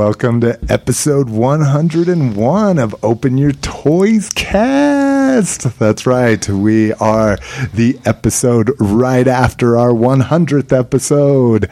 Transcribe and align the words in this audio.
Welcome 0.00 0.40
to 0.40 0.58
episode 0.70 1.28
101 1.28 2.78
of 2.78 3.04
Open 3.04 3.36
Your 3.36 3.52
Toys 3.52 4.30
Cast. 4.30 5.78
That's 5.78 6.06
right. 6.06 6.48
We 6.48 6.94
are 6.94 7.36
the 7.74 8.00
episode 8.06 8.70
right 8.80 9.28
after 9.28 9.76
our 9.76 9.90
100th 9.90 10.72
episode. 10.72 11.68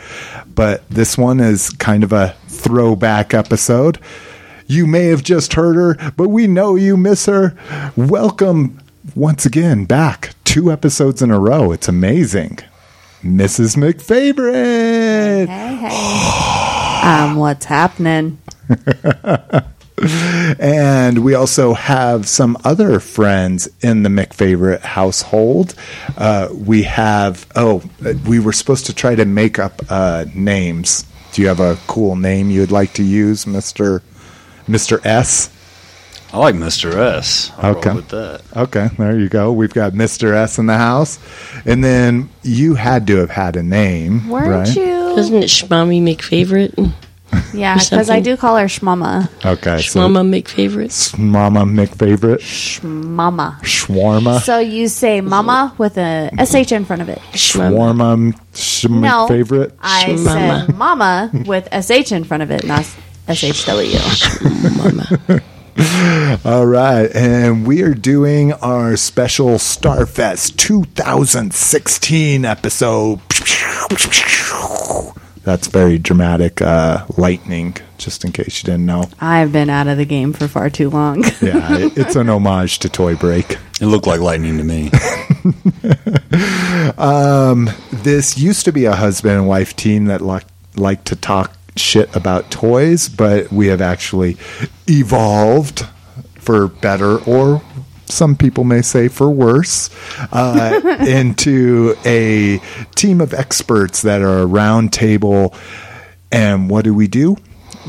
But 0.54 0.86
this 0.91 1.16
one 1.16 1.41
is 1.41 1.70
kind 1.70 2.04
of 2.04 2.12
a 2.12 2.36
throwback 2.48 3.32
episode. 3.32 3.98
You 4.66 4.87
may 4.87 5.06
have 5.06 5.23
just 5.23 5.54
heard 5.54 5.76
her, 5.76 6.12
but 6.15 6.29
we 6.29 6.46
know 6.46 6.74
you 6.74 6.98
miss 6.98 7.24
her. 7.24 7.56
Welcome 7.96 8.79
once 9.15 9.46
again 9.46 9.87
back. 9.87 10.34
Two 10.45 10.70
episodes 10.70 11.23
in 11.23 11.30
a 11.30 11.40
row. 11.40 11.73
It's 11.73 11.88
amazing. 11.88 12.59
Mrs. 13.23 13.79
McFavorite. 13.79 15.46
Hey, 15.46 15.76
hey. 15.76 16.34
um, 17.08 17.36
what's 17.36 17.64
happening? 17.64 18.38
And 20.60 21.24
we 21.24 21.34
also 21.34 21.74
have 21.74 22.28
some 22.28 22.56
other 22.64 23.00
friends 23.00 23.68
in 23.80 24.04
the 24.04 24.08
McFavorite 24.08 24.80
household. 24.80 25.74
Uh, 26.16 26.48
we 26.52 26.84
have, 26.84 27.46
oh, 27.56 27.82
we 28.26 28.38
were 28.38 28.52
supposed 28.52 28.86
to 28.86 28.94
try 28.94 29.16
to 29.16 29.24
make 29.24 29.58
up 29.58 29.82
uh, 29.88 30.26
names. 30.34 31.04
Do 31.32 31.42
you 31.42 31.48
have 31.48 31.60
a 31.60 31.78
cool 31.86 32.14
name 32.16 32.50
you'd 32.50 32.70
like 32.70 32.92
to 32.94 33.02
use, 33.02 33.45
Mr. 33.45 34.02
Mr. 34.66 35.04
S? 35.04 35.50
I 36.32 36.38
like 36.38 36.54
Mr. 36.54 36.95
S. 36.95 37.51
I'll 37.59 37.76
Okay. 37.76 37.88
roll 37.88 37.96
with 37.96 38.09
that. 38.09 38.43
Okay, 38.54 38.88
there 38.98 39.18
you 39.18 39.29
go. 39.30 39.51
We've 39.52 39.73
got 39.73 39.93
Mr. 39.95 40.34
S 40.34 40.59
in 40.59 40.66
the 40.66 40.76
house. 40.76 41.18
And 41.65 41.82
then 41.82 42.29
you 42.43 42.74
had 42.74 43.07
to 43.07 43.16
have 43.16 43.30
had 43.30 43.57
a 43.57 43.62
name, 43.62 44.29
Weren't 44.29 44.49
right? 44.68 44.76
you? 44.76 45.16
Doesn't 45.16 45.34
it 45.37 45.46
Schmommy 45.46 46.02
McFavorite? 46.02 46.93
Yeah, 47.54 47.76
or 47.76 47.79
because 47.79 48.10
I 48.10 48.21
do 48.21 48.37
call 48.37 48.56
her 48.56 48.66
Shmama. 48.66 49.29
Okay, 49.45 49.80
so 49.82 50.01
Shmama 50.01 50.43
McFavorite? 50.43 51.18
Mama 51.18 51.60
McFavorite, 51.65 52.40
Shmama. 52.40 53.60
Shawarma, 53.62 54.40
So 54.40 54.59
you 54.59 54.88
say 54.88 55.21
mama 55.21 55.74
with 55.79 55.96
a 55.99 56.30
SH 56.38 56.73
in 56.73 56.84
front 56.84 57.02
of 57.02 57.09
it. 57.09 57.18
Shmama. 57.32 58.32
Shawarma, 58.32 58.40
sh- 58.54 58.84
No. 58.88 59.29
McFavorite. 59.29 59.73
I 59.80 60.04
Shmama. 60.04 60.66
said 60.66 60.76
mama 60.76 61.30
with 61.46 61.68
SH 61.73 62.12
in 62.12 62.24
front 62.24 62.43
of 62.43 62.51
it, 62.51 62.65
not 62.65 62.84
SHW. 63.29 64.76
Mama. 64.76 65.41
All 66.44 66.66
right, 66.66 67.09
and 67.15 67.65
we 67.66 67.82
are 67.82 67.94
doing 67.94 68.53
our 68.54 68.97
special 68.97 69.50
Starfest 69.59 70.56
2016 70.56 72.44
episode. 72.44 73.21
That's 75.44 75.69
very 75.69 75.99
dramatic 75.99 76.60
uh, 76.60 77.06
lightning, 77.16 77.76
just 77.97 78.25
in 78.25 78.32
case 78.32 78.60
you 78.62 78.66
didn't 78.66 78.87
know. 78.87 79.04
I've 79.21 79.53
been 79.53 79.71
out 79.71 79.87
of 79.87 79.97
the 79.99 80.04
game 80.04 80.32
for 80.32 80.49
far 80.49 80.69
too 80.69 80.91
long. 80.91 81.22
Yeah, 81.41 81.78
it- 81.78 81.97
it's 81.97 82.16
an 82.16 82.28
homage 82.28 82.81
to 82.81 82.88
Toy 82.88 83.15
Break. 83.15 83.56
It 83.81 83.87
looked 83.87 84.06
like 84.09 84.21
lightning 84.21 84.59
to 84.59 84.65
me. 84.65 84.91
This 88.03 88.37
used 88.38 88.65
to 88.65 88.72
be 88.72 88.84
a 88.87 88.94
husband 88.97 89.34
and 89.37 89.47
wife 89.49 89.76
team 89.76 90.06
that 90.06 90.21
like 90.21 90.44
like 90.76 91.04
to 91.04 91.16
talk 91.16 91.53
shit 91.78 92.15
about 92.15 92.50
toys, 92.50 93.09
but 93.09 93.53
we 93.53 93.69
have 93.69 93.81
actually 93.81 94.37
evolved 94.88 95.87
for 96.37 96.69
better 96.69 97.19
or 97.19 97.62
some 98.06 98.37
people 98.37 98.65
may 98.65 98.82
say 98.82 99.09
for 99.09 99.31
worse 99.31 99.91
uh, 100.33 100.81
into 101.06 101.94
a 102.05 102.59
team 102.94 103.21
of 103.21 103.34
experts 103.34 104.03
that 104.03 104.22
are 104.22 104.39
a 104.39 104.47
round 104.47 104.93
table. 104.93 105.55
And 106.33 106.71
what 106.71 106.84
do 106.84 106.94
we 106.94 107.06
do? 107.06 107.37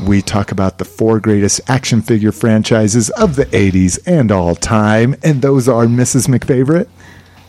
We 0.06 0.22
talk 0.22 0.52
about 0.52 0.78
the 0.78 0.84
four 0.84 1.20
greatest 1.20 1.60
action 1.68 2.00
figure 2.02 2.32
franchises 2.32 3.10
of 3.10 3.36
the 3.36 3.46
80s 3.46 3.98
and 4.06 4.30
all 4.30 4.54
time. 4.54 5.16
And 5.22 5.42
those 5.42 5.68
are 5.68 5.86
Mrs. 5.86 6.28
McFavorite. 6.28 6.88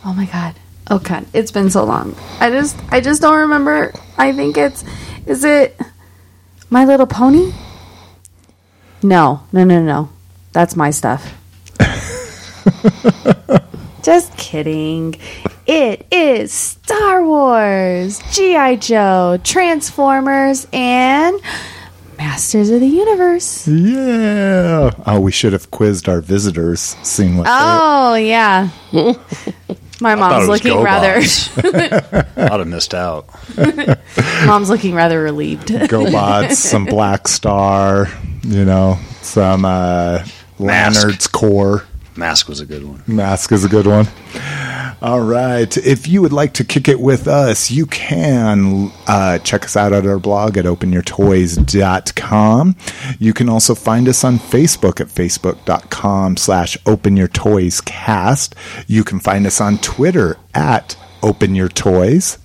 Oh 0.05 0.13
my 0.13 0.25
god. 0.25 0.55
Oh 0.89 0.99
god, 0.99 1.25
it's 1.33 1.51
been 1.51 1.69
so 1.69 1.85
long. 1.85 2.15
I 2.39 2.49
just 2.49 2.77
I 2.89 2.99
just 2.99 3.21
don't 3.21 3.37
remember. 3.37 3.93
I 4.17 4.33
think 4.33 4.57
it's 4.57 4.83
is 5.25 5.43
it 5.45 5.79
My 6.73 6.85
Little 6.85 7.05
Pony? 7.05 7.51
No, 9.03 9.43
no, 9.51 9.65
no, 9.65 9.81
no. 9.83 10.07
That's 10.53 10.77
my 10.77 10.91
stuff. 10.91 11.35
just 14.03 14.37
kidding. 14.37 15.15
It 15.67 16.07
is 16.11 16.53
Star 16.53 17.25
Wars, 17.25 18.21
G.I. 18.31 18.77
Joe, 18.77 19.37
Transformers, 19.43 20.65
and 20.71 21.41
Masters 22.17 22.69
of 22.69 22.79
the 22.79 22.87
Universe. 22.87 23.67
Yeah. 23.67 24.91
Oh, 25.05 25.19
we 25.19 25.33
should 25.33 25.51
have 25.51 25.71
quizzed 25.71 26.07
our 26.07 26.21
visitors, 26.21 26.95
seeing 27.03 27.35
what 27.35 27.47
Oh, 27.49 28.15
yeah. 28.15 28.69
My 30.01 30.15
mom's 30.15 30.47
looking 30.47 30.81
rather 30.81 31.21
GoBots. 31.21 31.49
I'd 32.37 32.59
have 32.59 32.67
missed 32.67 32.95
out. 32.95 33.27
mom's 34.45 34.69
looking 34.69 34.95
rather 34.95 35.21
relieved. 35.21 35.67
they 35.67 35.87
GoBots, 35.87 36.55
some 36.55 36.85
Black 36.85 37.27
Star, 37.27 38.07
you 38.41 38.65
know, 38.65 38.97
some 39.21 39.63
uh, 39.63 40.25
Mask. 40.57 41.03
Lanard's 41.03 41.27
Corps. 41.27 41.85
Mask 42.15 42.49
was 42.49 42.59
a 42.59 42.65
good 42.65 42.83
one. 42.83 43.03
Mask 43.07 43.51
is 43.51 43.63
a 43.63 43.69
good 43.69 43.85
one. 43.87 44.07
All 45.01 45.21
right. 45.21 45.75
If 45.77 46.07
you 46.07 46.21
would 46.21 46.31
like 46.31 46.53
to 46.53 46.63
kick 46.63 46.87
it 46.87 46.99
with 46.99 47.27
us, 47.27 47.71
you 47.71 47.87
can 47.87 48.91
uh, 49.07 49.39
check 49.39 49.65
us 49.65 49.75
out 49.75 49.93
at 49.93 50.05
our 50.05 50.19
blog 50.19 50.57
at 50.57 50.65
openyourtoys.com. 50.65 52.75
You 53.17 53.33
can 53.33 53.49
also 53.49 53.73
find 53.73 54.07
us 54.07 54.23
on 54.23 54.37
Facebook 54.37 55.01
at 55.01 55.07
facebook.com 55.07 56.37
slash 56.37 56.77
openyourtoyscast. 56.85 58.53
You 58.85 59.03
can 59.03 59.19
find 59.19 59.47
us 59.47 59.59
on 59.59 59.79
Twitter 59.79 60.37
at 60.53 60.95
openyourtoys. 61.21 62.37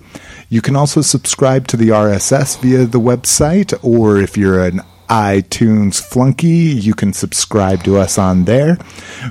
You 0.49 0.63
can 0.63 0.77
also 0.77 1.03
subscribe 1.03 1.67
to 1.69 1.77
the 1.77 1.89
RSS 1.89 2.59
via 2.61 2.87
the 2.87 3.01
website, 3.01 3.79
or 3.83 4.17
if 4.19 4.39
you're 4.39 4.65
an 4.65 4.81
iTunes 5.09 6.01
flunky, 6.01 6.49
you 6.49 6.95
can 6.95 7.13
subscribe 7.13 7.83
to 7.85 7.97
us 7.97 8.19
on 8.19 8.45
there. 8.45 8.79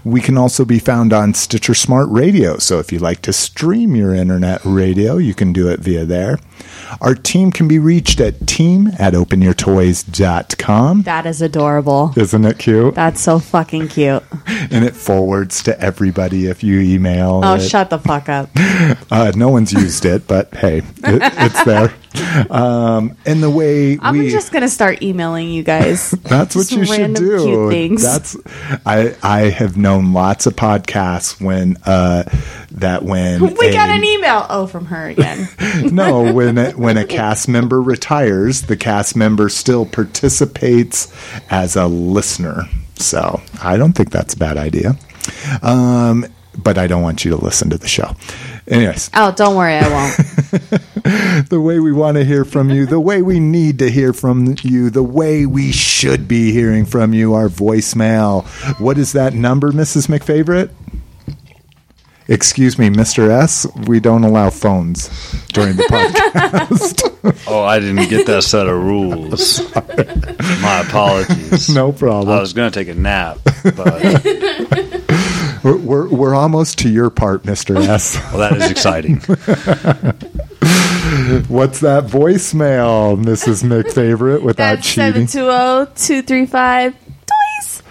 We 0.04 0.22
can 0.22 0.38
also 0.38 0.66
be 0.66 0.80
found 0.80 1.14
on 1.14 1.34
Stitcher 1.34 1.74
Smart 1.74 2.10
Radio, 2.10 2.58
so 2.58 2.80
if 2.80 2.92
you 2.92 3.00
like 3.00 3.22
to 3.24 3.34
stream 3.34 3.96
your 3.96 4.14
internet 4.14 4.62
radio, 4.64 5.18
you 5.18 5.34
can 5.34 5.54
do 5.54 5.70
it 5.70 5.80
via 5.80 6.06
there. 6.06 6.40
Our 7.02 7.16
team 7.16 7.52
can 7.52 7.68
be 7.68 7.80
reached 7.80 8.20
at 8.20 8.48
team 8.48 8.92
at 9.00 9.14
openyourtoys.com. 9.14 11.02
That 11.04 11.26
is 11.26 11.42
adorable. 11.42 12.14
Isn't 12.16 12.46
it 12.46 12.60
cute? 12.60 12.96
That's 12.96 13.22
so 13.22 13.40
fucking 13.40 13.90
cute. 13.90 14.24
And 14.48 14.86
it 14.86 14.96
forwards 14.96 15.64
to 15.64 15.80
everybody 15.80 16.48
if 16.48 16.64
you 16.64 16.80
email. 16.80 17.42
Oh, 17.44 17.56
it. 17.56 17.62
shut 17.62 17.90
the 17.90 18.00
fuck 18.00 18.30
up. 18.30 18.50
Uh, 19.12 19.32
no 19.36 19.50
one's 19.50 19.72
used 19.72 20.06
it, 20.06 20.28
but 20.28 20.54
hey, 20.54 20.80
it, 20.80 20.86
it's 21.04 21.64
there. 21.64 21.94
Um, 22.50 23.18
and 23.26 23.42
the 23.42 23.50
way 23.50 23.98
I'm 24.02 24.18
we 24.18 24.30
just 24.30 24.52
gonna 24.52 24.70
start 24.70 25.02
emailing 25.02 25.50
you 25.50 25.64
guys. 25.64 26.12
that's 26.24 26.56
what 26.56 26.72
you 26.72 26.86
should 26.86 27.14
do. 27.14 27.98
That's 27.98 28.38
I 28.86 29.16
I 29.22 29.50
have 29.50 29.78
known 29.78 30.14
lots 30.14 30.46
of 30.46 30.56
podcasts 30.56 31.42
when 31.42 31.78
uh 31.86 32.24
that 32.72 33.04
when 33.04 33.42
we 33.42 33.68
a- 33.68 33.74
got 33.74 33.90
an 33.90 34.04
email. 34.04 34.46
Oh, 34.50 34.68
from 34.68 34.86
her 34.86 35.08
again. 35.08 35.48
no 35.92 36.32
when 36.34 36.58
a, 36.58 36.72
when 36.72 36.98
a 36.98 37.06
cast 37.08 37.48
member 37.48 37.82
retires, 37.82 38.64
the 38.64 38.78
cast 38.78 39.16
member 39.16 39.50
still 39.50 39.86
participates 39.86 41.14
as 41.50 41.76
a 41.76 41.88
listener. 41.88 42.64
So 42.96 43.42
I 43.62 43.78
don't 43.78 43.94
think 43.94 44.12
that's 44.12 44.34
a 44.34 44.38
bad 44.38 44.58
idea. 44.58 44.98
Um, 45.62 46.26
but 46.58 46.78
I 46.78 46.88
don't 46.88 47.02
want 47.02 47.26
you 47.26 47.32
to 47.32 47.38
listen 47.38 47.70
to 47.72 47.78
the 47.78 47.88
show. 47.88 48.16
Anyways, 48.68 49.10
oh, 49.14 49.32
don't 49.36 49.56
worry, 49.56 49.76
I 49.78 49.88
won't. 49.90 50.18
the 51.50 51.62
way 51.62 51.80
we 51.80 51.92
want 51.92 52.18
to 52.18 52.26
hear 52.26 52.46
from 52.46 52.70
you, 52.70 52.86
the 52.86 53.00
way 53.00 53.22
we 53.22 53.40
need 53.40 53.80
to 53.80 53.92
hear 53.92 54.14
from 54.14 54.56
you, 54.64 54.90
the 54.90 55.04
way 55.04 55.46
we 55.46 55.72
should 55.72 56.28
be 56.28 56.52
hearing 56.52 56.86
from 56.86 57.14
you, 57.14 57.34
our 57.34 57.48
voicemail. 57.48 58.46
What 58.80 58.98
is 58.98 59.12
that 59.14 59.34
number, 59.34 59.72
Mrs. 59.72 60.08
McFavorite? 60.08 60.72
Excuse 62.28 62.80
me, 62.80 62.90
Mr. 62.90 63.30
S. 63.30 63.68
We 63.88 64.00
don't 64.00 64.24
allow 64.24 64.50
phones 64.50 65.10
during 65.54 65.76
the 65.76 65.84
podcast. 65.90 67.12
Oh, 67.48 67.64
I 67.64 67.80
didn't 67.80 68.08
get 68.08 68.28
that 68.28 68.44
set 68.44 68.68
of 68.68 68.78
rules. 68.84 69.60
My 70.62 70.82
apologies. 70.88 71.70
no 71.70 71.92
problem. 71.92 72.38
I 72.38 72.40
was 72.40 72.54
going 72.54 72.72
to 72.72 72.80
take 72.80 72.88
a 72.88 72.94
nap, 72.94 73.40
but 73.64 74.24
We're, 75.64 75.78
we're, 75.78 76.08
we're 76.10 76.36
almost 76.36 76.78
to 76.80 76.90
your 76.90 77.10
part, 77.10 77.42
Mr. 77.42 77.76
S. 77.78 78.16
well, 78.32 78.38
that 78.38 78.56
is 78.58 78.70
exciting. 78.70 79.16
What's 81.48 81.80
that 81.80 82.04
voicemail, 82.06 83.20
Mrs. 83.24 83.64
McFavorite, 83.64 84.44
without 84.44 84.76
That's 84.76 84.88
seven 84.90 85.26
cheating? 85.26 85.28
two 85.28 85.46
zero 85.50 85.88
two 85.96 86.22
three 86.22 86.46
five 86.46 86.94
toys. 87.26 87.82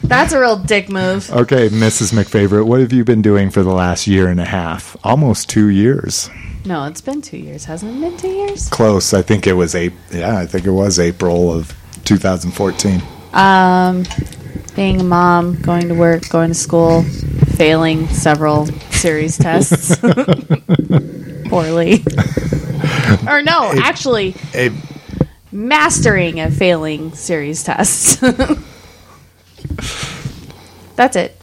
That's 0.02 0.32
a 0.32 0.40
real 0.40 0.56
dick 0.56 0.88
move. 0.88 1.30
Okay, 1.36 1.68
Mrs. 1.68 2.12
McFavorite, 2.12 2.66
what 2.66 2.80
have 2.80 2.92
you 2.92 3.04
been 3.04 3.22
doing 3.22 3.50
for 3.50 3.62
the 3.62 3.72
last 3.72 4.06
year 4.08 4.28
and 4.28 4.40
a 4.40 4.44
half? 4.44 4.96
Almost 5.04 5.48
two 5.48 5.68
years. 5.68 6.30
No, 6.64 6.84
it's 6.84 7.00
been 7.00 7.22
two 7.22 7.36
years, 7.36 7.64
hasn't 7.64 7.96
it 7.96 8.00
been 8.00 8.16
two 8.16 8.28
years? 8.28 8.68
Close. 8.70 9.14
I 9.14 9.22
think 9.22 9.46
it 9.46 9.52
was 9.52 9.76
April. 9.76 10.00
Yeah, 10.12 10.38
I 10.38 10.46
think 10.46 10.66
it 10.66 10.72
was 10.72 10.98
April 10.98 11.52
of 11.52 11.72
2014. 12.04 13.02
Um, 13.36 14.04
being 14.74 15.00
a 15.00 15.04
mom, 15.04 15.60
going 15.60 15.88
to 15.88 15.94
work, 15.94 16.28
going 16.30 16.48
to 16.48 16.54
school, 16.54 17.02
failing 17.02 18.08
several 18.08 18.66
series 18.90 19.36
tests 19.46 19.96
poorly. 21.48 22.04
or 23.28 23.42
no, 23.42 23.72
actually 23.76 24.34
A, 24.54 24.70
mastering 25.52 26.40
a 26.40 26.50
failing 26.50 27.12
series 27.12 27.62
tests. 27.62 28.16
That's 30.96 31.16
it. 31.16 31.38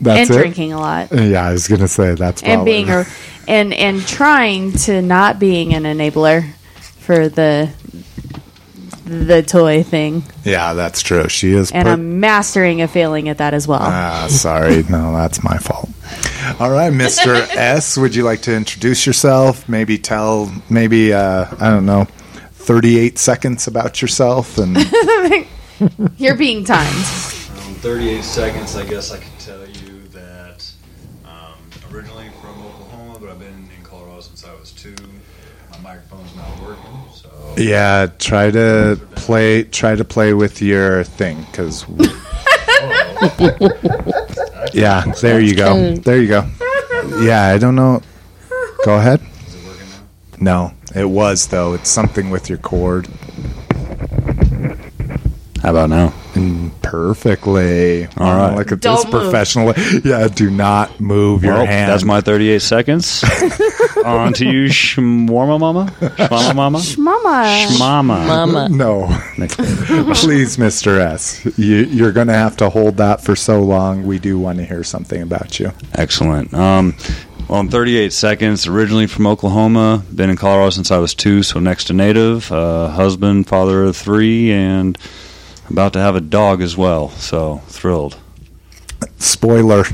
that's 0.00 0.28
and 0.28 0.30
it. 0.30 0.42
drinking 0.42 0.74
a 0.74 0.78
lot. 0.78 1.10
Yeah, 1.10 1.46
I 1.46 1.52
was 1.52 1.68
gonna 1.68 1.88
say 1.88 2.14
that's 2.14 2.42
and 2.42 2.58
probably 2.58 2.72
being 2.72 2.90
a 2.90 3.06
and 3.48 3.72
and 3.72 4.06
trying 4.06 4.72
to 4.72 5.00
not 5.00 5.38
being 5.38 5.72
an 5.72 5.84
enabler 5.84 6.52
for 6.98 7.28
the 7.28 7.70
the 9.04 9.42
toy 9.42 9.82
thing 9.82 10.22
yeah, 10.44 10.72
that's 10.72 11.02
true. 11.02 11.28
She 11.28 11.52
is. 11.52 11.70
and 11.72 11.86
per- 11.86 11.92
i'm 11.92 12.20
mastering 12.20 12.80
a 12.82 12.88
failing 12.88 13.28
at 13.28 13.38
that 13.38 13.52
as 13.54 13.68
well 13.68 13.80
Ah, 13.82 14.26
sorry. 14.30 14.82
No, 14.84 15.12
that's 15.12 15.42
my 15.44 15.58
fault. 15.58 15.88
All 16.60 16.70
right, 16.70 16.92
Mr. 17.04 17.34
S, 17.54 17.96
would 17.96 18.14
you 18.14 18.22
like 18.24 18.42
to 18.42 18.54
introduce 18.54 19.06
yourself? 19.06 19.68
Maybe 19.68 19.98
tell, 19.98 20.52
maybe, 20.70 21.12
uh, 21.12 21.46
I 21.58 21.70
don't 21.70 21.86
know, 21.86 22.04
38 22.52 23.18
seconds 23.18 23.66
about 23.66 24.00
yourself? 24.02 24.56
And 24.58 24.76
you're 26.18 26.36
being 26.36 26.64
timed 26.64 26.88
Um, 26.88 27.74
38 27.84 28.22
seconds, 28.24 28.76
I 28.76 28.84
guess 28.86 29.10
I 29.12 29.18
can 29.18 29.28
My 35.82 35.94
microphone's 35.94 36.34
not 36.36 36.60
working, 36.62 36.84
so. 37.12 37.54
yeah, 37.56 38.06
try 38.18 38.50
to 38.50 38.98
play, 39.16 39.64
try 39.64 39.94
to 39.96 40.04
play 40.04 40.32
with 40.34 40.60
your 40.62 41.04
thing 41.04 41.44
because. 41.50 41.84
Oh. 42.86 44.68
yeah, 44.74 45.04
there 45.22 45.40
you 45.40 45.54
go. 45.54 45.94
There 45.94 46.20
you 46.20 46.28
go. 46.28 46.46
Yeah, 47.20 47.46
I 47.46 47.56
don't 47.58 47.74
know. 47.76 48.02
Go 48.84 48.96
ahead. 48.98 49.20
Is 49.46 49.54
it 49.54 49.64
working 49.66 49.86
now? 49.88 50.40
No, 50.40 50.72
it 50.94 51.06
was 51.08 51.46
though. 51.46 51.72
It's 51.72 51.88
something 51.88 52.28
with 52.30 52.50
your 52.50 52.58
cord. 52.58 53.06
How 55.62 55.70
about 55.70 55.88
now? 55.88 56.08
Mm, 56.34 56.72
perfectly. 56.82 58.06
All 58.18 58.36
right. 58.36 58.54
Look 58.54 58.70
at 58.72 58.80
Don't 58.80 58.96
this 58.96 59.04
move. 59.12 59.22
professional. 59.22 59.72
Yeah, 60.04 60.28
do 60.28 60.50
not 60.50 61.00
move 61.00 61.42
your 61.44 61.54
Well, 61.54 61.66
hand. 61.66 61.90
that's 61.90 62.04
my 62.04 62.20
38 62.20 62.60
seconds. 62.60 63.24
On 64.04 64.32
to 64.34 64.44
you, 64.44 64.68
Shwarma 64.68 65.58
Mama. 65.58 65.86
Shwarma 66.00 66.54
Mama. 66.54 66.82
mama 66.98 67.46
Shmama. 67.68 68.26
Mama. 68.26 68.68
No, 68.68 69.06
please, 70.14 70.56
Mr. 70.58 70.98
S. 70.98 71.44
You, 71.58 71.76
you're 71.84 72.12
going 72.12 72.26
to 72.26 72.34
have 72.34 72.56
to 72.58 72.68
hold 72.68 72.98
that 72.98 73.22
for 73.22 73.34
so 73.34 73.62
long. 73.62 74.06
We 74.06 74.18
do 74.18 74.38
want 74.38 74.58
to 74.58 74.64
hear 74.64 74.84
something 74.84 75.22
about 75.22 75.58
you. 75.58 75.72
Excellent. 75.94 76.52
Um, 76.52 76.94
well, 77.48 77.60
I'm 77.60 77.68
38 77.68 78.12
seconds. 78.12 78.66
Originally 78.66 79.06
from 79.06 79.26
Oklahoma. 79.26 80.02
Been 80.14 80.30
in 80.30 80.36
Colorado 80.36 80.70
since 80.70 80.90
I 80.90 80.98
was 80.98 81.14
two, 81.14 81.42
so 81.42 81.58
next 81.60 81.84
to 81.84 81.92
native. 81.92 82.50
Uh, 82.52 82.88
husband, 82.88 83.46
father 83.46 83.84
of 83.84 83.96
three, 83.96 84.52
and 84.52 84.98
about 85.70 85.92
to 85.94 85.98
have 85.98 86.16
a 86.16 86.20
dog 86.20 86.60
as 86.60 86.76
well. 86.76 87.10
So 87.10 87.58
thrilled. 87.66 88.18
Spoiler, 89.18 89.84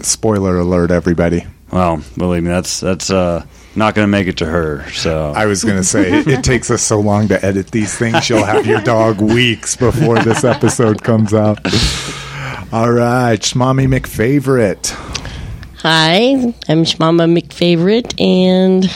spoiler 0.00 0.58
alert, 0.58 0.90
everybody. 0.90 1.46
Well, 1.72 2.02
believe 2.16 2.42
me, 2.42 2.50
that's 2.50 2.80
that's 2.80 3.10
uh, 3.10 3.46
not 3.74 3.94
going 3.94 4.04
to 4.04 4.10
make 4.10 4.26
it 4.26 4.36
to 4.38 4.46
her. 4.46 4.88
So 4.90 5.32
I 5.34 5.46
was 5.46 5.64
going 5.64 5.76
to 5.76 5.84
say 5.84 6.10
it 6.10 6.44
takes 6.44 6.70
us 6.70 6.82
so 6.82 7.00
long 7.00 7.28
to 7.28 7.44
edit 7.44 7.70
these 7.70 7.96
things. 7.96 8.28
You'll 8.28 8.44
have 8.44 8.66
your 8.66 8.80
dog 8.80 9.20
weeks 9.20 9.76
before 9.76 10.18
this 10.20 10.44
episode 10.44 11.02
comes 11.02 11.32
out. 11.32 11.58
All 12.72 12.90
right, 12.90 13.38
Schmommy 13.38 13.86
McFavorite. 13.86 14.90
Hi, 15.82 16.54
I'm 16.68 16.84
Shmama 16.84 17.36
McFavorite, 17.36 18.14
and 18.20 18.88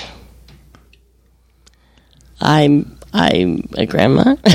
I'm 2.41 2.97
I'm 3.13 3.69
a 3.77 3.87
grandma. 3.87 4.37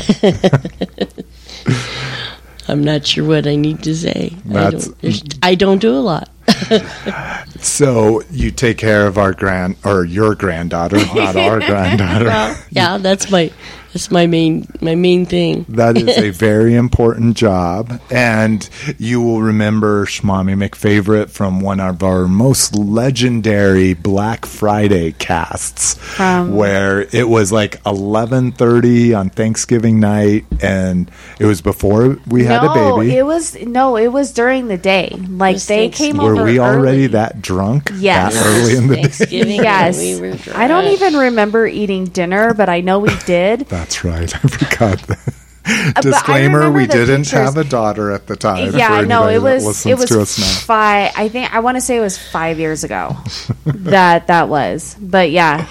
I'm 2.68 2.82
not 2.82 3.06
sure 3.06 3.26
what 3.26 3.46
I 3.46 3.56
need 3.56 3.82
to 3.82 3.94
say. 3.94 4.34
I 4.54 4.70
don't, 4.70 5.38
I 5.42 5.54
don't 5.54 5.78
do 5.78 5.90
a 5.90 6.00
lot. 6.00 6.30
So 7.60 8.22
you 8.30 8.50
take 8.50 8.76
care 8.76 9.06
of 9.06 9.18
our 9.18 9.32
grand 9.32 9.76
or 9.84 10.04
your 10.04 10.34
granddaughter, 10.34 10.96
not 11.14 11.36
our 11.36 11.60
granddaughter. 11.66 12.24
Well, 12.26 12.58
yeah, 12.70 12.98
that's 12.98 13.30
my 13.30 13.52
that's 13.92 14.10
my 14.10 14.26
main 14.26 14.66
my 14.80 14.94
main 14.94 15.26
thing. 15.26 15.66
That 15.68 15.96
is 15.98 16.16
a 16.18 16.30
very 16.48 16.74
important 16.74 17.36
job. 17.36 18.00
And 18.10 18.68
you 18.98 19.20
will 19.20 19.42
remember 19.42 20.06
Schmommy 20.06 20.56
McFavorite 20.56 21.30
from 21.30 21.60
one 21.60 21.80
of 21.80 22.02
our 22.02 22.26
most 22.26 22.74
legendary 22.74 23.94
Black 23.94 24.46
Friday 24.46 25.12
casts 25.12 25.94
From- 25.94 26.54
where 26.56 27.02
it 27.12 27.28
was 27.28 27.52
like 27.52 27.82
11:30 27.84 29.14
on 29.18 29.30
Thanksgiving 29.30 30.00
night 30.00 30.44
and 30.60 31.10
it 31.38 31.46
was 31.46 31.60
before 31.60 32.18
we 32.26 32.44
had 32.44 32.62
no 32.62 32.72
a 32.72 32.98
baby. 32.98 33.16
it 33.16 33.24
was 33.26 33.56
no 33.62 33.96
it 33.96 34.08
was 34.08 34.32
during 34.32 34.68
the 34.68 34.78
day 34.78 35.08
like 35.28 35.56
they 35.62 35.88
Thanksgiving. 35.88 36.12
came 36.18 36.24
Were 36.24 36.34
over 36.34 36.44
we 36.44 36.58
already 36.58 36.98
early. 36.98 37.06
that 37.08 37.42
drunk? 37.42 37.90
Yes. 37.96 38.34
That 38.34 38.46
early 38.46 38.76
in 38.76 38.86
the 38.88 38.96
day? 38.96 39.02
Thanksgiving. 39.02 39.52
and 39.58 39.62
yes 39.64 39.98
we 39.98 40.20
were 40.20 40.36
i 40.54 40.66
don't 40.68 40.86
even 40.86 41.14
remember 41.14 41.66
eating 41.66 42.04
dinner 42.06 42.54
but 42.54 42.68
i 42.68 42.80
know 42.80 42.98
we 42.98 43.14
did 43.26 43.66
That's 43.82 44.04
right. 44.04 44.32
I 44.44 44.48
forgot 44.48 44.98
that. 45.08 45.34
Uh, 45.64 46.00
Disclaimer: 46.00 46.70
We 46.70 46.86
didn't 46.86 47.22
pictures. 47.24 47.30
have 47.32 47.56
a 47.56 47.64
daughter 47.64 48.10
at 48.12 48.26
the 48.28 48.36
time. 48.36 48.74
yeah 48.76 49.00
no 49.02 49.28
it 49.28 49.40
was 49.42 49.86
it 49.86 49.96
was 49.98 50.08
to 50.10 50.20
us 50.20 50.38
now. 50.38 50.46
five 50.66 51.12
i 51.16 51.28
think 51.28 51.54
i 51.54 51.60
want 51.60 51.76
to 51.76 51.80
say 51.80 51.96
it 51.96 52.00
was 52.00 52.18
five 52.18 52.58
years 52.58 52.82
ago 52.82 53.16
that 53.66 54.26
that 54.26 54.48
was 54.48 54.96
but 55.00 55.30
yeah 55.30 55.68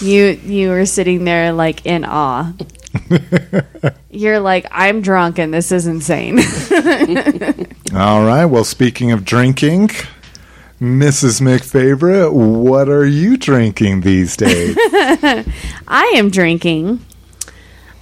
you 0.00 0.28
you 0.44 0.70
were 0.70 0.86
sitting 0.86 1.24
there 1.24 1.52
like 1.52 1.84
in 1.84 2.06
awe 2.06 2.52
you're 4.10 4.40
like 4.40 4.66
i'm 4.70 5.02
drunk 5.02 5.38
and 5.38 5.52
this 5.52 5.70
is 5.72 5.86
insane 5.86 6.38
All 7.94 8.24
right. 8.24 8.44
Well, 8.46 8.64
speaking 8.64 9.12
of 9.12 9.24
drinking, 9.24 9.88
Mrs. 10.80 11.40
McFavorite, 11.40 12.32
what 12.32 12.88
are 12.88 13.06
you 13.06 13.36
drinking 13.36 14.00
these 14.00 14.36
days? 14.36 14.74
I 15.86 16.14
am 16.16 16.30
drinking 16.30 17.04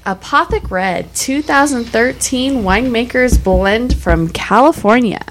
Apothic 0.05 0.69
Red 0.71 1.15
2013 1.15 2.65
Winemaker's 2.65 3.39
Blend 3.39 3.97
from 3.97 4.29
California. 4.29 5.25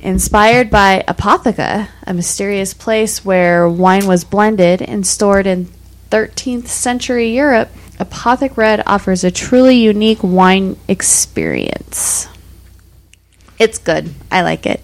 Inspired 0.00 0.68
by 0.68 1.04
Apotheca, 1.06 1.88
a 2.04 2.14
mysterious 2.14 2.74
place 2.74 3.24
where 3.24 3.68
wine 3.68 4.06
was 4.06 4.24
blended 4.24 4.82
and 4.82 5.06
stored 5.06 5.46
in 5.46 5.68
13th 6.10 6.66
century 6.66 7.32
Europe, 7.36 7.68
Apothic 8.00 8.56
Red 8.56 8.82
offers 8.84 9.22
a 9.22 9.30
truly 9.30 9.76
unique 9.76 10.22
wine 10.22 10.76
experience. 10.88 12.26
It's 13.60 13.78
good. 13.78 14.12
I 14.32 14.42
like 14.42 14.66
it. 14.66 14.82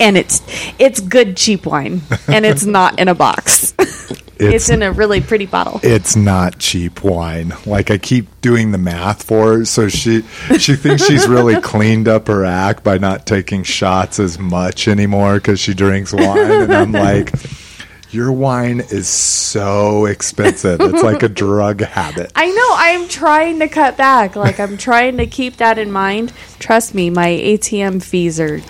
And 0.00 0.16
it's 0.16 0.42
it's 0.78 0.98
good 0.98 1.36
cheap 1.36 1.64
wine 1.64 2.02
and 2.26 2.44
it's 2.44 2.64
not 2.64 2.98
in 2.98 3.08
a 3.08 3.14
box. 3.14 3.72
It's, 4.38 4.68
in 4.68 4.82
a 4.82 4.92
really 4.92 5.20
pretty 5.20 5.46
bottle. 5.46 5.80
it's 5.82 6.16
not 6.16 6.58
cheap 6.58 7.02
wine. 7.04 7.52
Like 7.66 7.90
I 7.90 7.98
keep 7.98 8.40
doing 8.40 8.72
the 8.72 8.78
math 8.78 9.22
for 9.22 9.58
her, 9.58 9.64
so 9.64 9.88
she 9.88 10.22
she 10.58 10.76
thinks 10.76 11.04
she's 11.04 11.28
really 11.28 11.60
cleaned 11.60 12.08
up 12.08 12.28
her 12.28 12.44
act 12.44 12.84
by 12.84 12.98
not 12.98 13.26
taking 13.26 13.62
shots 13.62 14.18
as 14.18 14.38
much 14.38 14.88
anymore 14.88 15.34
because 15.34 15.60
she 15.60 15.74
drinks 15.74 16.12
wine, 16.12 16.38
and 16.38 16.74
I'm 16.74 16.92
like. 16.92 17.32
Your 18.10 18.30
wine 18.30 18.78
is 18.78 19.08
so 19.08 20.04
expensive. 20.06 20.80
It's 20.80 21.02
like 21.02 21.24
a 21.24 21.28
drug 21.28 21.80
habit. 21.80 22.30
I 22.36 22.46
know. 22.46 22.70
I'm 22.76 23.08
trying 23.08 23.58
to 23.58 23.66
cut 23.66 23.96
back. 23.96 24.36
Like 24.36 24.60
I'm 24.60 24.76
trying 24.76 25.16
to 25.16 25.26
keep 25.26 25.56
that 25.56 25.78
in 25.78 25.90
mind. 25.90 26.32
Trust 26.60 26.94
me, 26.94 27.10
my 27.10 27.30
ATM 27.30 28.00
fees 28.00 28.38
are 28.38 28.60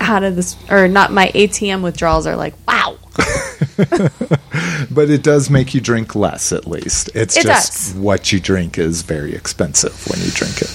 out 0.00 0.24
of 0.24 0.34
this, 0.34 0.56
or 0.68 0.88
not. 0.88 1.12
My 1.12 1.28
ATM 1.28 1.80
withdrawals 1.84 2.26
are 2.26 2.34
like 2.34 2.54
wow. 2.66 2.98
But 4.90 5.10
it 5.10 5.22
does 5.22 5.50
make 5.50 5.74
you 5.74 5.80
drink 5.80 6.14
less, 6.14 6.52
at 6.52 6.66
least. 6.66 7.10
It's 7.14 7.36
It 7.36 7.42
just 7.44 7.72
does. 7.72 7.94
what 7.94 8.32
you 8.32 8.40
drink 8.40 8.78
is 8.78 9.02
very 9.02 9.34
expensive 9.34 9.94
when 10.08 10.20
you 10.20 10.30
drink 10.30 10.62
it. 10.62 10.74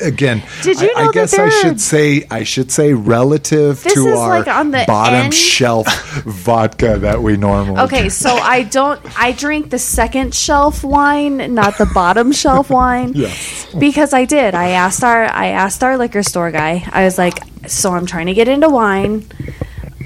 Again, 0.00 0.42
Did 0.62 0.80
you 0.80 0.90
I, 0.90 0.92
know 0.94 1.00
I 1.02 1.04
that 1.04 1.14
guess 1.14 1.38
I 1.38 1.48
should 1.48 1.80
say 1.80 2.26
I 2.32 2.42
should 2.42 2.72
say 2.72 2.94
relative 2.94 3.80
This 3.84 3.94
to 3.94 4.08
is 4.08 4.18
our 4.18 4.40
like 4.40 4.48
on 4.48 4.72
the 4.72 4.82
bottom 4.88 5.26
end. 5.26 5.34
shelf 5.34 5.86
vodka 6.24 6.98
that 6.98 7.22
we 7.22 7.36
normally 7.36 7.80
Okay, 7.82 7.98
drink. 7.98 8.12
so 8.12 8.34
I 8.34 8.64
don't. 8.64 9.00
I 9.16 9.30
drink 9.30 9.70
the 9.70 9.78
second 9.78 10.34
shelf 10.34 10.82
wine, 10.82 11.54
not 11.54 11.78
the 11.78 11.86
bottom 11.86 12.32
shelf 12.32 12.70
wine. 12.80 13.12
Yes. 13.14 13.72
Because 13.78 14.12
I 14.12 14.24
did. 14.24 14.56
I 14.56 14.70
asked 14.70 15.04
our. 15.04 15.26
I 15.26 15.48
asked 15.50 15.84
our 15.84 15.96
liquor 15.96 16.24
store 16.24 16.50
guy. 16.50 16.82
I 16.90 17.04
was 17.04 17.16
like, 17.16 17.38
so 17.68 17.92
I'm 17.92 18.04
trying 18.06 18.26
to 18.26 18.34
get 18.34 18.48
into 18.48 18.68
wine. 18.68 19.24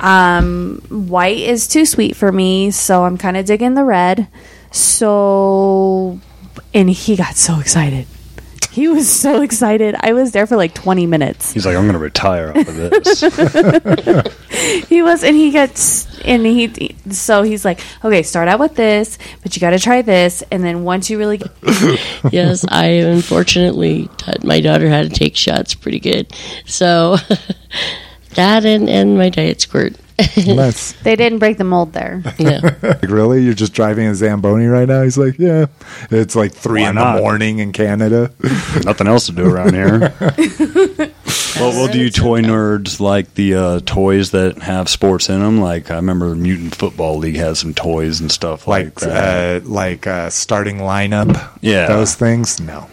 Um, 0.00 0.82
white 0.88 1.38
is 1.38 1.68
too 1.68 1.86
sweet 1.86 2.16
for 2.16 2.30
me, 2.30 2.70
so 2.70 3.04
I'm 3.04 3.18
kind 3.18 3.36
of 3.36 3.46
digging 3.46 3.74
the 3.74 3.84
red. 3.84 4.28
So, 4.70 6.20
and 6.74 6.90
he 6.90 7.16
got 7.16 7.36
so 7.36 7.58
excited. 7.60 8.06
He 8.70 8.88
was 8.88 9.10
so 9.10 9.40
excited. 9.40 9.94
I 9.98 10.12
was 10.12 10.32
there 10.32 10.46
for 10.46 10.56
like 10.56 10.74
20 10.74 11.06
minutes. 11.06 11.52
He's 11.52 11.64
like, 11.64 11.76
I'm 11.76 11.84
going 11.84 11.94
to 11.94 11.98
retire 11.98 12.50
off 12.50 12.68
of 12.68 12.76
this. 12.76 13.22
He 14.88 15.02
was, 15.02 15.22
and 15.22 15.36
he 15.36 15.50
gets, 15.50 16.06
and 16.20 16.44
he, 16.44 16.96
so 17.10 17.42
he's 17.42 17.64
like, 17.64 17.80
okay, 18.04 18.22
start 18.22 18.48
out 18.48 18.58
with 18.58 18.74
this, 18.74 19.18
but 19.42 19.54
you 19.54 19.60
got 19.60 19.70
to 19.70 19.78
try 19.78 20.02
this, 20.02 20.42
and 20.50 20.64
then 20.64 20.82
once 20.84 21.10
you 21.10 21.18
really, 21.18 21.38
get, 21.62 22.32
yes, 22.32 22.64
I 22.68 22.86
unfortunately 22.86 24.08
taught 24.16 24.44
my 24.44 24.60
daughter 24.60 24.88
how 24.88 25.02
to 25.02 25.08
take 25.08 25.36
shots 25.36 25.74
pretty 25.74 26.00
good. 26.00 26.32
So 26.66 27.16
that 28.36 28.64
and, 28.64 28.88
and 28.88 29.18
my 29.18 29.28
diet 29.28 29.60
squirt. 29.60 29.94
Nice. 30.46 30.92
they 31.02 31.14
didn't 31.14 31.40
break 31.40 31.58
the 31.58 31.64
mold 31.64 31.92
there. 31.92 32.22
yeah. 32.38 32.60
Like, 32.82 33.02
really? 33.02 33.42
You're 33.42 33.52
just 33.54 33.74
driving 33.74 34.06
a 34.06 34.14
Zamboni 34.14 34.66
right 34.66 34.88
now? 34.88 35.02
He's 35.02 35.18
like, 35.18 35.38
yeah. 35.38 35.66
It's 36.10 36.34
like 36.34 36.52
three 36.52 36.82
Why 36.82 36.88
in 36.90 36.94
not? 36.94 37.16
the 37.16 37.20
morning 37.22 37.58
in 37.58 37.72
Canada. 37.72 38.32
Nothing 38.84 39.08
else 39.08 39.26
to 39.26 39.32
do 39.32 39.44
around 39.44 39.74
here. 39.74 40.14
well, 40.20 41.72
well, 41.72 41.88
do 41.92 41.98
you 41.98 42.10
toy 42.10 42.40
nerds 42.40 42.98
like 43.00 43.34
the 43.34 43.54
uh, 43.54 43.80
toys 43.84 44.30
that 44.30 44.62
have 44.62 44.88
sports 44.88 45.28
in 45.28 45.40
them? 45.40 45.60
Like 45.60 45.90
I 45.90 45.96
remember 45.96 46.34
Mutant 46.34 46.74
Football 46.74 47.18
League 47.18 47.36
has 47.36 47.58
some 47.58 47.74
toys 47.74 48.20
and 48.20 48.30
stuff 48.32 48.66
like, 48.66 48.86
like 49.02 49.10
that. 49.12 49.62
uh, 49.62 49.68
like 49.68 50.06
uh, 50.06 50.30
starting 50.30 50.78
lineup. 50.78 51.58
Yeah. 51.60 51.88
those 51.88 52.14
things. 52.14 52.58
No, 52.60 52.88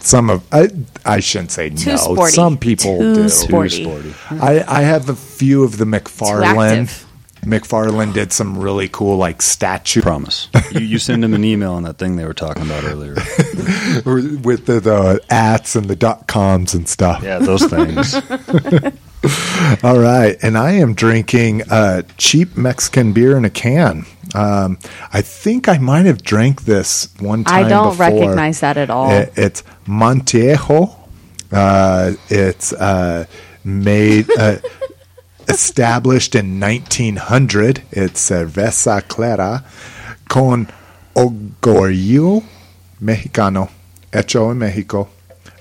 some 0.00 0.30
of 0.30 0.42
I 0.52 0.68
I 1.04 1.20
shouldn't 1.20 1.50
say 1.52 1.70
Too 1.70 1.90
no. 1.90 1.96
sporty. 1.96 2.32
Some 2.32 2.58
people 2.58 2.98
Too 2.98 3.14
do. 3.14 3.28
sporty. 3.28 3.84
Too 3.84 4.12
sporty. 4.12 4.14
I 4.40 4.64
I 4.66 4.82
have 4.82 5.08
a 5.08 5.14
few 5.16 5.62
of 5.64 5.78
the 5.78 5.84
McFarlane. 5.84 6.82
active. 6.82 7.06
McFarlane 7.44 8.12
did 8.12 8.34
some 8.34 8.58
really 8.58 8.86
cool 8.88 9.16
like 9.16 9.40
statue 9.40 10.02
Promise. 10.02 10.48
you, 10.72 10.80
you 10.80 10.98
send 10.98 11.22
them 11.22 11.32
an 11.32 11.42
email 11.42 11.72
on 11.72 11.84
that 11.84 11.96
thing 11.96 12.16
they 12.16 12.26
were 12.26 12.34
talking 12.34 12.64
about 12.64 12.84
earlier. 12.84 13.14
with 14.04 14.66
the, 14.66 14.78
the 14.82 15.20
ats 15.30 15.74
and 15.74 15.86
the 15.88 15.96
dot 15.96 16.26
coms 16.26 16.74
and 16.74 16.86
stuff. 16.86 17.22
Yeah, 17.22 17.38
those 17.38 17.64
things. 17.64 18.14
All 19.82 19.98
right, 19.98 20.36
and 20.42 20.56
I 20.58 20.72
am 20.72 20.92
drinking 20.94 21.62
uh, 21.70 22.02
cheap 22.18 22.56
Mexican 22.58 23.12
beer 23.14 23.36
in 23.38 23.44
a 23.46 23.50
can. 23.50 24.04
Um, 24.34 24.78
I 25.12 25.22
think 25.22 25.68
I 25.68 25.78
might 25.78 26.06
have 26.06 26.22
drank 26.22 26.62
this 26.62 27.08
one 27.18 27.44
time. 27.44 27.64
I 27.64 27.68
don't 27.68 27.90
before. 27.90 28.06
recognize 28.06 28.60
that 28.60 28.76
at 28.76 28.90
all. 28.90 29.10
It- 29.10 29.32
it's 29.36 29.62
Montejo. 29.86 30.94
Uh, 31.52 32.12
it's 32.28 32.72
uh, 32.74 33.24
made 33.64 34.30
uh, 34.38 34.56
established 35.48 36.34
in 36.36 36.60
1900. 36.60 37.82
It's 37.90 38.20
cerveza 38.30 39.02
clara 39.08 39.64
con 40.28 40.68
orgullo 41.16 42.44
mexicano, 43.02 43.68
hecho 44.12 44.50
en 44.52 44.58
Mexico. 44.58 45.08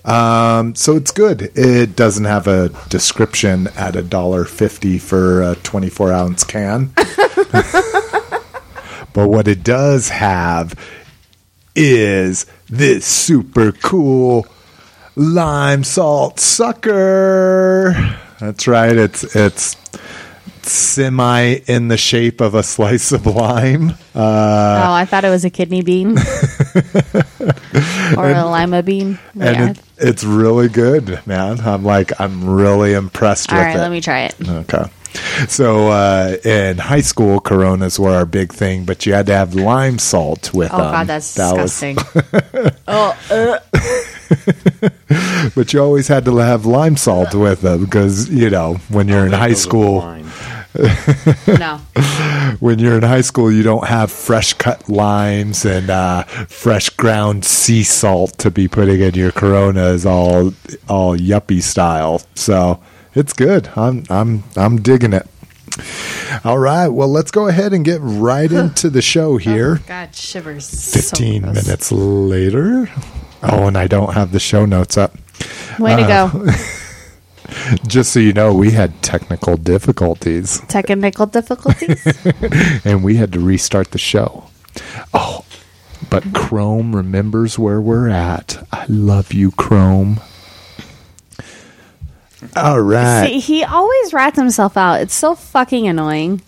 Um, 0.05 0.75
so 0.75 0.95
it's 0.95 1.11
good. 1.11 1.51
It 1.55 1.95
doesn't 1.95 2.25
have 2.25 2.47
a 2.47 2.69
description 2.89 3.67
at 3.75 3.95
a 3.95 4.01
dollar 4.01 4.45
fifty 4.45 4.97
for 4.97 5.41
a 5.41 5.55
24 5.55 6.11
ounce 6.13 6.43
can. 6.43 6.93
but 9.13 9.29
what 9.29 9.47
it 9.47 9.63
does 9.63 10.09
have 10.09 10.73
is 11.75 12.45
this 12.67 13.05
super 13.05 13.71
cool 13.71 14.45
lime 15.15 15.83
salt 15.83 16.39
sucker. 16.39 17.93
That's 18.39 18.67
right. 18.67 18.95
It's 18.95 19.35
it's 19.35 19.75
semi 20.61 21.55
in 21.67 21.87
the 21.87 21.97
shape 21.97 22.41
of 22.41 22.53
a 22.53 22.63
slice 22.63 23.11
of 23.11 23.25
lime. 23.25 23.91
Uh, 24.13 24.85
oh, 24.87 24.93
I 24.93 25.05
thought 25.05 25.25
it 25.25 25.29
was 25.29 25.45
a 25.45 25.49
kidney 25.49 25.81
bean 25.81 26.17
or 28.17 28.29
a 28.29 28.45
lima 28.45 28.83
bean. 28.83 29.19
and 29.33 29.41
Yeah. 29.55 29.69
it, 29.71 29.79
it's 29.97 30.23
really 30.23 30.69
good, 30.69 31.25
man. 31.25 31.59
I'm 31.61 31.83
like 31.83 32.19
I'm 32.19 32.47
really 32.49 32.93
impressed 32.93 33.51
All 33.51 33.57
with 33.57 33.65
right, 33.65 33.71
it. 33.71 33.73
All 33.73 33.77
right, 33.77 33.83
let 33.83 33.91
me 33.91 34.01
try 34.01 34.21
it. 34.23 34.35
Okay. 34.49 34.83
So 35.47 35.87
uh, 35.89 36.37
in 36.43 36.77
high 36.77 37.01
school, 37.01 37.39
Coronas 37.39 37.97
were 37.99 38.11
our 38.11 38.25
big 38.25 38.51
thing, 38.53 38.85
but 38.85 39.05
you 39.05 39.13
had 39.13 39.25
to 39.27 39.33
have 39.35 39.55
lime 39.55 39.97
salt 39.99 40.53
with 40.53 40.71
Oh 40.73 40.77
them. 40.77 40.91
god, 40.91 41.07
that's 41.07 41.33
That 41.35 41.55
was- 41.57 41.79
disgusting. 41.79 41.97
oh, 42.87 43.17
uh, 43.31 43.59
but 45.55 45.73
you 45.73 45.81
always 45.81 46.07
had 46.07 46.25
to 46.25 46.37
have 46.37 46.65
lime 46.65 46.95
salt 46.97 47.33
with 47.33 47.61
them 47.61 47.85
because 47.85 48.29
you 48.29 48.49
know 48.49 48.75
when 48.89 49.07
you're 49.07 49.25
in 49.25 49.31
high 49.33 49.53
school, 49.53 50.01
no. 51.47 51.77
when 52.59 52.77
you're 52.79 52.97
in 52.97 53.03
high 53.03 53.21
school, 53.21 53.51
you 53.51 53.63
don't 53.63 53.87
have 53.87 54.11
fresh 54.11 54.53
cut 54.53 54.87
limes 54.87 55.65
and 55.65 55.89
uh, 55.89 56.23
fresh 56.47 56.89
ground 56.91 57.43
sea 57.45 57.83
salt 57.83 58.37
to 58.37 58.51
be 58.51 58.67
putting 58.67 59.01
in 59.01 59.15
your 59.15 59.31
Coronas, 59.31 60.05
all 60.05 60.53
all 60.87 61.17
yuppie 61.17 61.61
style. 61.63 62.21
So 62.35 62.79
it's 63.15 63.33
good. 63.33 63.69
I'm 63.75 64.03
I'm 64.09 64.43
I'm 64.55 64.81
digging 64.81 65.13
it. 65.13 65.27
All 66.43 66.57
right, 66.59 66.87
well, 66.89 67.07
let's 67.07 67.31
go 67.31 67.47
ahead 67.47 67.73
and 67.73 67.85
get 67.85 67.99
right 68.01 68.51
into 68.51 68.89
the 68.89 69.01
show 69.01 69.37
here. 69.37 69.77
Oh, 69.81 69.85
god, 69.87 70.15
shivers. 70.15 70.69
15 70.93 71.41
gross. 71.43 71.65
minutes 71.65 71.91
later. 71.91 72.89
Oh, 73.43 73.67
and 73.67 73.77
I 73.77 73.87
don't 73.87 74.13
have 74.13 74.31
the 74.31 74.39
show 74.39 74.65
notes 74.65 74.97
up. 74.97 75.13
Way 75.79 75.95
to 75.95 76.01
Uh, 76.03 76.29
go. 76.29 76.51
Just 77.87 78.11
so 78.13 78.19
you 78.19 78.33
know, 78.33 78.53
we 78.53 78.71
had 78.71 79.01
technical 79.01 79.57
difficulties 79.57 80.61
Technical 80.67 81.25
difficulties. 81.25 82.05
and 82.85 83.03
we 83.03 83.15
had 83.15 83.31
to 83.33 83.39
restart 83.39 83.91
the 83.91 83.97
show. 83.97 84.49
Oh, 85.13 85.45
but 86.09 86.23
Chrome 86.33 86.95
remembers 86.95 87.57
where 87.57 87.81
we're 87.81 88.09
at. 88.09 88.67
I 88.71 88.85
love 88.87 89.33
you, 89.33 89.51
Chrome. 89.51 90.19
All 92.55 92.79
right. 92.79 93.27
See, 93.27 93.39
he 93.39 93.63
always 93.63 94.13
rats 94.13 94.37
himself 94.37 94.77
out. 94.77 95.01
It's 95.01 95.13
so 95.13 95.35
fucking 95.35 95.87
annoying. 95.87 96.41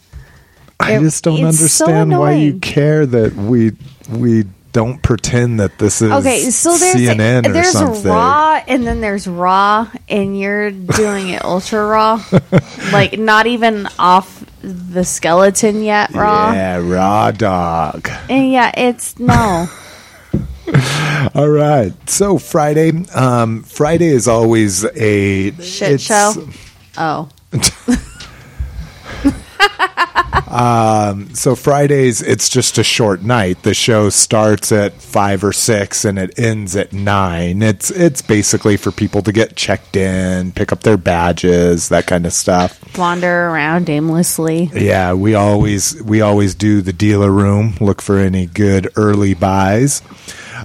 I 0.80 0.94
it- 0.96 1.02
just 1.02 1.24
don't 1.24 1.34
it's 1.46 1.58
so 1.72 1.86
understand 1.86 2.18
why 2.18 2.34
you 2.34 2.60
care 2.60 3.06
that 3.06 3.36
we 3.36 3.74
we 4.10 4.46
don't 4.72 5.04
pretend 5.04 5.60
that 5.60 5.78
this 5.78 6.02
is 6.02 6.12
Okay, 6.12 6.50
so 6.50 6.78
there's 6.78 6.96
CNN 6.96 7.46
or 7.46 7.52
there's 7.52 7.72
something. 7.72 8.10
raw 8.10 8.62
and 8.68 8.88
then 8.88 9.02
there's 9.02 9.28
raw, 9.28 9.86
and 10.08 10.40
you're 10.40 10.72
doing 10.72 11.28
it 11.30 11.44
ultra 11.44 11.86
raw, 11.86 12.24
like 12.94 13.20
not 13.20 13.48
even 13.48 13.88
off 14.00 14.46
the 14.62 15.04
skeleton 15.04 15.84
yet 15.84 16.12
raw. 16.14 16.54
Yeah, 16.54 16.78
raw 16.78 17.32
dog. 17.32 18.10
And 18.30 18.50
yeah, 18.52 18.72
it's 18.76 19.20
no. 19.20 19.68
All 21.36 21.50
right. 21.50 21.94
So 22.10 22.38
Friday, 22.38 22.92
um, 23.14 23.64
Friday 23.64 24.08
is 24.08 24.28
always 24.28 24.84
a 24.86 25.52
Shit 25.62 25.92
it's- 25.92 26.02
show? 26.02 26.48
Oh, 26.98 27.30
So 31.34 31.56
Fridays, 31.56 32.22
it's 32.22 32.50
just 32.50 32.78
a 32.78 32.84
short 32.84 33.24
night. 33.24 33.64
The 33.64 33.74
show 33.74 34.10
starts 34.10 34.72
at 34.72 34.94
five 34.94 35.44
or 35.44 35.54
six 35.54 36.06
and 36.06 36.20
it 36.20 36.38
ends 36.38 36.76
at 36.76 36.94
nine. 36.94 37.62
It's 37.62 37.90
it's 37.90 38.22
basically 38.22 38.78
for 38.78 38.92
people 38.92 39.22
to 39.24 39.32
get 39.32 39.56
checked 39.56 39.96
in, 39.96 40.52
pick 40.52 40.72
up 40.72 40.84
their 40.84 40.98
badges, 40.98 41.90
that 41.90 42.06
kind 42.06 42.26
of 42.26 42.34
stuff. 42.34 42.80
wander 42.98 43.48
around 43.50 43.90
aimlessly. 43.90 44.70
Yeah, 44.74 45.14
we 45.14 45.34
always 45.36 46.02
we 46.04 46.22
always 46.22 46.54
do 46.54 46.82
the 46.82 46.94
dealer 46.94 47.32
room. 47.32 47.76
Look 47.80 48.02
for 48.02 48.18
any 48.20 48.46
good 48.46 48.90
early 48.96 49.34
buys. 49.34 50.02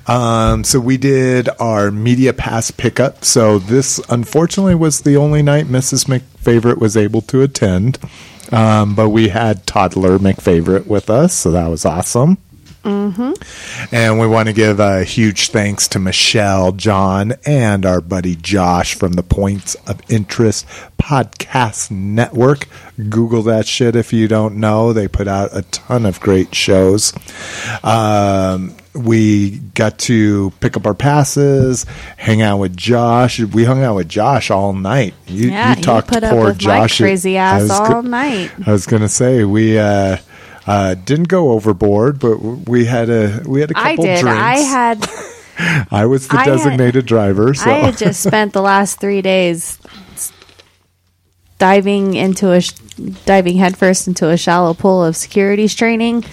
Um, 0.06 0.64
so 0.64 0.80
we 0.80 0.96
did 0.96 1.48
our 1.60 1.90
media 1.90 2.32
pass 2.32 2.70
pickup. 2.70 3.24
So 3.24 3.58
this, 3.58 4.00
unfortunately, 4.08 4.74
was 4.74 5.00
the 5.00 5.16
only 5.16 5.42
night 5.42 5.66
Mrs. 5.66 6.06
McFavorite 6.06 6.78
was 6.78 6.96
able 6.96 7.22
to 7.22 7.42
attend. 7.42 7.98
Um, 8.52 8.94
but 8.94 9.08
we 9.08 9.28
had 9.28 9.66
toddler 9.66 10.18
McFavorite 10.18 10.86
with 10.86 11.10
us, 11.10 11.34
so 11.34 11.50
that 11.50 11.68
was 11.68 11.84
awesome. 11.84 12.38
And 13.90 14.20
we 14.20 14.28
want 14.28 14.46
to 14.46 14.52
give 14.52 14.78
a 14.78 15.02
huge 15.02 15.48
thanks 15.50 15.88
to 15.88 15.98
Michelle, 15.98 16.70
John, 16.70 17.34
and 17.44 17.84
our 17.84 18.00
buddy 18.00 18.36
Josh 18.36 18.94
from 18.94 19.14
the 19.14 19.24
Points 19.24 19.74
of 19.88 20.00
Interest 20.08 20.64
Podcast 20.96 21.90
Network. 21.90 22.68
Google 22.96 23.42
that 23.42 23.66
shit 23.66 23.96
if 23.96 24.12
you 24.12 24.28
don't 24.28 24.56
know. 24.58 24.92
They 24.92 25.08
put 25.08 25.26
out 25.26 25.50
a 25.52 25.62
ton 25.62 26.06
of 26.06 26.20
great 26.20 26.54
shows. 26.54 27.12
Um, 27.82 28.76
we 28.96 29.58
got 29.74 29.98
to 30.00 30.50
pick 30.60 30.76
up 30.76 30.86
our 30.86 30.94
passes, 30.94 31.84
hang 32.16 32.42
out 32.42 32.58
with 32.58 32.76
Josh. 32.76 33.38
We 33.40 33.64
hung 33.64 33.82
out 33.82 33.96
with 33.96 34.08
Josh 34.08 34.50
all 34.50 34.72
night. 34.72 35.14
You, 35.26 35.50
Yeah, 35.50 35.76
you 35.76 35.82
talked 35.82 36.12
up 36.12 36.22
poor 36.30 36.52
Josh. 36.52 36.98
crazy 36.98 37.36
ass 37.36 37.70
all 37.70 37.88
go- 37.88 38.00
night. 38.00 38.50
I 38.66 38.72
was 38.72 38.86
gonna 38.86 39.08
say 39.08 39.44
we 39.44 39.78
uh, 39.78 40.16
uh, 40.66 40.94
didn't 40.94 41.28
go 41.28 41.50
overboard, 41.52 42.18
but 42.18 42.38
we 42.40 42.84
had 42.86 43.08
a 43.10 43.42
we 43.46 43.60
had 43.60 43.70
a 43.70 43.74
couple 43.74 43.88
I 43.90 43.96
did. 43.96 44.20
drinks. 44.20 44.40
I 44.40 44.56
had 44.58 45.08
I 45.90 46.06
was 46.06 46.28
the 46.28 46.36
I 46.36 46.44
had- 46.44 46.46
designated 46.56 47.06
driver, 47.06 47.54
so 47.54 47.70
I 47.70 47.74
had 47.78 47.96
just 47.96 48.22
spent 48.22 48.52
the 48.52 48.62
last 48.62 49.00
three 49.00 49.22
days 49.22 49.78
diving 51.58 52.14
into 52.14 52.52
a 52.52 52.60
sh- 52.60 52.72
diving 53.24 53.56
headfirst 53.56 54.06
into 54.08 54.28
a 54.28 54.36
shallow 54.36 54.74
pool 54.74 55.04
of 55.04 55.16
securities 55.16 55.74
training, 55.74 56.24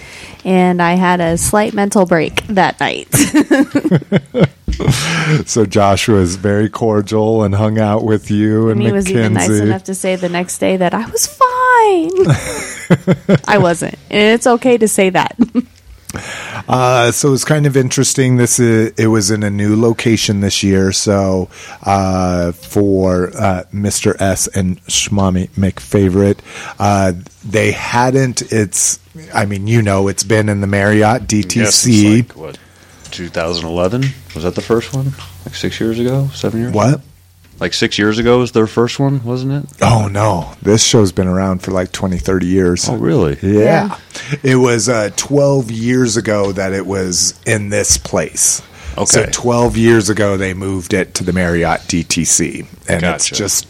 and 0.44 0.82
I 0.82 0.94
had 0.94 1.20
a 1.20 1.38
slight 1.38 1.74
mental 1.74 2.06
break 2.06 2.46
that 2.48 2.80
night. 2.80 3.08
so 5.46 5.66
Josh 5.66 6.08
was 6.08 6.36
very 6.36 6.68
cordial 6.68 7.42
and 7.42 7.54
hung 7.54 7.78
out 7.78 8.04
with 8.04 8.30
you 8.30 8.70
and 8.70 8.80
and 8.80 8.82
he 8.82 8.92
was 8.92 9.10
even 9.10 9.34
nice 9.34 9.50
enough 9.50 9.84
to 9.84 9.94
say 9.94 10.16
the 10.16 10.28
next 10.28 10.58
day 10.58 10.76
that 10.76 10.94
I 10.94 11.08
was 11.08 11.26
fine. 11.26 11.40
I 13.46 13.58
wasn't, 13.58 13.94
and 14.10 14.34
it's 14.34 14.46
okay 14.46 14.78
to 14.78 14.88
say 14.88 15.10
that. 15.10 15.36
Uh, 16.68 17.12
so 17.12 17.32
it's 17.32 17.44
kind 17.44 17.66
of 17.66 17.76
interesting. 17.76 18.36
This 18.36 18.58
is, 18.58 18.92
it 18.98 19.08
was 19.08 19.30
in 19.30 19.42
a 19.42 19.50
new 19.50 19.80
location 19.80 20.40
this 20.40 20.62
year. 20.62 20.92
So 20.92 21.48
uh, 21.82 22.52
for 22.52 23.28
uh, 23.36 23.64
Mr. 23.72 24.20
S 24.20 24.46
and 24.48 24.80
Schmommy 24.86 25.48
McFavorite, 25.50 26.38
uh, 26.78 27.12
they 27.44 27.72
hadn't. 27.72 28.52
It's 28.52 28.98
I 29.32 29.46
mean 29.46 29.66
you 29.66 29.82
know 29.82 30.08
it's 30.08 30.24
been 30.24 30.48
in 30.48 30.60
the 30.60 30.66
Marriott 30.66 31.32
Yes, 31.32 31.44
DTC. 31.46 32.18
it's 32.20 32.28
like, 32.28 32.36
what, 32.36 32.58
2011? 33.10 34.04
Was 34.34 34.44
that 34.44 34.54
the 34.54 34.62
first 34.62 34.94
one? 34.94 35.12
Like 35.44 35.54
six 35.54 35.78
years 35.80 35.98
ago? 35.98 36.28
Seven 36.32 36.60
years? 36.60 36.72
what? 36.72 37.00
Like 37.60 37.72
six 37.72 37.98
years 37.98 38.18
ago 38.18 38.40
was 38.40 38.52
their 38.52 38.66
first 38.66 38.98
one, 38.98 39.22
wasn't 39.24 39.64
it? 39.64 39.76
Oh 39.80 40.08
no, 40.08 40.52
this 40.62 40.82
show's 40.84 41.12
been 41.12 41.28
around 41.28 41.60
for 41.62 41.70
like 41.70 41.92
20, 41.92 42.18
30 42.18 42.46
years. 42.46 42.88
Oh, 42.88 42.96
really? 42.96 43.38
Yeah. 43.42 43.98
It 44.42 44.56
was 44.56 44.88
uh, 44.88 45.10
12 45.16 45.70
years 45.70 46.16
ago 46.16 46.52
that 46.52 46.72
it 46.72 46.84
was 46.84 47.38
in 47.46 47.68
this 47.68 47.96
place. 47.96 48.60
Okay. 48.96 49.04
So 49.06 49.26
12 49.26 49.76
years 49.76 50.10
ago, 50.10 50.36
they 50.36 50.54
moved 50.54 50.94
it 50.94 51.14
to 51.14 51.24
the 51.24 51.32
Marriott 51.32 51.80
DTC. 51.82 52.66
And 52.88 53.02
it's 53.04 53.28
just 53.28 53.66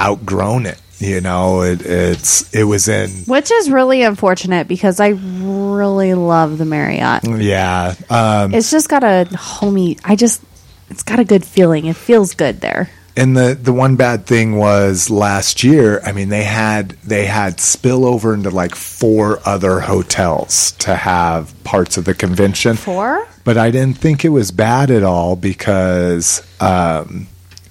outgrown 0.00 0.66
it. 0.66 0.80
You 0.98 1.22
know, 1.22 1.62
it, 1.62 1.80
it's 1.80 2.54
it 2.54 2.64
was 2.64 2.86
in 2.86 3.08
Which 3.24 3.50
is 3.50 3.70
really 3.70 4.02
unfortunate 4.02 4.68
because 4.68 5.00
I 5.00 5.08
really 5.08 6.12
love 6.12 6.58
the 6.58 6.66
Marriott. 6.66 7.24
yeah 7.26 7.94
um, 8.10 8.52
It's 8.52 8.70
just 8.70 8.90
got 8.90 9.02
a 9.02 9.24
homey. 9.34 9.96
I 10.04 10.14
just, 10.14 10.42
it's 10.90 11.02
got 11.02 11.18
a 11.18 11.24
good 11.24 11.42
feeling. 11.42 11.86
It 11.86 11.96
feels 11.96 12.34
good 12.34 12.60
there. 12.60 12.90
And 13.16 13.36
the 13.36 13.58
the 13.60 13.72
one 13.72 13.96
bad 13.96 14.26
thing 14.26 14.56
was 14.56 15.10
last 15.10 15.64
year. 15.64 16.00
I 16.04 16.12
mean, 16.12 16.28
they 16.28 16.44
had 16.44 16.90
they 17.04 17.26
had 17.26 17.58
spillover 17.58 18.32
into 18.32 18.50
like 18.50 18.74
four 18.74 19.40
other 19.44 19.80
hotels 19.80 20.72
to 20.78 20.94
have 20.94 21.52
parts 21.64 21.96
of 21.96 22.04
the 22.04 22.14
convention. 22.14 22.76
Four? 22.76 23.26
but 23.44 23.56
I 23.56 23.70
didn't 23.70 23.98
think 23.98 24.24
it 24.24 24.30
was 24.30 24.50
bad 24.50 24.90
at 24.90 25.02
all 25.02 25.36
because 25.36 26.46
um, 26.60 27.26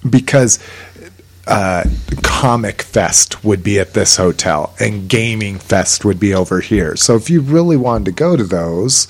because 0.08 0.58
uh, 1.46 1.84
Comic 2.22 2.82
Fest 2.82 3.44
would 3.44 3.62
be 3.62 3.78
at 3.78 3.94
this 3.94 4.16
hotel 4.16 4.74
and 4.78 5.08
Gaming 5.08 5.58
Fest 5.58 6.04
would 6.04 6.20
be 6.20 6.34
over 6.34 6.60
here. 6.60 6.96
So 6.96 7.16
if 7.16 7.30
you 7.30 7.40
really 7.40 7.76
wanted 7.76 8.04
to 8.06 8.12
go 8.12 8.36
to 8.36 8.44
those, 8.44 9.08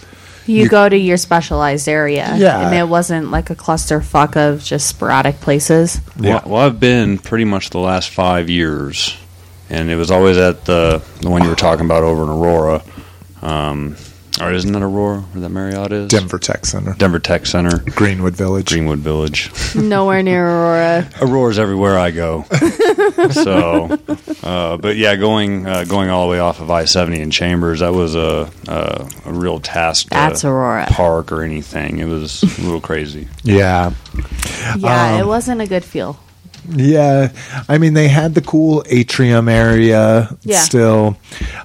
You, 0.51 0.65
You- 0.65 0.69
go 0.69 0.89
to 0.89 0.97
your 0.97 1.17
specialized 1.17 1.89
area. 1.89 2.35
Yeah. 2.37 2.67
And 2.67 2.75
it 2.77 2.89
wasn't 2.89 3.31
like 3.31 3.51
a 3.51 3.55
clusterfuck 3.55 4.37
of 4.37 4.63
just 4.63 4.87
sporadic 4.89 5.41
places. 5.41 6.01
Yeah. 6.19 6.35
Well, 6.35 6.43
well, 6.47 6.67
I've 6.67 6.81
been 6.81 7.19
pretty 7.19 7.45
much 7.45 7.71
the 7.71 7.79
last 7.79 8.11
five 8.11 8.51
years, 8.51 9.17
and 9.69 9.91
it 9.91 9.97
was 9.97 10.11
always 10.11 10.37
at 10.39 10.65
the 10.65 11.03
the 11.21 11.31
one 11.31 11.43
you 11.43 11.49
were 11.49 11.55
talking 11.57 11.85
about 11.85 12.03
over 12.03 12.23
in 12.25 12.29
Aurora. 12.29 12.83
Um, 13.43 13.97
or 14.41 14.53
isn't 14.53 14.73
that 14.73 14.83
Aurora 14.83 15.21
where 15.21 15.41
that 15.43 15.49
Marriott 15.51 15.93
is? 15.93 16.09
Denver 16.09 16.39
Tech 16.39 16.65
Center, 16.67 16.95
Denver 16.95 17.19
Tech 17.19 17.47
Center, 17.47 17.79
Greenwood 17.95 18.35
Village. 18.35 18.69
Greenwood 18.69 18.99
Village. 19.01 19.51
Nowhere 19.75 20.23
near 20.23 20.47
Aurora. 20.49 21.09
Aurora's 21.21 21.59
everywhere 21.59 21.99
I 21.99 22.11
go. 22.11 22.45
so, 23.31 23.99
uh, 24.43 24.77
but 24.77 24.97
yeah, 24.97 25.17
going 25.17 25.67
uh, 25.67 25.85
going 25.85 26.11
all 26.11 26.27
the 26.27 26.31
way 26.31 26.39
off 26.41 26.61
of 26.61 26.71
I 26.71 26.85
seventy 26.85 27.21
in 27.21 27.31
Chambers, 27.31 27.81
that 27.81 27.93
was 27.93 28.15
a 28.15 28.51
a, 28.69 29.09
a 29.27 29.33
real 29.33 29.61
task. 29.61 30.05
To 30.05 30.11
That's 30.11 30.45
Aurora. 30.45 30.87
Park 30.91 31.33
or 31.33 31.43
anything. 31.43 31.99
It 31.99 32.07
was 32.07 32.43
a 32.43 32.63
little 32.63 32.81
crazy. 32.81 33.29
Yeah, 33.43 33.93
Yeah, 34.77 35.15
Um, 35.15 35.21
it 35.21 35.27
wasn't 35.27 35.61
a 35.61 35.67
good 35.67 35.85
feel. 35.85 36.19
Yeah, 36.75 37.31
I 37.69 37.79
mean 37.79 37.95
they 37.95 38.09
had 38.09 38.35
the 38.35 38.41
cool 38.41 38.85
atrium 38.89 39.49
area 39.49 40.37
Yeah. 40.43 40.61
still. 40.61 41.17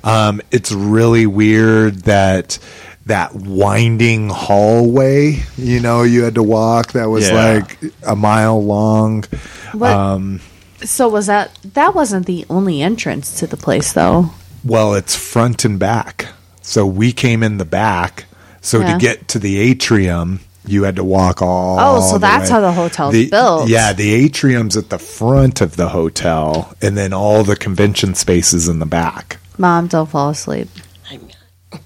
Um, 0.04 0.42
it's 0.52 0.72
really 0.72 1.26
weird 1.26 2.04
that 2.04 2.58
that 3.06 3.36
winding 3.36 4.30
hallway, 4.30 5.44
you 5.58 5.80
know, 5.80 6.02
you 6.04 6.24
had 6.24 6.36
to 6.36 6.44
walk 6.44 6.94
that 6.94 7.08
was 7.10 7.30
Yeah. 7.30 7.34
like 7.54 7.78
a 8.04 8.16
mile 8.16 8.64
long. 8.64 9.26
What, 9.74 9.92
Um, 9.92 10.40
so 10.84 11.08
was 11.08 11.28
that 11.28 11.52
that 11.76 11.94
wasn't 11.94 12.26
the 12.26 12.46
only 12.50 12.82
entrance 12.82 13.32
to 13.40 13.48
the 13.48 13.58
place 13.58 13.94
though? 13.94 14.32
well, 14.64 14.96
it's 14.96 15.16
front 15.16 15.64
and 15.66 15.78
back. 15.78 16.28
So 16.64 16.88
we 16.88 17.12
came 17.12 17.44
in 17.44 17.58
the 17.60 17.66
back. 17.66 18.26
So 18.62 18.80
Yeah. 18.80 18.94
to 18.94 18.98
get 19.00 19.28
to 19.28 19.38
the 19.38 19.60
atrium, 19.60 20.40
you 20.68 20.84
had 20.84 20.96
to 20.98 21.04
walk 21.04 21.42
all. 21.42 21.78
Oh, 21.80 22.02
so 22.02 22.14
the 22.14 22.20
that's 22.20 22.50
way. 22.50 22.54
how 22.56 22.62
the 22.62 22.72
hotel's 22.72 23.14
The- 23.14 23.30
built. 23.30 23.70
Yeah, 23.70 23.94
the 23.94 24.14
atrium's 24.26 24.76
at 24.78 24.90
the 24.90 25.00
front 25.00 25.62
of 25.62 25.76
the 25.76 25.90
hotel, 25.90 26.74
and 26.82 26.98
then 26.98 27.14
all 27.14 27.44
the 27.44 27.56
convention 27.56 28.16
spaces 28.16 28.68
in 28.68 28.80
the 28.80 28.86
back. 28.86 29.38
Mom, 29.58 29.88
don't 29.88 30.10
fall 30.10 30.30
asleep. 30.30 30.68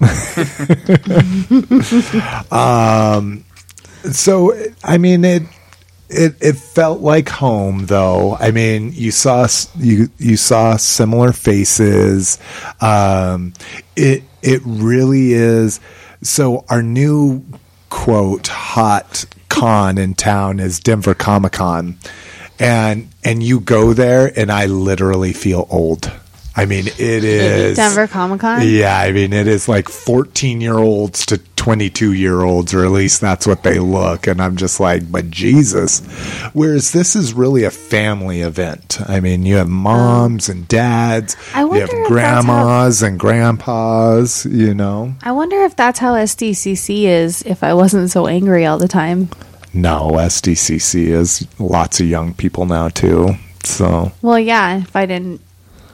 So 4.10 4.54
I 4.82 4.98
mean 4.98 5.24
it. 5.24 5.42
It, 6.12 6.34
it 6.40 6.56
felt 6.56 7.00
like 7.00 7.28
home 7.28 7.86
though. 7.86 8.36
I 8.40 8.50
mean, 8.50 8.90
you 8.92 9.12
saw 9.12 9.42
s- 9.44 9.70
you 9.78 10.08
you 10.18 10.36
saw 10.36 10.76
similar 10.76 11.32
faces. 11.32 12.36
Um, 12.80 13.52
it 13.94 14.24
it 14.42 14.60
really 14.64 15.32
is. 15.34 15.78
So 16.22 16.64
our 16.68 16.82
new 16.82 17.44
quote 17.90 18.46
hot 18.46 19.26
con 19.48 19.98
in 19.98 20.14
town 20.14 20.58
is 20.58 20.80
Denver 20.80 21.14
Comic 21.14 21.52
Con, 21.52 21.98
and 22.58 23.10
and 23.22 23.42
you 23.42 23.60
go 23.60 23.92
there 23.92 24.32
and 24.38 24.50
I 24.50 24.66
literally 24.66 25.34
feel 25.34 25.66
old. 25.68 26.10
I 26.60 26.66
mean, 26.66 26.88
it 26.88 27.24
is 27.24 27.78
Denver 27.78 28.06
Comic 28.06 28.40
Con? 28.40 28.60
Yeah, 28.62 28.98
I 28.98 29.12
mean, 29.12 29.32
it 29.32 29.46
is 29.46 29.66
like 29.66 29.88
14 29.88 30.60
year 30.60 30.76
olds 30.76 31.24
to 31.24 31.38
22 31.38 32.12
year 32.12 32.42
olds, 32.42 32.74
or 32.74 32.84
at 32.84 32.90
least 32.90 33.22
that's 33.22 33.46
what 33.46 33.62
they 33.62 33.78
look. 33.78 34.26
And 34.26 34.42
I'm 34.42 34.56
just 34.56 34.78
like, 34.78 35.10
but 35.10 35.30
Jesus. 35.30 36.00
Whereas 36.52 36.92
this 36.92 37.16
is 37.16 37.32
really 37.32 37.64
a 37.64 37.70
family 37.70 38.42
event. 38.42 38.98
I 39.08 39.20
mean, 39.20 39.46
you 39.46 39.56
have 39.56 39.70
moms 39.70 40.50
oh. 40.50 40.52
and 40.52 40.68
dads, 40.68 41.34
I 41.54 41.64
you 41.64 41.72
have 41.72 42.06
grandmas 42.06 43.00
and 43.00 43.18
grandpas, 43.18 44.44
you 44.44 44.74
know. 44.74 45.14
I 45.22 45.32
wonder 45.32 45.62
if 45.62 45.76
that's 45.76 45.98
how 45.98 46.12
SDCC 46.12 47.04
is 47.04 47.40
if 47.40 47.64
I 47.64 47.72
wasn't 47.72 48.10
so 48.10 48.26
angry 48.26 48.66
all 48.66 48.76
the 48.76 48.86
time. 48.86 49.30
No, 49.72 50.10
SDCC 50.12 51.06
is 51.06 51.46
lots 51.58 52.00
of 52.00 52.06
young 52.06 52.34
people 52.34 52.66
now, 52.66 52.90
too. 52.90 53.36
So, 53.64 54.12
Well, 54.20 54.38
yeah, 54.38 54.80
if 54.80 54.94
I 54.94 55.06
didn't 55.06 55.40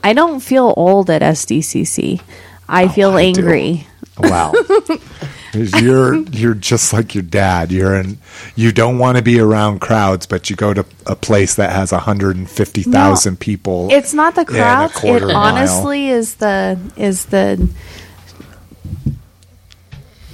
I 0.06 0.12
don't 0.12 0.38
feel 0.38 0.72
old 0.76 1.10
at 1.10 1.20
SDCC. 1.20 2.20
I 2.68 2.84
oh, 2.84 2.88
feel 2.88 3.10
Oh, 3.10 3.16
I 3.16 3.32
do. 3.32 3.40
angry. 3.40 3.86
Wow. 4.18 4.52
you're 5.52 6.14
you're 6.30 6.54
just 6.54 6.92
like 6.92 7.12
your 7.16 7.24
dad. 7.24 7.72
You're 7.72 7.96
in 7.96 8.18
you 8.54 8.70
don't 8.70 8.98
want 8.98 9.16
to 9.18 9.24
be 9.24 9.40
around 9.40 9.80
crowds, 9.80 10.26
but 10.26 10.48
you 10.48 10.54
go 10.54 10.72
to 10.72 10.86
a 11.06 11.16
place 11.16 11.56
that 11.56 11.72
has 11.72 11.90
150,000 11.90 13.32
No, 13.32 13.36
people. 13.36 13.88
It's 13.90 14.14
not 14.14 14.36
the 14.36 14.44
crowds. 14.44 15.02
It 15.02 15.22
mile. 15.22 15.34
honestly 15.34 16.08
is 16.08 16.36
the 16.36 16.78
is 16.96 17.26
the 17.26 17.68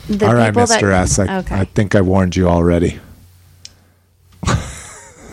the 0.07 0.27
All 0.27 0.35
right, 0.35 0.53
Mr. 0.53 0.83
that 0.83 1.03
S. 1.03 1.19
I, 1.19 1.39
okay. 1.39 1.55
I 1.61 1.65
think 1.65 1.95
I 1.95 2.03
warned 2.03 2.37
you 2.37 2.47
already. 2.47 3.01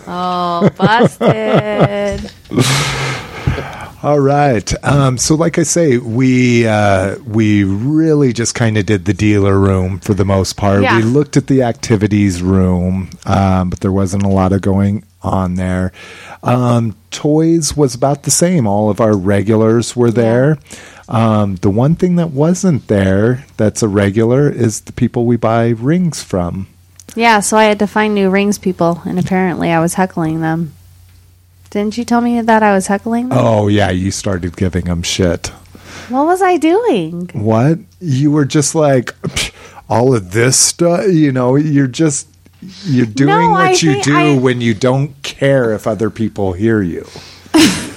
oh, 0.07 0.69
busted. 0.77 2.31
All 4.01 4.19
right. 4.19 4.71
Um, 4.85 5.17
so, 5.17 5.35
like 5.35 5.57
I 5.57 5.63
say, 5.63 5.97
we 5.97 6.65
uh, 6.65 7.17
we 7.19 7.65
really 7.65 8.31
just 8.31 8.55
kind 8.55 8.77
of 8.77 8.85
did 8.85 9.03
the 9.03 9.13
dealer 9.13 9.59
room 9.59 9.99
for 9.99 10.13
the 10.13 10.23
most 10.23 10.55
part. 10.55 10.83
Yeah. 10.83 10.97
We 10.97 11.03
looked 11.03 11.35
at 11.35 11.47
the 11.47 11.63
activities 11.63 12.41
room, 12.41 13.09
um, 13.25 13.69
but 13.69 13.81
there 13.81 13.91
wasn't 13.91 14.23
a 14.23 14.29
lot 14.29 14.53
of 14.53 14.61
going 14.61 15.03
on 15.21 15.55
there. 15.55 15.91
Um, 16.43 16.95
toys 17.11 17.75
was 17.75 17.93
about 17.93 18.23
the 18.23 18.31
same. 18.31 18.65
All 18.65 18.89
of 18.89 19.01
our 19.01 19.17
regulars 19.17 19.97
were 19.97 20.11
there. 20.11 20.59
Um, 21.09 21.55
the 21.57 21.69
one 21.69 21.95
thing 21.95 22.15
that 22.15 22.29
wasn't 22.29 22.87
there 22.87 23.45
that's 23.57 23.83
a 23.83 23.87
regular 23.89 24.49
is 24.49 24.81
the 24.81 24.93
people 24.93 25.25
we 25.25 25.35
buy 25.35 25.69
rings 25.69 26.23
from. 26.23 26.67
yeah, 27.15 27.41
so 27.41 27.57
I 27.57 27.65
had 27.65 27.79
to 27.79 27.87
find 27.87 28.15
new 28.15 28.29
rings 28.29 28.57
people, 28.57 29.01
and 29.05 29.19
apparently 29.19 29.71
I 29.71 29.81
was 29.81 29.95
heckling 29.95 30.39
them. 30.39 30.73
Didn't 31.69 31.97
you 31.97 32.03
tell 32.05 32.21
me 32.21 32.41
that 32.41 32.63
I 32.63 32.73
was 32.73 32.87
heckling 32.87 33.29
them? 33.29 33.37
Oh 33.39 33.67
yeah, 33.67 33.89
you 33.91 34.11
started 34.11 34.55
giving 34.57 34.85
them 34.85 35.03
shit. 35.03 35.47
What 36.09 36.25
was 36.25 36.41
I 36.41 36.57
doing? 36.57 37.29
What? 37.33 37.77
You 37.99 38.31
were 38.31 38.45
just 38.45 38.73
like 38.73 39.13
all 39.87 40.15
of 40.15 40.31
this 40.31 40.57
stuff, 40.57 41.05
you 41.11 41.31
know, 41.31 41.55
you're 41.55 41.87
just 41.87 42.27
you're 42.83 43.05
doing 43.05 43.29
No, 43.29 43.49
what 43.51 43.61
I 43.61 43.71
you 43.71 44.01
do 44.01 44.15
I- 44.15 44.37
when 44.37 44.61
you 44.61 44.73
don't 44.73 45.21
care 45.23 45.73
if 45.73 45.85
other 45.87 46.09
people 46.09 46.53
hear 46.53 46.81
you. 46.81 47.05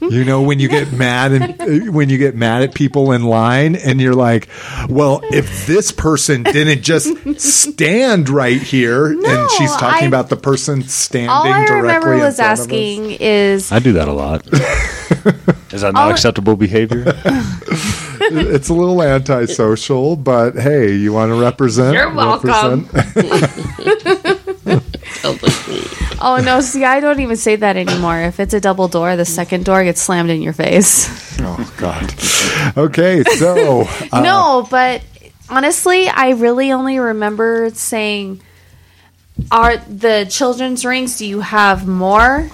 you 0.00 0.24
know 0.24 0.42
when 0.42 0.58
you 0.60 0.68
get 0.68 0.92
mad 0.92 1.32
and 1.32 1.60
uh, 1.88 1.92
when 1.92 2.08
you 2.08 2.18
get 2.18 2.34
mad 2.34 2.62
at 2.62 2.74
people 2.74 3.12
in 3.12 3.24
line 3.24 3.76
and 3.76 4.00
you're 4.00 4.14
like, 4.14 4.48
"Well, 4.88 5.20
if 5.24 5.66
this 5.66 5.92
person 5.92 6.42
didn't 6.42 6.82
just 6.82 7.08
stand 7.40 8.28
right 8.28 8.60
here 8.60 9.06
and 9.12 9.50
she's 9.52 9.72
talking 9.76 10.04
I- 10.04 10.08
about 10.08 10.28
the 10.28 10.36
person 10.36 10.82
standing 10.82 11.30
All 11.30 11.44
I 11.46 11.64
directly 11.66 11.80
remember 11.82 12.14
in 12.14 12.20
was 12.20 12.36
front 12.36 12.52
of 12.52 12.58
us. 12.58 12.60
asking 12.60 13.10
is 13.20 13.72
I 13.72 13.78
do 13.78 13.92
that 13.94 14.08
a 14.08 14.12
lot. 14.12 14.46
Is 15.72 15.80
that 15.82 15.92
not 15.94 16.04
All- 16.04 16.10
acceptable 16.10 16.56
behavior? 16.56 17.04
It's 18.28 18.68
a 18.68 18.74
little 18.74 19.02
antisocial, 19.02 20.16
but 20.16 20.54
hey, 20.54 20.94
you 20.94 21.12
want 21.12 21.30
to 21.32 21.40
represent? 21.40 21.92
You're 21.94 22.14
welcome. 22.14 22.88
represent- 22.92 23.22
Sounds 25.16 25.42
like 25.42 25.68
me. 25.68 25.82
Oh 26.18 26.40
no! 26.42 26.60
See, 26.60 26.84
I 26.84 27.00
don't 27.00 27.20
even 27.20 27.36
say 27.36 27.56
that 27.56 27.76
anymore. 27.76 28.20
If 28.22 28.40
it's 28.40 28.54
a 28.54 28.60
double 28.60 28.88
door, 28.88 29.16
the 29.16 29.24
second 29.24 29.64
door 29.64 29.84
gets 29.84 30.00
slammed 30.00 30.30
in 30.30 30.40
your 30.42 30.52
face. 30.54 31.08
Oh 31.40 31.74
God. 31.76 32.14
Okay, 32.76 33.22
so 33.24 33.82
uh, 34.12 34.20
no, 34.22 34.66
but 34.70 35.02
honestly, 35.50 36.08
I 36.08 36.30
really 36.30 36.72
only 36.72 36.98
remember 36.98 37.70
saying, 37.74 38.40
"Are 39.50 39.76
the 39.76 40.26
children's 40.30 40.84
rings? 40.84 41.18
Do 41.18 41.26
you 41.26 41.40
have 41.40 41.86
more?" 41.86 42.50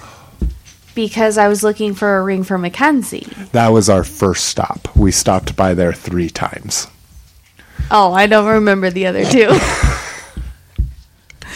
Because 0.95 1.39
I 1.39 1.49
was 1.49 1.63
looking 1.63 1.95
for 1.95 2.19
a 2.19 2.23
ring 2.23 2.43
for 2.45 2.59
Mackenzie. 2.59 3.27
that 3.53 3.69
was 3.69 3.89
our 3.89 4.05
first 4.05 4.45
stop. 4.47 4.95
We 4.95 5.11
stopped 5.11 5.57
by 5.57 5.73
there 5.73 5.95
three 5.95 6.29
times. 6.29 6.87
Oh, 7.91 8.13
I 8.13 8.27
don't 8.27 8.47
remember 8.47 8.91
the 8.91 9.07
other 9.07 9.25
two. 9.25 9.49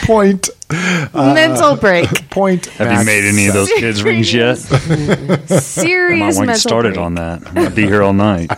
Point. 0.04 0.50
Uh, 0.68 1.32
mental 1.34 1.76
break. 1.76 2.28
Point. 2.30 2.66
Have 2.66 2.98
you 2.98 3.06
made 3.06 3.24
any 3.24 3.46
of 3.46 3.54
those 3.54 3.68
kids 3.72 4.02
rings 4.02 4.32
yet? 4.32 4.58
I 4.72 5.46
Serious 5.46 6.20
might 6.20 6.34
want 6.38 6.48
to 6.50 6.54
get 6.54 6.60
started 6.60 6.94
break. 6.94 7.04
on 7.04 7.14
that. 7.14 7.46
I'm 7.46 7.54
gonna 7.54 7.70
be 7.70 7.84
here 7.86 8.02
all 8.02 8.12
night. 8.12 8.50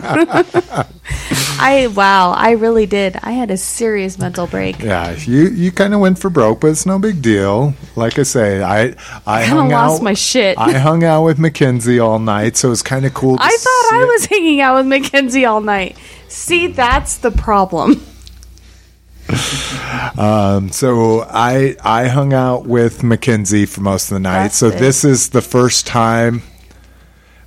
I 1.61 1.87
wow, 1.95 2.31
I 2.31 2.51
really 2.51 2.85
did. 2.85 3.17
I 3.21 3.31
had 3.31 3.51
a 3.51 3.57
serious 3.57 4.17
mental 4.17 4.47
break. 4.47 4.79
Yeah, 4.79 5.11
you 5.11 5.49
you 5.49 5.71
kind 5.71 5.93
of 5.93 5.99
went 5.99 6.17
for 6.19 6.29
broke, 6.29 6.61
but 6.61 6.67
it's 6.71 6.85
no 6.85 6.97
big 6.99 7.21
deal. 7.21 7.73
Like 7.95 8.17
I 8.17 8.23
say, 8.23 8.61
I 8.63 8.95
I 9.27 9.43
Kinda 9.43 9.55
hung 9.55 9.69
lost 9.69 9.99
out. 10.01 10.03
my 10.03 10.13
shit. 10.13 10.57
I 10.57 10.71
hung 10.73 11.03
out 11.03 11.23
with 11.25 11.37
Mackenzie 11.37 11.99
all 11.99 12.19
night, 12.19 12.57
so 12.57 12.69
it 12.69 12.71
was 12.71 12.81
kind 12.81 13.05
of 13.05 13.13
cool. 13.13 13.37
To 13.37 13.43
I 13.43 13.49
thought 13.49 13.89
I 13.93 14.05
was 14.13 14.25
hanging 14.25 14.61
out 14.61 14.77
with 14.77 14.87
Mackenzie 14.87 15.45
all 15.45 15.61
night. 15.61 15.97
See, 16.27 16.67
that's 16.67 17.17
the 17.17 17.31
problem. 17.31 18.01
Um, 20.17 20.69
so 20.69 21.21
I 21.21 21.75
I 21.83 22.07
hung 22.07 22.33
out 22.33 22.65
with 22.65 23.03
Mackenzie 23.03 23.65
for 23.65 23.81
most 23.81 24.11
of 24.11 24.15
the 24.15 24.19
night. 24.19 24.43
That's 24.43 24.55
so 24.57 24.67
it. 24.67 24.79
this 24.79 25.05
is 25.05 25.29
the 25.29 25.41
first 25.41 25.87
time. 25.87 26.41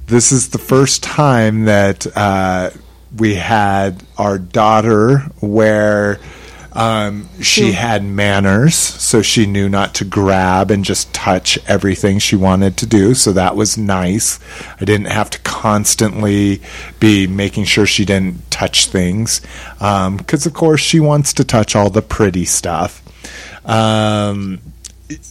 This 0.06 0.32
is 0.32 0.50
the 0.50 0.58
first 0.58 1.02
time 1.02 1.64
that 1.64 2.06
uh, 2.16 2.70
we 3.16 3.34
had 3.34 4.02
our 4.16 4.38
daughter 4.38 5.18
where 5.40 6.18
um, 6.74 7.28
she 7.40 7.72
had 7.72 8.02
manners, 8.02 8.74
so 8.74 9.20
she 9.20 9.44
knew 9.46 9.68
not 9.68 9.94
to 9.96 10.04
grab 10.04 10.70
and 10.70 10.84
just 10.84 11.12
touch 11.12 11.58
everything 11.68 12.18
she 12.18 12.34
wanted 12.34 12.76
to 12.78 12.86
do. 12.86 13.14
So 13.14 13.32
that 13.32 13.56
was 13.56 13.76
nice. 13.76 14.40
I 14.80 14.84
didn't 14.84 15.08
have 15.08 15.28
to 15.30 15.38
constantly 15.40 16.62
be 16.98 17.26
making 17.26 17.64
sure 17.64 17.84
she 17.84 18.04
didn't 18.04 18.50
touch 18.50 18.86
things 18.86 19.42
because, 19.78 20.46
of 20.46 20.54
course, 20.54 20.80
she 20.80 20.98
wants 20.98 21.34
to 21.34 21.44
touch 21.44 21.76
all 21.76 21.90
the 21.90 22.02
pretty 22.02 22.46
stuff. 22.46 23.02
Um, 23.66 24.60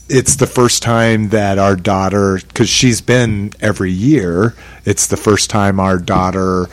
it's 0.08 0.36
the 0.36 0.46
first 0.46 0.84
time 0.84 1.30
that 1.30 1.58
our 1.58 1.76
daughter, 1.76 2.38
because 2.38 2.70
she's 2.70 3.02
been 3.02 3.52
every 3.60 3.92
year, 3.92 4.54
it's 4.86 5.08
the 5.08 5.18
first 5.18 5.50
time 5.50 5.80
our 5.80 5.98
daughter 5.98 6.68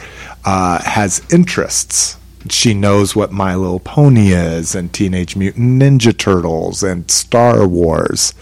uh, 0.44 0.82
has 0.82 1.22
interests. 1.32 2.17
She 2.50 2.74
knows 2.74 3.16
what 3.16 3.32
My 3.32 3.54
Little 3.54 3.80
Pony 3.80 4.28
is 4.28 4.74
and 4.74 4.92
Teenage 4.92 5.36
Mutant 5.36 5.82
Ninja 5.82 6.16
Turtles 6.16 6.82
and 6.82 7.10
Star 7.10 7.66
Wars. 7.66 8.34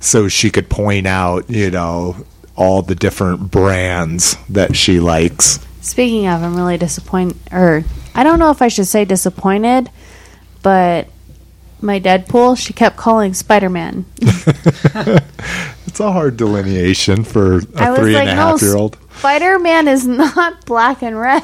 So 0.00 0.28
she 0.28 0.50
could 0.50 0.68
point 0.68 1.06
out, 1.06 1.48
you 1.48 1.70
know, 1.70 2.24
all 2.56 2.82
the 2.82 2.94
different 2.94 3.50
brands 3.50 4.36
that 4.48 4.76
she 4.76 5.00
likes. 5.00 5.60
Speaking 5.80 6.26
of, 6.26 6.42
I'm 6.42 6.56
really 6.56 6.76
disappointed. 6.76 7.36
Or 7.52 7.84
I 8.14 8.22
don't 8.22 8.38
know 8.38 8.50
if 8.50 8.60
I 8.60 8.68
should 8.68 8.86
say 8.86 9.04
disappointed, 9.04 9.90
but 10.62 11.08
my 11.80 12.00
Deadpool, 12.00 12.58
she 12.58 12.72
kept 12.72 12.96
calling 12.96 13.34
Spider 13.34 13.70
Man. 13.70 14.04
It's 15.88 16.00
a 16.00 16.12
hard 16.12 16.36
delineation 16.36 17.24
for 17.24 17.56
a 17.56 17.62
I 17.74 17.90
was 17.90 17.98
three 17.98 18.14
like, 18.14 18.28
and 18.28 18.30
a 18.30 18.34
half 18.40 18.62
no, 18.62 18.68
year 18.68 18.76
old. 18.76 18.98
Spider 19.18 19.58
Man 19.58 19.88
is 19.88 20.06
not 20.06 20.64
black 20.66 21.02
and 21.02 21.18
red. 21.18 21.42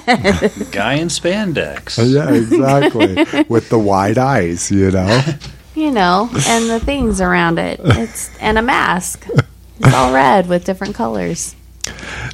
Guy 0.70 0.94
in 0.94 1.08
spandex. 1.08 1.98
Uh, 1.98 2.02
yeah, 2.02 2.32
exactly. 2.32 3.44
With 3.48 3.68
the 3.68 3.80
wide 3.80 4.16
eyes, 4.16 4.70
you 4.70 4.92
know. 4.92 5.22
you 5.74 5.90
know, 5.90 6.30
and 6.46 6.70
the 6.70 6.78
things 6.78 7.20
around 7.20 7.58
it. 7.58 7.80
It's 7.82 8.36
and 8.38 8.58
a 8.58 8.62
mask. 8.62 9.26
It's 9.80 9.92
all 9.92 10.14
red 10.14 10.48
with 10.48 10.64
different 10.64 10.94
colors. 10.94 11.56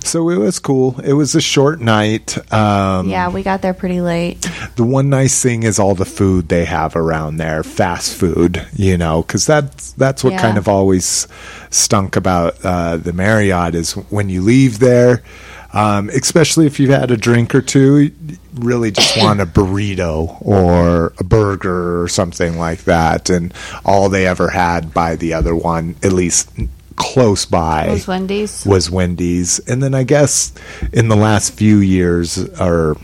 So 0.05 0.29
it 0.31 0.37
was 0.39 0.59
cool. 0.59 0.99
It 1.01 1.13
was 1.13 1.35
a 1.35 1.41
short 1.41 1.81
night. 1.81 2.37
Um, 2.53 3.09
Yeah, 3.09 3.29
we 3.29 3.43
got 3.43 3.63
there 3.63 3.75
pretty 3.75 4.01
late. 4.01 4.49
The 4.77 4.85
one 4.85 5.11
nice 5.11 5.43
thing 5.43 5.63
is 5.65 5.79
all 5.79 5.95
the 5.95 6.05
food 6.05 6.49
they 6.49 6.65
have 6.65 6.97
around 6.97 7.37
there, 7.37 7.63
fast 7.63 8.15
food. 8.15 8.67
You 8.75 8.97
know, 8.97 9.23
because 9.23 9.47
that's 9.47 9.93
that's 9.93 10.23
what 10.25 10.35
Yeah. 10.35 10.41
kind 10.43 10.59
of 10.59 10.69
always 10.69 11.27
stunk 11.71 12.17
about 12.17 12.57
uh, 12.65 12.97
the 12.97 13.13
Marriott 13.13 13.75
is 13.75 13.93
when 13.93 14.29
you 14.29 14.43
leave 14.43 14.79
there. 14.79 15.23
Um, 15.73 16.09
especially 16.09 16.67
if 16.67 16.81
you've 16.81 16.91
had 16.91 17.13
a 17.13 17.17
drink 17.17 17.55
or 17.55 17.61
two, 17.63 17.99
you 17.99 18.13
really 18.57 18.91
just 18.91 19.17
want 19.23 19.41
a 19.41 19.47
burrito 19.47 20.37
or 20.41 21.13
a 21.19 21.23
burger 21.25 22.03
or 22.03 22.09
something 22.09 22.59
like 22.59 22.85
that. 22.85 23.31
And 23.31 23.55
all 23.85 24.09
they 24.09 24.27
ever 24.27 24.49
had 24.49 24.93
by 24.93 25.15
the 25.15 25.35
other 25.35 25.55
one, 25.55 25.95
at 26.03 26.13
least 26.13 26.51
close 26.97 27.45
by, 27.47 27.87
Those 27.87 28.07
Wendy's. 28.07 28.65
was 28.67 28.91
Wendy's. 28.91 29.59
And 29.61 29.83
then 29.83 29.95
I 29.95 30.03
guess 30.05 30.53
in 30.93 31.09
the 31.09 31.17
last 31.17 31.55
few 31.55 31.79
years, 31.79 32.39
or 32.61 32.97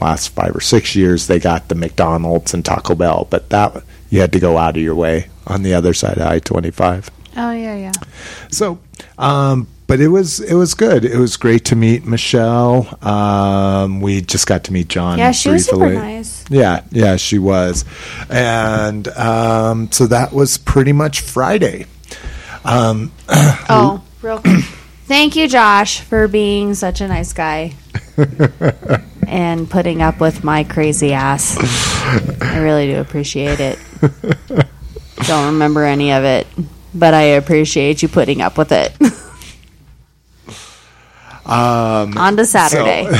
last 0.00 0.28
five 0.28 0.54
or 0.54 0.60
six 0.60 0.94
years, 0.96 1.26
they 1.26 1.38
got 1.38 1.68
the 1.68 1.74
McDonald's 1.74 2.54
and 2.54 2.64
Taco 2.64 2.94
Bell. 2.94 3.26
But 3.30 3.50
that 3.50 3.84
you 4.10 4.20
had 4.20 4.32
to 4.32 4.40
go 4.40 4.58
out 4.58 4.76
of 4.76 4.82
your 4.82 4.94
way 4.94 5.28
on 5.46 5.62
the 5.62 5.74
other 5.74 5.94
side 5.94 6.18
of 6.18 6.26
I 6.26 6.38
twenty 6.38 6.70
five. 6.70 7.10
Oh 7.36 7.52
yeah, 7.52 7.76
yeah. 7.76 7.92
So, 8.50 8.78
um, 9.18 9.68
but 9.86 10.00
it 10.00 10.08
was 10.08 10.40
it 10.40 10.54
was 10.54 10.74
good. 10.74 11.04
It 11.04 11.16
was 11.16 11.36
great 11.36 11.64
to 11.66 11.76
meet 11.76 12.04
Michelle. 12.04 12.98
Um, 13.06 14.00
we 14.00 14.20
just 14.20 14.46
got 14.46 14.64
to 14.64 14.72
meet 14.72 14.88
John. 14.88 15.18
Yeah, 15.18 15.30
she 15.32 15.50
was 15.50 15.66
super 15.66 15.92
nice. 15.92 16.44
Yeah, 16.50 16.82
yeah, 16.90 17.16
she 17.16 17.38
was, 17.38 17.84
and 18.28 19.06
um, 19.08 19.90
so 19.92 20.06
that 20.08 20.32
was 20.32 20.58
pretty 20.58 20.92
much 20.92 21.20
Friday. 21.20 21.86
Um, 22.64 23.12
Oh, 23.68 24.02
real 24.22 24.38
quick. 24.40 24.64
Thank 25.06 25.34
you, 25.36 25.48
Josh, 25.48 26.00
for 26.00 26.28
being 26.28 26.74
such 26.74 27.00
a 27.00 27.08
nice 27.08 27.32
guy 27.32 27.74
and 29.26 29.68
putting 29.68 30.02
up 30.02 30.20
with 30.20 30.44
my 30.44 30.62
crazy 30.64 31.12
ass. 31.12 31.56
I 32.42 32.58
really 32.58 32.86
do 32.92 33.00
appreciate 33.00 33.58
it. 33.60 33.78
Don't 35.26 35.46
remember 35.54 35.84
any 35.84 36.12
of 36.12 36.22
it, 36.24 36.46
but 36.94 37.12
I 37.14 37.22
appreciate 37.22 38.02
you 38.02 38.08
putting 38.08 38.40
up 38.40 38.56
with 38.56 38.70
it. 38.72 38.92
um, 41.44 42.16
On 42.16 42.36
to 42.36 42.46
Saturday. 42.46 43.08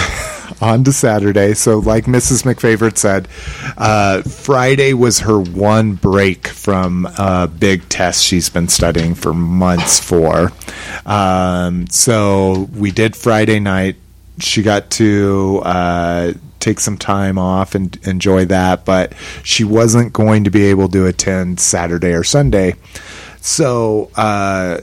on 0.61 0.85
to 0.85 0.93
Saturday. 0.93 1.55
So, 1.55 1.79
like 1.79 2.05
Mrs. 2.05 2.45
McFavorite 2.45 2.97
said, 2.97 3.29
uh, 3.77 4.23
Friday 4.23 4.95
was 4.95 5.21
her 5.21 5.41
one 5.41 5.95
break 5.95 6.49
from 6.49 7.07
a 7.19 7.49
big 7.49 7.89
test 7.89 8.25
she's 8.25 8.49
been 8.49 8.69
studying 8.69 9.15
for 9.15 9.33
months 9.33 10.01
for. 10.01 10.53
Um, 11.07 11.87
so, 11.89 12.69
we 12.75 12.91
did 12.91 13.17
Friday 13.17 13.61
night. 13.61 13.97
She 14.39 14.63
got 14.63 14.91
to. 14.93 15.61
Uh, 15.65 16.33
take 16.61 16.79
some 16.79 16.99
time 16.99 17.39
off 17.39 17.75
and 17.75 17.99
enjoy 18.07 18.45
that, 18.45 18.85
but 18.85 19.15
she 19.43 19.65
wasn't 19.65 20.13
going 20.13 20.45
to 20.45 20.51
be 20.51 20.65
able 20.67 20.89
to 20.91 21.07
attend 21.07 21.59
Saturday 21.59 22.13
or 22.13 22.23
Sunday. 22.23 22.75
So, 23.41 24.11
uh, 24.15 24.83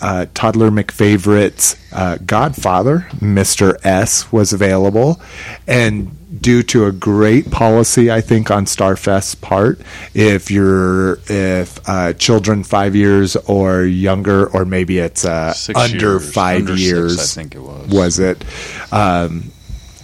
uh, 0.00 0.26
Toddler 0.34 0.70
McFavorite's 0.70 1.76
uh, 1.92 2.18
godfather, 2.24 3.06
Mr. 3.14 3.76
S, 3.84 4.30
was 4.30 4.52
available. 4.52 5.20
And 5.66 6.12
due 6.42 6.62
to 6.64 6.84
a 6.86 6.92
great 6.92 7.50
policy, 7.50 8.10
I 8.10 8.20
think, 8.20 8.50
on 8.50 8.66
Starfest's 8.66 9.34
part, 9.34 9.80
if 10.12 10.50
you're, 10.50 11.18
if 11.28 11.78
uh, 11.88 12.12
children 12.12 12.62
five 12.62 12.94
years 12.94 13.36
or 13.36 13.84
younger, 13.84 14.46
or 14.48 14.64
maybe 14.64 14.98
it's 14.98 15.24
uh, 15.24 15.52
Six 15.54 15.78
under 15.78 16.12
years. 16.12 16.32
five 16.32 16.60
Under 16.60 16.76
six, 16.76 16.82
years, 16.82 17.18
I 17.18 17.40
think 17.42 17.54
it 17.54 17.60
was. 17.60 17.88
Was 17.88 18.18
it? 18.18 18.44
Um, 18.92 19.50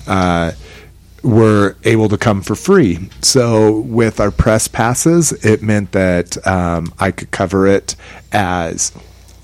uh, 0.07 0.53
were 1.23 1.77
able 1.85 2.09
to 2.09 2.19
come 2.19 2.43
for 2.43 2.57
free. 2.57 3.09
So 3.21 3.79
with 3.81 4.19
our 4.19 4.31
press 4.33 4.67
passes, 4.67 5.33
it 5.45 5.63
meant 5.63 5.93
that 5.93 6.45
um, 6.47 6.93
I 6.99 7.13
could 7.13 7.31
cover 7.31 7.67
it 7.67 7.95
as 8.33 8.91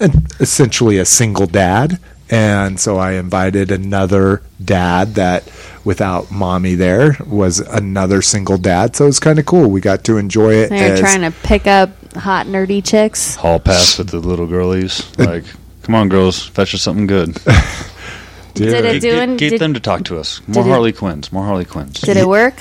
essentially 0.01 0.99
a 0.99 1.05
single 1.05 1.47
dad. 1.47 1.99
And 2.31 2.79
so 2.79 2.99
I 2.99 3.13
invited 3.13 3.71
another 3.71 4.43
dad 4.63 5.15
that, 5.15 5.51
without 5.83 6.31
mommy 6.31 6.75
there, 6.75 7.17
was 7.27 7.61
another 7.61 8.21
single 8.21 8.59
dad. 8.59 8.95
So 8.97 9.05
it 9.05 9.09
was 9.09 9.19
kind 9.21 9.39
of 9.39 9.47
cool. 9.47 9.71
We 9.71 9.81
got 9.81 10.05
to 10.05 10.19
enjoy 10.19 10.55
it. 10.57 10.69
They're 10.69 10.93
as- 10.93 11.01
trying 11.01 11.23
to 11.23 11.31
pick 11.43 11.67
up 11.67 11.91
hot 12.15 12.47
nerdy 12.47 12.85
chicks. 12.85 13.35
Hall 13.37 13.59
pass 13.59 13.97
with 13.97 14.11
the 14.11 14.19
little 14.19 14.47
girlies. 14.47 15.11
Uh, 15.19 15.25
like, 15.25 15.45
come 15.83 15.95
on, 15.95 16.11
girls, 16.11 16.43
fetch 16.47 16.75
us 16.75 16.83
something 16.83 17.07
good. 17.07 17.35
Did 18.55 18.85
it 18.85 19.01
Get, 19.01 19.03
doing? 19.03 19.31
get, 19.31 19.39
get 19.39 19.51
did, 19.51 19.61
them 19.61 19.75
to 19.75 19.81
talk 19.81 20.05
to 20.05 20.19
us. 20.19 20.41
More 20.49 20.65
did 20.65 20.69
it- 20.69 20.73
Harley 20.73 20.93
Quinns. 20.93 21.33
More 21.33 21.45
Harley 21.45 21.65
Quinns. 21.65 22.01
did 22.01 22.17
it 22.17 22.27
work? 22.29 22.55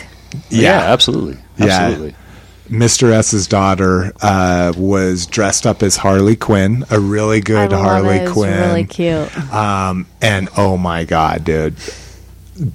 yeah. 0.50 0.80
absolutely. 0.94 1.42
Yeah. 1.58 2.10
Mr. 2.68 3.12
S's 3.12 3.48
daughter 3.48 4.14
uh, 4.22 4.74
was 4.78 5.26
dressed 5.26 5.66
up 5.66 5.84
as 5.84 5.98
Harley 5.98 6.36
Quinn, 6.36 6.86
a 6.90 7.00
really 7.00 7.42
good 7.42 7.72
Harley 7.72 8.18
it. 8.18 8.30
Quinn. 8.30 8.60
really 8.60 8.86
cute. 8.86 9.54
Um, 9.54 10.08
and 10.22 10.50
oh 10.58 10.78
my 10.78 11.06
god, 11.06 11.44
dude. 11.44 11.76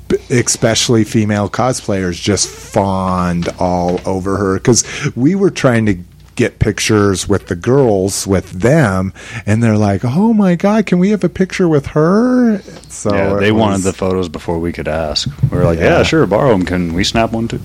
B- 0.08 0.16
especially 0.30 1.02
female 1.02 1.50
cosplayers 1.50 2.20
just 2.20 2.48
fawned 2.48 3.48
all 3.58 4.00
over 4.06 4.36
her 4.36 4.54
because 4.54 4.84
we 5.16 5.34
were 5.34 5.50
trying 5.50 5.86
to 5.86 5.94
get 6.34 6.58
pictures 6.58 7.28
with 7.28 7.46
the 7.48 7.54
girls 7.56 8.26
with 8.26 8.50
them 8.50 9.12
and 9.46 9.62
they're 9.62 9.76
like 9.76 10.02
oh 10.04 10.32
my 10.32 10.54
god 10.54 10.86
can 10.86 10.98
we 10.98 11.10
have 11.10 11.22
a 11.24 11.28
picture 11.28 11.68
with 11.68 11.86
her 11.86 12.58
so 12.88 13.14
yeah, 13.14 13.36
it 13.36 13.40
they 13.40 13.52
wanted 13.52 13.82
the 13.82 13.92
photos 13.92 14.28
before 14.28 14.58
we 14.58 14.72
could 14.72 14.86
ask. 14.88 15.28
We 15.50 15.58
were 15.58 15.64
like, 15.64 15.78
Yeah. 15.78 15.98
yeah, 15.98 16.02
sure, 16.02 16.26
borrow 16.26 16.50
them. 16.52 16.64
Can 16.64 16.92
we 16.94 17.04
snap 17.04 17.32
one 17.32 17.48
too? 17.48 17.60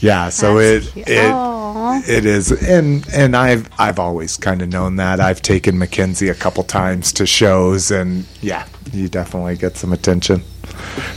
yeah 0.00 0.28
so 0.28 0.58
That's 0.58 0.86
it 0.88 0.92
cute. 0.92 1.08
it 1.08 1.30
Aw. 1.32 2.02
it 2.08 2.24
is 2.24 2.50
and 2.68 3.06
and 3.12 3.36
I've 3.36 3.68
I've 3.78 3.98
always 3.98 4.36
kind 4.36 4.62
of 4.62 4.68
known 4.68 4.96
that 4.96 5.20
I've 5.20 5.42
taken 5.42 5.78
Mackenzie 5.78 6.28
a 6.28 6.34
couple 6.34 6.62
times 6.64 7.12
to 7.14 7.26
shows 7.26 7.90
and 7.90 8.26
yeah 8.40 8.66
you 8.92 9.08
definitely 9.08 9.56
get 9.56 9.76
some 9.76 9.92
attention 9.92 10.42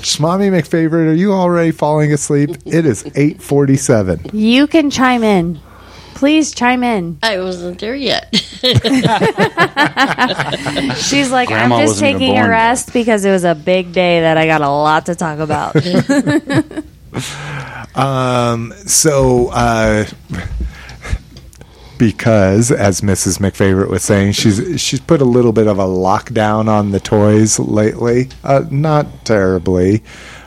Schmommy 0.01 0.49
McFavorite 0.51 1.09
are 1.09 1.13
you 1.13 1.33
already 1.33 1.71
falling 1.71 2.11
asleep 2.13 2.51
it 2.65 2.85
is 2.85 3.05
847 3.15 4.29
You 4.33 4.67
can 4.67 4.89
chime 4.89 5.23
in. 5.23 5.59
Please 6.23 6.55
chime 6.55 6.85
in. 6.85 7.19
I 7.21 7.37
wasn't 7.39 7.81
there 7.81 7.97
yet. 7.97 8.33
She's 8.33 8.63
like, 11.31 11.49
Grandma 11.49 11.75
I'm 11.75 11.85
just 11.85 11.99
taking 11.99 12.29
a 12.29 12.35
born 12.35 12.45
yet." 12.45 12.47
rest 12.47 12.93
because 12.93 13.25
it 13.25 13.31
was 13.31 13.43
a 13.43 13.53
big 13.53 13.91
day 13.91 14.21
that 14.21 14.37
I 14.37 14.45
got 14.45 14.61
a 14.61 14.69
lot 14.69 15.07
to 15.07 15.15
talk 15.15 15.39
about. 15.39 15.75
Um, 17.95 18.73
so, 18.87 19.49
uh, 19.49 20.05
because 21.97 22.71
as 22.71 23.01
Mrs. 23.01 23.39
McFavorite 23.39 23.89
was 23.89 24.03
saying, 24.03 24.31
she's 24.31 24.79
she's 24.81 25.01
put 25.01 25.21
a 25.21 25.25
little 25.25 25.51
bit 25.51 25.67
of 25.67 25.77
a 25.77 25.83
lockdown 25.83 26.69
on 26.69 26.91
the 26.91 27.01
toys 27.01 27.59
lately. 27.59 28.29
Uh, 28.45 28.63
not 28.71 29.25
terribly. 29.25 30.03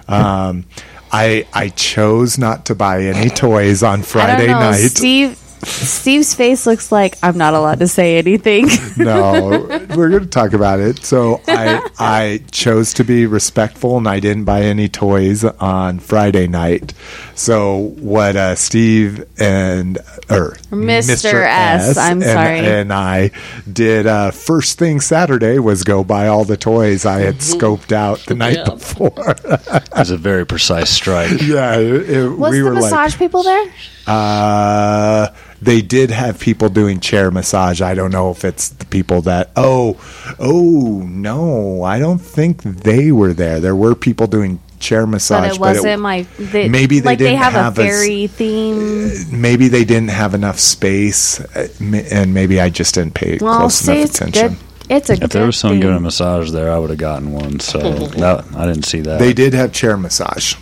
Um, 0.08 0.64
I 1.12 1.46
I 1.52 1.68
chose 1.68 2.38
not 2.38 2.64
to 2.66 2.74
buy 2.74 3.02
any 3.02 3.28
toys 3.28 3.82
on 3.82 4.00
I 4.00 4.02
Friday 4.02 4.46
don't 4.46 4.60
know. 4.60 4.70
night. 4.70 4.90
Steve 4.90 5.38
Steve's 5.64 6.34
face 6.34 6.66
looks 6.66 6.92
like 6.92 7.16
I'm 7.22 7.38
not 7.38 7.54
allowed 7.54 7.80
to 7.80 7.88
say 7.88 8.18
anything. 8.18 8.68
no, 8.96 9.66
we're 9.98 10.10
going 10.10 10.22
to 10.22 10.28
talk 10.28 10.52
about 10.52 10.80
it. 10.80 11.04
So 11.04 11.40
I 11.48 11.80
I 11.98 12.42
chose 12.50 12.94
to 12.94 13.04
be 13.04 13.26
respectful, 13.26 13.96
and 13.96 14.06
I 14.08 14.20
didn't 14.20 14.44
buy 14.44 14.62
any 14.62 14.88
toys 14.88 15.44
on 15.44 15.98
Friday 15.98 16.46
night. 16.46 16.92
So 17.34 17.94
what 17.98 18.36
uh, 18.36 18.54
Steve 18.54 19.24
and 19.38 19.98
or 20.30 20.56
Mr. 20.70 21.44
S, 21.46 21.96
I'm 21.96 22.22
and, 22.22 22.30
sorry. 22.30 22.58
and 22.60 22.92
I 22.92 23.30
did 23.70 24.06
uh, 24.06 24.30
first 24.30 24.78
thing 24.78 25.00
Saturday 25.00 25.58
was 25.58 25.84
go 25.84 26.02
buy 26.04 26.28
all 26.28 26.44
the 26.44 26.56
toys 26.56 27.04
I 27.06 27.20
had 27.20 27.36
scoped 27.36 27.92
out 27.92 28.20
the 28.26 28.34
night 28.34 28.56
Yeah. 28.56 28.64
before. 28.74 29.12
It 29.44 29.88
was 29.96 30.10
a 30.10 30.16
very 30.16 30.46
precise 30.46 30.90
strike. 30.90 31.30
yeah, 31.42 31.76
it, 31.78 32.10
it- 32.10 32.28
Was 32.28 32.50
we 32.52 32.58
the 32.58 32.64
were 32.64 32.74
like, 32.74 32.82
massage 32.84 33.16
people 33.18 33.42
there? 33.42 33.72
uh, 34.06 35.28
they 35.66 35.82
did 35.82 36.10
have 36.10 36.40
people 36.40 36.68
doing 36.70 36.98
chair 37.00 37.30
massage. 37.30 37.82
I 37.82 37.94
don't 37.94 38.10
know 38.12 38.30
if 38.30 38.44
it's 38.44 38.70
the 38.70 38.86
people 38.86 39.20
that. 39.22 39.50
Oh, 39.54 39.98
oh 40.38 41.02
no, 41.06 41.82
I 41.82 41.98
don't 41.98 42.18
think 42.18 42.62
they 42.62 43.12
were 43.12 43.34
there. 43.34 43.60
There 43.60 43.76
were 43.76 43.94
people 43.94 44.26
doing 44.26 44.60
chair 44.78 45.06
massage, 45.06 45.48
But 45.50 45.54
it 45.56 45.60
wasn't 45.60 46.00
my. 46.02 46.22
They, 46.38 46.68
maybe 46.68 47.00
they 47.00 47.06
like 47.06 47.18
they 47.18 47.26
didn't 47.26 47.38
have, 47.42 47.52
have 47.52 47.78
a 47.78 47.82
as- 47.82 47.88
fairy 47.88 48.26
theme. 48.28 49.40
maybe 49.40 49.68
they 49.68 49.84
didn't 49.84 50.10
have 50.10 50.32
enough 50.34 50.58
space, 50.58 51.40
uh, 51.40 51.68
and 51.80 52.32
maybe 52.32 52.60
I 52.60 52.70
just 52.70 52.94
didn't 52.94 53.14
pay 53.14 53.38
Well, 53.40 53.58
close 53.58 53.74
see, 53.74 54.00
enough 54.00 54.10
attention. 54.10 54.48
good. 54.48 54.56
It's 54.88 55.10
a 55.10 55.14
If 55.14 55.30
there 55.30 55.46
was 55.46 55.56
someone 55.56 55.80
thing. 55.80 55.88
doing 55.88 55.96
a 55.96 56.00
massage 56.00 56.52
there, 56.52 56.70
I 56.72 56.78
would 56.78 56.90
have 56.90 56.98
gotten 57.00 57.32
one. 57.32 57.58
So 57.58 57.78
that, 57.80 58.44
I 58.54 58.66
didn't 58.66 58.84
see 58.84 59.00
that. 59.00 59.18
They 59.18 59.32
did 59.32 59.52
have 59.52 59.72
chair 59.72 59.96
massage, 59.96 60.54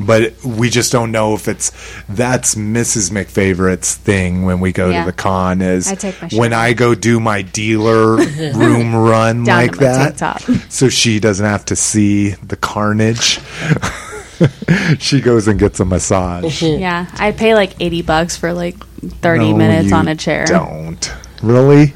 but 0.00 0.42
we 0.44 0.70
just 0.70 0.90
don't 0.92 1.12
know 1.12 1.34
if 1.34 1.46
it's 1.48 1.70
that's 2.08 2.54
Mrs. 2.54 3.10
McFavorite's 3.10 3.94
thing 3.94 4.44
when 4.44 4.58
we 4.60 4.72
go 4.72 4.90
Yeah. 4.90 5.00
to 5.04 5.10
the 5.10 5.16
con. 5.16 5.60
Is 5.60 5.86
I 6.04 6.12
when 6.36 6.52
I 6.52 6.72
go 6.72 6.94
do 6.94 7.20
my 7.20 7.42
dealer 7.42 8.16
room 8.54 8.94
run 8.96 9.44
Down 9.44 9.56
like 9.66 9.76
that, 9.78 10.40
so 10.68 10.88
she 10.88 11.20
doesn't 11.20 11.44
have 11.46 11.64
to 11.66 11.76
see 11.76 12.30
the 12.30 12.56
carnage. 12.56 13.38
she 14.98 15.20
goes 15.20 15.46
and 15.48 15.58
gets 15.58 15.80
a 15.80 15.84
massage. 15.84 16.62
Yeah, 16.80 17.06
I 17.18 17.32
pay 17.32 17.54
like 17.54 17.74
eighty 17.80 18.00
bucks 18.02 18.36
for 18.36 18.52
like 18.52 18.76
thirty 19.20 19.50
No, 19.52 19.56
minutes 19.58 19.90
you 19.90 19.96
on 19.96 20.08
a 20.08 20.14
chair. 20.16 20.46
Don't 20.46 21.12
really. 21.42 21.92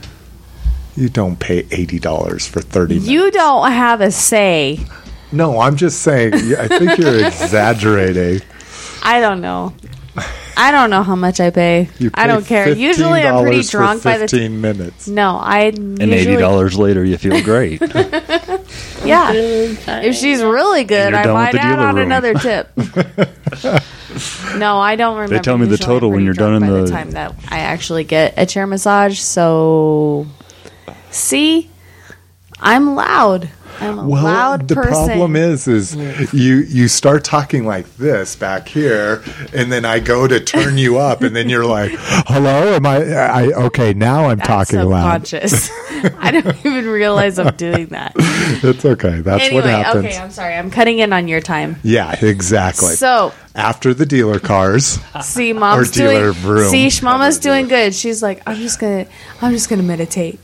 You 0.96 1.08
don't 1.08 1.38
pay 1.40 1.66
eighty 1.70 1.98
dollars 1.98 2.46
for 2.46 2.60
thirty. 2.60 2.94
minutes. 2.94 3.10
You 3.10 3.30
don't 3.30 3.72
have 3.72 4.00
a 4.00 4.10
say. 4.10 4.78
No, 5.34 5.60
I'm 5.60 5.76
just 5.76 6.02
saying. 6.02 6.34
I 6.34 6.68
think 6.68 6.98
you're 6.98 7.26
exaggerating. 7.26 8.40
I 9.02 9.20
don't 9.20 9.40
know. 9.40 9.74
I 10.56 10.70
don't 10.70 10.90
know 10.90 11.02
how 11.02 11.16
much 11.16 11.40
I 11.40 11.50
pay. 11.50 11.88
You 11.98 12.12
I 12.14 12.28
don't 12.28 12.46
care. 12.46 12.68
Usually, 12.72 13.22
I'm 13.22 13.42
pretty 13.42 13.58
$15 13.58 13.70
for 13.72 13.76
drunk 13.78 14.02
by 14.04 14.12
the 14.18 14.28
time. 14.28 14.28
fifteen 14.28 14.60
minutes. 14.60 15.08
No, 15.08 15.36
I 15.36 15.62
and 15.64 16.00
eighty 16.00 16.36
dollars 16.36 16.78
later, 16.78 17.04
you 17.04 17.18
feel 17.18 17.42
great. 17.42 17.82
Yeah, 19.04 19.32
if 19.34 20.14
she's 20.16 20.40
really 20.42 20.84
good, 20.84 21.12
I 21.12 21.26
might 21.30 21.54
add 21.54 21.78
on 21.78 21.96
room. 21.96 22.04
another 22.06 22.32
tip. 22.32 22.70
no, 24.56 24.78
I 24.78 24.96
don't 24.96 25.16
remember. 25.16 25.36
They 25.36 25.42
tell 25.42 25.58
me 25.58 25.66
the 25.66 25.72
Usually 25.72 25.84
I'm 25.84 25.90
total 25.94 26.10
when 26.10 26.24
you're 26.24 26.32
done 26.32 26.54
in 26.54 26.66
the 26.66 26.84
the- 26.84 26.90
time 26.90 27.10
that 27.10 27.34
I 27.50 27.58
actually 27.58 28.04
get 28.04 28.32
a 28.38 28.46
chair 28.46 28.66
massage. 28.66 29.18
So, 29.18 30.26
see, 31.10 31.68
I'm 32.60 32.94
loud. 32.94 33.50
I'm 33.80 33.98
a 33.98 34.06
Well, 34.08 34.22
loud 34.24 34.68
the 34.68 34.74
person. 34.76 34.92
problem 34.92 35.36
is, 35.36 35.66
is 35.68 35.94
you 36.32 36.56
you 36.58 36.88
start 36.88 37.24
talking 37.24 37.66
like 37.66 37.96
this 37.96 38.36
back 38.36 38.68
here, 38.68 39.22
and 39.52 39.70
then 39.72 39.84
I 39.84 39.98
go 40.00 40.26
to 40.28 40.40
turn 40.40 40.78
you 40.78 40.98
up, 40.98 41.22
and 41.22 41.34
then 41.34 41.48
you're 41.48 41.66
like, 41.66 41.92
"Hello, 41.96 42.74
am 42.74 42.86
I? 42.86 43.04
I 43.14 43.42
okay? 43.66 43.92
Now 43.94 44.26
I'm 44.26 44.38
That's 44.38 44.48
talking 44.48 44.80
loud. 44.80 45.26
subconscious. 45.26 45.70
I 46.18 46.30
don't 46.30 46.56
even 46.66 46.86
realize 46.86 47.38
I'm 47.38 47.54
doing 47.56 47.86
that. 47.86 48.12
It's 48.16 48.84
okay. 48.84 49.20
That's 49.20 49.44
anyway, 49.44 49.62
what 49.62 49.70
happens. 49.70 50.04
okay, 50.06 50.18
I'm 50.18 50.30
sorry. 50.30 50.54
I'm 50.54 50.70
cutting 50.70 50.98
in 50.98 51.12
on 51.12 51.28
your 51.28 51.40
time. 51.40 51.76
Yeah, 51.82 52.14
exactly. 52.24 52.94
So, 52.94 53.32
After 53.54 53.94
the 53.94 54.04
dealer 54.04 54.38
cars, 54.38 54.98
see, 55.22 55.52
mom's 55.52 55.90
doing. 55.90 56.32
room. 56.42 56.68
See, 56.70 56.90
mama's 57.02 57.38
doing 57.38 57.68
good. 57.68 57.94
She's 57.94 58.22
like, 58.22 58.42
I'm 58.46 58.56
just 58.56 58.78
gonna, 58.80 59.06
I'm 59.40 59.52
just 59.52 59.70
gonna 59.70 59.82
meditate. 59.82 60.40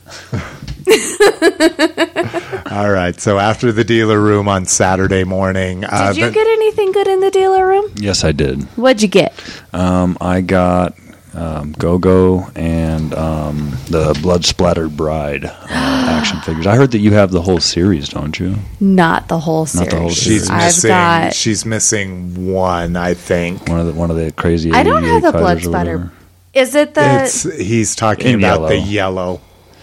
All 2.70 2.90
right. 2.90 3.18
So 3.20 3.38
after 3.38 3.72
the 3.72 3.84
dealer 3.84 4.20
room 4.20 4.48
on 4.48 4.64
Saturday 4.66 5.24
morning, 5.24 5.84
uh, 5.84 6.08
Did 6.12 6.16
you 6.18 6.26
the- 6.26 6.32
get 6.32 6.46
anything 6.46 6.92
good 6.92 7.06
in 7.08 7.20
the 7.20 7.30
dealer 7.30 7.66
room? 7.66 7.90
Yes, 7.96 8.24
I 8.24 8.32
did. 8.32 8.62
What'd 8.76 9.02
you 9.02 9.08
get? 9.08 9.32
Um, 9.72 10.16
I 10.20 10.40
got 10.40 10.94
um, 11.34 11.72
Go 11.72 11.98
Go 11.98 12.48
and 12.56 13.14
um, 13.14 13.70
the 13.88 14.18
Blood 14.22 14.44
Splattered 14.44 14.96
Bride 14.96 15.44
uh, 15.44 15.50
action 15.70 16.40
figures. 16.40 16.66
I 16.66 16.76
heard 16.76 16.90
that 16.92 16.98
you 16.98 17.12
have 17.12 17.30
the 17.30 17.42
whole 17.42 17.60
series, 17.60 18.08
don't 18.08 18.38
you? 18.38 18.56
Not 18.80 19.28
the 19.28 19.38
whole 19.40 19.66
series. 19.66 19.86
Not 19.88 19.94
the 19.96 20.00
whole 20.00 20.10
she's 20.10 20.24
series. 20.46 20.50
I've 20.50 20.62
missing. 20.66 20.88
got. 20.88 21.34
She's 21.34 21.64
missing 21.64 22.52
one, 22.52 22.96
I 22.96 23.14
think. 23.14 23.68
One 23.68 23.80
of 23.80 23.86
the 23.86 23.92
one 23.92 24.10
of 24.10 24.16
the 24.16 24.32
crazy. 24.32 24.72
I 24.72 24.82
don't 24.82 25.04
have 25.04 25.22
the 25.22 25.32
blood 25.32 25.44
fighters 25.58 25.66
or 25.66 25.70
splatter. 25.70 26.12
Is 26.52 26.74
it 26.74 26.94
the? 26.94 27.22
It's 27.24 27.42
he's 27.58 27.94
talking 27.94 28.26
In 28.34 28.34
about 28.40 28.60
yellow. 28.60 28.68
the 28.68 28.78
yellow. 28.78 29.40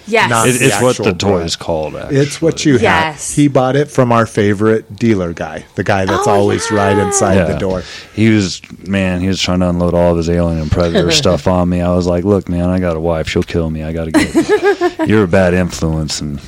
Yes. 0.08 0.30
not- 0.30 0.48
It, 0.48 0.54
the 0.60 0.66
it's 0.66 0.82
what 0.82 0.98
the 0.98 1.04
actual 1.10 1.18
toy 1.18 1.28
blood. 1.38 1.46
is 1.46 1.56
called. 1.56 1.96
Actually. 1.96 2.18
It's 2.18 2.42
what 2.42 2.66
you 2.66 2.78
Yes. 2.78 3.30
have. 3.30 3.36
He 3.36 3.48
bought 3.48 3.76
it 3.76 3.90
from 3.92 4.12
our 4.12 4.26
favorite 4.26 4.96
dealer 4.96 5.34
guy, 5.34 5.66
the 5.76 5.84
guy 5.84 6.06
that's 6.06 6.28
Oh, 6.28 6.32
always 6.32 6.70
right 6.72 6.98
inside 6.98 7.36
Yeah. 7.36 7.46
the 7.46 7.58
door. 7.58 7.84
He 8.14 8.30
was 8.30 8.62
man. 8.88 9.22
He 9.22 9.28
was 9.28 9.42
trying 9.42 9.60
to 9.60 9.70
unload 9.70 9.94
all 9.94 10.12
of 10.12 10.18
his 10.18 10.30
alien 10.30 10.60
and 10.62 10.72
predator 10.72 11.12
stuff 11.24 11.48
on 11.48 11.70
me. 11.70 11.82
I 11.82 11.90
was 11.96 12.08
like, 12.08 12.24
"Look, 12.24 12.48
man, 12.50 12.70
I 12.70 12.80
got 12.80 12.96
a 12.96 13.00
wife. 13.00 13.30
She'll 13.30 13.44
kill 13.44 13.70
me. 13.70 13.84
I 13.84 13.94
got 13.94 14.06
to 14.06 14.12
get. 14.12 15.08
You're 15.08 15.24
a 15.24 15.28
bad 15.28 15.54
influence, 15.54 16.22
and 16.22 16.40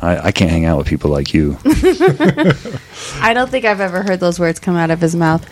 I, 0.00 0.28
I 0.28 0.32
can't 0.32 0.50
hang 0.50 0.64
out 0.64 0.78
with 0.78 0.86
people 0.86 1.10
like 1.10 1.32
you." 1.34 1.58
I 3.20 3.32
don't 3.34 3.50
think 3.50 3.64
I've 3.64 3.80
ever 3.80 4.02
heard 4.02 4.20
those 4.20 4.38
words 4.38 4.58
come 4.58 4.76
out 4.76 4.90
of 4.90 5.00
his 5.00 5.14
mouth. 5.16 5.44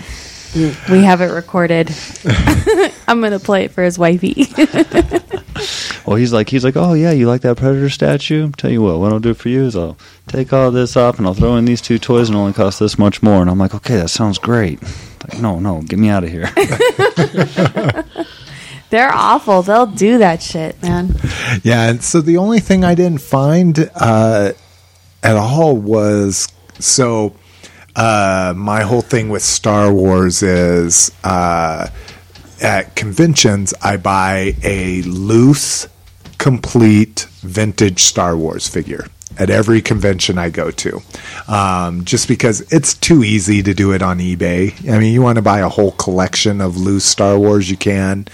We 0.54 1.02
have 1.02 1.20
it 1.20 1.32
recorded. 1.32 1.94
I'm 3.08 3.20
gonna 3.20 3.40
play 3.40 3.64
it 3.64 3.72
for 3.72 3.82
his 3.82 3.98
wifey. 3.98 4.46
Well, 6.06 6.16
he's 6.16 6.32
like, 6.34 6.50
he's 6.50 6.64
like, 6.64 6.76
"Oh 6.76 6.92
yeah, 6.92 7.12
you 7.12 7.26
like 7.26 7.40
that 7.42 7.56
predator 7.56 7.88
statue? 7.88 8.50
Tell 8.52 8.70
you 8.70 8.82
what, 8.82 8.98
what 8.98 9.12
I'll 9.12 9.20
do 9.20 9.32
for 9.32 9.48
you 9.48 9.64
is 9.64 9.74
I'll 9.74 9.96
take 10.26 10.52
all 10.52 10.70
this 10.70 10.96
off 10.96 11.16
and 11.18 11.26
I'll 11.26 11.32
throw 11.34 11.56
in 11.56 11.64
these 11.64 11.80
two 11.80 11.98
toys 11.98 12.28
and 12.28 12.36
it 12.36 12.40
only 12.40 12.52
cost 12.52 12.78
this 12.78 12.98
much 12.98 13.22
more." 13.22 13.40
And 13.40 13.48
I'm 13.48 13.58
like, 13.58 13.74
"Okay, 13.74 13.96
that 13.96 14.10
sounds 14.10 14.38
great." 14.38 14.82
Like, 14.82 15.40
no, 15.40 15.58
no, 15.58 15.80
get 15.80 15.98
me 15.98 16.10
out 16.10 16.24
of 16.24 16.30
here. 16.30 16.50
They're 18.90 19.12
awful. 19.12 19.62
They'll 19.62 19.86
do 19.86 20.18
that 20.18 20.42
shit, 20.42 20.80
man. 20.82 21.16
Yeah, 21.62 21.88
and 21.88 22.04
so 22.04 22.20
the 22.20 22.36
only 22.36 22.60
thing 22.60 22.84
I 22.84 22.94
didn't 22.94 23.22
find 23.22 23.90
uh, 23.94 24.52
at 25.22 25.36
all 25.36 25.74
was 25.74 26.48
so 26.78 27.34
uh, 27.96 28.54
my 28.56 28.82
whole 28.82 29.02
thing 29.02 29.28
with 29.28 29.42
Star 29.42 29.92
Wars 29.92 30.42
is 30.42 31.12
uh, 31.22 31.88
at 32.62 32.96
conventions 32.96 33.74
I 33.82 33.96
buy 33.96 34.56
a 34.62 35.02
loose, 35.02 35.86
complete 36.38 37.26
vintage 37.40 38.02
Star 38.02 38.36
Wars 38.36 38.66
figure 38.68 39.06
at 39.38 39.50
every 39.50 39.82
convention 39.82 40.38
I 40.38 40.50
go 40.50 40.70
to, 40.70 41.00
um, 41.48 42.04
just 42.04 42.28
because 42.28 42.60
it's 42.72 42.94
too 42.94 43.24
easy 43.24 43.62
to 43.62 43.74
do 43.74 43.92
it 43.92 44.02
on 44.02 44.18
eBay. 44.18 44.88
I 44.88 44.98
mean, 44.98 45.12
you 45.12 45.22
want 45.22 45.36
to 45.36 45.42
buy 45.42 45.60
a 45.60 45.68
whole 45.68 45.92
collection 45.92 46.60
of 46.60 46.76
loose 46.76 47.04
Star 47.04 47.38
Wars, 47.38 47.70
you 47.70 47.76
can. 47.76 48.28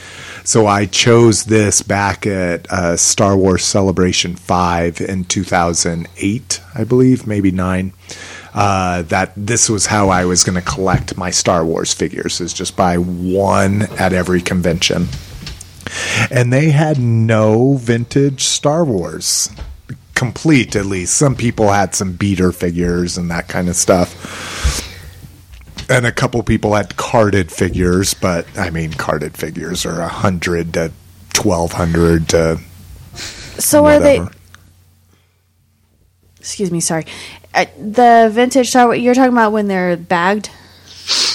So 0.44 0.66
I 0.66 0.86
chose 0.86 1.44
this 1.44 1.82
back 1.82 2.26
at 2.26 2.70
uh, 2.70 2.96
Star 2.96 3.36
Wars 3.36 3.64
Celebration 3.64 4.36
5 4.36 5.00
in 5.00 5.24
2008, 5.24 6.60
I 6.74 6.84
believe, 6.84 7.26
maybe 7.26 7.50
9. 7.50 7.92
Uh, 8.52 9.02
that 9.02 9.32
this 9.36 9.68
was 9.68 9.86
how 9.86 10.08
I 10.08 10.24
was 10.24 10.42
going 10.42 10.56
to 10.56 10.66
collect 10.66 11.16
my 11.16 11.30
Star 11.30 11.64
Wars 11.64 11.94
figures, 11.94 12.40
is 12.40 12.52
just 12.52 12.76
buy 12.76 12.96
one 12.96 13.82
at 13.98 14.12
every 14.12 14.40
convention. 14.40 15.06
And 16.30 16.52
they 16.52 16.70
had 16.70 16.98
no 16.98 17.74
vintage 17.74 18.42
Star 18.42 18.84
Wars 18.84 19.50
complete, 20.14 20.76
at 20.76 20.86
least. 20.86 21.16
Some 21.16 21.34
people 21.36 21.70
had 21.70 21.94
some 21.94 22.12
beater 22.12 22.52
figures 22.52 23.16
and 23.16 23.30
that 23.30 23.48
kind 23.48 23.68
of 23.68 23.76
stuff 23.76 24.86
and 25.90 26.06
a 26.06 26.12
couple 26.12 26.42
people 26.44 26.74
had 26.74 26.96
carded 26.96 27.50
figures, 27.50 28.14
but 28.14 28.46
I 28.56 28.70
mean, 28.70 28.92
carded 28.92 29.36
figures 29.36 29.84
are 29.84 30.00
a 30.00 30.08
hundred 30.08 30.74
to 30.74 30.92
twelve 31.32 31.72
hundred 31.72 32.28
to 32.30 32.60
So 33.58 33.84
are 33.86 33.98
they? 33.98 34.24
Excuse 36.38 36.70
me. 36.70 36.80
Sorry. 36.80 37.04
Uh, 37.52 37.66
the 37.78 38.30
vintage 38.32 38.68
Star 38.68 38.94
You're 38.94 39.14
talking 39.14 39.32
about 39.32 39.52
when 39.52 39.68
they're 39.68 39.96
bagged. 39.96 40.50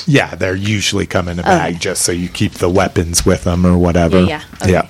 Yeah, 0.08 0.36
they're 0.36 0.56
usually 0.56 1.06
come 1.06 1.28
in 1.28 1.40
a 1.40 1.44
bag 1.44 1.80
just 1.80 2.04
so 2.04 2.12
you 2.12 2.30
keep 2.30 2.54
the 2.54 2.70
weapons 2.70 3.26
with 3.26 3.44
them 3.44 3.66
or 3.66 3.78
whatever. 3.78 4.22
Yeah, 4.22 4.44
yeah, 4.62 4.62
okay. 4.62 4.72
Yeah. 4.72 4.88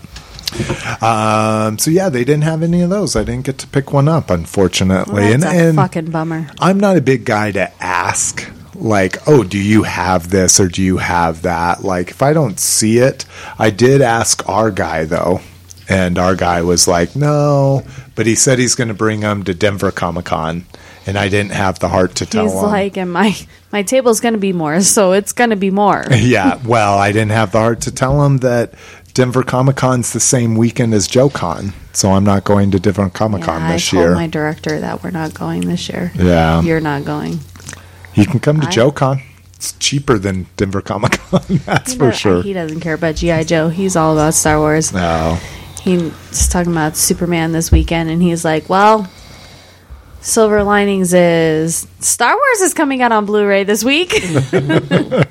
Um, 1.02 1.78
so 1.80 1.90
yeah, 1.90 2.10
they 2.10 2.24
didn't 2.24 2.44
have 2.44 2.62
any 2.62 2.82
of 2.82 2.90
those. 2.90 3.16
I 3.16 3.24
didn't 3.24 3.46
get 3.46 3.58
to 3.60 3.68
pick 3.68 3.92
one 3.92 4.08
up, 4.08 4.30
unfortunately. 4.30 5.14
Well, 5.14 5.32
that's 5.32 5.46
and 5.46 5.58
a 5.58 5.68
and 5.70 5.76
fucking 5.76 6.12
bummer. 6.12 6.50
I'm 6.60 6.80
not 6.80 6.98
a 6.98 7.02
big 7.02 7.26
guy 7.26 7.52
to 7.52 7.72
ask, 7.84 8.50
like, 8.76 9.18
oh, 9.28 9.44
do 9.44 9.58
you 9.58 9.84
have 9.84 10.30
this 10.30 10.60
or 10.60 10.68
do 10.68 10.84
you 10.84 10.98
have 10.98 11.42
that? 11.42 11.84
Like, 11.84 12.12
if 12.12 12.22
I 12.22 12.34
don't 12.34 12.60
see 12.60 13.00
it, 13.00 13.26
I 13.58 13.70
did 13.70 14.02
ask 14.02 14.48
our 14.48 14.70
guy 14.72 15.06
though, 15.06 15.42
and 15.90 16.18
our 16.18 16.36
guy 16.36 16.62
was 16.62 16.88
like, 16.88 17.16
no, 17.16 17.84
but 18.16 18.26
he 18.28 18.36
said 18.36 18.60
he's 18.60 18.76
going 18.76 18.90
to 18.90 18.94
bring 18.94 19.22
them 19.22 19.44
to 19.44 19.54
Denver 19.54 19.92
Comic 19.92 20.26
Con, 20.26 20.66
and 21.08 21.18
I 21.18 21.30
didn't 21.30 21.52
have 21.52 21.80
the 21.80 21.90
heart 21.90 22.16
to 22.16 22.26
tell 22.26 22.46
him. 22.46 22.52
He's 22.52 22.60
him. 22.62 22.68
like, 22.70 22.98
and 22.98 23.12
my 23.12 23.36
my 23.72 23.84
table's 23.84 24.20
gonna 24.20 24.38
be 24.38 24.54
more, 24.54 24.82
so 24.82 25.12
it's 25.14 25.32
gonna 25.34 25.56
be 25.56 25.72
more. 25.72 26.06
yeah, 26.12 26.60
well, 26.66 26.98
I 26.98 27.12
didn't 27.12 27.32
have 27.32 27.52
the 27.52 27.60
heart 27.60 27.82
to 27.82 27.92
tell 27.92 28.24
him 28.26 28.38
that 28.38 28.74
Denver 29.14 29.44
Comic 29.44 29.76
Con's 29.78 30.14
the 30.14 30.20
same 30.20 30.56
weekend 30.56 30.94
as 30.94 31.08
Joe 31.08 31.30
Con, 31.30 31.74
so 31.94 32.12
I'm 32.12 32.24
not 32.26 32.44
going 32.44 32.72
to 32.72 32.80
Denver 32.80 33.10
Comic 33.10 33.44
Con 33.44 33.62
Yeah, 33.62 33.68
I 33.70 33.72
this 33.74 33.90
told 33.90 34.02
year. 34.04 34.16
my 34.16 34.28
director 34.28 34.80
that 34.80 35.04
we're 35.04 35.12
not 35.12 35.34
going 35.34 35.62
this 35.62 35.88
year. 35.90 36.12
yeah, 36.16 36.62
You're 36.62 36.82
not 36.82 37.06
going. 37.06 37.40
you 38.14 38.26
can 38.26 38.40
come 38.40 38.60
to 38.62 38.68
I- 38.68 38.72
Joe 38.72 38.92
Con. 38.92 39.22
It's 39.56 39.72
cheaper 39.80 40.18
than 40.20 40.48
Denver 40.58 40.82
Comic 40.82 41.14
Con, 41.14 41.42
that's 41.66 41.94
for 41.94 42.12
sure. 42.12 42.44
He 42.44 42.52
doesn't 42.52 42.82
care 42.82 42.94
about 42.96 43.16
GI 43.16 43.46
Joe. 43.46 43.70
He's 43.70 43.96
all 43.96 44.12
about 44.14 44.34
Star 44.34 44.60
Wars. 44.60 44.92
No. 44.92 45.38
He's 45.82 46.50
talking 46.50 46.74
about 46.74 46.98
Superman 46.98 47.52
this 47.54 47.72
weekend, 47.72 48.10
and 48.10 48.22
he's 48.22 48.44
like, 48.44 48.68
"Well, 48.70 49.08
Silver 50.26 50.64
Linings 50.64 51.14
is 51.14 51.88
Star 52.00 52.34
Wars 52.36 52.62
is 52.62 52.74
coming 52.74 53.02
out 53.02 53.12
on 53.12 53.26
Blu-ray 53.26 53.64
this 53.64 53.84
week." 53.84 54.14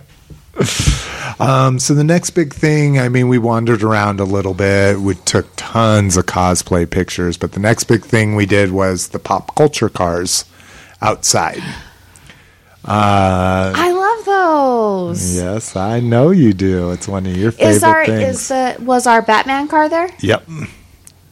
Um, 1.41 1.81
so 1.81 1.95
the 1.95 2.05
next 2.05 2.31
big 2.31 2.55
thing, 2.55 2.97
I 3.01 3.09
mean, 3.09 3.27
we 3.27 3.39
wandered 3.39 3.83
around 3.83 4.21
a 4.21 4.25
little 4.25 4.55
bit. 4.55 5.01
We 5.01 5.17
took 5.17 5.49
tons 5.57 6.17
of 6.17 6.27
cosplay 6.27 6.89
pictures, 6.89 7.37
but 7.37 7.51
the 7.53 7.59
next 7.61 7.85
big 7.85 8.05
thing 8.05 8.37
we 8.37 8.47
did 8.47 8.71
was 8.71 9.09
the 9.09 9.19
pop 9.19 9.57
culture 9.57 9.89
cars 9.89 10.45
outside. 11.03 11.59
Uh, 12.85 13.73
I 13.75 13.91
love 13.91 14.25
those. 14.27 15.35
yes, 15.37 15.75
I 15.75 15.99
know 15.99 16.31
you 16.31 16.53
do. 16.53 16.93
It's 16.93 17.09
one 17.09 17.27
of 17.27 17.37
your 17.37 17.51
favorite 17.51 17.71
Is 17.73 17.83
our 17.83 18.07
things. 18.07 18.37
is 18.43 18.49
the 18.49 18.77
was 18.81 19.09
our 19.09 19.21
Batman 19.21 19.67
car 19.67 19.89
there? 19.89 20.11
yep. 20.21 20.47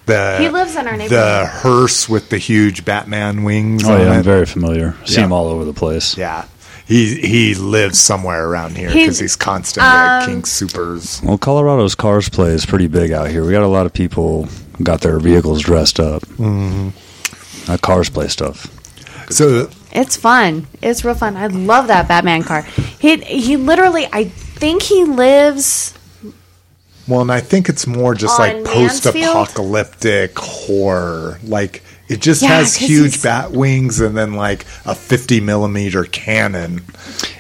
The, 0.06 0.38
He 0.40 0.48
lives 0.48 0.74
in 0.76 0.86
our 0.88 0.96
neighborhood. 0.96 1.10
The 1.10 1.46
hearse 1.46 2.08
with 2.08 2.28
the 2.28 2.38
huge 2.38 2.84
Batman 2.84 3.44
wings. 3.44 3.84
Oh 3.84 3.96
yeah, 3.96 4.10
I'm 4.12 4.20
it. 4.20 4.24
very 4.24 4.46
familiar. 4.46 4.94
See 5.04 5.16
Yeah. 5.16 5.24
him 5.26 5.32
all 5.32 5.46
over 5.48 5.64
the 5.64 5.72
place. 5.72 6.16
yeah. 6.16 6.44
He 6.84 7.14
he 7.20 7.54
lives 7.54 7.98
somewhere 8.00 8.46
around 8.48 8.76
here 8.76 8.88
because 8.92 9.18
he's 9.18 9.36
constantly 9.36 9.88
at 9.88 10.26
King 10.26 10.44
Supers. 10.44 11.22
Well, 11.22 11.38
Colorado's 11.38 11.94
cars 11.94 12.28
play 12.28 12.50
is 12.50 12.66
pretty 12.66 12.88
big 12.88 13.12
out 13.12 13.30
here. 13.30 13.44
We 13.46 13.52
got 13.52 13.62
a 13.62 13.68
lot 13.68 13.86
of 13.86 13.92
people 13.94 14.48
got 14.82 15.00
their 15.00 15.18
vehicles 15.20 15.62
dressed 15.62 16.00
up. 16.00 16.22
Mm-hmm. 16.22 17.70
Uh, 17.70 17.76
cars 17.78 18.10
play 18.10 18.26
stuff. 18.28 18.66
So 19.30 19.70
It's 19.92 20.16
fun. 20.16 20.66
It's 20.82 21.04
real 21.04 21.14
fun. 21.14 21.36
I 21.36 21.46
love 21.46 21.86
that 21.86 22.08
Batman 22.08 22.42
car. 22.42 22.62
He 22.98 23.16
he 23.18 23.56
literally 23.56 24.08
I 24.12 24.24
think 24.24 24.82
he 24.82 25.04
lives 25.04 25.94
Well, 27.08 27.20
and 27.22 27.32
I 27.32 27.40
think 27.40 27.68
it's 27.68 27.86
more 27.86 28.14
just 28.14 28.38
On 28.38 28.46
like 28.46 28.64
post-apocalyptic 28.64 30.38
horror. 30.38 31.38
Like 31.44 31.82
it 32.08 32.20
just 32.20 32.42
Yeah, 32.42 32.48
has 32.58 32.76
'cause 32.76 32.88
huge 32.88 33.12
he's- 33.14 33.22
bat 33.22 33.50
wings 33.52 34.00
and 34.00 34.16
then 34.16 34.34
like 34.34 34.64
a 34.84 34.94
fifty 34.94 35.40
millimeter 35.40 36.04
cannon 36.04 36.82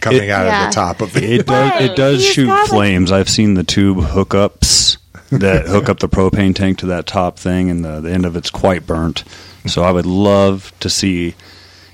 coming 0.00 0.24
It- 0.24 0.30
out 0.30 0.46
Yeah. 0.46 0.64
of 0.68 0.70
the 0.70 0.74
top 0.74 1.00
of 1.00 1.16
it. 1.16 1.22
It 1.24 1.46
does. 1.46 1.80
It 1.82 1.96
does 1.96 2.22
he's 2.24 2.32
shoot 2.32 2.46
got, 2.46 2.60
like- 2.62 2.68
flames. 2.70 3.12
I've 3.12 3.28
seen 3.28 3.54
the 3.54 3.64
tube 3.64 3.98
hookups 3.98 4.96
that 5.30 5.66
hook 5.68 5.88
up 5.88 6.00
the 6.00 6.08
propane 6.08 6.54
tank 6.54 6.78
to 6.78 6.86
that 6.86 7.06
top 7.06 7.38
thing, 7.38 7.70
and 7.70 7.84
the, 7.84 8.00
the 8.00 8.10
end 8.10 8.26
of 8.26 8.36
it's 8.36 8.50
quite 8.50 8.86
burnt. 8.86 9.24
So 9.66 9.82
I 9.84 9.92
would 9.92 10.06
love 10.06 10.72
to 10.80 10.90
see 10.90 11.34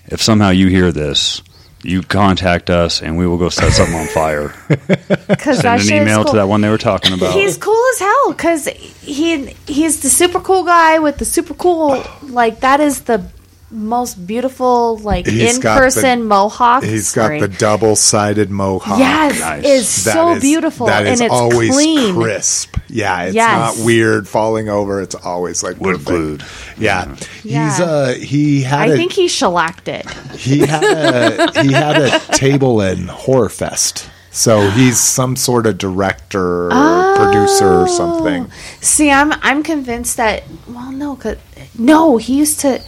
if 0.06 0.22
somehow 0.22 0.50
you 0.50 0.68
hear 0.68 0.90
this. 0.90 1.42
You 1.82 2.02
contact 2.02 2.70
us, 2.70 3.02
and 3.02 3.16
we 3.16 3.26
will 3.26 3.38
go 3.38 3.48
set 3.48 3.72
something 3.72 3.94
on 3.94 4.06
fire. 4.08 4.52
because 4.68 5.60
Send 5.60 5.82
an 5.82 6.02
email 6.02 6.24
to 6.24 6.36
that 6.36 6.48
one 6.48 6.60
they 6.60 6.70
were 6.70 6.78
talking 6.78 7.12
about. 7.12 7.32
He's 7.32 7.56
cool 7.56 7.80
as 7.92 7.98
hell 8.00 8.32
because 8.32 8.66
he 8.66 9.46
he's 9.66 10.00
the 10.00 10.08
super 10.08 10.40
cool 10.40 10.64
guy 10.64 10.98
with 10.98 11.18
the 11.18 11.24
super 11.24 11.54
cool 11.54 12.04
like 12.22 12.60
that 12.60 12.80
is 12.80 13.02
the 13.02 13.24
most 13.70 14.26
beautiful 14.26 14.96
like 14.98 15.26
He's 15.26 15.56
in 15.56 15.62
person 15.62 16.24
mohawk. 16.24 16.82
He's 16.84 17.12
got 17.12 17.26
Sorry. 17.26 17.40
the 17.40 17.48
double-sided 17.48 18.50
mohawk. 18.50 18.98
yes, 18.98 19.40
Nice. 19.40 19.64
is 19.64 20.04
That 20.04 20.14
so 20.14 20.34
is- 20.34 20.40
beautiful 20.42 20.86
That 20.86 21.06
is 21.06 21.20
and 21.20 21.26
it's 21.26 21.34
always 21.34 21.70
clean. 21.72 22.14
crisp. 22.14 22.76
Yeah, 22.88 23.24
it's 23.24 23.34
Yes. 23.34 23.76
not 23.78 23.84
weird 23.84 24.26
falling 24.26 24.70
over. 24.70 25.02
It's 25.02 25.14
always 25.14 25.62
like 25.62 25.78
Wood 25.80 26.04
glued. 26.04 26.42
Yeah. 26.78 27.14
Yeah. 27.44 27.70
He's 27.70 27.80
uh 27.80 28.14
he 28.18 28.62
had 28.62 28.80
I 28.80 28.86
a 28.94 28.96
think 28.96 29.12
he 29.12 29.28
shellacked 29.28 29.88
it. 29.88 30.08
he 30.34 30.60
had 30.60 30.82
a 30.84 31.62
he 31.62 31.72
had 31.72 32.00
a 32.00 32.18
table 32.32 32.80
in 32.80 33.08
Horror 33.08 33.50
Fest. 33.50 34.08
So 34.30 34.70
he's 34.70 34.98
some 35.00 35.36
sort 35.36 35.66
of 35.66 35.76
director 35.78 36.72
or 36.72 37.16
producer 37.16 37.80
or 37.82 37.88
something. 37.88 38.50
See, 38.80 39.10
I'm 39.10 39.32
I'm 39.42 39.62
convinced 39.62 40.16
that. 40.16 40.44
Well, 40.68 40.92
no, 40.92 41.16
'cause- 41.16 41.36
no, 41.76 42.16
he 42.16 42.34
used 42.38 42.60
to. 42.60 42.80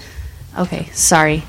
Okay, 0.59 0.87
sorry. 0.93 1.43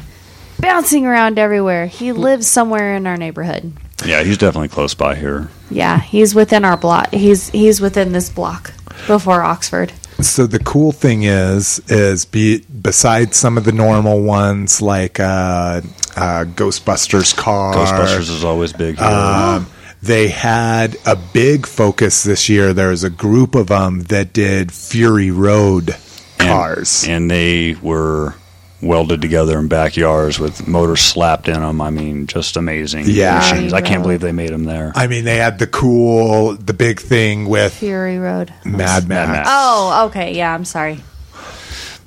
Bouncing 0.59 1.05
around 1.05 1.39
everywhere. 1.39 1.87
He 1.87 2.11
lives 2.11 2.47
somewhere 2.47 2.95
in 2.95 3.07
our 3.07 3.17
neighborhood. 3.17 3.73
Yeah, 4.05 4.23
he's 4.23 4.37
definitely 4.37 4.67
close 4.69 4.93
by 4.93 5.15
here. 5.15 5.49
Yeah, 5.69 5.99
he's 5.99 6.33
within 6.35 6.65
our 6.65 6.77
block. 6.77 7.11
He's 7.13 7.49
he's 7.49 7.79
within 7.81 8.11
this 8.13 8.29
block 8.29 8.73
before 9.07 9.41
Oxford. 9.41 9.91
So 10.21 10.45
the 10.45 10.59
cool 10.59 10.91
thing 10.91 11.23
is, 11.23 11.79
is 11.87 12.25
be 12.25 12.59
besides 12.81 13.37
some 13.37 13.57
of 13.57 13.63
the 13.63 13.71
normal 13.71 14.21
ones 14.21 14.81
like 14.81 15.19
uh, 15.19 15.81
uh, 16.15 16.45
Ghostbusters 16.45 17.35
car, 17.35 17.73
Ghostbusters 17.73 18.29
is 18.29 18.43
always 18.43 18.71
big 18.73 18.97
here. 18.99 19.07
Um, 19.07 19.67
they 20.03 20.27
had 20.29 20.97
a 21.05 21.15
big 21.15 21.65
focus 21.65 22.23
this 22.23 22.49
year. 22.49 22.73
There 22.73 22.89
was 22.89 23.03
a 23.03 23.09
group 23.09 23.55
of 23.55 23.67
them 23.67 24.01
that 24.03 24.33
did 24.33 24.71
Fury 24.71 25.31
Road 25.31 25.95
And- 26.39 26.49
cars. 26.49 27.03
and, 27.07 27.29
they 27.29 27.75
were 27.81 28.35
welded 28.81 29.21
together 29.21 29.59
in 29.59 29.67
backyards 29.67 30.39
with 30.39 30.67
motors 30.67 31.01
slapped 31.01 31.47
in 31.47 31.59
them. 31.61 31.81
I 31.81 31.89
mean, 31.91 32.25
just 32.27 32.57
amazing 32.57 33.05
Yeah. 33.07 33.37
machines. 33.37 33.73
I 33.73 33.81
can't 33.81 34.01
believe 34.01 34.21
they 34.21 34.31
made 34.31 34.49
them 34.49 34.63
there. 34.65 34.91
I 34.95 35.07
mean, 35.07 35.23
they 35.25 35.37
had 35.37 35.59
the 35.59 35.67
cool, 35.67 36.55
the 36.55 36.73
big 36.73 36.99
thing 36.99 37.47
with 37.47 37.73
Fury 37.73 38.17
Road. 38.17 38.53
Mad 38.65 39.07
Max. 39.07 39.29
Max. 39.29 39.49
Oh, 39.51 40.05
okay. 40.07 40.33
Yeah, 40.35 40.53
I'm 40.53 40.65
sorry. 40.65 41.03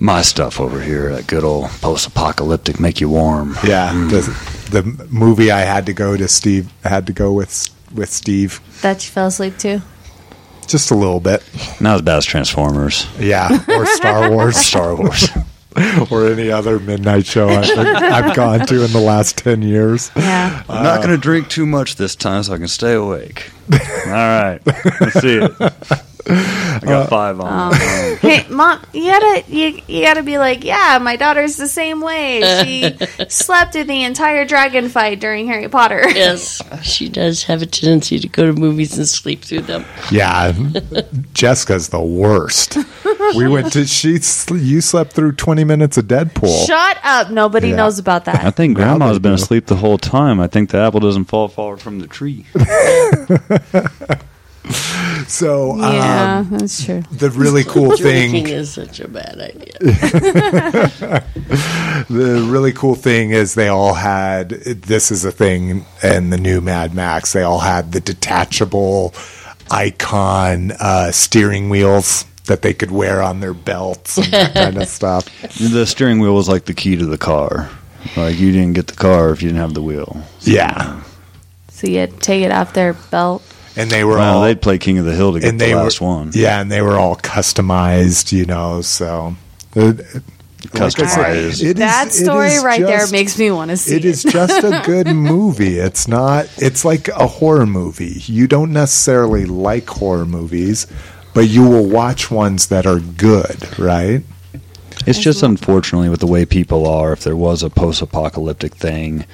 My 0.01 0.23
stuff 0.23 0.61
over 0.61 0.81
here, 0.81 1.15
that 1.15 1.27
good 1.29 1.45
old 1.45 1.71
post-apocalyptic, 1.81 2.81
make 2.81 3.01
you 3.01 3.09
warm. 3.09 3.57
Yeah, 3.65 3.91
mm. 3.93 4.11
the 4.11 4.81
the 4.83 5.07
movie 5.09 5.53
I 5.53 5.61
had 5.61 5.87
to 5.87 5.93
go 5.93 6.17
to 6.17 6.27
Steve 6.27 6.71
had 6.83 7.07
to 7.07 7.13
go 7.13 7.33
with 7.33 7.71
with 7.95 8.11
Steve 8.11 8.61
That 8.83 9.05
you 9.07 9.11
fell 9.13 9.29
asleep 9.29 9.57
too. 9.57 9.81
just 10.67 10.91
a 10.91 10.97
little 10.97 11.21
bit. 11.21 11.43
Not 11.81 11.95
as 11.95 12.03
bad 12.03 12.17
as 12.17 12.25
Transformers, 12.27 13.07
Yeah, 13.21 13.49
or 13.69 13.87
Star 13.87 14.31
Wars, 14.31 14.57
Star 14.73 14.97
Wars. 14.97 15.29
or 16.11 16.27
any 16.27 16.51
other 16.51 16.79
midnight 16.79 17.27
show 17.27 17.49
I've, 17.49 17.71
I've 17.79 18.37
gone 18.37 18.67
to 18.67 18.85
in 18.85 18.93
the 18.93 19.01
last 19.01 19.39
ten 19.39 19.63
years. 19.63 20.11
Yeah. 20.17 20.63
I'm 20.69 20.85
not 20.85 20.99
going 20.99 21.15
to 21.15 21.21
drink 21.21 21.49
too 21.49 21.67
much 21.67 21.97
this 21.97 22.15
time 22.15 22.43
so 22.43 22.55
I 22.55 22.59
can 22.59 22.69
stay 22.69 22.95
awake. 22.95 23.51
All 23.73 24.13
right, 24.13 24.61
let's 25.01 25.21
see 25.21 25.39
it. 25.39 26.03
I 26.27 26.81
got 26.83 27.11
five 27.11 27.39
on. 27.41 27.73
Oh. 27.75 28.17
hey, 28.21 28.47
mom, 28.49 28.81
you 28.93 29.11
gotta 29.11 29.45
you, 29.47 29.81
you 29.87 30.03
gotta 30.05 30.23
be 30.23 30.39
like, 30.39 30.65
yeah, 30.65 30.99
my 31.01 31.17
daughter's 31.17 31.57
the 31.57 31.69
same 31.69 32.01
way. 32.01 32.41
She 32.65 32.97
slept 33.29 33.73
through 33.75 33.85
the 33.85 34.03
entire 34.05 34.45
dragon 34.47 34.89
fight 34.89 35.21
during 35.21 35.47
Harry 35.49 35.69
Potter. 35.69 36.03
Yes, 36.15 36.63
she 36.83 37.09
does 37.09 37.45
have 37.45 37.61
a 37.61 37.67
tendency 37.67 38.19
to 38.19 38.29
go 38.29 38.47
to 38.47 38.53
movies 38.53 38.97
and 38.97 39.07
sleep 39.07 39.43
through 39.43 39.63
them. 39.63 39.85
Yeah, 40.11 40.53
Jessica's 41.35 41.89
the 41.89 42.01
worst. 42.01 42.79
We 43.37 43.49
went 43.49 43.73
to 43.73 43.85
she. 43.87 44.13
You 44.53 44.81
slept 44.81 45.13
through 45.13 45.33
twenty 45.33 45.65
minutes 45.65 45.99
of 45.99 46.07
Deadpool. 46.07 46.67
Shut 46.67 46.99
up! 47.03 47.31
Nobody 47.31 47.71
Yeah. 47.71 47.77
knows 47.77 47.99
about 47.99 48.25
that. 48.27 48.45
I 48.45 48.51
think 48.51 48.77
Grandma's 48.77 49.19
been 49.19 49.33
asleep 49.33 49.67
the 49.67 49.77
whole 49.77 49.99
time. 49.99 50.41
I 50.41 50.47
think 50.47 50.71
the 50.71 50.79
apple 50.79 51.01
doesn't 51.01 51.25
fall 51.27 51.49
far 51.49 51.77
from 51.77 51.99
the 51.99 52.07
tree. 52.07 52.47
So 55.27 55.77
Yeah, 55.77 56.39
um, 56.41 56.51
that's 56.59 56.85
true. 56.85 57.03
the 57.11 57.31
really 57.31 57.65
cool 57.75 57.97
thing, 57.97 58.47
is 58.47 58.73
such 58.73 59.01
a 59.01 59.09
bad 59.09 59.41
idea. 59.41 59.73
the 62.09 62.47
really 62.51 62.73
cool 62.73 62.95
thing 62.95 63.31
is 63.31 63.55
they 63.55 63.69
all 63.69 63.95
had. 63.95 64.51
This 64.51 65.11
is 65.11 65.25
a 65.25 65.33
thing 65.33 65.87
in 66.03 66.31
the 66.31 66.37
new 66.37 66.61
Mad 66.61 66.95
Max. 66.95 67.33
They 67.33 67.43
all 67.43 67.61
had 67.61 67.93
the 67.93 68.01
detachable 68.01 69.15
icon 69.71 70.73
uh, 70.79 71.11
steering 71.11 71.71
wheels 71.71 72.27
that 72.47 72.61
they 72.63 72.75
could 72.75 72.91
wear 72.91 73.23
on 73.23 73.41
their 73.41 73.55
belts 73.55 74.19
and 74.19 74.27
that 74.27 74.53
kind 74.55 74.77
of 74.77 74.89
stuff. 74.89 75.25
The 75.59 75.87
steering 75.87 76.21
wheel 76.21 76.35
was 76.35 76.49
like 76.49 76.67
the 76.67 76.75
key 76.75 76.97
to 76.97 77.07
the 77.07 77.19
car. 77.19 77.71
Like 78.17 78.39
you 78.39 78.53
didn't 78.53 78.75
get 78.75 78.89
the 78.89 78.97
car 78.97 79.31
if 79.31 79.41
you 79.41 79.49
didn't 79.49 79.61
have 79.63 79.73
the 79.75 79.83
wheel. 79.83 80.23
Yeah, 80.43 81.03
So 81.69 81.87
you 81.87 81.99
had 82.01 82.11
to 82.11 82.19
take 82.19 82.43
it 82.43 82.53
off 82.53 82.75
their 82.75 82.93
belt. 82.93 83.43
And 83.77 83.91
they 83.91 84.05
were 84.05 84.17
Well, 84.17 84.39
all 84.39 84.43
they'd 84.45 84.61
play 84.63 84.79
King 84.79 84.99
of 84.99 85.05
the 85.05 85.15
Hill 85.15 85.33
to 85.35 85.41
get 85.41 85.49
and 85.51 85.61
the 85.61 85.65
they 85.67 85.75
last 85.75 86.01
were 86.01 86.07
one. 86.09 86.31
Yeah, 86.35 86.61
and 86.61 86.71
they 86.71 86.81
were 86.83 86.97
all 86.97 87.17
customized, 87.17 88.33
you 88.33 88.45
know. 88.45 88.81
So 88.83 89.35
uh, 89.77 89.81
like 89.87 89.97
said, 89.97 90.71
Customized. 90.71 91.61
it 91.63 91.63
is- 91.63 91.75
that 91.75 92.13
story 92.13 92.49
is 92.53 92.65
right 92.65 92.81
there 92.81 93.07
makes 93.09 93.39
me 93.39 93.51
want 93.51 93.71
to 93.71 93.77
see 93.77 93.97
It, 93.97 94.05
It 94.05 94.09
is 94.09 94.23
just 94.23 94.65
a 94.65 94.83
good 94.87 95.09
movie. 95.09 95.79
It's 95.79 96.09
not. 96.09 96.47
It's 96.59 96.85
like 96.85 97.09
a 97.09 97.27
horror 97.27 97.67
movie. 97.67 98.23
You 98.27 98.47
don't 98.47 98.73
necessarily 98.73 99.45
like 99.45 99.89
horror 99.89 100.25
movies, 100.25 100.87
but 101.35 101.49
you 101.49 101.69
will 101.69 101.87
watch 101.87 102.31
ones 102.31 102.69
that 102.69 102.87
are 102.87 103.01
good, 103.01 103.79
right? 103.79 104.23
It's 105.07 105.19
just 105.19 105.43
unfortunately 105.43 106.09
with 106.09 106.21
the 106.21 106.27
way 106.27 106.47
people 106.47 106.87
are, 106.87 107.13
if 107.13 107.25
there 107.25 107.37
was 107.37 107.63
a 107.63 107.69
post 107.69 108.01
apocalyptic 108.01 108.75
thing, 108.75 109.27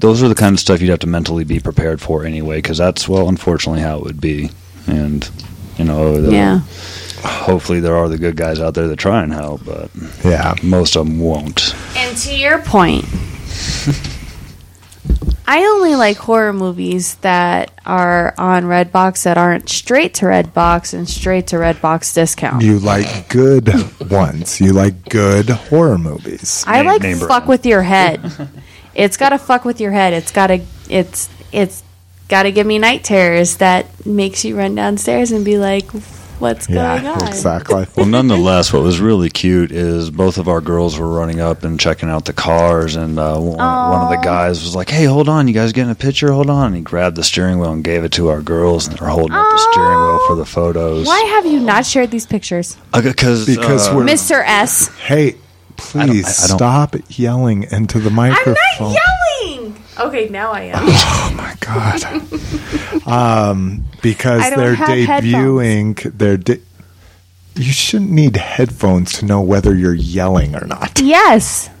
those 0.00 0.22
are 0.22 0.28
the 0.28 0.34
kind 0.34 0.54
of 0.54 0.60
stuff 0.60 0.80
you'd 0.80 0.90
have 0.90 0.98
to 1.00 1.06
mentally 1.06 1.44
be 1.44 1.60
prepared 1.60 2.00
for 2.00 2.24
anyway, 2.24 2.58
because 2.58 2.78
that's, 2.78 3.08
well, 3.08 3.28
unfortunately 3.28 3.82
how 3.82 3.96
it 3.98 4.04
would 4.04 4.20
be. 4.20 4.50
And, 4.86 5.28
you 5.76 5.84
know, 5.84 5.98
oh, 6.02 6.22
the- 6.22 6.32
Yeah. 6.32 6.60
hopefully 7.22 7.80
there 7.80 7.96
are 7.96 8.08
the 8.08 8.18
good 8.18 8.36
guys 8.36 8.60
out 8.60 8.74
there 8.74 8.88
that 8.88 8.96
try 8.98 9.22
and 9.22 9.32
help, 9.32 9.64
but 9.64 9.90
Yeah. 10.24 10.54
most 10.62 10.96
of 10.96 11.06
them 11.06 11.18
won't. 11.18 11.74
And 11.96 12.16
to 12.18 12.34
your 12.34 12.58
point, 12.60 13.04
I 15.50 15.60
only 15.64 15.94
like 15.94 16.18
horror 16.18 16.52
movies 16.52 17.14
that 17.22 17.70
are 17.86 18.34
on 18.36 18.64
Redbox 18.64 19.22
that 19.22 19.38
aren't 19.38 19.68
straight 19.70 20.12
to 20.14 20.26
Redbox 20.26 20.92
and 20.92 21.08
straight 21.08 21.46
to 21.48 21.56
Redbox 21.56 22.12
discount. 22.14 22.62
You 22.62 22.78
like 22.78 23.30
good 23.30 23.70
ones. 24.10 24.60
You 24.60 24.74
like 24.74 25.08
good 25.08 25.48
horror 25.48 25.96
movies. 25.96 26.64
I 26.66 26.78
Name- 26.78 26.86
like 26.86 27.02
name 27.02 27.16
fuck 27.18 27.46
with 27.48 27.64
your 27.64 27.82
head. 27.82 28.20
it's 28.98 29.16
got 29.16 29.30
to 29.30 29.38
fuck 29.38 29.64
with 29.64 29.80
your 29.80 29.92
head. 29.92 30.12
It's 30.12 30.32
got 30.32 30.48
to 30.48 30.60
it's 30.90 31.30
it's 31.52 31.82
got 32.28 32.42
to 32.42 32.52
give 32.52 32.66
me 32.66 32.78
night 32.78 33.04
terrors 33.04 33.56
that 33.58 34.04
makes 34.04 34.44
you 34.44 34.56
run 34.58 34.74
downstairs 34.74 35.30
and 35.30 35.44
be 35.44 35.56
like, 35.56 35.88
"What's 36.40 36.66
going 36.66 37.06
on?" 37.06 37.26
exactly. 37.28 37.86
Well, 37.96 38.06
nonetheless, 38.06 38.72
what 38.72 38.82
was 38.82 38.98
really 39.00 39.30
cute 39.30 39.70
is 39.70 40.10
both 40.10 40.36
of 40.36 40.48
our 40.48 40.60
girls 40.60 40.98
were 40.98 41.08
running 41.08 41.38
up 41.40 41.62
and 41.62 41.78
checking 41.78 42.10
out 42.10 42.24
the 42.24 42.32
cars, 42.32 42.96
and 42.96 43.18
uh, 43.20 43.38
one, 43.38 43.56
one 43.56 44.00
of 44.02 44.10
the 44.10 44.20
guys 44.22 44.62
was 44.64 44.74
like, 44.74 44.90
"Hey, 44.90 45.04
hold 45.04 45.28
on, 45.28 45.46
you 45.46 45.54
guys 45.54 45.72
getting 45.72 45.92
a 45.92 45.94
picture? 45.94 46.32
Hold 46.32 46.50
on!" 46.50 46.66
And 46.66 46.76
he 46.76 46.82
grabbed 46.82 47.16
the 47.16 47.24
steering 47.24 47.60
wheel 47.60 47.72
and 47.72 47.84
gave 47.84 48.02
it 48.02 48.12
to 48.12 48.28
our 48.28 48.42
girls, 48.42 48.88
and 48.88 48.98
they're 48.98 49.08
holding 49.08 49.32
up 49.32 49.48
the 49.48 49.58
steering 49.72 49.98
wheel 49.98 50.20
for 50.26 50.34
the 50.34 50.44
photos. 50.44 51.06
Why 51.06 51.20
have 51.36 51.46
you 51.46 51.60
not 51.60 51.86
shared 51.86 52.10
these 52.10 52.26
pictures, 52.26 52.76
Because 52.92 53.46
Because 53.46 53.88
uh, 53.88 53.94
we're- 53.96 54.10
Mr. 54.12 54.42
S? 54.44 54.88
Hey, 54.98 55.36
please 55.78 56.26
I 56.44 56.46
don't- 56.48 56.58
stop 56.58 56.96
yelling 57.08 57.62
into 57.70 57.98
the 57.98 58.10
microphone. 58.10 58.54
I'm 58.78 58.82
microphone. 58.82 58.92
not 58.92 59.02
yelling. 59.42 59.76
Okay, 60.00 60.28
now 60.28 60.52
I 60.52 60.60
am. 60.64 60.82
Oh 60.86 61.32
my 61.36 61.54
god! 61.60 63.06
um, 63.06 63.84
because 64.02 64.42
they're 64.54 64.74
debuting. 64.76 66.16
They're 66.18 66.36
de- 66.36 66.60
you 67.56 67.72
shouldn't 67.72 68.10
need 68.10 68.36
headphones 68.36 69.12
to 69.18 69.24
know 69.26 69.40
whether 69.40 69.74
you're 69.74 69.94
yelling 69.94 70.54
or 70.54 70.66
not. 70.66 71.00
yes. 71.00 71.68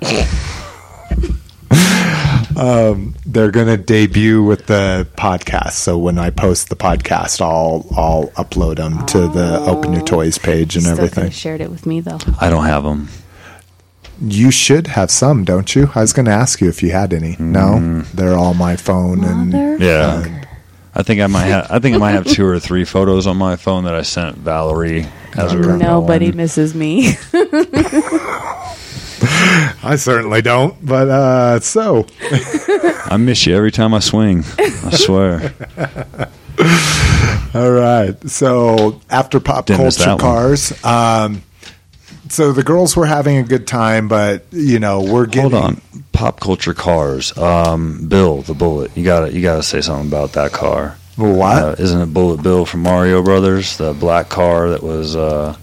They're 3.26 3.50
going 3.52 3.66
to 3.68 3.76
debut 3.76 4.42
with 4.42 4.66
the 4.66 5.06
podcast. 5.16 5.72
So 5.72 5.96
when 5.98 6.18
I 6.18 6.30
post 6.30 6.68
the 6.70 6.76
podcast, 6.76 7.40
I'll 7.40 7.86
I'll 7.96 8.28
upload 8.42 8.76
them 8.76 9.06
to 9.06 9.28
the 9.28 9.58
Open 9.60 9.92
Your 9.92 10.02
Toys 10.04 10.38
page 10.38 10.74
and 10.74 10.82
Still 10.84 10.96
everything. 10.98 11.24
have 11.24 11.34
shared 11.34 11.60
it 11.60 11.70
with 11.70 11.86
me 11.86 12.00
though. 12.00 12.18
I 12.40 12.50
don't 12.50 12.64
have 12.64 12.82
them. 12.84 13.08
You 14.20 14.50
should 14.50 14.88
have 14.88 15.10
some, 15.10 15.44
don't 15.44 15.74
you? 15.76 15.90
I 15.94 16.00
was 16.00 16.12
going 16.12 16.26
to 16.26 16.32
ask 16.32 16.60
you 16.60 16.68
if 16.68 16.82
you 16.82 16.90
had 16.90 17.12
any. 17.12 17.36
No, 17.38 18.02
they're 18.14 18.34
all 18.34 18.54
my 18.54 18.76
phone 18.76 19.22
and 19.24 19.52
Mother. 19.52 19.76
Yeah, 19.78 20.44
I 20.94 21.02
think 21.04 21.20
I 21.20 21.26
might 21.28 21.44
have. 21.44 21.70
I 21.70 21.78
think 21.78 21.94
I 21.94 21.98
might 21.98 22.12
have 22.12 22.26
two 22.26 22.44
or 22.44 22.58
three 22.58 22.84
photos 22.84 23.26
on 23.28 23.36
my 23.36 23.54
phone 23.56 23.84
that 23.84 23.94
I 23.94 24.02
sent 24.02 24.36
Valerie 24.38 25.06
as 25.36 25.54
we 25.54 25.60
were 25.64 25.76
Nobody 25.76 26.26
going. 26.26 26.36
misses 26.38 26.74
me. 26.74 27.12
I 29.80 29.96
certainly 29.96 30.42
don't. 30.42 30.74
But 30.84 31.08
uh, 31.08 31.60
so 31.60 32.06
I 33.10 33.16
miss 33.18 33.46
you 33.46 33.56
every 33.56 33.70
time 33.72 33.94
I 33.94 34.00
swing. 34.00 34.44
I 34.58 34.90
swear. 34.90 35.54
All 37.54 37.70
right. 37.70 38.16
So 38.28 39.00
after 39.10 39.40
pop 39.40 39.66
Didn't 39.66 39.84
miss 39.84 39.96
culture 39.96 40.10
that 40.18 40.22
one. 40.24 40.34
cars, 40.34 40.84
um, 40.84 41.42
so 42.28 42.52
the 42.52 42.62
girls 42.62 42.96
were 42.96 43.06
having 43.06 43.38
a 43.38 43.42
good 43.42 43.66
time, 43.66 44.08
but 44.08 44.44
you 44.50 44.78
know 44.78 45.02
we're 45.02 45.26
getting 45.26 45.50
Hold 45.50 45.64
on, 45.64 45.82
pop 46.12 46.40
culture 46.40 46.74
cars. 46.74 47.36
Um, 47.36 48.08
Bill 48.08 48.42
the 48.42 48.54
Bullet. 48.54 48.96
You 48.96 49.04
got 49.04 49.26
to 49.26 49.32
You 49.32 49.42
got 49.42 49.56
to 49.56 49.62
say 49.62 49.80
something 49.80 50.08
about 50.08 50.32
that 50.32 50.52
car. 50.52 50.96
What? 51.16 51.62
Uh, 51.62 51.76
isn't 51.78 52.00
it 52.00 52.12
Bullet 52.14 52.42
Bill 52.42 52.64
from 52.64 52.82
Mario 52.82 53.22
Brothers? 53.22 53.76
The 53.76 53.92
black 53.92 54.28
car 54.28 54.70
that 54.70 54.82
was. 54.82 55.16
Uh, 55.16 55.56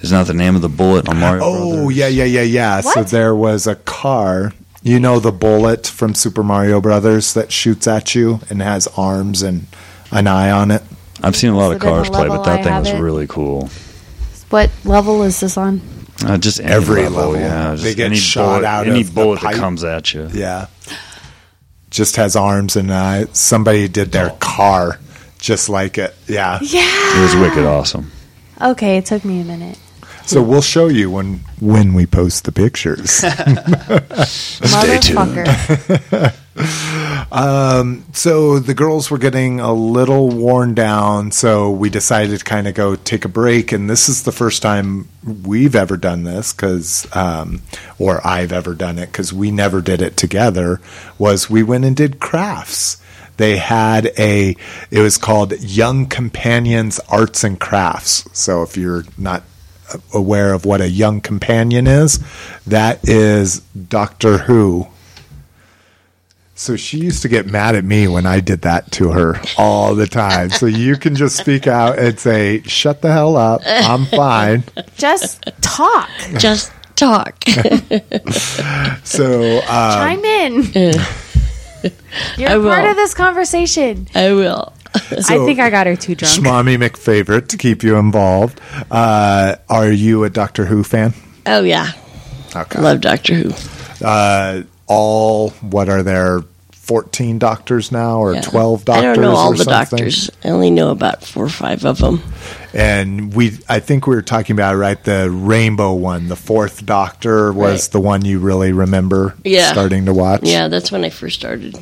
is 0.00 0.12
not 0.12 0.26
the 0.26 0.34
name 0.34 0.54
of 0.54 0.62
the 0.62 0.68
bullet 0.68 1.08
on 1.08 1.18
Mario 1.18 1.42
oh, 1.42 1.72
Brothers? 1.76 1.96
yeah, 1.96 2.08
yeah, 2.08 2.24
yeah, 2.24 2.42
yeah. 2.42 2.80
So 2.82 3.02
there 3.02 3.34
was 3.34 3.66
a 3.66 3.76
car. 3.76 4.52
You 4.82 5.00
know 5.00 5.18
the 5.18 5.32
bullet 5.32 5.86
from 5.86 6.14
Super 6.14 6.42
Mario 6.42 6.80
Brothers 6.80 7.34
that 7.34 7.50
shoots 7.50 7.86
at 7.88 8.14
you 8.14 8.40
and 8.50 8.62
has 8.62 8.86
arms 8.96 9.42
and 9.42 9.66
an 10.12 10.26
eye 10.26 10.50
on 10.50 10.70
it? 10.70 10.82
I've 11.22 11.34
seen 11.34 11.50
a 11.50 11.56
lot 11.56 11.70
Is 11.70 11.76
of 11.76 11.82
cars 11.82 12.10
play, 12.10 12.28
but 12.28 12.44
that 12.44 12.60
I 12.60 12.62
thing 12.62 12.78
was 12.78 12.90
it? 12.90 13.00
really 13.00 13.26
cool. 13.26 13.70
What 14.50 14.70
level 14.84 15.22
is 15.22 15.40
this 15.40 15.56
on? 15.56 15.80
Uh, 16.24 16.38
just 16.38 16.60
any 16.60 16.72
Every 16.72 17.02
level, 17.02 17.30
level. 17.32 17.40
yeah. 17.40 17.74
They 17.74 17.94
get 17.94 18.06
any 18.06 18.16
shot 18.16 18.60
bullet, 18.60 18.64
out 18.64 18.86
any 18.86 19.00
of 19.02 19.08
the 19.08 19.12
bullet 19.14 19.40
pipe. 19.40 19.54
that 19.54 19.60
comes 19.60 19.84
at 19.84 20.14
you. 20.14 20.28
Yeah. 20.32 20.66
Just 21.90 22.16
has 22.16 22.36
arms 22.36 22.76
and 22.76 22.90
uh, 22.90 23.26
somebody 23.32 23.88
did 23.88 24.12
their 24.12 24.30
car 24.40 24.98
just 25.38 25.68
like 25.68 25.98
it. 25.98 26.14
Yeah. 26.26 26.58
yeah. 26.62 27.18
It 27.18 27.22
was 27.22 27.36
wicked 27.36 27.64
awesome. 27.64 28.10
Okay, 28.60 28.96
it 28.96 29.04
took 29.06 29.24
me 29.24 29.40
a 29.40 29.44
minute. 29.44 29.78
So 30.26 30.42
we'll 30.42 30.62
show 30.62 30.88
you 30.88 31.10
when 31.10 31.40
when 31.60 31.94
we 31.94 32.04
post 32.06 32.44
the 32.44 32.52
pictures. 32.52 33.10
Stay 34.28 34.98
Motherfucker. 37.26 38.16
so 38.16 38.58
the 38.58 38.74
girls 38.74 39.10
were 39.10 39.18
getting 39.18 39.60
a 39.60 39.72
little 39.72 40.30
worn 40.30 40.74
down, 40.74 41.30
so 41.30 41.70
we 41.70 41.90
decided 41.90 42.38
to 42.38 42.44
kind 42.44 42.66
of 42.66 42.74
go 42.74 42.96
take 42.96 43.24
a 43.24 43.28
break. 43.28 43.72
And 43.72 43.90
this 43.90 44.08
is 44.08 44.22
the 44.22 44.32
first 44.32 44.62
time 44.62 45.08
we've 45.44 45.74
ever 45.74 45.96
done 45.96 46.24
this, 46.24 46.52
because, 46.52 47.06
um, 47.14 47.60
or 47.98 48.26
I've 48.26 48.52
ever 48.52 48.74
done 48.74 48.98
it, 48.98 49.06
because 49.06 49.32
we 49.32 49.50
never 49.50 49.82
did 49.82 50.00
it 50.00 50.16
together. 50.16 50.80
Was 51.18 51.50
we 51.50 51.62
went 51.62 51.84
and 51.84 51.94
did 51.94 52.20
crafts. 52.20 53.02
They 53.36 53.58
had 53.58 54.06
a, 54.18 54.56
it 54.90 55.00
was 55.00 55.18
called 55.18 55.60
Young 55.60 56.06
Companions 56.06 57.00
Arts 57.08 57.44
and 57.44 57.60
Crafts. 57.60 58.26
So 58.32 58.62
if 58.62 58.78
you're 58.78 59.04
not 59.18 59.42
aware 60.14 60.52
of 60.52 60.64
what 60.64 60.80
a 60.80 60.88
young 60.88 61.20
companion 61.20 61.86
is, 61.86 62.18
that 62.66 63.06
is 63.08 63.60
Doctor 63.60 64.38
Who. 64.38 64.88
So 66.58 66.74
she 66.74 66.96
used 66.98 67.20
to 67.22 67.28
get 67.28 67.46
mad 67.46 67.74
at 67.76 67.84
me 67.84 68.08
when 68.08 68.24
I 68.24 68.40
did 68.40 68.62
that 68.62 68.90
to 68.92 69.10
her 69.12 69.38
all 69.58 69.94
the 69.94 70.06
time. 70.06 70.48
So 70.48 70.64
you 70.64 70.96
can 70.96 71.14
just 71.14 71.36
speak 71.36 71.66
out 71.66 71.98
and 71.98 72.18
say, 72.18 72.62
"Shut 72.62 73.02
the 73.02 73.12
hell 73.12 73.36
up. 73.36 73.60
I'm 73.66 74.06
fine." 74.06 74.64
Just 74.96 75.44
talk. 75.60 76.08
Just 76.38 76.72
talk. 76.96 77.36
So 79.04 79.60
uh, 79.68 79.94
Chime 79.96 80.24
in. 80.24 80.62
You're 82.36 82.48
I 82.50 82.54
part 82.54 82.82
will. 82.84 82.90
of 82.90 82.96
this 82.96 83.14
conversation. 83.14 84.08
I 84.14 84.32
will. 84.32 84.72
I 84.94 85.38
think 85.44 85.60
I 85.60 85.70
got 85.70 85.86
her 85.86 85.94
too 85.94 86.14
drunk. 86.14 86.34
Schmommy 86.34 86.76
McFavorite 86.76 87.48
to 87.48 87.56
keep 87.56 87.82
you 87.82 87.96
involved. 87.96 88.60
Uh, 88.90 89.56
are 89.68 89.90
you 89.92 90.24
a 90.24 90.30
Doctor 90.30 90.64
Who 90.66 90.82
fan? 90.82 91.12
Oh 91.46 91.62
yeah, 91.62 91.92
Okay. 92.54 92.80
love 92.80 93.00
Doctor 93.02 93.34
Who. 93.34 93.52
Uh, 94.04 94.62
all 94.86 95.50
what 95.60 95.88
are 95.88 96.02
there? 96.02 96.42
Fourteen 96.72 97.40
doctors 97.40 97.90
now, 97.90 98.20
or 98.20 98.34
Yeah. 98.34 98.42
twelve 98.42 98.84
doctors? 98.84 99.04
I 99.04 99.14
don't 99.14 99.22
know 99.22 99.34
all 99.34 99.50
the 99.50 99.64
something? 99.64 99.98
doctors. 99.98 100.30
I 100.44 100.50
only 100.50 100.70
know 100.70 100.90
about 100.90 101.24
four 101.24 101.44
or 101.46 101.48
five 101.48 101.84
of 101.84 101.98
them. 101.98 102.22
And 102.72 103.34
we, 103.34 103.58
I 103.68 103.80
think 103.80 104.06
we 104.06 104.14
were 104.14 104.22
talking 104.22 104.54
about 104.54 104.76
right 104.76 105.02
the 105.02 105.28
rainbow 105.28 105.94
one. 105.94 106.28
The 106.28 106.36
fourth 106.36 106.86
Doctor 106.86 107.52
was 107.52 107.86
Right. 107.86 107.92
the 107.92 108.00
one 108.00 108.24
you 108.24 108.38
really 108.38 108.70
remember 108.70 109.34
Yeah. 109.42 109.72
starting 109.72 110.04
to 110.06 110.14
watch. 110.14 110.42
Yeah, 110.44 110.68
that's 110.68 110.92
when 110.92 111.04
I 111.04 111.10
first 111.10 111.34
started. 111.40 111.76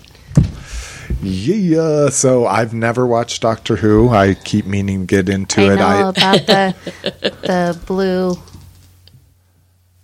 Yeah, 1.23 2.09
so 2.09 2.47
I've 2.47 2.73
never 2.73 3.07
watched 3.07 3.43
Doctor 3.43 3.77
Who. 3.77 4.09
I 4.09 4.33
keep 4.35 4.65
meaning 4.67 5.01
to 5.01 5.07
get 5.07 5.29
into 5.29 5.61
it. 5.63 5.65
I 5.69 5.73
it. 5.73 5.77
know 5.77 6.13
I 6.17 6.35
about 6.37 6.47
the 6.47 6.75
the 7.43 7.79
blue 7.87 8.39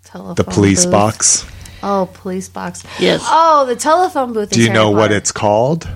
telephone. 0.05 0.35
the 0.35 0.45
police 0.45 0.85
booth. 0.85 0.93
box. 0.93 1.45
Oh, 1.83 2.09
police 2.13 2.49
box. 2.49 2.85
Yes. 2.99 3.23
Oh, 3.27 3.65
the 3.67 3.77
telephone 3.77 4.33
booth. 4.33 4.51
Do 4.51 4.61
is 4.61 4.67
you 4.67 4.73
know 4.73 4.91
what 4.91 5.13
it's 5.13 5.33
called? 5.33 5.89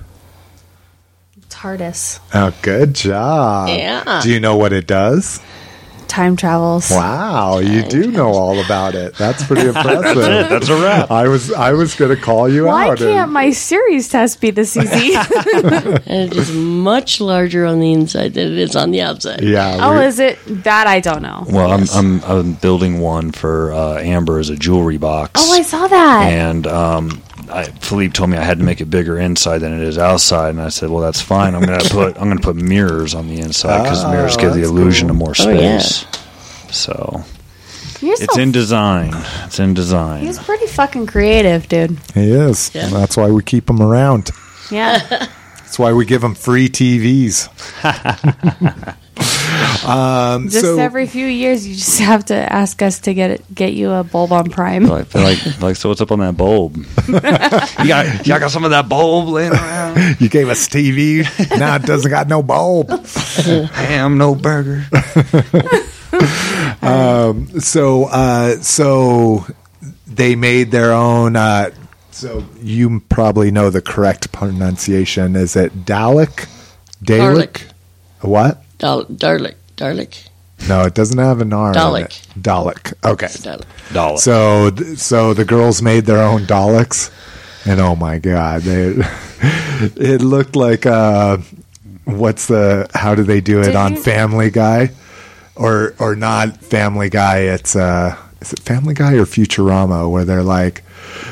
TARDIS. 1.48 2.20
Oh, 2.34 2.54
good 2.62 2.94
job. 2.94 3.68
Yeah. 3.68 4.20
Do 4.22 4.30
you 4.30 4.40
know 4.40 4.56
what 4.56 4.72
it 4.72 4.86
does? 4.86 5.40
Time 6.08 6.36
travels. 6.36 6.90
Wow, 6.90 7.58
you 7.58 7.82
do 7.82 8.10
know 8.12 8.28
all 8.28 8.64
about 8.64 8.94
it. 8.94 9.14
That's 9.16 9.44
pretty 9.44 9.66
impressive. 9.68 10.14
That's 10.48 10.68
a 10.68 10.80
wrap. 10.80 11.10
I 11.10 11.26
was 11.26 11.52
I 11.52 11.72
was 11.72 11.94
going 11.96 12.14
to 12.14 12.20
call 12.22 12.48
you 12.48 12.66
Why 12.66 12.90
out. 12.90 12.98
can't 12.98 13.10
and- 13.24 13.32
my 13.32 13.50
series 13.50 14.08
test 14.08 14.40
be 14.40 14.50
this 14.52 14.76
easy? 14.76 15.14
And 16.06 16.32
it 16.32 16.36
is 16.36 16.52
much 16.52 17.20
larger 17.20 17.64
on 17.66 17.80
the 17.80 17.92
inside 17.92 18.34
than 18.34 18.52
it 18.52 18.58
is 18.58 18.76
on 18.76 18.90
the 18.92 19.00
outside. 19.00 19.42
yeah. 19.42 19.78
oh, 19.80 19.98
we- 19.98 20.04
is 20.04 20.20
it? 20.20 20.38
That 20.46 20.86
I 20.86 21.00
don't 21.00 21.22
know. 21.22 21.44
Well, 21.48 21.72
I'm, 21.72 21.84
I'm 21.92 22.22
I'm 22.24 22.52
building 22.54 23.00
one 23.00 23.32
for 23.32 23.72
uh, 23.72 23.98
Amber 23.98 24.38
as 24.38 24.50
a 24.50 24.56
jewelry 24.56 24.98
box. 24.98 25.40
Oh, 25.42 25.52
I 25.52 25.62
saw 25.62 25.86
that. 25.88 26.22
and 26.32 26.66
um, 26.68 27.22
I, 27.50 27.64
Philippe 27.64 28.12
told 28.12 28.30
me 28.30 28.36
I 28.38 28.42
had 28.42 28.58
to 28.58 28.64
make 28.64 28.80
it 28.80 28.86
bigger 28.86 29.18
inside 29.18 29.58
than 29.58 29.72
it 29.72 29.80
is 29.86 29.98
outside, 29.98 30.50
and 30.50 30.60
I 30.60 30.68
said, 30.70 30.90
"Well, 30.90 31.02
that's 31.02 31.20
fine. 31.20 31.54
I'm 31.54 31.60
gonna 31.64 31.78
put 31.90 32.16
I'm 32.20 32.28
gonna 32.28 32.40
put 32.40 32.56
mirrors 32.56 33.14
on 33.14 33.28
the 33.28 33.38
inside 33.40 33.82
because 33.82 34.02
Oh, 34.04 34.08
ah, 34.08 34.12
mirrors 34.12 34.36
give 34.36 34.54
the 34.54 34.62
illusion 34.62 35.08
cool. 35.08 35.16
of 35.16 35.18
more 35.18 35.34
Oh, 35.38 35.50
yeah. 35.50 35.78
space." 35.78 36.06
So 36.74 37.24
You're 38.00 38.14
it's 38.14 38.34
so 38.34 38.40
in 38.40 38.50
design. 38.52 39.12
It's 39.44 39.58
in 39.60 39.74
design. 39.74 40.24
He's 40.24 40.38
pretty 40.38 40.66
fucking 40.66 41.06
creative, 41.06 41.68
dude. 41.68 41.98
he 42.14 42.30
is. 42.32 42.74
Yeah. 42.74 42.88
That's 42.88 43.16
why 43.16 43.30
we 43.30 43.42
keep 43.42 43.68
him 43.70 43.80
around. 43.80 44.30
Yeah. 44.70 45.28
That's 45.64 45.78
why 45.78 45.92
we 45.92 46.04
give 46.04 46.20
them 46.20 46.34
free 46.34 46.68
TVs. 46.68 47.48
um, 49.88 50.48
just 50.48 50.64
so 50.64 50.78
every 50.78 51.06
few 51.06 51.26
years, 51.26 51.66
you 51.66 51.74
just 51.74 52.00
have 52.00 52.26
to 52.26 52.34
ask 52.34 52.82
us 52.82 53.00
to 53.00 53.14
get 53.14 53.30
it, 53.30 53.54
get 53.54 53.72
you 53.72 53.90
a 53.90 54.04
bulb 54.04 54.32
on 54.32 54.50
Prime. 54.50 54.84
Like, 54.84 55.14
like, 55.14 55.60
like, 55.60 55.76
so 55.76 55.88
what's 55.88 56.00
up 56.00 56.12
on 56.12 56.20
that 56.20 56.36
bulb? 56.36 56.76
you 57.08 57.88
got, 57.88 58.26
y'all 58.26 58.38
got 58.38 58.50
some 58.50 58.64
of 58.64 58.70
that 58.70 58.88
bulb 58.88 59.28
laying 59.28 59.52
around? 59.52 60.16
you 60.20 60.28
gave 60.28 60.48
us 60.48 60.68
TV. 60.68 61.24
now 61.58 61.76
it 61.76 61.82
doesn't 61.82 62.10
got 62.10 62.28
no 62.28 62.42
bulb. 62.42 62.90
Ham, 63.06 64.18
no 64.18 64.34
burger. 64.34 64.84
So, 67.60 68.04
uh, 68.04 68.56
so 68.60 69.46
they 70.06 70.36
made 70.36 70.70
their 70.70 70.92
own. 70.92 71.36
Uh, 71.36 71.70
so 72.14 72.44
you 72.62 73.00
probably 73.08 73.50
know 73.50 73.70
the 73.70 73.82
correct 73.82 74.32
pronunciation. 74.32 75.36
Is 75.36 75.56
it 75.56 75.84
Dalek? 75.84 76.48
Dalek? 77.02 77.62
What? 78.20 78.62
Dal- 78.78 79.04
Darlick. 79.06 79.54
Darlick. 79.76 80.28
No, 80.68 80.82
it 80.82 80.94
doesn't 80.94 81.18
have 81.18 81.40
an 81.40 81.52
R. 81.52 81.70
in 81.72 81.74
Dalek. 81.74 82.04
it. 82.04 82.26
Dalek. 82.40 82.94
Okay. 83.04 83.26
Dalek. 83.26 83.64
Dollar. 83.92 84.16
So, 84.18 84.70
so 84.96 85.34
the 85.34 85.44
girls 85.44 85.82
made 85.82 86.06
their 86.06 86.22
own 86.22 86.42
Daleks, 86.42 87.10
and 87.66 87.80
oh 87.80 87.96
my 87.96 88.18
god, 88.18 88.62
they 88.62 88.94
it 89.96 90.22
looked 90.22 90.54
like 90.56 90.86
uh, 90.86 91.38
what's 92.04 92.46
the 92.46 92.88
how 92.94 93.14
do 93.14 93.24
they 93.24 93.40
do 93.40 93.60
it 93.60 93.64
Did 93.64 93.76
on 93.76 93.94
you- 93.96 94.00
Family 94.02 94.50
Guy, 94.50 94.90
or 95.56 95.94
or 95.98 96.14
not 96.14 96.58
Family 96.58 97.10
Guy? 97.10 97.38
It's 97.40 97.74
uh, 97.76 98.16
is 98.40 98.52
it 98.52 98.60
Family 98.60 98.94
Guy 98.94 99.14
or 99.14 99.24
Futurama 99.26 100.08
where 100.10 100.24
they're 100.24 100.42
like 100.44 100.83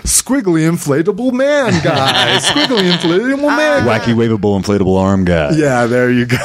squiggly 0.05 0.68
inflatable 0.70 1.33
man 1.33 1.72
guy, 1.83 2.39
squiggly 2.41 2.91
inflatable 2.93 3.39
man. 3.57 3.85
guy. 3.87 3.99
Wacky 3.99 4.14
waveable 4.14 4.61
inflatable 4.61 4.99
arm 5.01 5.24
guy. 5.24 5.53
Yeah, 5.57 5.87
there 5.87 6.11
you 6.11 6.26
go. 6.26 6.37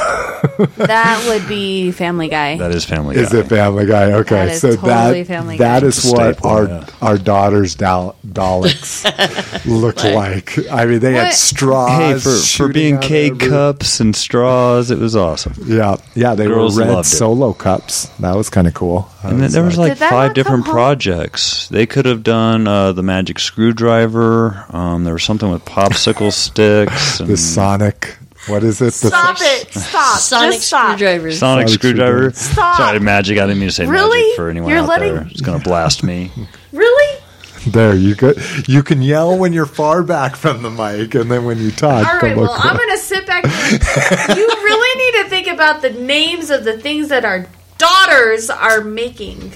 That 0.76 1.24
would 1.28 1.48
be 1.48 1.90
Family 1.90 2.28
Guy. 2.28 2.58
That 2.58 2.70
is 2.70 2.84
Family 2.84 3.16
Is 3.16 3.32
it 3.34 3.48
Family 3.48 3.86
Guy? 3.86 4.12
Okay, 4.12 4.34
That 4.36 4.48
is 4.50 4.60
so 4.60 4.76
totally 4.76 5.22
that 5.22 5.26
Family 5.26 5.56
that 5.58 5.80
Guy. 5.82 5.86
is 5.88 5.98
It's 5.98 6.06
a 6.06 6.12
what 6.12 6.34
staple, 6.36 6.50
our 6.50 6.68
yeah. 6.68 6.86
our 7.02 7.18
daughter's 7.18 7.74
Dal- 7.74 8.14
Daleks 8.26 9.66
looked 9.66 10.04
like. 10.04 10.56
I 10.70 10.86
mean, 10.86 11.00
they 11.00 11.14
had 11.14 11.24
What? 11.24 11.34
straws. 11.34 11.90
Hey, 11.90 12.14
for, 12.14 12.20
for 12.20 12.36
shooting 12.36 12.72
being 12.72 12.94
out 12.96 13.02
K 13.02 13.30
every- 13.30 13.48
cups 13.48 13.98
and 14.00 14.14
straws, 14.14 14.90
it 14.92 14.98
was 14.98 15.16
awesome. 15.16 15.54
Yeah, 15.64 15.96
yeah, 16.14 16.34
they 16.36 16.46
Girls 16.46 16.76
were 16.76 16.82
red 16.84 16.92
loved 16.92 17.06
it. 17.08 17.16
solo 17.16 17.52
cups. 17.52 18.06
That 18.20 18.36
was 18.36 18.48
kind 18.48 18.66
of 18.68 18.74
cool. 18.74 19.08
I 19.24 19.30
And 19.30 19.40
then 19.40 19.50
there 19.50 19.64
was 19.64 19.76
like- 19.76 19.88
like 19.90 19.98
Did 19.98 20.02
that 20.02 20.10
five 20.10 20.28
not 20.30 20.34
different 20.36 20.64
come 20.64 20.74
home? 20.74 20.84
projects. 20.84 21.68
They 21.68 21.86
could 21.86 22.06
have 22.06 22.22
done 22.22 22.66
uh, 22.68 22.92
the 22.92 23.02
magic 23.28 23.38
screwdriver. 23.40 24.64
Um, 24.70 25.04
there 25.04 25.12
was 25.12 25.22
something 25.22 25.50
with 25.50 25.62
popsicle 25.66 26.32
sticks. 26.46 27.20
And 27.20 27.28
the 27.28 27.36
Sonic. 27.36 28.16
What 28.46 28.62
is 28.64 28.80
it? 28.80 28.94
The 28.94 29.08
Stop 29.08 29.36
it! 29.40 29.70
Stop! 29.74 30.18
Sonic 30.20 30.52
Just 30.54 30.68
stop. 30.68 30.96
screwdrivers. 30.96 31.38
Sonic 31.38 31.68
Sonic 31.68 31.78
screwdriver. 31.80 32.30
Stop. 32.32 32.76
Sorry, 32.78 33.00
magic. 33.00 33.36
I 33.36 33.42
didn't 33.42 33.58
mean 33.58 33.68
to 33.68 33.74
say 33.74 33.84
Really? 33.86 34.18
magic 34.22 34.36
for 34.36 34.48
anyone 34.48 34.70
You're 34.70 34.78
out 34.80 34.88
letting- 34.88 35.14
there. 35.14 35.26
It's 35.30 35.42
going 35.42 35.58
to 35.58 35.64
blast 35.64 36.02
me. 36.02 36.30
Really? 36.72 37.20
There 37.66 37.94
you 37.94 38.14
go. 38.14 38.32
You 38.66 38.82
can 38.82 39.02
yell 39.02 39.36
when 39.36 39.52
you're 39.52 39.66
far 39.66 40.02
back 40.02 40.36
from 40.36 40.62
the 40.62 40.70
mic, 40.70 41.14
and 41.14 41.30
then 41.30 41.44
when 41.44 41.58
you 41.58 41.70
talk, 41.70 42.06
All 42.06 42.20
come 42.20 42.28
right. 42.28 42.36
Well, 42.36 42.44
across. 42.54 42.66
I'm 42.66 42.76
gonna 42.76 42.96
sit 42.98 43.26
back. 43.26 43.44
you 43.44 44.46
really 44.46 45.04
need 45.12 45.22
to 45.24 45.28
think 45.30 45.48
about 45.48 45.80
the 45.82 45.90
names 45.90 46.50
of 46.50 46.64
the 46.64 46.78
things 46.78 47.08
that 47.08 47.24
our 47.24 47.46
daughters 47.78 48.48
are 48.50 48.82
making. 48.82 49.52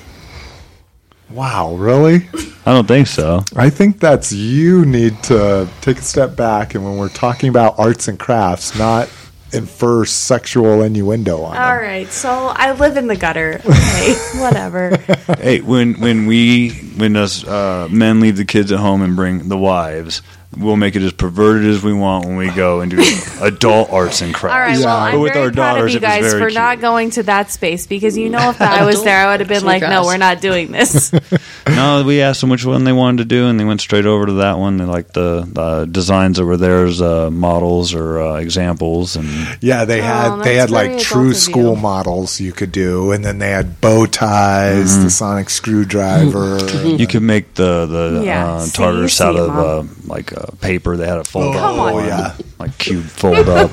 Wow, 1.33 1.75
really? 1.77 2.29
I 2.67 2.73
don't 2.73 2.87
think 2.87 3.07
so. 3.07 3.43
I 3.57 3.71
think 3.71 3.99
that's 3.99 4.33
you 4.33 4.85
need 4.85 5.21
to 5.25 5.69
take 5.81 5.99
a 5.99 6.03
step 6.03 6.37
back 6.37 6.75
and 6.75 6.85
when 6.85 6.97
we're 6.99 7.09
talking 7.09 7.49
about 7.49 7.79
arts 7.79 8.07
and 8.09 8.19
crafts, 8.19 8.79
not 8.79 9.09
infer 9.53 10.05
sexual 10.05 10.83
innuendo 10.83 11.43
on 11.43 11.57
All 11.57 11.63
them. 11.75 11.83
right, 11.83 12.09
so 12.09 12.31
I 12.31 12.73
live 12.73 12.97
in 12.97 13.07
the 13.07 13.17
gutter. 13.17 13.61
Okay, 13.67 14.15
whatever. 14.41 14.97
Hey, 15.39 15.61
when 15.61 16.01
when 16.01 16.27
we 16.27 16.71
when 16.97 17.17
us 17.17 17.47
uh, 17.47 17.89
men 17.91 18.21
leave 18.21 18.37
the 18.37 18.45
kids 18.45 18.73
at 18.73 18.79
home 18.79 19.03
and 19.03 19.15
bring 19.15 19.49
the 19.49 19.59
wives, 19.59 20.23
we'll 20.57 20.77
make 20.77 20.97
it 20.97 21.03
as 21.03 21.13
perverted 21.13 21.67
as 21.71 21.83
we 21.83 21.93
want 21.93 22.25
when 22.27 22.37
we 22.37 22.51
go 22.51 22.81
and 22.81 22.91
do 22.91 23.03
adult 23.41 23.91
arts 23.91 24.21
and 24.23 24.35
crafts. 24.35 24.55
All 24.55 24.61
right, 24.61 24.79
Yeah. 24.79 24.87
well, 24.87 24.97
I'm 24.99 25.21
with 25.21 25.33
very 25.33 25.47
our 25.47 25.53
proud 25.53 25.75
daughters, 25.75 25.95
of 25.95 26.03
you 26.03 26.07
it 26.07 26.11
was 26.11 26.21
guys 26.23 26.33
very 26.33 26.51
for 26.51 26.55
not 26.55 26.81
going 26.81 27.11
to 27.11 27.23
that 27.25 27.51
space 27.51 27.87
because 27.87 28.17
you 28.19 28.29
know 28.29 28.51
if 28.51 28.61
I 28.61 28.85
was 28.85 29.03
there, 29.03 29.17
I 29.27 29.31
would 29.33 29.41
have 29.41 29.49
been 29.49 29.65
like, 29.65 29.83
no, 29.83 30.05
we're 30.05 30.17
not 30.19 30.41
doing 30.41 30.73
this. 30.73 31.13
No, 31.65 32.03
we 32.05 32.21
asked 32.21 32.41
them 32.41 32.51
which 32.51 32.65
one 32.65 32.83
they 32.83 32.93
wanted 32.93 33.19
to 33.19 33.25
do, 33.25 33.47
and 33.47 33.59
they 33.59 33.65
went 33.65 33.81
straight 33.81 34.05
over 34.05 34.27
to 34.27 34.33
that 34.35 34.59
one. 34.59 34.79
They 34.79 34.85
liked 34.85 35.15
the 35.15 35.49
uh, 35.57 35.85
designs 35.85 36.37
that 36.39 36.45
were 36.45 36.57
there 36.57 36.87
as 36.87 37.01
uh, 37.01 37.31
models 37.31 37.95
or 37.95 38.21
uh, 38.21 38.35
examples, 38.39 39.15
and 39.15 39.29
Yeah, 39.61 39.85
they 39.85 40.01
Oh, 40.01 40.03
had 40.03 40.43
they 40.43 40.57
had 40.57 40.71
like 40.71 40.99
true 40.99 41.33
school 41.35 41.77
you. 41.77 41.81
models 41.81 42.41
you 42.41 42.53
could 42.53 42.73
do, 42.73 43.13
and 43.13 43.25
then 43.25 43.39
they 43.39 43.51
had 43.51 43.81
bow 43.81 44.07
ties, 44.07 45.03
the 45.05 45.09
sonic 45.09 45.51
screwdriver. 45.51 46.59
you 46.85 47.07
could 47.07 47.23
make 47.23 47.55
the 47.55 47.87
the 47.87 48.23
Yeah, 48.25 48.55
uh, 48.55 48.67
TARDIS 48.67 49.21
out 49.21 49.37
of 49.37 49.51
uh, 49.57 49.89
like 50.07 50.33
uh, 50.43 50.51
paper. 50.61 50.97
They 50.97 51.07
had 51.07 51.19
it 51.19 51.27
fold 51.27 51.55
Come 51.55 51.79
up, 51.79 51.95
on. 51.95 51.95
Oh, 51.95 52.07
yeah. 52.07 52.37
like 52.59 52.77
cube 52.79 53.05
fold 53.05 53.49
up. 53.49 53.71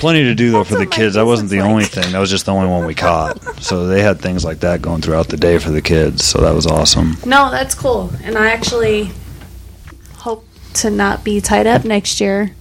Plenty 0.00 0.24
to 0.24 0.34
do 0.34 0.50
though 0.50 0.64
for 0.64 0.76
the 0.76 0.86
kids. 0.86 1.14
That 1.14 1.26
wasn't 1.26 1.50
the 1.50 1.56
business 1.58 1.70
only 1.70 1.84
thing. 1.84 2.12
That 2.12 2.18
was 2.18 2.30
just 2.30 2.46
the 2.46 2.52
only 2.52 2.68
one 2.68 2.86
we 2.86 2.94
caught. 2.94 3.40
So 3.62 3.86
they 3.86 4.02
had 4.02 4.20
things 4.20 4.44
like 4.44 4.58
that 4.60 4.82
going 4.82 5.00
throughout 5.00 5.28
the 5.28 5.36
day 5.36 5.58
for 5.58 5.70
the 5.70 5.80
kids. 5.82 6.24
So 6.24 6.40
that 6.40 6.52
was 6.54 6.66
awesome. 6.66 7.16
no, 7.24 7.50
that's 7.52 7.74
cool. 7.74 8.10
And 8.24 8.36
I 8.36 8.50
actually 8.50 9.10
hope 10.16 10.44
to 10.74 10.90
not 10.90 11.22
be 11.22 11.40
tied 11.40 11.66
up 11.68 11.84
next 11.84 12.20
year 12.20 12.52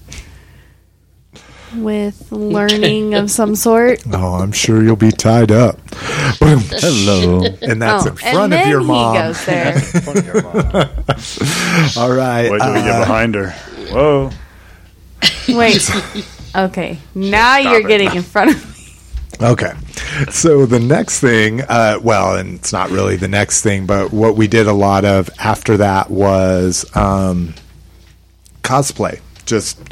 with 1.76 2.32
learning 2.32 3.13
of 3.13 3.32
some 3.32 3.55
sort. 3.55 4.03
oh, 4.13 4.36
I'm 4.36 4.51
sure 4.51 4.84
you'll 4.84 4.95
be 4.95 5.11
tied 5.11 5.51
up. 5.51 5.78
Boom. 6.39 6.59
Hello. 6.69 7.43
And 7.61 7.82
that's 7.82 8.05
oh, 8.05 8.09
in 8.09 8.15
front 8.15 8.36
and 8.36 8.43
of 8.45 8.49
then 8.51 8.69
your 8.69 8.82
he 8.82 8.88
mom. 8.88 9.15
goes 9.15 9.45
there. 9.45 9.76
All 11.97 12.11
right. 12.13 12.51
Wait 12.51 12.61
till 12.61 12.74
we 12.74 12.80
get 12.82 12.95
uh, 12.95 12.99
behind 12.99 13.36
her. 13.36 13.51
Whoa. 13.91 14.32
Wait. 15.49 15.89
Okay, 16.55 16.97
now 17.15 17.57
you're 17.57 17.80
it. 17.80 17.88
getting 17.88 18.13
in 18.15 18.24
front 18.24 18.51
of 18.51 18.65
me. 19.39 19.45
Okay. 19.45 19.72
So 20.30 20.65
the 20.65 20.80
next 20.80 21.19
thing, 21.19 21.61
uh, 21.61 21.97
well, 22.01 22.36
and 22.36 22.55
it's 22.55 22.74
not 22.74 22.89
really 22.89 23.15
the 23.15 23.28
next 23.28 23.61
thing, 23.61 23.86
but 23.86 24.11
what 24.11 24.36
we 24.36 24.47
did 24.47 24.67
a 24.67 24.74
lot 24.74 25.05
of 25.05 25.30
after 25.39 25.78
that 25.78 26.11
was 26.11 26.86
um, 26.95 27.53
cosplay. 28.61 29.19
Just 29.45 29.80
l- 29.80 29.89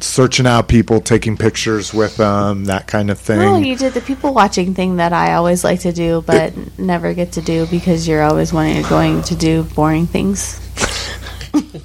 searching 0.00 0.46
out 0.46 0.68
people, 0.68 1.00
taking 1.00 1.36
pictures 1.36 1.92
with 1.92 2.16
them, 2.16 2.66
that 2.66 2.86
kind 2.86 3.10
of 3.10 3.18
thing. 3.18 3.40
Oh, 3.40 3.58
you 3.58 3.76
did 3.76 3.94
the 3.94 4.00
people 4.00 4.34
watching 4.34 4.74
thing 4.74 4.96
that 4.96 5.12
I 5.12 5.34
always 5.34 5.64
like 5.64 5.80
to 5.80 5.92
do, 5.92 6.22
but 6.26 6.54
never 6.78 7.14
get 7.14 7.32
to 7.32 7.42
do 7.42 7.66
because 7.66 8.06
you're 8.06 8.22
always 8.22 8.52
wanting 8.52 8.82
going 8.82 9.22
to 9.22 9.36
do 9.36 9.64
boring 9.64 10.06
things. 10.06 10.60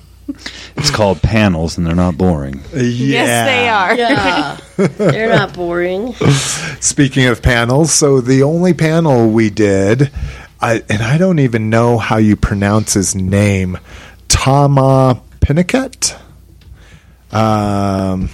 It's 0.76 0.90
called 0.90 1.22
panels, 1.22 1.78
and 1.78 1.86
they're 1.86 1.96
not 1.96 2.18
boring. 2.18 2.62
yeah. 2.74 2.82
Yes, 2.82 3.48
they 3.48 3.70
are. 3.70 3.96
Yeah, 3.96 4.88
they're 4.98 5.30
not 5.30 5.54
boring. 5.54 6.14
Speaking 6.82 7.28
of 7.28 7.42
panels, 7.42 7.94
so 7.94 8.20
the 8.20 8.44
only 8.44 8.74
panel 8.74 9.30
we 9.30 9.50
did, 9.50 10.12
I, 10.60 10.84
and 10.90 11.02
I 11.02 11.18
don't 11.18 11.40
even 11.40 11.70
know 11.70 11.98
how 11.98 12.18
you 12.18 12.36
pronounce 12.36 12.96
his 12.96 13.16
name, 13.16 13.78
Tahmoh 14.28 15.22
Penikett. 15.40 16.20
Um, 17.34 18.30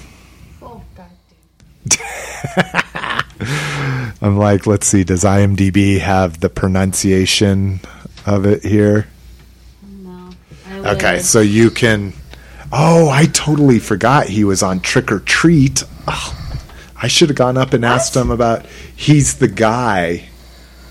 I'm 4.21 4.37
like, 4.37 4.67
let's 4.67 4.87
see, 4.87 5.03
does 5.03 5.23
IMDb 5.23 5.99
have 5.99 6.39
the 6.39 6.49
pronunciation 6.49 7.79
of 8.25 8.45
it 8.45 8.63
here? 8.63 9.07
No. 9.81 10.29
Okay, 10.69 11.19
so 11.19 11.39
you 11.39 11.71
can. 11.71 12.13
Oh, 12.71 13.09
I 13.09 13.25
totally 13.27 13.79
forgot 13.79 14.27
he 14.27 14.43
was 14.43 14.61
on 14.61 14.81
Trick 14.81 15.11
'r 15.11 15.19
Treat. 15.19 15.83
Oh, 16.07 16.57
I 17.01 17.07
should 17.07 17.29
have 17.29 17.37
gone 17.37 17.57
up 17.57 17.73
and 17.73 17.85
asked 17.85 18.15
him 18.15 18.29
about. 18.29 18.65
He's 18.95 19.35
the 19.37 19.47
guy. 19.47 20.27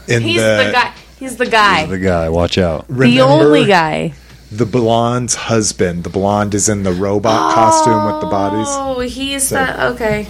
In 0.08 0.22
He's 0.22 0.40
the, 0.40 0.64
the 0.66 0.72
guy. 0.72 0.94
He's 1.18 1.36
the 1.36 1.46
guy. 1.46 1.84
The 1.86 1.98
guy, 1.98 2.28
watch 2.30 2.56
out. 2.56 2.88
The 2.88 3.20
only 3.20 3.66
guy. 3.66 4.14
The 4.50 4.64
blonde's 4.66 5.34
husband. 5.34 6.04
The 6.04 6.10
blonde 6.10 6.54
is 6.54 6.68
in 6.68 6.82
the 6.82 6.92
robot 6.92 7.54
costume 7.54 8.06
with 8.12 8.20
the 8.22 8.28
bodies. 8.28 8.66
Oh, 8.70 9.00
he's 9.00 9.48
So- 9.48 9.56
the 9.56 9.86
okay. 9.88 10.26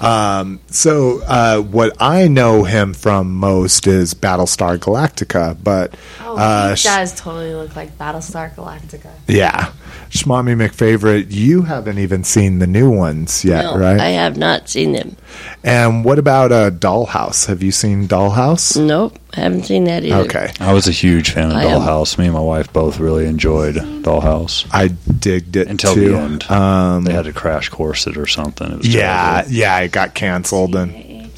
Um, 0.00 0.58
so 0.66 1.20
uh, 1.22 1.60
what 1.60 1.96
I 2.00 2.26
know 2.26 2.64
him 2.64 2.92
from 2.92 3.32
most 3.32 3.86
is 3.86 4.14
Battlestar 4.14 4.78
Galactica, 4.78 5.56
but 5.62 5.94
Oh, 6.22 6.36
uh, 6.36 6.70
he 6.70 6.76
sh- 6.76 6.84
does 6.84 7.14
totally 7.14 7.54
look 7.54 7.76
like 7.76 7.96
Battlestar 7.96 8.52
Galactica. 8.56 9.10
yeah, 9.28 9.72
Schmommy 10.10 10.56
McFavorite. 10.56 11.26
You 11.30 11.62
haven't 11.62 11.98
even 11.98 12.24
seen 12.24 12.58
the 12.58 12.66
new 12.66 12.90
ones 12.90 13.44
yet, 13.44 13.62
No, 13.62 13.78
right? 13.78 14.00
I 14.00 14.08
have 14.08 14.36
not 14.36 14.68
seen 14.68 14.90
them. 14.90 15.16
And 15.62 16.04
what 16.04 16.18
about 16.18 16.50
uh, 16.50 16.70
Dollhouse? 16.72 17.46
Have 17.46 17.62
you 17.62 17.70
seen 17.70 18.08
Dollhouse? 18.08 18.76
Nope, 18.84 19.16
I 19.36 19.40
haven't 19.40 19.64
seen 19.64 19.84
that 19.84 20.02
either. 20.04 20.16
Okay, 20.24 20.50
I 20.60 20.72
was 20.72 20.88
a 20.88 20.92
huge 20.92 21.32
fan 21.32 21.50
of 21.50 21.56
I 21.56 21.64
am. 21.64 21.80
Dollhouse. 21.82 22.16
Me 22.18 22.24
and 22.24 22.34
my 22.34 22.40
wife 22.40 22.72
both 22.72 22.98
really 22.98 23.26
enjoyed 23.26 23.74
Dollhouse 23.74 24.66
I 24.72 24.88
digged 24.88 25.56
it 25.56 25.68
until 25.68 25.94
too. 25.94 26.08
the 26.12 26.18
end. 26.18 26.50
Um, 26.50 27.04
they 27.04 27.12
had 27.12 27.26
to 27.26 27.34
crash 27.34 27.68
course 27.68 28.06
it 28.06 28.16
or 28.16 28.26
something. 28.26 28.72
It 28.72 28.78
was 28.78 28.94
yeah, 28.94 29.32
terrible. 29.42 29.52
yeah, 29.52 29.78
it 29.80 29.92
got 29.92 30.14
canceled, 30.14 30.74
and 30.74 31.30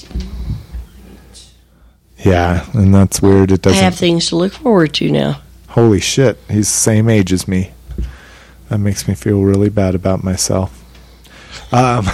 yeah, 2.19 2.67
and 2.73 2.95
that's 2.95 3.21
weird. 3.21 3.51
It 3.51 3.67
I 3.67 3.71
doesn't. 3.71 3.83
have 3.83 3.95
things 3.97 4.29
to 4.29 4.37
look 4.37 4.53
forward 4.53 4.95
to 4.95 5.11
now. 5.11 5.41
Holy 5.69 6.01
shit, 6.01 6.39
he's 6.49 6.69
the 6.69 6.79
same 6.79 7.09
age 7.09 7.33
as 7.33 7.49
me. 7.49 7.73
That 8.69 8.79
makes 8.79 9.09
me 9.09 9.15
feel 9.15 9.43
really 9.43 9.71
bad 9.71 9.95
about 9.95 10.23
myself. 10.23 10.75
Um, 11.73 12.05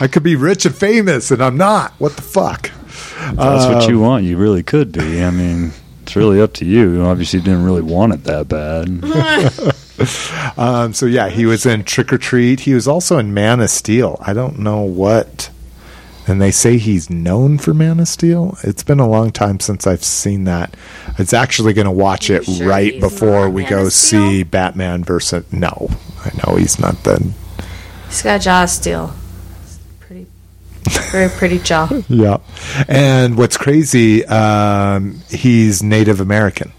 I 0.00 0.08
could 0.10 0.22
be 0.22 0.36
rich 0.36 0.66
and 0.66 0.74
famous, 0.74 1.30
and 1.30 1.42
I'm 1.42 1.56
not. 1.56 1.92
What 1.98 2.16
the 2.16 2.22
fuck? 2.22 2.67
If 3.30 3.36
that's 3.36 3.66
what 3.66 3.88
you 3.88 4.00
want. 4.00 4.24
You 4.24 4.36
really 4.36 4.62
could 4.62 4.92
be. 4.92 5.22
I 5.22 5.30
mean, 5.30 5.72
it's 6.02 6.16
really 6.16 6.40
up 6.40 6.54
to 6.54 6.64
you. 6.64 6.94
You 6.94 7.02
obviously 7.02 7.40
didn't 7.40 7.64
really 7.64 7.82
want 7.82 8.14
it 8.14 8.24
that 8.24 8.48
bad. 8.48 9.74
Um, 10.56 10.92
so 10.94 11.06
yeah, 11.06 11.28
he 11.28 11.44
was 11.44 11.66
in 11.66 11.82
Trick 11.82 12.12
'r 12.12 12.18
Treat. 12.18 12.60
He 12.60 12.72
was 12.74 12.86
also 12.86 13.18
in 13.18 13.34
Man 13.34 13.60
of 13.60 13.68
Steel. 13.70 14.16
I 14.20 14.32
don't 14.32 14.58
know 14.60 14.82
what. 14.82 15.50
And 16.26 16.40
they 16.42 16.50
say 16.50 16.76
he's 16.76 17.08
known 17.08 17.58
for 17.58 17.72
Man 17.72 17.98
of 17.98 18.06
Steel. 18.06 18.58
It's 18.62 18.82
been 18.82 19.00
a 19.00 19.08
long 19.08 19.32
time 19.32 19.60
since 19.60 19.86
I've 19.86 20.04
seen 20.04 20.44
that. 20.44 20.76
It's 21.18 21.32
actually 21.32 21.72
going 21.72 21.86
to 21.86 21.90
watch 21.90 22.28
it 22.28 22.44
sure 22.44 22.68
right 22.68 23.00
before 23.00 23.48
we 23.50 23.62
Man 23.62 23.70
go 23.70 23.88
see 23.88 24.42
Batman 24.44 25.02
versus. 25.04 25.50
No, 25.52 25.88
I 26.24 26.30
know 26.46 26.56
he's 26.56 26.78
not 26.78 27.02
the. 27.02 27.32
He's 28.08 28.22
got 28.22 28.40
jaw 28.42 28.66
steel. 28.66 29.14
Pretty, 30.84 31.10
very 31.10 31.28
pretty 31.30 31.58
jaw. 31.58 31.88
Yeah. 32.08 32.38
And 32.88 33.36
what's 33.36 33.56
crazy, 33.56 34.24
um, 34.26 35.20
he's 35.30 35.82
Native 35.82 36.20
American. 36.20 36.72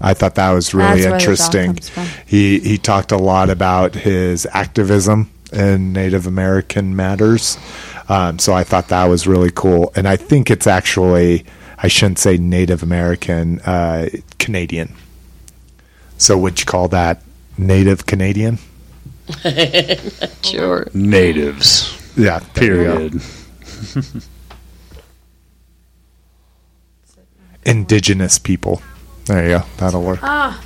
I 0.00 0.14
thought 0.14 0.34
that 0.34 0.50
was 0.50 0.74
really 0.74 1.02
That's 1.02 1.26
where 1.28 1.36
the 1.36 1.36
dog 1.36 1.76
interesting. 1.76 2.14
He 2.26 2.58
he 2.60 2.78
talked 2.78 3.12
a 3.12 3.16
lot 3.16 3.48
about 3.50 3.94
his 3.94 4.46
activism 4.52 5.30
in 5.52 5.92
Native 5.92 6.26
American 6.26 6.96
matters. 6.96 7.58
Um, 8.08 8.38
so 8.38 8.52
I 8.52 8.64
thought 8.64 8.88
that 8.88 9.04
was 9.06 9.26
really 9.26 9.50
cool. 9.54 9.92
And 9.96 10.06
I 10.06 10.16
think 10.16 10.50
it's 10.50 10.66
actually 10.66 11.44
I 11.78 11.88
shouldn't 11.88 12.18
say 12.18 12.36
Native 12.36 12.82
American, 12.82 13.60
uh, 13.60 14.08
Canadian. 14.38 14.94
So 16.18 16.36
would 16.38 16.60
you 16.60 16.66
call 16.66 16.88
that 16.88 17.22
Native 17.58 18.06
Canadian? 18.06 18.58
Sure. 20.42 20.86
Natives. 20.92 21.93
Yeah. 22.16 22.40
there 22.54 22.64
you 22.64 22.84
go. 22.84 22.96
Period. 23.10 23.22
Indigenous 27.66 28.38
people. 28.38 28.82
There 29.26 29.42
you 29.44 29.48
go. 29.58 29.64
That'll 29.78 30.02
work. 30.02 30.20
Ah, 30.22 30.62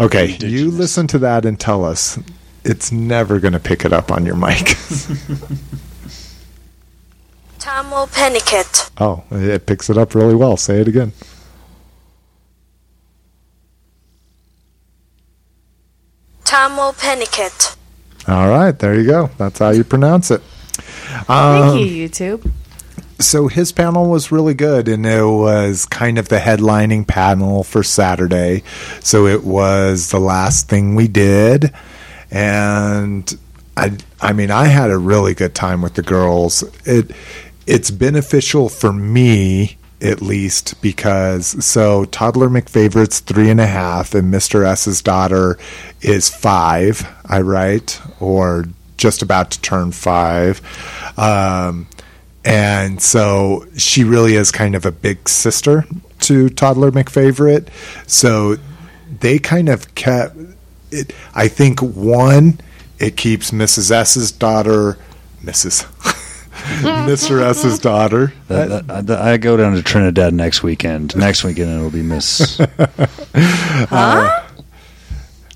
Okay, 0.00 0.36
you 0.40 0.70
listen 0.70 1.06
to 1.08 1.18
that 1.18 1.44
and 1.44 1.60
tell 1.60 1.84
us. 1.84 2.18
It's 2.64 2.90
never 2.90 3.38
going 3.40 3.52
to 3.52 3.60
pick 3.60 3.84
it 3.84 3.92
up 3.92 4.10
on 4.10 4.24
your 4.24 4.36
mic. 4.36 4.56
Tahmoh 7.58 8.06
Penikett. 8.10 8.90
oh, 8.98 9.22
it 9.30 9.66
picks 9.66 9.90
it 9.90 9.98
up 9.98 10.14
really 10.14 10.34
well. 10.34 10.56
Say 10.56 10.80
it 10.80 10.88
again. 10.88 11.12
Tahmoh 16.44 16.92
Penikett. 16.98 17.76
All 18.28 18.48
right, 18.48 18.78
there 18.78 18.94
you 18.98 19.06
go. 19.06 19.30
That's 19.36 19.58
how 19.58 19.70
you 19.70 19.84
pronounce 19.84 20.30
it. 20.30 20.40
Um, 21.28 21.76
thank 21.76 21.90
you, 21.90 22.08
YouTube. 22.08 22.50
so 23.20 23.48
his 23.48 23.72
panel 23.72 24.08
was 24.08 24.30
really 24.32 24.54
good, 24.54 24.88
and 24.88 25.04
it 25.04 25.24
was 25.24 25.86
kind 25.86 26.18
of 26.18 26.28
the 26.28 26.38
headlining 26.38 27.06
panel 27.06 27.64
for 27.64 27.82
Saturday. 27.82 28.62
So 29.00 29.26
it 29.26 29.44
was 29.44 30.10
the 30.10 30.20
last 30.20 30.68
thing 30.68 30.94
we 30.94 31.08
did, 31.08 31.72
and 32.30 33.38
I, 33.76 33.96
I 34.20 34.32
mean, 34.32 34.50
I 34.50 34.66
had 34.66 34.90
a 34.90 34.98
really 34.98 35.34
good 35.34 35.54
time 35.54 35.82
with 35.82 35.94
the 35.94 36.02
girls. 36.02 36.62
It, 36.86 37.10
it's 37.66 37.90
beneficial 37.90 38.68
for 38.68 38.92
me 38.92 39.78
at 40.02 40.20
least 40.20 40.80
because 40.82 41.64
so 41.64 42.04
toddler 42.06 42.48
McFavorite's 42.48 43.20
three 43.20 43.50
and 43.50 43.60
a 43.60 43.66
half, 43.66 44.14
and 44.14 44.30
Mister 44.30 44.64
S's 44.64 45.00
daughter 45.00 45.58
is 46.00 46.28
five. 46.28 47.06
I 47.24 47.40
write 47.40 48.00
or 48.20 48.66
just 48.96 49.22
about 49.22 49.50
to 49.52 49.60
turn 49.60 49.92
five. 49.92 50.60
Um, 51.18 51.86
and 52.44 53.00
so 53.00 53.66
she 53.76 54.04
really 54.04 54.34
is 54.34 54.50
kind 54.50 54.74
of 54.74 54.84
a 54.84 54.92
big 54.92 55.28
sister 55.28 55.84
to 56.20 56.48
Toddler 56.48 56.90
McFavorite. 56.90 57.68
So 58.06 58.56
they 59.20 59.38
kind 59.38 59.68
of 59.68 59.94
kept 59.94 60.36
it. 60.90 61.14
I 61.34 61.48
think 61.48 61.80
one, 61.80 62.60
it 62.98 63.16
keeps 63.16 63.50
Mrs. 63.50 63.90
S's 63.90 64.32
daughter, 64.32 64.98
Mrs. 65.42 65.86
Mr. 66.82 67.42
S's 67.42 67.78
daughter. 67.78 68.32
That- 68.48 68.86
that- 68.86 69.10
I, 69.20 69.32
I 69.32 69.36
go 69.36 69.56
down 69.56 69.74
to 69.74 69.82
Trinidad 69.82 70.32
next 70.34 70.62
weekend. 70.62 71.16
Next 71.16 71.44
weekend 71.44 71.70
it'll 71.70 71.90
be 71.90 72.02
Miss. 72.02 72.60
Uh, 73.34 74.48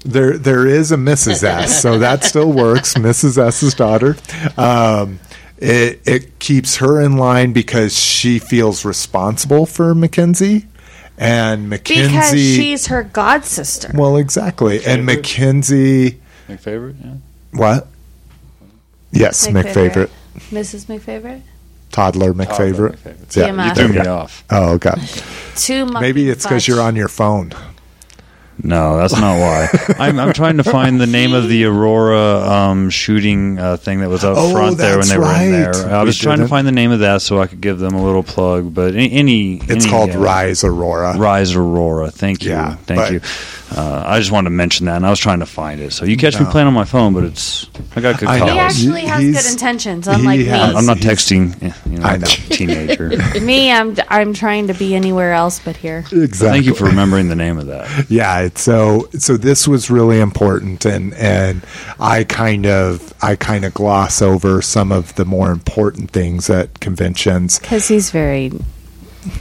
there, 0.05 0.39
there 0.39 0.67
is 0.67 0.93
a 0.93 0.97
Mrs. 0.97 1.43
S, 1.43 1.81
so 1.83 1.99
that 1.99 2.25
still 2.25 2.53
works. 2.53 2.95
Mrs. 2.97 3.39
S's 3.39 3.75
daughter. 3.75 4.17
Um, 4.57 5.19
it 5.59 6.01
it 6.07 6.39
keeps 6.39 6.77
her 6.77 7.01
in 7.01 7.17
line 7.17 7.53
because 7.53 7.99
she 7.99 8.39
feels 8.39 8.85
responsible 8.85 9.67
for 9.67 9.95
Mackenzie, 9.95 10.67
and 11.19 11.69
Mackenzie. 11.69 12.07
Because 12.09 12.31
she's 12.31 12.87
her 12.87 13.03
god 13.05 13.45
sister. 13.45 13.91
well, 13.95 14.17
exactly, 14.17 14.85
and 14.85 15.05
Mackenzie. 15.07 16.21
My 16.49 16.57
favorite. 16.57 16.97
Yeah. 17.03 17.15
What? 17.53 17.87
Yes, 19.13 19.47
McFavorite. 19.49 20.11
Mrs. 20.51 20.87
McFavorite. 20.87 21.43
Toddler 21.93 22.33
McFavorite. 22.35 22.99
Yeah, 23.37 23.49
TMF. 23.49 23.69
You 23.69 23.75
threw 23.75 23.89
me 23.95 24.01
okay. 24.01 24.09
off. 24.09 24.45
Oh, 24.51 24.73
okay. 24.75 24.95
Two 25.55 25.87
Maybe 25.87 26.29
it's 26.29 26.45
because 26.45 26.67
you're 26.69 26.81
on 26.81 26.97
your 26.97 27.09
phone. 27.09 27.53
No, 28.63 28.97
that's 28.97 29.15
not 29.15 29.39
why. 29.39 29.69
I'm, 29.99 30.19
I'm 30.19 30.33
trying 30.33 30.57
to 30.57 30.65
find 30.65 30.99
the 30.99 31.07
name 31.07 31.35
of 31.35 31.49
the 31.49 31.67
Aurora 31.67 32.39
um, 32.41 32.89
shooting 32.89 33.59
uh, 33.59 33.77
thing 33.77 34.01
that 34.01 34.09
was 34.09 34.25
up 34.25 34.37
Oh, 34.39 34.51
front 34.53 34.79
there 34.79 34.99
when 34.99 35.07
that's 35.07 35.11
they 35.11 35.19
were 35.19 35.27
in 35.35 35.53
there. 35.53 35.75
I 35.95 36.01
We 36.03 36.07
was 36.07 36.19
trying 36.19 36.39
to 36.39 36.49
find 36.49 36.67
the 36.67 36.73
name 36.73 36.91
of 36.91 37.01
that 37.01 37.21
so 37.21 37.39
I 37.41 37.49
could 37.49 37.61
give 37.61 37.79
them 37.79 37.95
a 37.95 38.03
little 38.03 38.23
plug. 38.23 38.73
But 38.73 38.95
any, 38.95 39.13
any 39.13 39.57
It's 39.57 39.85
any, 39.85 39.89
called 39.91 40.11
uh, 40.11 40.19
Rise 40.19 40.65
Aurora. 40.65 41.19
Rise 41.19 41.55
Aurora. 41.55 42.11
Thank 42.11 42.45
you. 42.45 42.51
Yeah, 42.53 42.77
Thank 42.77 43.01
but- 43.01 43.13
you. 43.13 43.21
Uh, 43.75 44.05
I 44.07 44.19
just 44.21 44.31
wanted 44.31 44.51
to 44.51 44.55
mention 44.55 44.87
that, 44.87 44.97
and 44.97 45.07
I 45.07 45.11
was 45.11 45.19
trying 45.19 45.41
to 45.41 45.47
find 45.47 45.81
it. 45.81 45.93
So 45.93 46.05
you 46.05 46.17
catch 46.17 46.39
me 46.39 46.47
playing 46.47 46.69
on 46.69 46.73
my 46.75 46.85
phone, 46.85 47.15
but 47.15 47.25
it's 47.25 47.67
I 47.97 48.01
got 48.01 48.21
good 48.21 48.29
I 48.29 48.39
know. 48.39 48.53
He 48.53 48.59
actually 48.59 49.01
He- 49.03 49.07
has 49.09 49.23
he's- 49.23 49.45
good 49.45 49.53
intentions, 49.53 50.07
unlike 50.07 50.39
he 50.39 50.47
has- 50.47 50.73
me. 50.73 50.79
I'm 50.79 50.87
not 50.87 50.99
texting, 50.99 51.61
eh, 51.63 51.73
you 51.91 51.99
know, 51.99 52.07
I 52.07 52.17
know. 52.17 52.27
teenager. 52.27 53.09
me, 53.41 53.73
I'm 53.73 53.97
I'm 54.09 54.35
trying 54.35 54.69
to 54.69 54.75
be 54.75 54.95
anywhere 54.95 55.33
else 55.33 55.59
but 55.65 55.77
here. 55.77 56.05
Exactly. 56.13 56.49
Thank 56.61 56.67
you 56.67 56.75
for 56.75 56.85
remembering 56.85 57.29
the 57.29 57.35
name 57.37 57.59
of 57.59 57.67
that. 57.67 58.07
yeah 58.09 58.49
so 58.55 59.09
so 59.19 59.37
this 59.37 59.67
was 59.67 59.91
really 59.91 60.21
important 60.21 60.85
and 60.85 61.13
and 61.15 61.63
i 61.99 62.23
kind 62.25 62.67
of 62.67 63.13
i 63.23 63.35
kind 63.37 63.65
of 63.65 63.75
gloss 63.75 64.23
over 64.23 64.63
some 64.63 64.93
of 64.93 65.15
the 65.17 65.25
more 65.25 65.51
important 65.51 66.11
things 66.11 66.49
at 66.51 66.79
conventions 66.81 67.59
Because 67.59 67.89
he's 67.89 68.11
very. 68.11 68.53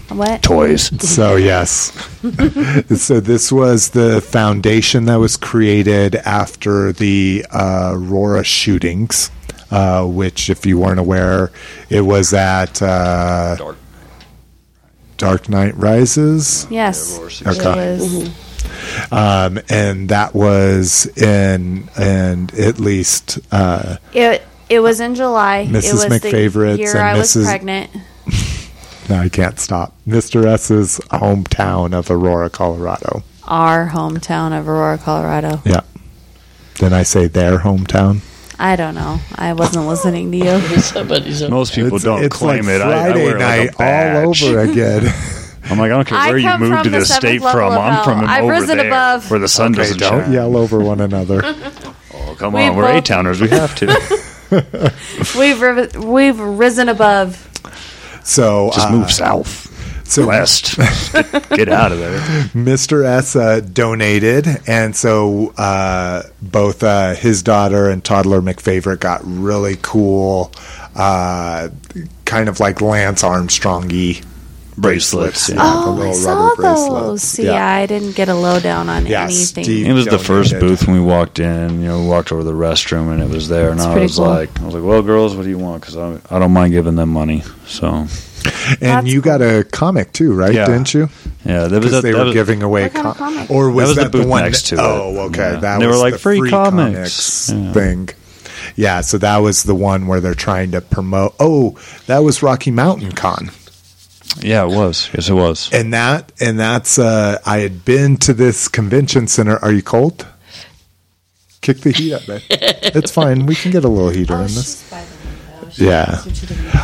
What? 0.09 0.41
Toys. 0.43 0.83
so 1.07 1.36
yes 1.36 1.91
so 3.01 3.19
this 3.19 3.51
was 3.51 3.89
the 3.89 4.21
foundation 4.21 5.05
that 5.05 5.15
was 5.17 5.38
created 5.38 6.15
after 6.15 6.91
the 6.91 7.45
uh, 7.51 7.91
aurora 7.93 8.43
shootings 8.43 9.31
uh, 9.71 10.05
which 10.05 10.49
if 10.49 10.65
you 10.65 10.77
weren't 10.79 10.99
aware 10.99 11.51
it 11.89 12.01
was 12.01 12.33
at 12.33 12.81
uh, 12.81 13.55
Dark. 13.57 13.77
dark 15.17 15.49
knight 15.49 15.75
rises 15.75 16.67
Yes. 16.69 17.17
Yeah, 17.41 17.51
It 17.51 17.57
Okay. 17.59 17.97
was. 17.97 18.29
um, 19.11 19.59
and 19.69 20.09
that 20.09 20.33
was 20.33 21.05
in 21.17 21.89
and 21.97 22.53
at 22.55 22.79
least 22.79 23.39
uh, 23.51 23.97
It, 24.13 24.41
it 24.69 24.79
was 24.79 24.99
in 24.99 25.13
July. 25.15 25.59
It 25.59 25.69
Mrs. 25.69 25.93
was 25.93 26.05
McFavorite's 26.05 26.77
the 26.77 26.83
year 26.83 26.91
and 26.97 26.99
I 26.99 27.17
was 27.17 27.36
Mrs. 27.36 27.45
pregnant. 27.45 27.91
no, 29.10 29.16
I 29.20 29.30
can't 29.30 29.60
stop. 29.60 29.93
Mr. 30.08 30.45
S's 30.45 30.99
hometown 31.12 31.93
of 31.93 32.10
Aurora, 32.10 32.49
Colorado. 32.49 33.24
Our 33.43 33.88
hometown 33.89 34.58
of 34.58 34.68
Aurora, 34.68 34.97
Colorado. 34.97 35.62
Yeah. 35.66 35.82
Then 36.80 36.93
I 36.93 37.03
say 37.03 37.28
their 37.28 37.60
hometown. 37.60 38.22
I 38.58 38.76
don't 38.76 38.95
know. 38.95 39.20
I 39.36 39.53
wasn't 39.53 39.88
listening 39.88 40.32
to 40.32 40.38
you. 40.38 40.60
Somebody's 40.80 41.41
on. 41.43 41.51
Most 41.51 41.74
people 41.76 41.95
it's, 41.95 42.03
don't 42.06 42.24
it's 42.24 42.36
claim 42.36 42.66
like 42.66 42.76
it. 42.76 42.82
I, 42.82 42.86
I 42.86 43.03
Friday 43.12 43.24
wear 43.26 43.38
night 43.38 43.60
like 43.66 43.74
a 43.74 43.78
badge. 43.78 44.43
all 44.43 44.49
over 44.49 44.60
again. 44.72 45.14
I'm 45.68 45.78
like, 45.80 45.91
I 45.91 45.95
don't 45.95 46.08
care 46.08 46.18
I 46.18 46.30
where 46.30 46.38
you 46.38 46.47
come 46.49 46.62
moved 46.62 46.74
from 46.76 46.84
to 46.84 46.89
the 46.89 46.99
this 46.99 47.08
seventh 47.10 47.22
state 47.22 47.41
level 47.41 47.60
from. 47.62 47.74
of 47.74 47.80
I'm 47.80 47.93
hell. 47.93 48.03
from 48.03 48.20
I've 48.26 48.43
over 48.43 48.51
risen 48.53 48.78
there, 48.78 48.88
above. 48.88 49.30
where 49.32 49.39
the 49.39 49.47
sun 49.47 49.72
okay, 49.74 49.82
doesn't 49.82 49.97
don't 49.99 50.24
shine. 50.26 50.32
yell 50.34 50.58
over 50.58 50.80
one 50.80 51.01
another. 51.01 51.41
Oh, 52.18 52.34
come 52.39 52.53
We 52.53 52.62
on, 52.64 52.76
we're 52.76 52.84
both- 52.84 53.03
A-towners. 53.03 53.41
We 53.41 53.49
have 53.49 53.76
to. 53.76 55.38
We've 55.38 55.62
ri- 55.62 55.89
we've 55.99 56.39
risen 56.39 56.88
above. 56.89 57.41
So 58.26 58.71
Just 58.73 58.88
uh, 58.88 58.91
move 58.91 59.11
south, 59.11 60.07
So 60.07 60.28
west. 60.28 60.78
Get 61.49 61.69
out 61.69 61.91
of 61.91 61.99
there. 61.99 62.19
Mr. 62.53 63.05
S 63.05 63.36
uh, 63.36 63.59
donated, 63.61 64.47
and 64.67 64.95
so 64.95 65.53
uh, 65.57 66.23
both 66.41 66.84
uh, 66.84 67.13
his 67.13 67.43
daughter 67.43 67.89
and 67.89 68.03
toddler 68.03 68.41
McFavorite 68.41 68.99
got 68.99 69.21
really 69.23 69.78
cool, 69.82 70.51
uh, 70.95 71.69
kind 72.26 72.49
of 72.49 72.59
like 72.59 72.82
Lance 72.82 73.23
Armstrong-y 73.23 74.21
Bracelets. 74.78 75.49
Yeah, 75.49 75.55
yeah. 75.55 75.61
the 75.61 75.67
Oh, 76.01 76.09
I 76.09 76.11
saw 76.13 76.47
rubber 76.49 76.55
bracelets. 76.61 76.89
those. 77.05 77.21
See, 77.23 77.45
Yeah. 77.45 77.65
I 77.65 77.86
didn't 77.86 78.15
get 78.15 78.28
a 78.30 78.36
lowdown 78.36 78.89
on 78.89 79.05
Yeah, 79.05 79.23
anything. 79.23 79.63
Steve- 79.63 79.88
It 79.88 79.93
was 79.93 80.05
the 80.05 80.19
first 80.19 80.59
booth 80.59 80.86
when 80.88 80.97
we 80.97 81.01
walked 81.01 81.39
in. 81.39 81.82
You 81.82 81.88
know, 81.88 81.99
we 82.01 82.07
walked 82.07 82.32
over 82.32 82.43
the 82.43 82.53
restroom 82.53 83.11
and 83.11 83.21
it 83.23 83.30
was 83.30 83.47
there, 83.47 83.69
and 83.71 83.80
I 83.82 83.97
was 83.97 84.15
cool. 84.17 84.26
like, 84.28 84.61
I 84.61 84.65
was 84.65 84.73
like, 84.76 84.84
"Well, 84.84 85.01
girls, 85.01 85.36
what 85.36 85.43
do 85.43 85.49
you 85.49 85.57
want? 85.57 85.82
Because 85.82 85.95
I, 85.97 86.17
I 86.30 86.39
don't 86.39 86.51
mind 86.51 86.73
giving 86.73 86.95
them 86.95 87.09
money." 87.09 87.43
So, 87.67 87.88
And 87.88 88.09
That's 88.80 89.07
you 89.07 89.21
got 89.21 89.41
a 89.41 89.63
comic 89.71 90.11
too, 90.13 90.34
right? 90.34 90.53
Yeah. 90.53 90.65
Didn't 90.67 90.93
you? 90.93 91.09
yeah, 91.45 91.67
that 91.67 91.71
was 91.71 91.86
Because 91.86 92.03
they 92.03 92.11
that 92.11 92.17
were 92.19 92.26
was, 92.26 92.34
giving 92.34 92.61
away, 92.61 92.84
What 92.84 92.93
kind 92.93 93.07
of 93.07 93.17
com- 93.17 93.47
or 93.49 93.71
was 93.71 93.88
was 93.88 93.95
the 93.95 94.03
that 94.03 94.11
the, 94.11 94.17
booth 94.19 94.28
one 94.28 94.43
next 94.43 94.67
to 94.67 94.76
it. 94.76 94.82
Oh, 94.82 95.17
okay. 95.30 95.53
Yeah. 95.53 95.59
That 95.61 95.80
They 95.80 95.86
were 95.88 95.93
was 95.93 96.01
like, 96.01 96.13
the 96.13 96.19
"Free 96.19 96.39
free 96.39 96.49
comics." 96.51 97.47
comics, 97.47 97.49
Yeah. 97.49 97.73
thing. 97.73 98.09
Yeah, 98.76 99.01
so 99.01 99.17
that 99.19 99.38
was 99.38 99.63
the 99.63 99.73
one 99.76 100.05
where 100.07 100.19
they're 100.19 100.34
trying 100.36 100.71
to 100.71 100.82
promote. 100.82 101.34
Oh, 101.39 101.76
that 102.07 102.19
was 102.19 102.43
Rocky 102.43 102.71
Mountain 102.71 103.13
Con. 103.13 103.49
Yeah, 104.41 104.63
it 104.65 104.69
was. 104.76 105.09
Yes, 105.13 105.30
it 105.30 105.34
was. 105.34 105.69
and 105.73 105.93
that 105.93 106.32
and 106.41 106.59
that's 106.59 106.99
uh 106.99 107.39
i 107.45 107.59
had 107.59 107.86
been 107.86 108.17
to 108.17 108.34
this 108.34 108.67
convention 108.67 109.28
center. 109.28 109.57
Are 109.63 109.71
you 109.71 109.82
cold? 109.82 110.28
Kick 111.61 111.80
the 111.82 111.91
heat 111.91 112.13
up 112.13 112.28
man. 112.28 112.41
It's 112.49 113.11
fine. 113.11 113.45
We 113.45 113.55
can 113.55 113.71
get 113.71 113.84
a 113.86 113.89
little 113.89 114.09
heater 114.09 114.36
in 114.36 114.43
this. 114.43 114.84
yeah. 115.78 116.21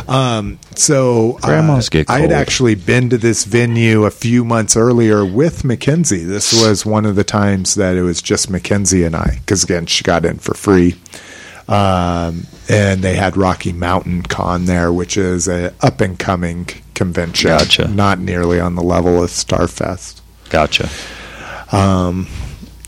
um 0.08 0.58
so 0.74 1.36
uh, 1.42 1.46
Grandmas 1.46 1.88
get 1.88 2.10
i 2.10 2.18
had 2.20 2.32
actually 2.32 2.74
been 2.74 3.08
to 3.10 3.16
this 3.16 3.44
venue 3.44 4.04
a 4.04 4.10
few 4.10 4.44
months 4.44 4.76
earlier 4.76 5.24
with 5.24 5.64
mackenzie. 5.64 6.24
This 6.24 6.52
was 6.52 6.84
one 6.84 7.06
of 7.06 7.16
the 7.16 7.24
times 7.24 7.74
that 7.76 7.96
it 7.96 8.02
was 8.02 8.20
just 8.20 8.50
mackenzie 8.50 9.04
and 9.04 9.14
i 9.16 9.36
because 9.40 9.64
again 9.64 9.86
she 9.86 10.02
got 10.04 10.24
in 10.24 10.38
for 10.38 10.54
free 10.54 10.96
um, 11.68 12.46
and 12.68 13.02
they 13.02 13.14
had 13.14 13.36
Rocky 13.36 13.72
Mountain 13.72 14.22
Con 14.22 14.64
there, 14.66 14.92
which 14.92 15.16
is 15.16 15.48
a 15.48 15.74
up 15.80 16.00
and 16.00 16.18
coming 16.18 16.66
convention. 16.94 17.48
Gotcha. 17.48 17.88
Not 17.88 18.18
nearly 18.18 18.60
on 18.60 18.74
the 18.74 18.82
level 18.82 19.22
of 19.22 19.30
Starfest. 19.30 20.20
Gotcha. 20.50 20.88
Um, 21.70 22.26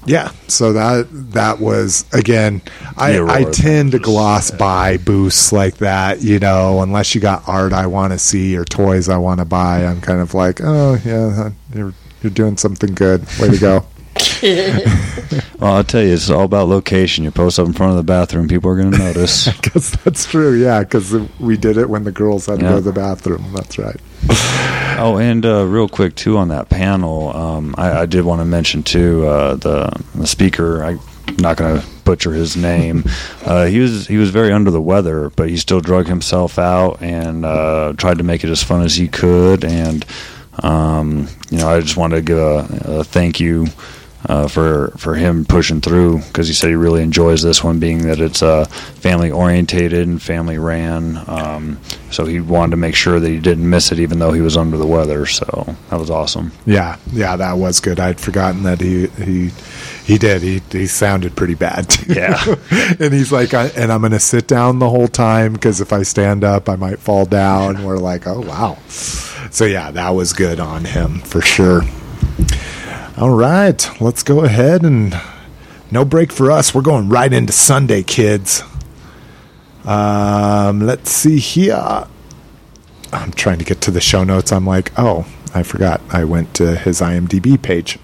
Yeah, 0.06 0.32
so 0.48 0.74
that 0.74 1.06
that 1.32 1.60
was 1.60 2.04
again. 2.12 2.60
I, 2.96 3.20
I 3.22 3.44
tend 3.44 3.92
to 3.92 3.98
gloss 3.98 4.50
by 4.50 4.98
booths 4.98 5.50
like 5.50 5.78
that, 5.78 6.20
you 6.20 6.38
know, 6.38 6.82
unless 6.82 7.14
you 7.14 7.22
got 7.22 7.48
art 7.48 7.72
I 7.72 7.86
want 7.86 8.12
to 8.12 8.18
see 8.18 8.54
or 8.56 8.66
toys 8.66 9.08
I 9.08 9.16
want 9.16 9.40
to 9.40 9.46
buy. 9.46 9.86
I'm 9.86 10.02
kind 10.02 10.20
of 10.20 10.34
like, 10.34 10.60
oh 10.62 10.98
yeah, 11.04 11.50
you're 11.74 11.94
you're 12.22 12.30
doing 12.30 12.58
something 12.58 12.94
good. 12.94 13.22
Way 13.40 13.48
to 13.50 13.58
go. 13.58 13.86
Well, 15.58 15.74
I'll 15.76 15.84
tell 15.84 16.02
you, 16.02 16.12
it's 16.12 16.28
all 16.30 16.42
about 16.44 16.68
location. 16.68 17.24
You 17.24 17.30
post 17.30 17.58
up 17.58 17.66
in 17.66 17.72
front 17.72 17.92
of 17.92 17.96
the 17.96 18.02
bathroom, 18.02 18.48
people 18.48 18.70
are 18.70 18.76
going 18.76 18.92
to 18.92 18.98
notice. 18.98 19.48
Because 19.56 19.92
that's 19.92 20.26
true. 20.26 20.52
Yeah, 20.60 20.80
because 20.80 21.14
we 21.40 21.56
did 21.56 21.78
it 21.78 21.88
when 21.88 22.04
the 22.04 22.12
girls 22.12 22.46
had 22.46 22.58
to 22.58 22.64
Yeah. 22.64 22.70
go 22.72 22.76
to 22.76 22.82
the 22.82 22.92
bathroom. 22.92 23.44
That's 23.54 23.78
right. 23.78 23.96
Oh, 24.96 25.16
and 25.18 25.44
uh, 25.44 25.64
real 25.66 25.88
quick 25.88 26.14
too 26.14 26.36
on 26.38 26.48
that 26.48 26.68
panel, 26.68 27.36
um, 27.36 27.74
I, 27.76 28.02
I 28.02 28.06
did 28.06 28.24
want 28.24 28.40
to 28.40 28.44
mention 28.44 28.84
too 28.84 29.26
uh, 29.26 29.56
the 29.56 29.90
the 30.14 30.26
speaker. 30.26 30.84
I'm 30.84 31.00
not 31.38 31.56
going 31.56 31.80
to 31.80 31.86
butcher 32.04 32.32
his 32.32 32.56
name. 32.56 33.02
Uh, 33.44 33.64
he 33.66 33.80
was 33.80 34.06
he 34.06 34.18
was 34.18 34.30
very 34.30 34.52
under 34.52 34.70
the 34.70 34.80
weather, 34.80 35.30
but 35.30 35.48
he 35.50 35.56
still 35.56 35.80
drug 35.80 36.06
himself 36.06 36.60
out 36.60 37.02
and 37.02 37.44
uh, 37.44 37.92
tried 37.96 38.18
to 38.18 38.24
make 38.24 38.44
it 38.44 38.50
as 38.50 38.62
fun 38.62 38.82
as 38.82 38.94
he 38.94 39.08
could. 39.08 39.64
And 39.64 40.06
um, 40.62 41.26
you 41.50 41.58
know, 41.58 41.68
I 41.68 41.80
just 41.80 41.96
wanted 41.96 42.16
to 42.16 42.22
give 42.22 42.38
a, 42.38 42.98
a 43.00 43.04
thank 43.04 43.40
you 43.40 43.66
uh, 44.26 44.48
for 44.48 44.92
for 44.96 45.14
him 45.14 45.44
pushing 45.44 45.80
through 45.80 46.18
because 46.18 46.48
he 46.48 46.54
said 46.54 46.68
he 46.68 46.74
really 46.74 47.02
enjoys 47.02 47.42
this 47.42 47.62
one, 47.62 47.78
being 47.78 48.06
that 48.06 48.20
it's 48.20 48.42
uh, 48.42 48.64
family 48.64 49.30
orientated 49.30 50.06
and 50.06 50.22
family 50.22 50.58
ran. 50.58 51.22
Um, 51.26 51.78
so 52.10 52.24
he 52.24 52.40
wanted 52.40 52.70
to 52.72 52.76
make 52.76 52.94
sure 52.94 53.20
that 53.20 53.28
he 53.28 53.40
didn't 53.40 53.68
miss 53.68 53.92
it, 53.92 53.98
even 53.98 54.18
though 54.18 54.32
he 54.32 54.40
was 54.40 54.56
under 54.56 54.76
the 54.76 54.86
weather. 54.86 55.26
So 55.26 55.76
that 55.90 55.98
was 55.98 56.10
awesome. 56.10 56.52
Yeah, 56.64 56.96
yeah, 57.12 57.36
that 57.36 57.54
was 57.54 57.80
good. 57.80 58.00
I'd 58.00 58.20
forgotten 58.20 58.62
that 58.62 58.80
he 58.80 59.08
he 59.08 59.50
he 60.04 60.18
did. 60.18 60.42
He 60.42 60.62
he 60.70 60.86
sounded 60.86 61.36
pretty 61.36 61.54
bad. 61.54 61.94
Yeah. 62.08 62.42
and 63.00 63.12
he's 63.12 63.32
like, 63.32 63.54
I, 63.54 63.66
and 63.68 63.90
I'm 63.90 64.00
going 64.00 64.12
to 64.12 64.20
sit 64.20 64.46
down 64.46 64.78
the 64.78 64.88
whole 64.88 65.08
time 65.08 65.54
because 65.54 65.80
if 65.80 65.92
I 65.92 66.02
stand 66.02 66.44
up, 66.44 66.68
I 66.68 66.76
might 66.76 66.98
fall 66.98 67.24
down. 67.24 67.84
We're 67.84 67.98
like, 67.98 68.26
oh 68.26 68.40
wow. 68.40 68.78
So 68.88 69.64
yeah, 69.64 69.90
that 69.90 70.10
was 70.10 70.32
good 70.32 70.60
on 70.60 70.84
him 70.84 71.20
for 71.20 71.40
sure. 71.40 71.82
All 73.16 73.30
right, 73.30 74.00
let's 74.00 74.24
go 74.24 74.42
ahead 74.42 74.82
and 74.82 75.16
no 75.88 76.04
break 76.04 76.32
for 76.32 76.50
us. 76.50 76.74
We're 76.74 76.82
going 76.82 77.08
right 77.08 77.32
into 77.32 77.52
Sunday, 77.52 78.02
kids. 78.02 78.64
Um, 79.84 80.80
let's 80.80 81.12
see 81.12 81.38
here. 81.38 82.08
I'm 83.12 83.30
trying 83.30 83.58
to 83.60 83.64
get 83.64 83.80
to 83.82 83.92
the 83.92 84.00
show 84.00 84.24
notes. 84.24 84.50
I'm 84.50 84.66
like, 84.66 84.90
oh, 84.98 85.26
I 85.54 85.62
forgot. 85.62 86.00
I 86.10 86.24
went 86.24 86.54
to 86.54 86.74
his 86.74 87.00
IMDb 87.00 87.60
page. 87.62 88.00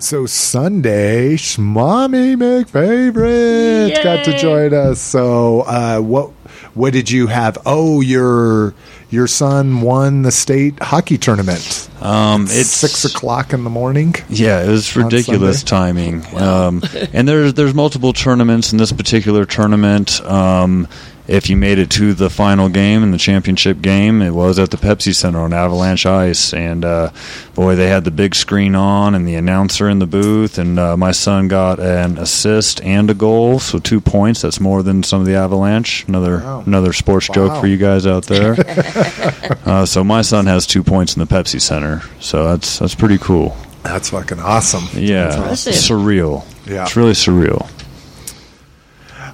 So 0.00 0.26
Sunday, 0.26 1.34
Schmommy 1.36 2.34
McFavorite 2.34 4.02
got 4.02 4.24
to 4.24 4.36
join 4.36 4.74
us. 4.74 5.00
So 5.00 5.60
uh, 5.60 6.00
what 6.00 6.30
what 6.74 6.92
did 6.92 7.08
you 7.08 7.28
have? 7.28 7.58
Oh, 7.64 8.00
your 8.00 8.74
your 9.12 9.26
son 9.26 9.82
won 9.82 10.22
the 10.22 10.30
state 10.30 10.78
hockey 10.80 11.18
tournament. 11.18 11.90
Um, 12.00 12.44
It's 12.48 12.70
six 12.70 13.04
o'clock 13.04 13.52
in 13.52 13.62
the 13.62 13.70
morning. 13.70 14.14
Yeah, 14.30 14.64
it 14.64 14.68
was 14.68 14.96
ridiculous 14.96 15.62
timing. 15.62 16.24
Um, 16.34 16.82
and 17.12 17.28
there's 17.28 17.54
there's 17.54 17.74
multiple 17.74 18.12
tournaments 18.12 18.72
in 18.72 18.78
this 18.78 18.90
particular 18.90 19.44
tournament. 19.44 20.20
Um, 20.22 20.88
if 21.28 21.48
you 21.48 21.56
made 21.56 21.78
it 21.78 21.88
to 21.90 22.14
the 22.14 22.28
final 22.28 22.68
game 22.68 23.02
in 23.02 23.10
the 23.12 23.18
championship 23.18 23.80
game, 23.80 24.20
it 24.22 24.32
was 24.32 24.58
at 24.58 24.70
the 24.70 24.76
Pepsi 24.76 25.14
Center 25.14 25.38
on 25.40 25.52
Avalanche 25.52 26.04
Ice, 26.04 26.52
and 26.52 26.84
uh, 26.84 27.10
boy, 27.54 27.76
they 27.76 27.88
had 27.88 28.04
the 28.04 28.10
big 28.10 28.34
screen 28.34 28.74
on 28.74 29.14
and 29.14 29.26
the 29.26 29.36
announcer 29.36 29.88
in 29.88 29.98
the 30.00 30.06
booth, 30.06 30.58
and 30.58 30.78
uh, 30.78 30.96
my 30.96 31.12
son 31.12 31.46
got 31.48 31.78
an 31.78 32.18
assist 32.18 32.80
and 32.82 33.08
a 33.08 33.14
goal, 33.14 33.58
so 33.60 33.78
two 33.78 34.00
points. 34.00 34.42
That's 34.42 34.58
more 34.60 34.82
than 34.82 35.02
some 35.04 35.20
of 35.20 35.26
the 35.26 35.34
Avalanche. 35.34 36.04
Another 36.08 36.38
Wow. 36.38 36.64
another 36.66 36.92
sports 36.92 37.28
Wow. 37.28 37.34
joke 37.34 37.60
for 37.60 37.66
you 37.68 37.76
guys 37.76 38.06
out 38.06 38.24
there. 38.26 38.56
uh, 39.64 39.86
so 39.86 40.02
my 40.02 40.22
son 40.22 40.46
has 40.46 40.66
two 40.66 40.82
points 40.82 41.16
in 41.16 41.20
the 41.24 41.32
Pepsi 41.32 41.60
Center, 41.60 42.02
so 42.20 42.48
that's 42.48 42.78
that's 42.80 42.94
pretty 42.94 43.18
cool. 43.18 43.56
That's 43.84 44.10
fucking 44.10 44.38
awesome. 44.40 44.84
Yeah, 44.94 45.36
impressive. 45.36 45.74
surreal. 45.74 46.44
Yeah. 46.66 46.82
it's 46.84 46.94
really 46.96 47.12
surreal. 47.12 47.68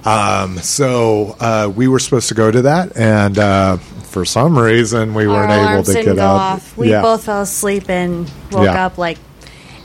Um, 0.05 0.57
so 0.59 1.35
uh, 1.39 1.71
we 1.75 1.87
were 1.87 1.99
supposed 1.99 2.29
to 2.29 2.33
go 2.35 2.49
to 2.49 2.61
that, 2.63 2.95
and 2.97 3.37
uh, 3.37 3.77
for 3.77 4.25
some 4.25 4.57
reason 4.57 5.13
we 5.13 5.25
Our 5.25 5.33
weren't 5.33 5.51
able 5.51 5.83
to 5.83 6.03
get 6.03 6.19
up. 6.19 6.39
off. 6.39 6.77
We 6.77 6.89
yeah. 6.91 7.01
both 7.01 7.25
fell 7.25 7.41
asleep 7.41 7.89
and 7.89 8.29
woke 8.51 8.63
Yeah. 8.65 8.85
up 8.85 8.97
like, 8.97 9.17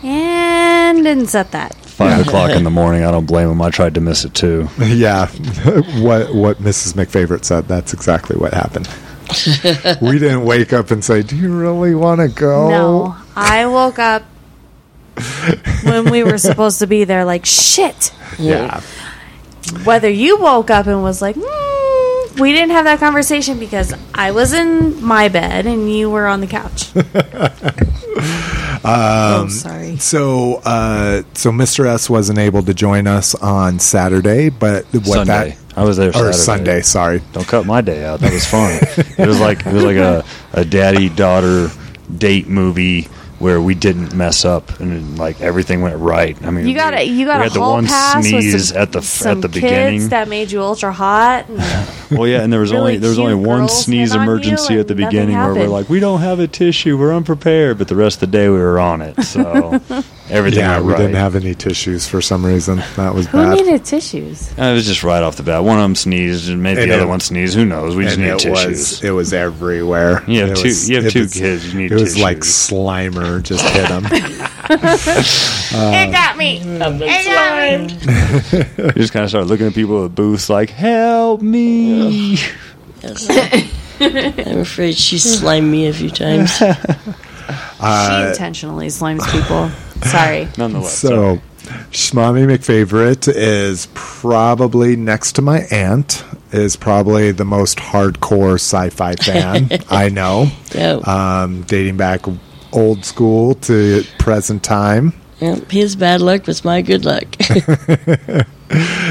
and 0.02 1.02
didn't 1.04 1.26
set 1.28 1.50
that. 1.52 1.74
Five 1.74 2.26
o'clock 2.26 2.50
in 2.50 2.64
the 2.64 2.70
morning. 2.70 3.04
I 3.04 3.10
don't 3.12 3.26
blame 3.26 3.48
him. 3.50 3.62
I 3.62 3.70
tried 3.70 3.94
to 3.94 4.00
miss 4.00 4.24
it 4.24 4.34
too. 4.34 4.68
Yeah, 4.78 5.26
what 6.00 6.34
what 6.34 6.58
Mrs. 6.58 6.94
McFavorite 6.94 7.44
said. 7.44 7.68
That's 7.68 7.92
exactly 7.94 8.36
what 8.36 8.52
happened. 8.52 8.88
we 10.02 10.18
didn't 10.18 10.44
wake 10.44 10.72
up 10.72 10.90
and 10.90 11.04
say, 11.04 11.22
"Do 11.22 11.36
you 11.36 11.56
really 11.56 11.94
want 11.94 12.20
to 12.20 12.28
go?" 12.28 12.68
No, 12.68 13.16
I 13.36 13.66
woke 13.66 13.98
up 13.98 14.24
when 15.84 16.10
we 16.10 16.22
were 16.24 16.38
supposed 16.50 16.80
to 16.80 16.86
be 16.86 17.04
there. 17.04 17.24
Like 17.24 17.46
shit. 17.46 18.12
Yeah, 18.38 18.80
Whether 19.84 20.10
you 20.10 20.38
woke 20.38 20.70
up 20.70 20.86
and 20.86 21.02
was 21.02 21.22
like, 21.22 21.36
mm, 21.36 22.40
we 22.40 22.52
didn't 22.52 22.70
have 22.70 22.84
that 22.84 22.98
conversation 22.98 23.58
because 23.58 23.94
I 24.14 24.32
was 24.32 24.52
in 24.52 25.02
my 25.02 25.28
bed 25.28 25.66
and 25.66 25.92
you 25.92 26.10
were 26.10 26.26
on 26.26 26.40
the 26.40 26.46
couch. 26.46 26.90
oh, 28.84 29.48
sorry. 29.48 29.96
So, 29.96 30.60
uh, 30.64 31.22
so 31.34 31.50
Mr. 31.50 31.86
S 31.86 32.10
wasn't 32.10 32.38
able 32.38 32.62
to 32.62 32.74
join 32.74 33.06
us 33.06 33.34
on 33.34 33.78
Saturday, 33.78 34.50
but 34.50 34.84
what 34.92 35.04
Sunday. 35.04 35.50
that 35.50 35.58
I 35.78 35.84
was 35.84 35.96
there. 35.96 36.10
or 36.10 36.12
Saturday. 36.12 36.32
Sunday? 36.32 36.80
Sorry. 36.82 37.22
Don't 37.32 37.46
cut 37.46 37.66
my 37.66 37.80
day 37.80 38.04
out. 38.04 38.20
That 38.20 38.32
was 38.32 38.46
fun. 38.46 38.72
it 39.18 39.26
was 39.26 39.40
like 39.40 39.66
it 39.66 39.72
was 39.72 39.84
like 39.84 39.96
a, 39.96 40.24
a 40.52 40.64
daddy 40.64 41.08
daughter 41.08 41.70
date 42.16 42.48
movie 42.48 43.08
where 43.38 43.60
we 43.60 43.74
didn't 43.74 44.14
mess 44.14 44.44
up 44.44 44.78
and 44.80 45.18
like 45.18 45.40
everything 45.40 45.82
went 45.82 45.96
right. 45.98 46.40
I 46.44 46.50
mean, 46.50 46.66
You 46.68 46.74
got 46.74 46.94
we, 46.94 47.00
a 47.00 47.02
you 47.02 47.26
got 47.26 47.40
we 47.40 47.46
a 47.46 47.48
had 47.50 47.52
the 47.52 47.60
one 47.60 47.86
sneeze 47.88 48.68
some, 48.68 48.78
at 48.78 48.92
the 48.92 49.02
some 49.02 49.38
at 49.38 49.42
the 49.42 49.48
kids 49.48 49.62
beginning. 49.62 50.08
that 50.10 50.28
made 50.28 50.50
you 50.52 50.62
ultra 50.62 50.92
hot. 50.92 51.48
And 51.48 51.60
Well, 52.10 52.28
yeah, 52.28 52.42
and 52.42 52.52
there 52.52 52.60
was 52.60 52.70
really 52.70 52.80
only 52.82 52.96
there 52.98 53.10
was 53.10 53.18
only 53.18 53.34
one 53.34 53.68
sneeze 53.68 54.12
hit 54.12 54.18
on 54.20 54.22
emergency 54.24 54.78
at 54.78 54.86
the 54.86 54.92
and 54.92 55.00
nothing 55.00 55.10
beginning 55.10 55.36
where 55.36 55.54
we're 55.54 55.66
like, 55.66 55.88
we 55.88 55.98
don't 56.00 56.20
have 56.20 56.38
a 56.38 56.46
tissue, 56.46 56.96
we're 56.96 57.14
unprepared, 57.14 57.78
but 57.78 57.88
the 57.88 57.96
rest 57.96 58.16
of 58.22 58.30
the 58.30 58.36
day 58.38 58.48
we 58.48 58.58
were 58.58 58.78
on 58.78 59.00
it, 59.02 59.20
so 59.24 59.80
everything 60.30 60.60
Yeah, 60.60 60.74
went 60.76 60.84
we 60.86 60.92
right. 60.92 60.98
didn't 60.98 61.16
have 61.16 61.34
any 61.34 61.54
tissues 61.54 62.06
for 62.06 62.20
some 62.20 62.44
reason. 62.46 62.76
That 62.96 63.14
was 63.14 63.26
who 63.26 63.38
bad. 63.38 63.56
needed 63.56 63.84
tissues? 63.84 64.52
Uh, 64.56 64.62
It 64.64 64.74
was 64.74 64.86
just 64.86 65.02
right 65.02 65.22
off 65.22 65.36
the 65.36 65.42
bat. 65.42 65.64
One 65.64 65.78
of 65.78 65.82
them 65.82 65.94
sneezed, 65.96 66.50
and 66.50 66.62
maybe 66.62 66.82
And 66.82 66.90
the 66.90 66.96
other 66.96 67.06
one 67.08 67.20
sneezed. 67.20 67.56
Who 67.56 67.64
knows? 67.64 67.96
We 67.96 68.04
just 68.04 68.18
need 68.18 68.26
it 68.28 68.38
tissues. 68.38 68.66
was 69.00 69.02
it 69.04 69.10
was 69.10 69.32
everywhere. 69.32 70.22
You 70.28 70.40
have 70.42 70.50
It 70.50 70.56
two- 70.58 70.62
was- 70.68 70.90
you 70.90 71.02
have 71.02 71.12
two 71.12 71.20
was- 71.22 71.32
kids, 71.34 71.72
you 71.72 71.80
need 71.80 71.88
tissues. 71.88 72.00
it 72.00 72.04
was 72.16 72.18
like 72.22 72.36
tissues. 72.40 72.54
Slimer 73.24 73.42
just 73.42 73.64
hit 73.70 73.88
them. 73.88 74.04
it 74.10 76.12
got 76.12 76.36
me. 76.36 76.60
It 76.60 76.78
got 76.78 77.80
me. 77.80 77.88
You 78.84 78.92
just 78.92 79.12
kind 79.12 79.24
of 79.24 79.30
start 79.30 79.46
looking 79.46 79.66
at 79.66 79.74
people 79.74 80.04
at 80.04 80.10
the 80.10 80.14
booths 80.14 80.48
like, 80.50 80.70
"Help 80.70 81.42
me!" 81.42 82.38
I'm 84.00 84.60
afraid 84.60 84.96
she 84.96 85.18
slimed 85.18 85.70
me 85.70 85.86
a 85.86 85.92
few 85.92 86.10
times. 86.10 86.56
she 86.58 86.64
intentionally 86.64 88.88
slimes 88.88 89.30
people. 89.30 89.70
Sorry. 90.08 90.48
Nonetheless, 90.58 90.98
So, 90.98 91.40
Schmommy 91.90 92.46
McFavorite 92.46 93.28
is 93.32 93.88
probably 93.94 94.96
next 94.96 95.32
to 95.32 95.42
my 95.42 95.60
aunt. 95.70 96.24
Is 96.52 96.76
probably 96.76 97.32
the 97.32 97.44
most 97.44 97.78
hardcore 97.78 98.54
sci-fi 98.54 99.14
fan 99.16 99.68
I 99.90 100.08
know. 100.08 100.48
Yeah. 100.72 101.00
Um, 101.04 101.62
dating 101.62 101.96
back 101.96 102.26
old 102.74 103.04
school 103.04 103.54
to 103.56 104.04
present 104.18 104.62
time. 104.62 105.14
Yep, 105.40 105.70
his 105.70 105.96
bad 105.96 106.20
luck 106.20 106.46
was 106.46 106.64
my 106.64 106.82
good 106.82 107.04
luck. 107.04 107.24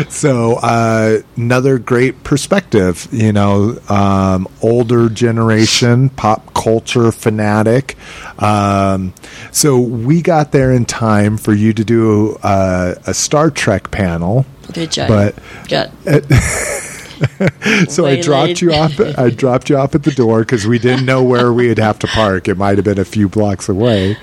So 0.09 0.55
uh, 0.55 1.20
another 1.38 1.78
great 1.78 2.24
perspective, 2.24 3.07
you 3.11 3.32
know, 3.32 3.80
um, 3.88 4.47
older 4.61 5.09
generation 5.09 6.09
pop 6.09 6.53
culture 6.53 7.11
fanatic. 7.11 7.95
Um, 8.39 9.14
so 9.51 9.80
we 9.80 10.22
got 10.22 10.51
there 10.51 10.74
in 10.74 10.86
time 10.86 11.38
for 11.38 11.53
you 11.53 11.74
to 11.74 11.84
do 11.84 12.36
uh, 12.43 12.95
a 13.05 13.14
Star 13.14 13.51
Trek 13.51 13.91
panel. 13.91 14.45
good 14.74 14.91
job. 14.91 15.07
But 15.07 15.36
Got 15.68 15.91
so 17.89 18.05
I 18.05 18.19
dropped 18.21 18.61
you 18.61 18.74
off. 18.74 18.99
I 18.99 19.30
dropped 19.30 19.69
you 19.69 19.78
off 19.78 19.95
at 19.95 20.03
the 20.03 20.11
door 20.11 20.39
because 20.39 20.65
we 20.65 20.80
didn't 20.80 21.05
know 21.05 21.24
where 21.24 21.53
we'd 21.53 21.80
have 21.80 21.99
to 21.99 22.07
park. 22.07 22.47
It 22.47 22.57
might 22.57 22.78
have 22.78 22.86
been 22.86 22.99
a 22.99 23.05
few 23.05 23.30
blocks 23.30 23.69
away. 23.69 24.17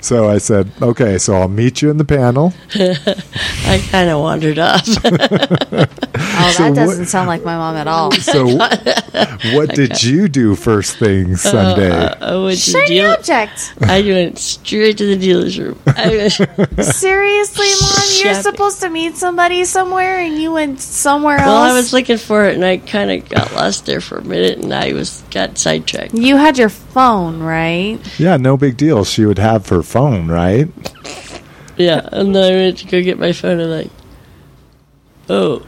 So 0.00 0.28
I 0.28 0.38
said, 0.38 0.70
"Okay, 0.80 1.18
so 1.18 1.34
I'll 1.34 1.48
meet 1.48 1.82
you 1.82 1.90
in 1.90 1.96
the 1.96 2.04
panel." 2.04 2.54
I 2.74 3.84
kind 3.90 4.10
of 4.10 4.20
wandered 4.20 4.58
off. 4.58 4.86
Oh, 6.40 6.50
So 6.52 6.62
that 6.62 6.70
what- 6.70 6.76
doesn't 6.92 7.06
sound 7.06 7.26
like 7.28 7.44
my 7.44 7.56
mom 7.56 7.76
at 7.76 7.86
all. 7.88 8.12
So, 8.28 8.46
what 9.54 9.74
did 9.74 10.02
you 10.02 10.28
do 10.28 10.54
first 10.54 10.98
thing 10.98 11.32
uh, 11.32 11.36
Sunday? 11.36 11.90
I 11.90 12.36
went 12.36 12.58
to 12.58 12.72
the 12.72 12.78
Shiny 12.78 12.86
deal. 12.88 13.10
object. 13.10 13.74
I 13.82 14.02
went 14.02 14.38
straight 14.38 14.98
to 14.98 15.06
the 15.06 15.16
dealer's 15.16 15.58
room. 15.58 15.78
I 15.86 16.08
went, 16.08 16.32
Seriously, 16.84 17.66
mom, 17.80 18.24
you're 18.24 18.34
supposed 18.42 18.80
to 18.82 18.90
meet 18.90 19.16
somebody 19.16 19.64
somewhere, 19.64 20.18
and 20.18 20.36
you 20.40 20.52
went 20.52 20.80
somewhere 20.80 21.36
else. 21.38 21.46
well, 21.46 21.62
I 21.62 21.72
was 21.72 21.92
looking 21.92 22.18
for 22.18 22.44
it, 22.44 22.54
and 22.54 22.64
I 22.64 22.76
kind 22.78 23.10
of 23.10 23.28
got 23.28 23.52
lost 23.54 23.86
there 23.86 24.00
for 24.00 24.18
a 24.18 24.24
minute, 24.24 24.58
and 24.58 24.72
I 24.72 24.92
was 24.92 25.22
got 25.30 25.56
sidetracked. 25.58 26.14
you 26.14 26.36
had 26.36 26.58
your 26.58 26.68
phone, 26.68 27.40
right? 27.40 27.98
Yeah, 28.18 28.36
no 28.36 28.56
big 28.56 28.76
deal. 28.76 29.04
She 29.04 29.24
would 29.24 29.38
have 29.38 29.68
her 29.70 29.82
phone, 29.82 30.28
right? 30.28 30.68
Yeah, 31.76 32.08
and 32.12 32.34
then 32.34 32.52
I 32.52 32.56
went 32.56 32.78
to 32.78 32.86
go 32.86 33.02
get 33.02 33.18
my 33.18 33.32
phone, 33.32 33.60
and 33.60 33.70
like, 33.70 33.90
oh, 35.30 35.64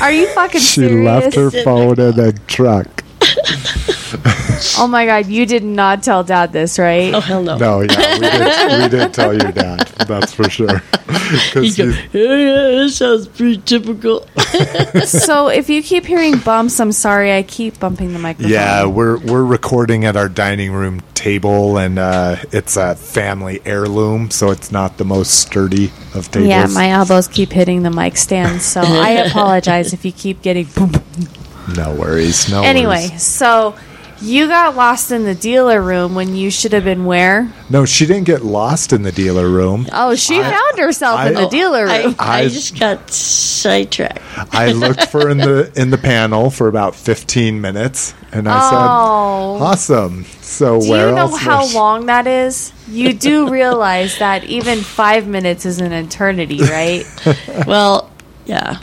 Are 0.00 0.12
you 0.12 0.26
fucking 0.34 0.60
She 0.60 0.66
serious? 0.88 1.04
left 1.04 1.34
her 1.36 1.50
phone 1.50 1.98
in 2.00 2.16
the 2.16 2.38
truck. 2.46 2.86
Oh 4.78 4.86
my 4.88 5.06
god, 5.06 5.26
you 5.26 5.46
did 5.46 5.62
not 5.64 6.02
tell 6.02 6.24
dad 6.24 6.52
this, 6.52 6.78
right? 6.78 7.14
Oh 7.14 7.20
hell 7.20 7.42
no. 7.42 7.56
No, 7.56 7.80
yeah, 7.82 8.14
we 8.14 8.20
did, 8.20 8.82
we 8.92 8.98
did 8.98 9.14
tell 9.14 9.32
your 9.32 9.52
dad. 9.52 9.86
That's 10.08 10.32
for 10.32 10.48
sure. 10.50 10.82
You 11.24 11.40
go, 11.54 11.60
he's- 11.62 11.78
yeah, 11.78 11.94
yeah, 12.12 12.82
that 12.82 12.90
sounds 12.92 13.28
pretty 13.28 13.58
typical. 13.58 14.26
so 15.06 15.48
if 15.48 15.70
you 15.70 15.82
keep 15.82 16.04
hearing 16.04 16.38
bumps, 16.38 16.78
I'm 16.80 16.92
sorry. 16.92 17.32
I 17.32 17.42
keep 17.44 17.78
bumping 17.78 18.12
the 18.12 18.18
microphone. 18.18 18.50
yeah, 18.52 18.84
we're 18.86 19.18
we're 19.18 19.44
recording 19.44 20.04
at 20.04 20.16
our 20.16 20.28
dining 20.28 20.72
room 20.72 21.00
table, 21.14 21.78
and 21.78 21.98
uh, 21.98 22.36
it's 22.52 22.76
a 22.76 22.94
family 22.96 23.60
heirloom, 23.64 24.30
so 24.30 24.50
it's 24.50 24.72
not 24.72 24.98
the 24.98 25.04
most 25.04 25.40
sturdy 25.40 25.92
of 26.14 26.30
tables. 26.30 26.48
Yeah, 26.48 26.66
my 26.66 26.90
elbows 26.90 27.28
keep 27.28 27.52
hitting 27.52 27.82
the 27.84 27.90
mic 27.90 28.16
stand, 28.16 28.60
so 28.60 28.80
I 28.82 29.10
apologize 29.10 29.92
if 29.92 30.04
you 30.04 30.12
keep 30.12 30.42
getting 30.42 30.66
boom. 30.66 30.90
boom. 30.92 31.28
no 31.76 31.94
worries. 31.94 32.50
No. 32.50 32.62
Anyway, 32.62 33.08
worries. 33.08 33.22
so 33.22 33.74
you 34.20 34.46
got 34.48 34.76
lost 34.76 35.10
in 35.10 35.24
the 35.24 35.34
dealer 35.34 35.80
room 35.82 36.14
when 36.14 36.34
you 36.36 36.50
should 36.50 36.72
have 36.72 36.84
been 36.84 37.04
where? 37.04 37.52
no, 37.70 37.84
she 37.84 38.06
didn't 38.06 38.24
get 38.24 38.42
lost 38.44 38.92
in 38.92 39.02
the 39.02 39.12
dealer 39.12 39.48
room. 39.48 39.86
Oh, 39.92 40.14
she 40.14 40.40
I- 40.40 40.50
found 40.50 40.78
herself 40.78 41.26
in 41.26 41.34
the 41.34 41.48
dealer 41.48 41.84
room. 41.86 42.14
I 42.18 42.42
I- 42.42 42.48
just 42.48 42.78
got 42.78 43.10
sidetracked. 43.10 44.20
I 44.54 44.72
looked 44.72 45.08
for 45.08 45.28
in 45.28 45.38
the 45.38 45.70
in 45.76 45.90
the 45.90 45.98
panel 45.98 46.50
for 46.50 46.68
about 46.68 46.94
fifteen 46.94 47.60
minutes, 47.60 48.14
and 48.32 48.48
I 48.48 48.60
said, 48.70 48.76
Oh. 48.78 49.58
"Awesome." 49.62 50.24
So 50.40 50.80
Do 50.80 50.90
where 50.90 51.08
you 51.08 51.14
know 51.14 51.20
else 51.22 51.38
how 51.40 51.66
long 51.74 52.06
that 52.06 52.26
is? 52.26 52.72
You 52.88 53.12
do 53.12 53.48
realize 53.50 54.18
that 54.18 54.44
even 54.44 54.80
five 54.82 55.26
minutes 55.26 55.64
is 55.66 55.80
an 55.80 55.92
eternity, 55.92 56.60
right? 56.62 57.04
Well, 57.66 58.10
yeah. 58.46 58.78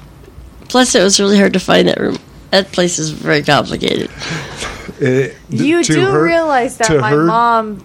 Plus, 0.70 0.96
it 0.96 1.04
was 1.04 1.20
really 1.20 1.38
hard 1.38 1.54
to 1.54 1.60
find 1.60 1.88
that 1.88 2.00
room. 2.00 2.18
That 2.52 2.72
place 2.72 3.00
is 3.00 3.10
very 3.12 3.44
complicated. 3.44 4.10
It- 5.00 5.36
You 5.50 5.84
do 5.84 6.06
her- 6.12 6.24
realize 6.24 6.78
that 6.78 7.00
my 7.02 7.10
her- 7.10 7.26
mom 7.26 7.84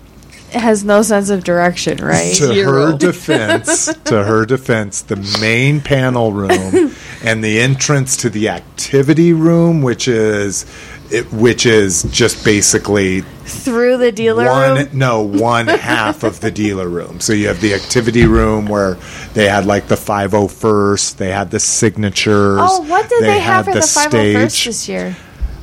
has 0.53 0.85
no 0.85 1.01
sense 1.01 1.31
of 1.31 1.45
direction, 1.45 1.97
right? 1.99 2.35
to 2.35 2.49
Zero. 2.53 2.93
her 2.93 2.99
defense, 3.09 3.87
to 4.05 4.25
her 4.25 4.45
defense, 4.45 5.01
the 5.01 5.17
main 5.41 5.81
panel 5.81 6.33
room 6.33 6.93
and 7.25 7.43
the 7.43 7.59
entrance 7.61 8.19
to 8.19 8.29
the 8.29 8.51
activity 8.51 9.33
room, 9.33 9.81
which 9.83 10.09
is 10.09 10.67
it, 11.13 11.33
which 11.33 11.67
is 11.67 12.05
just 12.05 12.45
basically 12.45 13.21
Through 13.21 13.99
the 13.99 14.13
dealer 14.13 14.47
one 14.47 14.77
room. 14.77 14.89
no 14.93 15.21
one 15.23 15.67
half 15.69 16.23
of 16.25 16.41
the 16.41 16.51
dealer 16.51 16.89
room. 16.89 17.21
So 17.21 17.33
you 17.33 17.49
have 17.49 17.61
the 17.61 17.75
activity 17.75 18.27
room 18.27 18.67
where 18.67 18.97
they 19.35 19.49
had 19.49 19.67
like 19.67 19.89
the 19.89 19.95
501st, 19.95 21.17
they 21.17 21.31
had 21.31 21.51
the 21.51 21.61
signatures. 21.61 22.61
Oh, 22.63 22.83
what 22.83 23.09
did 23.09 23.23
they, 23.23 23.41
have 23.41 23.67
had 23.67 23.75
for 23.75 23.81
the, 23.81 23.87
501st 23.87 24.51
stage. 24.51 24.65
this 24.65 24.89
year? 24.89 25.17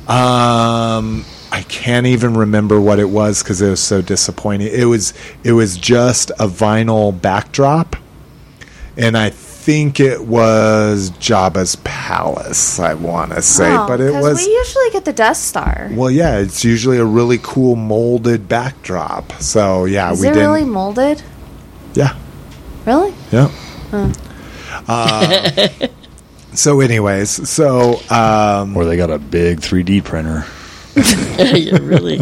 Um, 0.06 1.24
I 1.50 1.62
can't 1.68 2.06
even 2.06 2.36
remember 2.36 2.80
what 2.80 2.98
it 2.98 3.08
was 3.08 3.42
because 3.42 3.62
it 3.62 3.70
was 3.70 3.80
so 3.80 4.02
disappointing. 4.02 4.68
It 4.72 4.84
was 4.86 5.14
it 5.44 5.52
was 5.52 5.78
just 5.78 6.30
a 6.32 6.46
vinyl 6.48 7.18
backdrop, 7.18 7.96
and 8.96 9.16
I 9.16 9.30
think 9.64 9.98
it 9.98 10.20
was 10.26 11.10
Jabba's 11.12 11.76
palace. 11.76 12.78
I 12.78 12.92
want 12.94 13.32
to 13.32 13.40
say, 13.40 13.74
Oh, 13.74 13.86
but 13.88 13.98
it 14.00 14.12
was 14.12 14.44
We 14.44 14.52
usually 14.52 14.90
get 14.90 15.04
the 15.06 15.12
Death 15.14 15.38
Star. 15.38 15.88
well, 15.92 16.10
yeah. 16.10 16.38
It's 16.38 16.64
usually 16.64 16.98
a 16.98 17.04
really 17.04 17.38
cool 17.42 17.74
molded 17.74 18.46
backdrop. 18.48 19.32
So 19.40 19.86
yeah, 19.86 20.12
Is 20.12 20.20
we 20.20 20.28
it 20.28 20.34
didn't. 20.34 20.48
really 20.50 20.64
molded? 20.64 21.22
yeah, 21.94 22.14
Really? 22.84 23.14
yeah. 23.32 23.50
Uh, 24.86 25.68
so, 26.54 26.80
anyways, 26.80 27.48
so 27.48 28.00
um, 28.10 28.76
Or 28.76 28.84
they 28.84 28.96
got 28.96 29.10
a 29.10 29.18
big 29.18 29.60
3D 29.60 30.04
printer. 30.04 30.44
yeah, 31.56 31.78
really. 31.78 32.20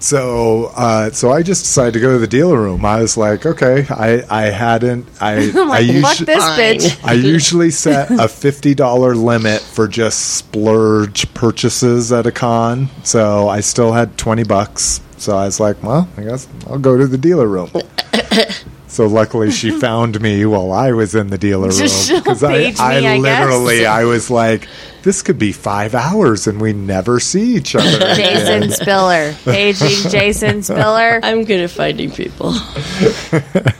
So, 0.00 0.72
uh, 0.74 1.10
so 1.10 1.30
I 1.30 1.42
just 1.42 1.64
decided 1.64 1.94
to 1.94 2.00
go 2.00 2.12
to 2.12 2.18
the 2.18 2.26
dealer 2.26 2.60
room. 2.60 2.84
I 2.84 3.02
was 3.02 3.16
like, 3.16 3.44
okay, 3.44 3.86
I, 3.90 4.24
I 4.30 4.42
hadn't, 4.50 5.06
I, 5.20 5.34
I'm 5.54 5.56
I, 5.70 5.80
like, 5.80 5.86
usually, 5.86 6.26
this 6.26 6.44
bitch. 6.44 7.04
I 7.04 7.12
usually 7.12 7.70
set 7.70 8.10
a 8.10 8.28
fifty 8.28 8.74
dollar 8.74 9.14
limit 9.14 9.60
for 9.60 9.86
just 9.86 10.36
splurge 10.36 11.32
purchases 11.34 12.12
at 12.12 12.26
a 12.26 12.32
con. 12.32 12.88
So 13.04 13.48
I 13.48 13.60
still 13.60 13.92
had 13.92 14.16
twenty 14.16 14.44
bucks. 14.44 15.00
So 15.18 15.36
I 15.36 15.44
was 15.44 15.60
like, 15.60 15.82
well, 15.82 16.08
I 16.16 16.22
guess 16.22 16.48
I'll 16.66 16.78
go 16.78 16.96
to 16.96 17.06
the 17.06 17.18
dealer 17.18 17.46
room. 17.46 17.70
So 18.90 19.06
luckily, 19.06 19.50
she 19.52 19.70
found 19.80 20.20
me 20.20 20.44
while 20.44 20.72
I 20.72 20.92
was 20.92 21.14
in 21.14 21.28
the 21.28 21.38
dealer 21.38 21.68
room 21.68 21.78
because 21.78 22.42
I, 22.42 22.52
I 22.78 23.00
me, 23.00 23.06
I 23.06 23.20
guess. 23.20 23.20
literally, 23.22 23.86
I 23.86 24.04
was 24.04 24.30
like, 24.30 24.66
this 25.02 25.22
could 25.22 25.38
be 25.38 25.52
five 25.52 25.94
hours 25.94 26.46
and 26.46 26.60
we 26.60 26.72
never 26.72 27.20
see 27.20 27.54
each 27.56 27.74
other. 27.76 27.86
again. 27.96 28.16
Jason 28.16 28.70
Spiller. 28.72 29.32
Paging 29.44 29.88
Jason 30.10 30.62
Spiller. 30.62 31.20
I'm 31.22 31.44
good 31.44 31.60
at 31.60 31.70
finding 31.70 32.10
people. 32.10 32.52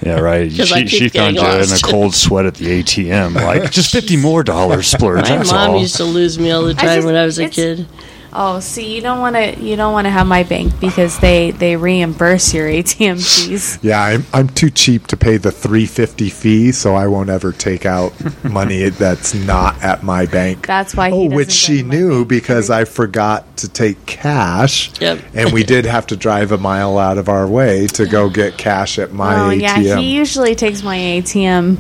Yeah, 0.03 0.21
right. 0.21 0.51
She, 0.51 0.87
she 0.87 1.09
found 1.09 1.37
you 1.37 1.43
in 1.45 1.71
a 1.71 1.79
cold 1.83 2.15
sweat 2.15 2.47
at 2.47 2.55
the 2.55 2.83
ATM. 2.83 3.35
Like, 3.35 3.71
just 3.71 3.91
50 3.93 4.17
more 4.17 4.43
dollars 4.45 4.87
splurge. 4.87 5.29
My 5.29 5.37
That's 5.39 5.53
mom 5.53 5.71
all. 5.73 5.81
used 5.81 5.97
to 5.97 6.05
lose 6.05 6.39
me 6.39 6.51
all 6.53 6.63
the 6.63 6.75
time 6.75 6.97
just- 6.99 7.07
when 7.07 7.17
I 7.17 7.25
was 7.25 7.39
a 7.39 7.49
kid. 7.49 7.87
Oh, 8.33 8.61
see, 8.61 8.95
you 8.95 9.01
don't 9.03 9.19
want 9.19 9.35
to. 9.35 9.59
You 9.61 9.75
don't 9.75 9.93
want 9.93 10.05
to 10.07 10.11
have 10.11 10.27
my 10.27 10.45
bank 10.45 10.79
because 10.81 11.19
they 11.19 11.51
they 11.51 11.75
reimburse 11.77 12.55
your 12.55 12.69
ATM 12.69 13.17
fees. 13.17 13.79
Yeah, 13.83 14.01
I'm, 14.03 14.25
I'm 14.33 14.49
too 14.49 14.71
cheap 14.71 15.07
to 15.09 15.17
pay 15.17 15.37
the 15.37 15.51
350 15.51 16.29
fee, 16.31 16.73
so 16.73 16.95
I 16.95 17.07
won't 17.09 17.29
ever 17.31 17.51
take 17.53 17.85
out 17.87 18.13
money 18.45 18.89
that's 18.91 19.35
not 19.35 19.83
at 19.83 20.03
my 20.05 20.27
bank. 20.27 20.67
That's 20.67 20.95
why. 20.95 21.11
He 21.11 21.17
Oh, 21.17 21.35
which 21.35 21.51
she 21.51 21.83
knew 21.83 22.25
because 22.25 22.71
I 22.71 22.85
forgot 22.85 23.57
to 23.59 23.69
take 23.69 24.05
cash. 24.07 24.93
Yep. 25.01 25.19
And 25.35 25.53
we 25.53 25.65
did 25.65 25.85
have 25.87 26.07
to 26.09 26.17
drive 26.17 26.53
a 26.53 26.59
mile 26.59 26.99
out 26.99 27.19
of 27.19 27.29
our 27.29 27.47
way 27.49 27.87
to 27.89 28.07
go 28.07 28.29
get 28.31 28.57
cash 28.59 28.99
at 28.99 29.13
my 29.13 29.35
Oh 29.35 29.49
ATM. 29.57 29.61
yeah, 29.83 29.97
he 29.99 30.15
usually 30.17 30.55
takes 30.55 30.83
my 30.83 30.97
ATM 30.97 31.77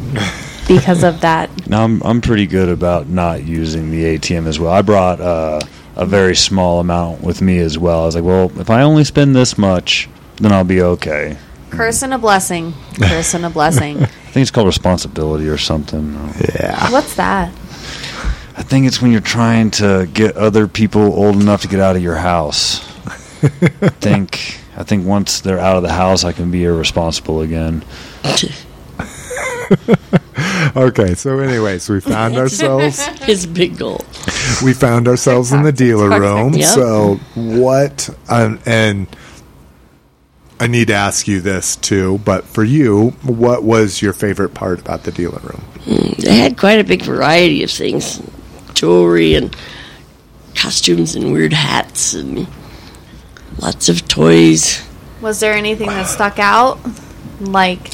because 0.68 1.04
of 1.04 1.20
that. 1.20 1.48
Now 1.68 1.84
I'm 1.84 2.02
I'm 2.02 2.20
pretty 2.20 2.46
good 2.46 2.68
about 2.68 3.08
not 3.08 3.44
using 3.44 3.90
the 3.90 4.18
ATM 4.18 4.46
as 4.46 4.58
well. 4.58 4.72
I 4.72 4.82
brought 4.82 5.20
uh, 5.20 5.60
a 6.00 6.06
very 6.06 6.34
small 6.34 6.80
amount 6.80 7.22
with 7.22 7.42
me 7.42 7.58
as 7.58 7.78
well. 7.78 8.02
I 8.02 8.06
was 8.06 8.14
like, 8.14 8.24
well, 8.24 8.50
if 8.58 8.70
I 8.70 8.80
only 8.82 9.04
spend 9.04 9.36
this 9.36 9.58
much, 9.58 10.08
then 10.36 10.50
I'll 10.50 10.64
be 10.64 10.80
okay. 10.80 11.36
Curse 11.68 12.02
and 12.02 12.14
a 12.14 12.18
blessing. 12.18 12.72
Curse 12.98 13.34
and 13.34 13.44
a 13.44 13.50
blessing. 13.50 13.98
I 14.02 14.06
think 14.06 14.42
it's 14.42 14.50
called 14.50 14.66
responsibility 14.66 15.46
or 15.46 15.58
something. 15.58 16.14
yeah. 16.54 16.90
What's 16.90 17.16
that? 17.16 17.48
I 18.56 18.62
think 18.62 18.86
it's 18.86 19.02
when 19.02 19.12
you're 19.12 19.20
trying 19.20 19.70
to 19.72 20.08
get 20.12 20.36
other 20.38 20.66
people 20.66 21.02
old 21.02 21.36
enough 21.36 21.62
to 21.62 21.68
get 21.68 21.80
out 21.80 21.96
of 21.96 22.02
your 22.02 22.16
house. 22.16 22.80
I 23.06 23.16
think 24.00 24.58
I 24.76 24.82
think 24.82 25.06
once 25.06 25.40
they're 25.40 25.58
out 25.58 25.76
of 25.76 25.82
the 25.82 25.92
house, 25.92 26.24
I 26.24 26.32
can 26.32 26.50
be 26.50 26.64
irresponsible 26.64 27.42
again. 27.42 27.84
Okay, 30.76 31.14
so 31.14 31.38
anyways, 31.38 31.88
we 31.88 32.00
found 32.00 32.36
ourselves 32.36 33.04
His 33.22 33.46
big 33.46 33.76
goal. 33.78 34.04
We 34.62 34.72
found 34.72 35.08
ourselves 35.08 35.52
in 35.52 35.62
the 35.62 35.72
dealer 35.72 36.20
room. 36.20 36.54
Yep. 36.54 36.64
So 36.66 37.20
what 37.34 38.10
um, 38.28 38.60
and 38.66 39.06
I 40.58 40.66
need 40.66 40.88
to 40.88 40.94
ask 40.94 41.26
you 41.26 41.40
this 41.40 41.76
too, 41.76 42.18
but 42.24 42.44
for 42.44 42.62
you, 42.62 43.10
what 43.22 43.62
was 43.62 44.02
your 44.02 44.12
favorite 44.12 44.54
part 44.54 44.80
about 44.80 45.04
the 45.04 45.12
dealer 45.12 45.40
room? 45.40 45.64
They 46.18 46.36
had 46.36 46.58
quite 46.58 46.78
a 46.78 46.84
big 46.84 47.02
variety 47.02 47.62
of 47.62 47.70
things 47.70 48.20
jewelry 48.74 49.34
and 49.34 49.54
costumes 50.54 51.14
and 51.14 51.32
weird 51.32 51.52
hats 51.52 52.14
and 52.14 52.46
lots 53.58 53.88
of 53.88 54.06
toys. 54.08 54.86
Was 55.20 55.40
there 55.40 55.52
anything 55.52 55.88
that 55.88 56.06
stuck 56.06 56.38
out? 56.38 56.78
Like, 57.40 57.90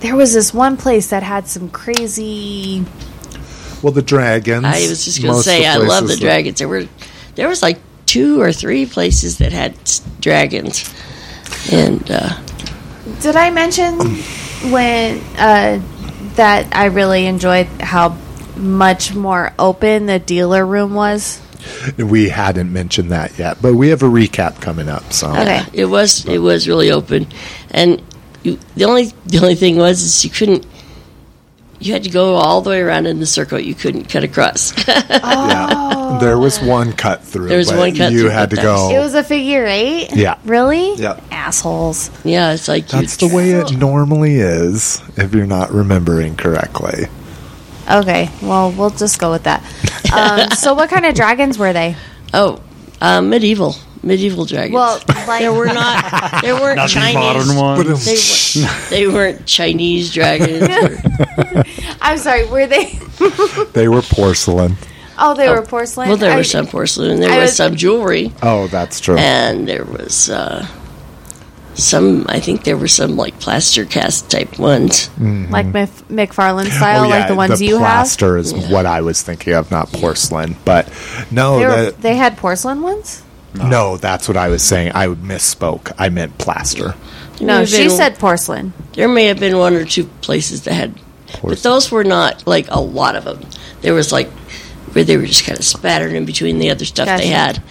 there 0.00 0.16
was 0.16 0.34
this 0.34 0.52
one 0.52 0.76
place 0.76 1.10
that 1.10 1.22
had 1.22 1.46
some 1.48 1.70
crazy. 1.70 2.84
Well, 3.82 3.92
the 3.92 4.02
dragons. 4.02 4.64
I 4.64 4.88
was 4.88 5.04
just 5.04 5.22
going 5.22 5.34
to 5.34 5.42
say, 5.42 5.66
I 5.66 5.76
love 5.76 6.08
the 6.08 6.16
dragons. 6.16 6.58
There 6.58 6.68
were, 6.68 6.86
there 7.34 7.48
was 7.48 7.62
like 7.62 7.78
two 8.06 8.40
or 8.40 8.52
three 8.52 8.86
places 8.86 9.38
that 9.38 9.52
had 9.52 9.74
dragons, 10.20 10.92
and 11.70 12.08
uh, 12.10 12.38
Did 13.20 13.36
I 13.36 13.50
mention 13.50 13.98
when 14.72 15.18
uh, 15.36 15.80
that 16.36 16.74
I 16.74 16.86
really 16.86 17.26
enjoyed 17.26 17.66
how 17.80 18.16
much 18.56 19.14
more 19.14 19.52
open 19.58 20.06
the 20.06 20.18
dealer 20.18 20.64
room 20.64 20.94
was? 20.94 21.40
We 21.98 22.28
hadn't 22.28 22.72
mentioned 22.72 23.10
that 23.10 23.38
yet, 23.38 23.60
but 23.60 23.74
we 23.74 23.88
have 23.88 24.02
a 24.02 24.06
recap 24.08 24.60
coming 24.60 24.88
up. 24.88 25.12
So 25.12 25.28
Okay. 25.30 25.64
it 25.72 25.86
was 25.86 26.24
it 26.26 26.38
was 26.38 26.68
really 26.68 26.90
open, 26.92 27.26
and 27.72 28.00
you, 28.44 28.58
the 28.76 28.84
only 28.84 29.12
the 29.26 29.38
only 29.38 29.56
thing 29.56 29.76
was 29.76 30.00
is 30.02 30.24
you 30.24 30.30
couldn't. 30.30 30.64
You 31.78 31.92
had 31.92 32.04
to 32.04 32.10
go 32.10 32.34
all 32.34 32.62
the 32.62 32.70
way 32.70 32.80
around 32.80 33.06
in 33.06 33.20
the 33.20 33.26
circle. 33.26 33.58
You 33.60 33.74
couldn't 33.74 34.04
cut 34.08 34.24
across. 34.24 34.72
yeah, 34.88 36.18
there 36.20 36.38
was 36.38 36.60
one 36.60 36.92
cut 36.92 37.22
through. 37.22 37.48
There 37.48 37.58
was 37.58 37.70
but 37.70 37.78
one 37.78 37.94
cut 37.94 38.12
You 38.12 38.20
through, 38.22 38.30
had 38.30 38.50
to 38.50 38.56
go. 38.56 38.90
It 38.90 38.98
was 38.98 39.14
a 39.14 39.22
figure 39.22 39.66
eight? 39.66 40.08
Yeah. 40.14 40.38
Really? 40.44 40.94
Yeah. 40.94 41.20
Assholes. 41.30 42.10
yeah, 42.24 42.52
it's 42.54 42.68
like 42.68 42.88
That's 42.88 43.16
the 43.18 43.28
way 43.28 43.50
it 43.52 43.76
normally 43.76 44.36
is, 44.36 45.02
if 45.16 45.34
you're 45.34 45.46
not 45.46 45.70
remembering 45.70 46.36
correctly. 46.36 47.04
Okay, 47.90 48.30
well, 48.42 48.72
we'll 48.72 48.90
just 48.90 49.18
go 49.18 49.30
with 49.30 49.44
that. 49.44 49.62
Um, 50.12 50.50
so, 50.52 50.72
what 50.72 50.88
kind 50.88 51.04
of 51.04 51.16
dragons 51.16 51.58
were 51.58 51.72
they? 51.72 51.96
Oh, 52.32 52.60
Uh, 53.00 53.20
medieval, 53.20 53.74
medieval 54.06 54.44
dragons. 54.46 54.74
Well, 54.74 55.00
like 55.26 55.40
there 55.40 55.52
were 55.52 55.66
not. 55.66 56.40
There 56.42 56.54
weren't 56.54 56.76
Not 56.76 56.88
Chinese. 56.88 57.14
modern 57.14 57.56
ones. 57.56 58.04
They, 58.04 58.62
were, 58.62 58.90
they 58.90 59.06
weren't 59.08 59.46
Chinese 59.46 60.12
dragons. 60.14 60.62
or- 60.62 61.64
I'm 62.00 62.18
sorry. 62.18 62.46
Were 62.46 62.66
they? 62.66 62.98
They 63.72 63.88
were 63.88 64.02
porcelain. 64.02 64.76
Oh, 65.18 65.34
they 65.34 65.48
were 65.48 65.62
porcelain. 65.62 66.08
well, 66.08 66.16
there 66.18 66.32
I- 66.32 66.36
was 66.36 66.50
some 66.50 66.66
porcelain. 66.66 67.20
There 67.20 67.30
I 67.30 67.38
was 67.38 67.50
was- 67.50 67.56
some 67.56 67.74
jewelry, 67.76 68.32
Oh, 68.42 68.66
that's 68.68 69.00
true. 69.00 69.16
and 69.18 69.66
there 69.66 69.84
was 69.84 70.28
uh, 70.30 70.66
some. 71.74 72.26
I 72.28 72.40
think 72.40 72.64
there 72.64 72.76
were 72.76 72.88
some 72.88 73.16
like 73.16 73.38
plaster 73.40 73.84
cast 73.84 74.30
type 74.30 74.58
ones. 74.58 75.08
like 75.18 75.66
Mif- 75.66 76.04
McFarlane 76.08 76.70
style, 76.70 77.04
oh, 77.04 77.08
yeah, 77.08 77.18
like 77.18 77.28
the 77.28 77.34
ones 77.34 77.60
you 77.62 77.74
have. 77.78 77.80
plaster 77.86 78.36
is 78.36 78.52
what 78.54 78.86
I 78.86 79.00
was 79.00 79.22
thinking 79.22 79.54
of, 79.54 79.70
not 79.70 79.90
porcelain. 79.92 80.56
But 80.64 80.88
no, 81.30 81.58
They, 81.58 81.66
were, 81.66 81.72
that, 81.86 82.00
they 82.02 82.16
had 82.16 82.36
porcelain 82.36 82.82
ones. 82.82 83.22
No, 83.58 83.96
that's 83.96 84.28
what 84.28 84.36
I 84.36 84.48
was 84.48 84.62
saying. 84.62 84.92
I 84.94 85.06
misspoke. 85.08 85.92
I 85.98 86.08
meant 86.08 86.36
plaster. 86.38 86.94
There 87.38 87.46
No, 87.46 87.64
she 87.64 87.88
been- 87.88 87.90
said 87.96 88.18
porcelain. 88.18 88.72
there 88.94 89.08
may 89.08 89.26
have 89.26 89.38
been 89.40 89.58
one 89.58 89.74
or 89.74 89.84
two 89.84 90.04
places 90.22 90.62
that 90.62 90.74
had, 90.74 90.94
but 91.42 91.62
those 91.62 91.90
were 91.90 92.04
not 92.04 92.46
like 92.46 92.66
a 92.70 92.80
lot 92.80 93.16
of 93.16 93.24
them. 93.24 93.40
There 93.82 93.94
was 93.94 94.12
like 94.12 94.30
where 94.92 95.04
they 95.04 95.16
were 95.16 95.26
just 95.26 95.44
kind 95.44 95.58
of 95.58 95.64
spattered 95.64 96.12
in 96.12 96.24
between 96.24 96.58
the 96.58 96.70
other 96.70 96.84
stuff 96.84 97.06
they 97.18 97.26
had. 97.26 97.62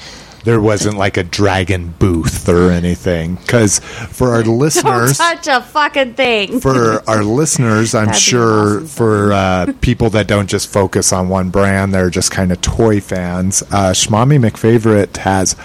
There 0.46 0.62
wasn't 0.62 0.98
like 0.98 1.18
a 1.18 1.24
dragon 1.24 1.94
booth 2.00 2.48
or 2.48 2.72
anything. 2.72 3.36
Because 3.36 3.80
for 3.80 4.30
our 4.30 4.44
Don't 4.44 4.60
listeners, 4.60 5.18
touch 5.18 5.48
a 5.48 5.62
fucking 5.62 6.14
thing. 6.14 6.60
for 6.62 7.04
our 7.10 7.24
listeners, 7.24 7.94
I'm 7.94 8.06
That'd 8.06 8.18
be 8.18 8.22
sure 8.22 8.76
awesome. 8.78 8.88
for 8.88 9.34
uh, 9.34 9.74
people 9.82 10.10
that 10.12 10.28
don't 10.28 10.48
just 10.48 10.72
focus 10.72 11.12
on 11.12 11.30
one 11.30 11.50
brand, 11.50 11.94
they're 11.94 12.10
just 12.10 12.32
kind 12.32 12.52
of 12.52 12.62
toy 12.62 13.02
fans. 13.02 13.64
Uh, 13.64 13.92
Schmommy 13.92 14.40
McFavorite 14.40 15.18
has 15.18 15.56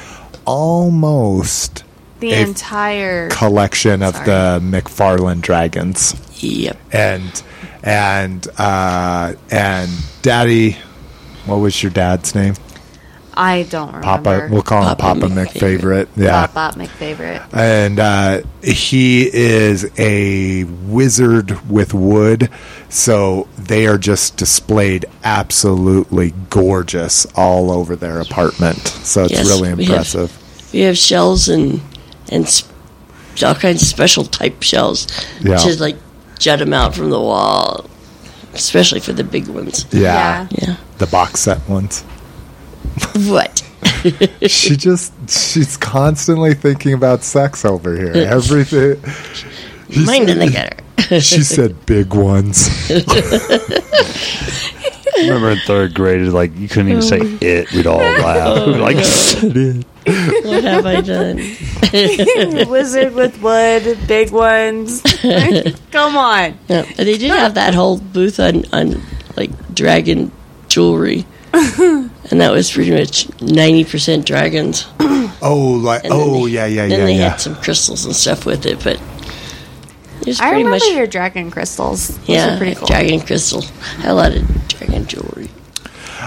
almost 0.47 1.85
the 2.21 2.33
a 2.33 2.43
entire. 2.47 3.29
collection 3.31 4.03
of 4.03 4.15
Sorry. 4.15 4.27
the 4.27 4.61
McFarlane 4.63 5.41
dragons, 5.41 6.15
Yep. 6.43 6.77
and 6.93 7.43
and 7.83 8.47
uh, 8.59 9.35
and 9.51 9.91
Daddy, 10.23 10.77
what 11.47 11.57
was 11.57 11.83
your 11.83 11.93
dad's 11.93 12.35
name? 12.35 12.55
I 13.43 13.63
don't 13.63 13.87
remember. 13.95 14.05
Papa. 14.05 14.49
We'll 14.51 14.63
call 14.63 14.83
him 14.83 14.97
Papa 14.97 15.21
Papa 15.21 15.33
McFavorite. 15.35 16.09
Yeah. 16.17 16.47
Papa 16.47 16.79
McFavorite. 16.79 17.55
and 17.55 17.99
uh, 17.99 18.43
he 18.63 19.27
is 19.33 19.91
a 19.99 20.65
wizard 20.65 21.71
with 21.71 21.95
wood. 21.95 22.51
So 22.91 23.49
they 23.57 23.87
are 23.87 23.97
just 23.99 24.37
displayed 24.37 25.07
absolutely 25.25 26.35
gorgeous 26.51 27.25
all 27.35 27.71
over 27.71 27.97
their 27.97 28.21
apartment. 28.21 28.79
So 28.89 29.25
it's 29.25 29.33
Yes, 29.33 29.47
really 29.49 29.73
we 29.75 29.85
have- 29.85 29.91
impressive. 29.91 30.37
We 30.73 30.81
have 30.81 30.99
shells 30.99 31.49
and 31.49 31.81
and 32.31 32.45
s- 32.45 32.63
all 33.45 33.55
kinds 33.55 33.81
of 33.83 33.89
special 33.89 34.25
type 34.25 34.63
shells 34.63 35.07
Yeah. 35.41 35.57
to 35.57 35.81
like 35.81 35.97
jut 36.39 36.59
them 36.59 36.73
out 36.75 36.95
from 36.95 37.11
the 37.11 37.19
wall, 37.21 37.87
especially 38.55 39.01
for 39.01 39.13
the 39.13 39.25
big 39.25 39.49
ones. 39.49 39.87
Yeah, 39.91 40.47
Yeah. 40.51 40.77
the 40.99 41.07
box 41.07 41.41
set 41.41 41.67
ones. 41.69 42.05
What? 43.31 43.63
she 44.47 44.77
just 44.77 45.13
she's 45.29 45.77
constantly 45.77 46.55
thinking 46.55 46.95
about 46.95 47.23
sex 47.23 47.65
over 47.65 47.97
here. 47.97 48.13
Everything. 48.29 49.03
She 49.91 50.05
Mine 50.05 50.27
said- 50.27 50.31
in 50.31 50.39
the 50.39 50.51
gutter. 50.51 50.77
She 51.21 51.43
said 51.43 51.87
big 51.87 52.15
ones. 52.15 52.69
I 55.17 55.23
remember 55.23 55.51
in 55.51 55.59
third 55.67 55.95
grade, 55.95 56.29
like 56.29 56.57
you 56.57 56.69
couldn't 56.69 56.89
even 56.89 57.03
say 57.03 57.19
oh. 57.21 57.39
it. 57.41 57.73
We'd 57.73 57.87
all 57.87 57.99
laugh. 57.99 58.67
We'd 58.67 58.75
be 58.75 58.79
like, 58.79 58.97
what 60.45 60.65
have 60.65 60.87
I 60.87 61.01
done? 61.01 61.37
Wizard 62.69 63.15
with 63.15 63.41
wood, 63.43 63.99
big 64.07 64.31
ones. 64.31 65.03
Come 65.91 66.17
on. 66.17 66.59
Yeah, 66.69 66.83
they 66.83 67.19
did 67.19 67.31
have 67.31 67.55
that 67.55 67.75
whole 67.75 67.99
booth 67.99 68.39
on, 68.39 68.65
on 68.73 69.03
like 69.37 69.75
dragon 69.75 70.31
jewelry, 70.69 71.27
and 72.31 72.41
that 72.41 72.53
was 72.53 72.71
pretty 72.73 72.91
much 72.93 73.29
ninety 73.41 73.85
percent 73.85 74.27
dragons. 74.27 74.87
Oh, 75.43 75.71
like 75.83 76.05
And 76.05 76.13
oh 76.13 76.45
they- 76.47 76.53
yeah 76.53 76.67
yeah 76.67 76.87
Then 76.87 76.99
yeah 76.99 77.05
they 77.07 77.15
yeah. 77.17 77.29
had 77.31 77.41
some 77.41 77.55
crystals 77.57 78.05
and 78.05 78.15
stuff 78.15 78.45
with 78.45 78.67
it, 78.67 78.85
but 78.85 79.01
it 80.21 80.27
was 80.27 80.39
I 80.39 80.49
pretty 80.51 80.65
remember 80.65 80.85
much 80.85 80.95
your 80.95 81.07
dragon 81.07 81.51
crystals. 81.51 82.09
Those 82.09 82.29
yeah, 82.29 82.59
pretty 82.59 82.75
cool. 82.75 82.87
dragon 82.87 83.21
crystal. 83.21 83.65
A 84.05 84.13
lot 84.13 84.33
of 84.37 84.69
dragon 84.69 85.07
jewelry. 85.07 85.49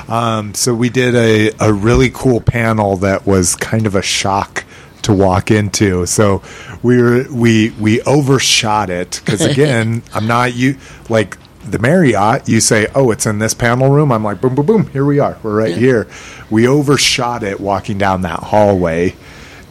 Um, 0.07 0.55
so 0.55 0.73
we 0.73 0.89
did 0.89 1.13
a, 1.15 1.51
a 1.59 1.71
really 1.71 2.09
cool 2.11 2.41
panel 2.41 2.97
that 2.97 3.27
was 3.27 3.55
kind 3.55 3.85
of 3.85 3.93
a 3.93 4.01
shock 4.01 4.63
to 5.03 5.13
walk 5.13 5.51
into. 5.51 6.07
So 6.07 6.41
we 6.81 6.99
were 6.99 7.25
we 7.31 7.69
we 7.79 8.01
overshot 8.01 8.89
it 8.89 9.21
because 9.23 9.41
again, 9.45 10.01
I'm 10.15 10.25
not 10.25 10.55
you 10.55 10.77
like 11.07 11.37
the 11.65 11.79
Marriott. 11.79 12.47
You 12.47 12.59
say, 12.59 12.87
oh, 12.95 13.11
it's 13.11 13.25
in 13.25 13.39
this 13.39 13.53
panel 13.53 13.89
room. 13.89 14.11
I'm 14.11 14.23
like, 14.23 14.41
boom, 14.41 14.55
boom, 14.55 14.65
boom. 14.65 14.87
Here 14.87 15.05
we 15.05 15.19
are. 15.19 15.37
We're 15.43 15.57
right 15.57 15.71
Yeah. 15.71 15.77
here. 15.77 16.07
We 16.49 16.67
overshot 16.67 17.43
it 17.43 17.59
walking 17.59 17.97
down 17.97 18.21
that 18.23 18.39
hallway 18.39 19.15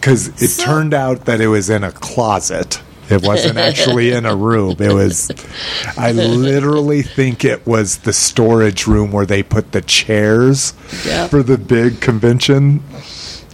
because 0.00 0.28
it 0.42 0.60
turned 0.62 0.94
out 0.94 1.26
that 1.26 1.40
it 1.40 1.48
was 1.48 1.70
in 1.70 1.84
a 1.84 1.92
closet. 1.92 2.80
It 3.10 3.22
wasn't 3.22 3.58
actually 3.58 4.12
in 4.12 4.24
a 4.24 4.34
room. 4.34 4.76
It 4.78 4.92
was. 4.94 5.30
I 5.98 6.12
literally 6.12 7.02
think 7.02 7.44
it 7.44 7.66
was 7.66 7.98
the 7.98 8.12
storage 8.12 8.86
room 8.86 9.12
where 9.12 9.26
they 9.26 9.42
put 9.42 9.72
the 9.72 9.82
chairs 9.82 10.72
Yeah. 11.04 11.26
for 11.28 11.42
the 11.42 11.58
big 11.58 12.00
convention. 12.00 12.82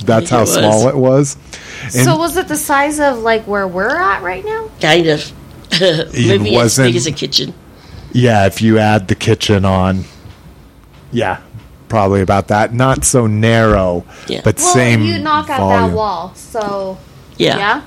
That's 0.05 0.31
how 0.31 0.39
it 0.39 0.41
was. 0.43 0.53
small 0.55 0.89
it 0.89 0.97
was. 0.97 1.37
And 1.83 1.93
So 1.93 2.17
was 2.17 2.37
it 2.37 2.47
the 2.47 2.57
size 2.57 3.01
of 3.01 3.19
like 3.19 3.49
where 3.49 3.67
we're 3.67 3.97
at 3.97 4.23
right 4.23 4.45
now? 4.45 4.71
Kind 4.81 5.07
of. 5.09 5.33
Maybe 5.81 6.51
as 6.51 6.55
wasn't- 6.55 6.89
big 6.89 6.97
as 6.97 7.07
a 7.09 7.13
kitchen. 7.13 7.53
Yeah, 8.13 8.47
if 8.47 8.61
you 8.63 8.79
add 8.79 9.09
the 9.09 9.15
kitchen 9.15 9.65
on, 9.65 10.05
yeah, 11.13 11.39
probably 11.89 12.21
about 12.21 12.49
that. 12.49 12.73
Not 12.75 13.05
so 13.05 13.27
narrow, 13.27 14.05
Yeah. 14.27 14.41
but 14.45 14.59
Well, 14.59 14.75
same. 14.75 15.03
you 15.03 15.19
knock 15.19 15.49
out 15.51 15.61
volume. 15.61 15.91
that 15.91 15.97
wall, 15.97 16.33
so 16.35 16.99
Yeah. 17.37 17.57
yeah. 17.59 17.81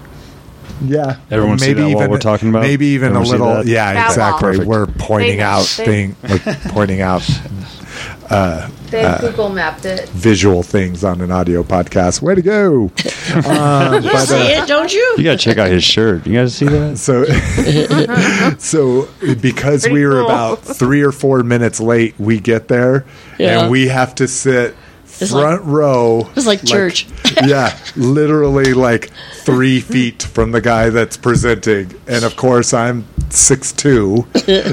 Yeah, 0.84 1.16
Everyone 1.30 1.60
see 1.60 1.74
that 1.74 1.94
wall 1.96 2.10
we're 2.10 2.18
talking 2.18 2.50
about? 2.50 2.64
Maybe 2.64 2.88
even 2.88 3.10
Everyone 3.16 3.28
a 3.28 3.30
little. 3.30 3.54
that? 3.58 3.66
Yeah, 3.68 3.94
That 3.94 4.08
exactly. 4.10 4.58
wall. 4.58 4.66
We're 4.68 4.86
pointing 4.88 5.38
They- 5.38 5.44
out 5.44 5.66
they- 5.78 5.86
thing, 5.86 6.16
like 6.28 6.44
pointing 6.70 7.02
out 7.02 7.22
They 8.92 9.18
Google 9.22 9.50
mapped 9.50 9.86
it. 9.86 10.10
visual 10.10 10.64
things 10.64 11.04
on 11.06 11.22
an 11.22 11.32
audio 11.32 11.64
podcast. 11.64 12.22
Way 12.22 12.36
to 12.36 12.42
go! 12.42 12.92
Um, 13.34 14.04
You 14.04 14.12
but, 14.12 14.26
see 14.26 14.36
uh, 14.36 14.64
it, 14.64 14.68
don't 14.68 14.94
you? 14.94 15.16
you 15.18 15.24
gotta 15.24 15.38
check 15.38 15.58
out 15.58 15.70
his 15.70 15.84
shirt. 15.86 16.28
You 16.28 16.34
guys 16.36 16.54
see 16.56 16.66
that? 16.66 16.98
So, 16.98 17.24
so 18.58 19.08
because 19.36 19.86
we 19.86 19.92
Pretty 19.92 20.06
were 20.06 20.16
cool. 20.22 20.26
about 20.26 20.60
three 20.60 21.02
or 21.02 21.12
four 21.14 21.44
minutes 21.44 21.80
late, 21.80 22.16
we 22.20 22.40
get 22.40 22.68
there 22.68 23.06
Yeah. 23.40 23.62
and 23.62 23.72
we 23.72 23.88
have 23.88 24.16
to 24.16 24.28
sit 24.28 24.76
It's 25.06 25.32
like- 25.32 25.44
front 25.44 25.64
row. 25.64 26.30
It's 26.36 26.46
like 26.46 26.66
church. 26.66 27.08
yeah, 27.46 27.78
literally 27.96 28.74
like 28.74 29.12
three 29.36 29.80
feet 29.80 30.24
from 30.24 30.52
the 30.52 30.62
guy 30.62 30.90
that's 30.90 31.16
presenting, 31.18 31.94
and 32.08 32.24
of 32.26 32.36
course 32.36 32.74
I'm 32.74 33.06
six 33.30 33.72
two, 33.72 34.28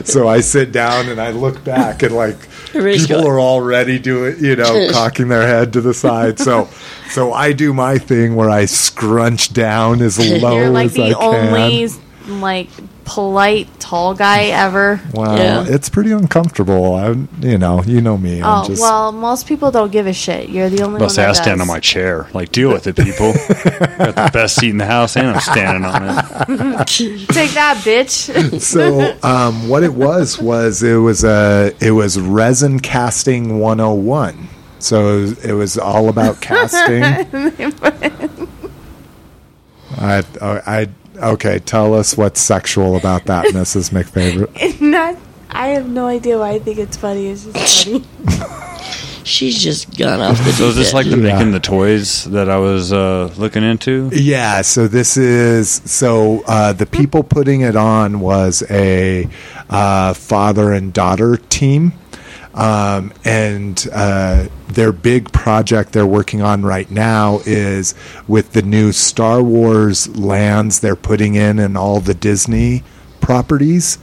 so 0.05 0.27
I 0.27 0.41
sit 0.41 0.73
down 0.73 1.09
and 1.09 1.21
I 1.21 1.31
look 1.31 1.63
back 1.65 2.03
and 2.03 2.15
like 2.15 2.37
Everybody's 2.37 2.58
people 2.73 3.27
are 3.27 3.41
already 3.41 3.99
doing, 3.99 4.43
you 4.43 4.57
know, 4.57 4.89
cocking 4.93 5.29
their 5.29 5.47
head 5.47 5.73
to 5.75 5.81
the 5.81 5.95
side. 5.95 6.39
So, 6.39 6.69
so 7.11 7.33
I 7.33 7.53
do 7.53 7.73
my 7.73 7.99
thing 7.99 8.35
where 8.37 8.51
I 8.51 8.65
scrunch 8.67 9.53
down 9.53 10.03
as 10.03 10.19
low 10.43 10.57
You're 10.57 10.71
like 10.71 10.87
as 10.87 10.99
I 10.99 11.09
the 11.11 11.15
can. 11.15 11.55
only 11.55 11.89
like 12.41 12.69
polite 13.09 13.81
tall 13.81 14.15
guy 14.15 14.45
ever. 14.47 15.01
Wow, 15.15 15.35
Yeah. 15.37 15.65
it's 15.67 15.89
pretty 15.89 16.13
uncomfortable. 16.13 16.95
I, 16.95 17.09
you 17.41 17.57
know, 17.57 17.83
you 17.83 18.03
know 18.03 18.19
me. 18.19 18.43
Oh 18.45 18.65
just, 18.67 18.83
well, 18.83 19.11
most 19.13 19.47
people 19.47 19.71
don't 19.71 19.91
give 19.91 20.07
a 20.07 20.13
shit. 20.13 20.51
You're 20.51 20.69
the 20.69 20.83
only 20.83 20.97
I'll 20.97 21.07
one 21.07 21.11
say 21.11 21.23
that 21.23 21.31
I 21.31 21.33
stand 21.33 21.61
on 21.63 21.67
my 21.67 21.81
chair. 21.81 22.29
Like, 22.35 22.53
deal 22.53 22.71
with 22.71 22.87
it, 22.87 22.97
people. 22.97 23.33
Got 23.99 24.15
the 24.15 24.31
best 24.33 24.57
seat 24.57 24.71
in 24.71 24.77
the 24.79 24.85
house, 24.87 25.17
and 25.17 25.27
I'm 25.29 25.41
standing 25.41 25.85
on 25.85 26.03
it. 26.05 26.87
Take 27.29 27.53
that, 27.53 27.79
bitch. 27.79 28.61
so 28.61 29.17
um, 29.23 29.69
what 29.69 29.83
it 29.83 29.95
was 29.95 30.39
was 30.39 30.83
it 30.83 30.97
was 30.97 31.25
a 31.25 31.73
it 31.81 31.93
was 31.93 32.21
resin 32.21 32.79
casting 32.81 33.59
101. 33.59 34.49
So 34.81 35.09
it 35.09 35.21
was, 35.21 35.45
it 35.47 35.53
was 35.55 35.79
all 35.79 36.09
about 36.09 36.41
casting. 36.41 37.03
I, 39.97 40.23
I 40.41 40.89
okay. 41.23 41.59
Tell 41.61 41.95
us 41.95 42.17
what's 42.17 42.41
sexual 42.41 42.97
about 42.97 43.25
that, 43.27 43.47
Mrs. 43.55 43.91
McFavorite. 43.91 44.81
Not. 44.81 45.17
I 45.51 45.69
have 45.69 45.89
no 45.89 46.07
idea 46.07 46.39
why 46.39 46.51
I 46.51 46.59
think 46.59 46.79
it's 46.79 46.97
funny. 46.97 47.29
It's 47.29 47.45
just 47.45 47.85
funny. 47.87 48.05
She's 49.25 49.63
just 49.63 49.97
gone 49.99 50.21
off 50.21 50.39
the 50.39 50.53
So 50.53 50.69
is 50.69 50.77
this 50.77 50.95
like 50.95 51.05
the 51.05 51.19
Yeah. 51.19 51.35
making 51.35 51.53
the 51.53 51.61
toys 51.61 52.25
that 52.25 52.49
I 52.49 52.57
was 52.57 52.93
uh, 52.95 53.31
looking 53.37 53.63
into? 53.63 54.09
Yeah, 54.13 54.63
so 54.63 54.89
this 54.89 55.19
is 55.19 55.83
so 55.85 56.43
uh, 56.47 56.73
the 56.73 56.87
people 56.87 57.23
putting 57.23 57.61
it 57.61 57.77
on 57.77 58.21
was 58.21 58.63
a 58.71 59.29
uh, 59.69 60.15
father 60.15 60.73
and 60.73 60.95
daughter 60.95 61.37
team. 61.37 61.93
Um, 62.59 63.13
and 63.25 63.87
uh, 63.93 64.49
their 64.67 64.91
big 64.91 65.31
project 65.31 65.93
they're 65.93 66.05
working 66.05 66.43
on 66.43 66.63
right 66.65 66.91
now 66.91 67.39
is 67.47 67.95
with 68.27 68.53
the 68.53 68.63
new 68.63 68.91
Star 68.91 69.41
Wars 69.43 70.09
lands 70.19 70.81
they're 70.81 70.97
putting 70.97 71.37
in 71.37 71.61
and 71.61 71.79
all 71.79 72.01
the 72.01 72.15
Disney 72.15 72.83
properties. 73.21 73.99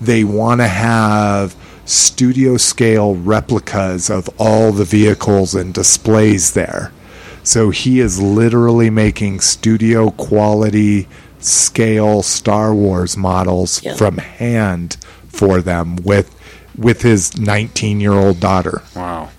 They 0.00 0.24
want 0.24 0.62
to 0.62 0.66
have 0.68 1.54
studio 1.84 2.56
scale 2.56 3.16
replicas 3.16 4.08
of 4.08 4.30
all 4.38 4.72
the 4.72 4.84
vehicles 4.86 5.54
and 5.54 5.74
displays 5.74 6.54
there. 6.54 6.92
So 7.42 7.68
he 7.68 8.00
is 8.00 8.18
literally 8.20 8.88
making 8.88 9.40
studio 9.40 10.10
quality 10.12 11.06
scale 11.38 12.22
Star 12.22 12.74
Wars 12.74 13.14
models 13.16 13.82
Yeah. 13.82 13.94
from 13.94 14.16
hand 14.18 14.96
for 15.28 15.60
them 15.60 15.96
with 15.96 16.34
with 16.76 17.02
his 17.02 17.38
19 17.38 18.00
year 18.00 18.12
old 18.12 18.40
daughter. 18.40 18.82
Wow. 18.94 19.30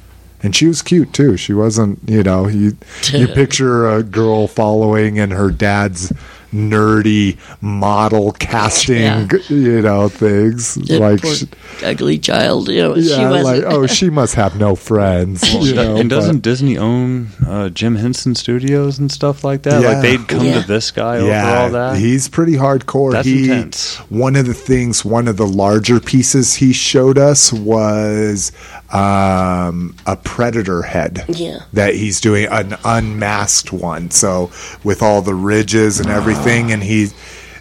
And 0.44 0.56
she 0.56 0.66
was 0.66 0.82
cute 0.82 1.14
too. 1.14 1.38
She 1.38 1.54
wasn't, 1.54 2.00
you 2.08 2.24
know, 2.24 2.48
you 2.48 2.78
you 3.12 3.28
picture 3.34 3.88
a 3.90 4.02
girl 4.02 4.48
following 4.48 5.18
in 5.18 5.32
her 5.32 5.52
dad's 5.52 6.12
nerdy 6.54 7.38
model 7.62 8.32
casting, 8.34 8.98
Yeah. 9.02 9.28
you 9.50 9.82
know, 9.82 10.10
things 10.10 10.76
That 10.76 11.00
like 11.00 11.22
poor 11.22 11.36
sh- 11.36 11.44
ugly 11.84 12.18
child, 12.20 12.68
you 12.70 12.82
know, 12.82 12.96
yeah, 12.96 13.30
wasn't. 13.30 13.64
like 13.64 13.74
oh, 13.74 13.88
she 13.88 14.10
must 14.10 14.36
have 14.36 14.60
no 14.60 14.76
friends, 14.76 15.54
you 15.54 15.74
know. 15.74 15.96
and 15.96 16.10
doesn't 16.10 16.38
but- 16.38 16.44
Disney 16.44 16.78
own 16.78 17.30
uh, 17.48 17.70
Jim 17.70 17.96
Henson 17.96 18.36
Studios 18.36 19.00
and 19.00 19.12
stuff 19.12 19.44
like 19.44 19.64
that? 19.64 19.82
Yeah. 19.82 19.90
Like 19.94 20.02
they'd 20.02 20.28
come 20.28 20.46
Yeah. 20.46 20.62
to 20.62 20.68
this 20.68 20.92
guy 20.92 21.18
over 21.18 21.32
all 21.34 21.70
that. 21.72 21.98
He's 21.98 22.28
pretty 22.28 22.54
hardcore. 22.54 23.14
That's 23.14 23.28
he, 23.28 23.44
intense. 23.44 23.96
One 24.10 24.36
of 24.36 24.46
the 24.46 24.54
things, 24.54 25.06
one 25.06 25.28
of 25.28 25.38
the 25.38 25.48
larger 25.48 26.00
pieces 26.00 26.56
he 26.56 26.74
showed 26.74 27.18
us 27.18 27.54
was 27.54 28.52
um, 28.94 29.96
a 30.06 30.16
predator 30.16 30.82
head. 30.82 31.26
Yeah. 31.28 31.60
That 31.74 31.96
he's 31.96 32.22
doing 32.22 32.46
an 32.46 32.76
unmasked 32.84 33.72
one. 33.72 34.12
So 34.12 34.52
with 34.84 35.02
all 35.02 35.22
the 35.22 35.36
ridges 35.36 36.00
and 36.00 36.10
everything, 36.10 36.72
and 36.72 36.84
he, 36.84 37.10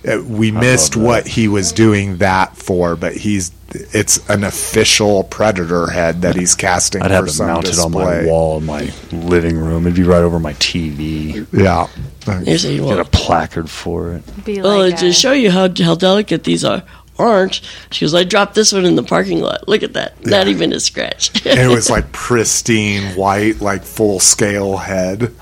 uh, 0.06 0.22
we 0.22 0.50
missed 0.50 0.96
what 0.96 1.26
he 1.26 1.48
was 1.48 1.72
doing 1.72 2.18
that 2.18 2.56
for, 2.56 2.96
but 2.96 3.14
he's. 3.16 3.52
It's 3.72 4.28
an 4.28 4.42
official 4.42 5.22
predator 5.22 5.86
head 5.86 6.22
that 6.22 6.34
he's 6.34 6.56
casting. 6.56 7.02
I'd 7.02 7.12
have 7.12 7.26
for 7.26 7.28
it 7.28 7.34
some 7.34 7.46
mounted 7.46 7.78
on 7.78 7.92
my 7.92 8.24
wall 8.26 8.58
in 8.58 8.66
my 8.66 8.92
living 9.12 9.56
room. 9.56 9.86
It'd 9.86 9.94
be 9.94 10.02
right 10.02 10.22
over 10.22 10.40
my 10.40 10.54
TV. 10.54 11.46
Yeah. 11.52 11.86
Here's 12.42 12.64
a, 12.64 12.76
Get 12.76 12.98
a 12.98 13.04
placard 13.04 13.70
for 13.70 14.14
it. 14.14 14.44
Be 14.44 14.60
well 14.60 14.78
like 14.78 14.98
to 14.98 15.12
show 15.12 15.30
you 15.30 15.52
how, 15.52 15.68
how 15.68 15.94
delicate 15.94 16.42
these 16.42 16.64
are, 16.64 16.82
aren't, 17.20 17.60
she 17.90 18.04
goes, 18.04 18.14
I 18.14 18.24
dropped 18.24 18.54
this 18.54 18.72
one 18.72 18.84
in 18.84 18.96
the 18.96 19.02
parking 19.02 19.40
lot. 19.40 19.68
Look 19.68 19.82
at 19.82 19.92
that. 19.92 20.24
Not 20.24 20.48
even 20.48 20.72
a 20.72 20.80
scratch. 20.80 21.30
and 21.46 21.58
it 21.70 21.74
was 21.74 21.88
like 21.90 22.10
pristine 22.12 23.14
white, 23.16 23.60
like 23.60 23.82
full 23.82 24.18
scale 24.20 24.76
head. 24.76 25.34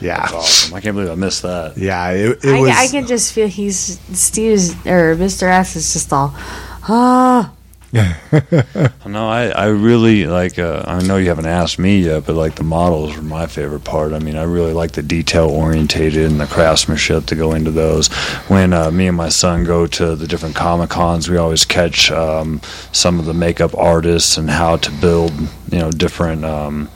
Yeah, 0.00 0.20
Awesome. 0.20 0.74
I 0.74 0.80
can't 0.80 0.96
believe 0.96 1.12
I 1.12 1.14
missed 1.14 1.42
that. 1.42 1.78
yeah. 1.78 2.10
It, 2.10 2.44
it 2.44 2.54
I, 2.56 2.60
was. 2.60 2.70
I 2.70 2.88
can 2.88 3.06
just 3.06 3.32
feel 3.32 3.46
he's 3.46 4.00
Steve's 4.12 4.72
or 4.84 5.14
Mr. 5.14 5.44
S 5.44 5.76
is 5.76 5.92
just 5.92 6.12
all 6.12 6.32
ah. 6.34 7.52
No, 9.04 9.28
I, 9.28 9.48
I 9.48 9.66
really 9.66 10.24
like. 10.24 10.58
Uh, 10.58 10.82
I 10.86 11.02
know 11.02 11.18
you 11.18 11.28
haven't 11.28 11.46
asked 11.46 11.78
me 11.78 12.00
yet, 12.00 12.24
but 12.24 12.34
like 12.34 12.54
the 12.54 12.62
models 12.62 13.14
were 13.14 13.22
my 13.22 13.46
favorite 13.46 13.84
part. 13.84 14.12
I 14.14 14.20
mean, 14.20 14.36
I 14.36 14.44
really 14.44 14.72
like 14.72 14.92
the 14.92 15.02
detail 15.02 15.50
orientated 15.50 16.30
and 16.30 16.40
the 16.40 16.46
craftsmanship 16.46 17.26
to 17.26 17.34
go 17.34 17.52
into 17.52 17.70
those. 17.70 18.08
When 18.48 18.72
uh, 18.72 18.90
me 18.90 19.08
and 19.08 19.16
my 19.16 19.28
son 19.28 19.64
go 19.64 19.86
to 19.86 20.16
the 20.16 20.26
different 20.26 20.54
comic 20.54 20.88
cons, 20.88 21.28
we 21.28 21.36
always 21.36 21.66
catch 21.66 22.10
um, 22.10 22.62
some 22.92 23.18
of 23.18 23.26
the 23.26 23.34
makeup 23.34 23.76
artists 23.76 24.38
and 24.38 24.48
how 24.48 24.76
to 24.78 24.90
build, 24.92 25.32
you 25.70 25.78
know, 25.78 25.90
different 25.90 26.46
um, 26.46 26.88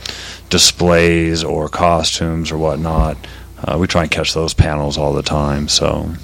displays 0.49 1.45
or 1.45 1.69
costumes 1.69 2.51
or 2.51 2.57
whatnot. 2.57 3.19
Uh, 3.63 3.77
we 3.79 3.87
try 3.87 4.03
and 4.03 4.11
catch 4.11 4.33
those 4.33 4.55
panels 4.55 4.97
all 4.97 5.13
the 5.13 5.23
time. 5.23 5.69
So 5.69 6.15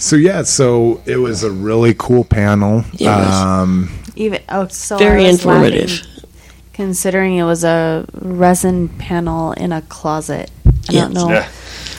so 0.00 0.16
yeah, 0.16 0.42
so 0.42 1.00
it 1.06 1.16
was 1.16 1.44
a 1.44 1.50
really 1.50 1.94
cool 1.94 2.24
panel. 2.24 2.84
Yeah. 2.92 3.60
Um, 3.60 3.90
Even 4.16 4.40
oh, 4.48 4.66
so 4.68 4.96
Very 4.98 5.26
informative. 5.26 5.90
laughing, 5.90 6.24
considering 6.72 7.36
it 7.36 7.44
was 7.44 7.64
a 7.64 8.06
resin 8.14 8.88
panel 8.88 9.52
in 9.52 9.72
a 9.72 9.82
closet. 9.82 10.50
I 10.66 10.70
Yeah. 10.92 11.00
don't 11.02 11.12
know. 11.14 11.28
Yeah. 11.30 11.48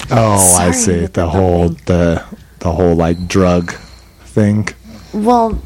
oh, 0.09 0.57
I 0.59 0.71
see 0.71 1.01
the 1.05 1.07
the 1.07 1.29
whole 1.29 1.69
nothing. 1.69 1.81
the 1.85 2.23
the 2.59 2.71
whole 2.71 2.95
like 2.95 3.27
drug 3.27 3.71
thing. 4.25 4.67
Well, 5.13 5.61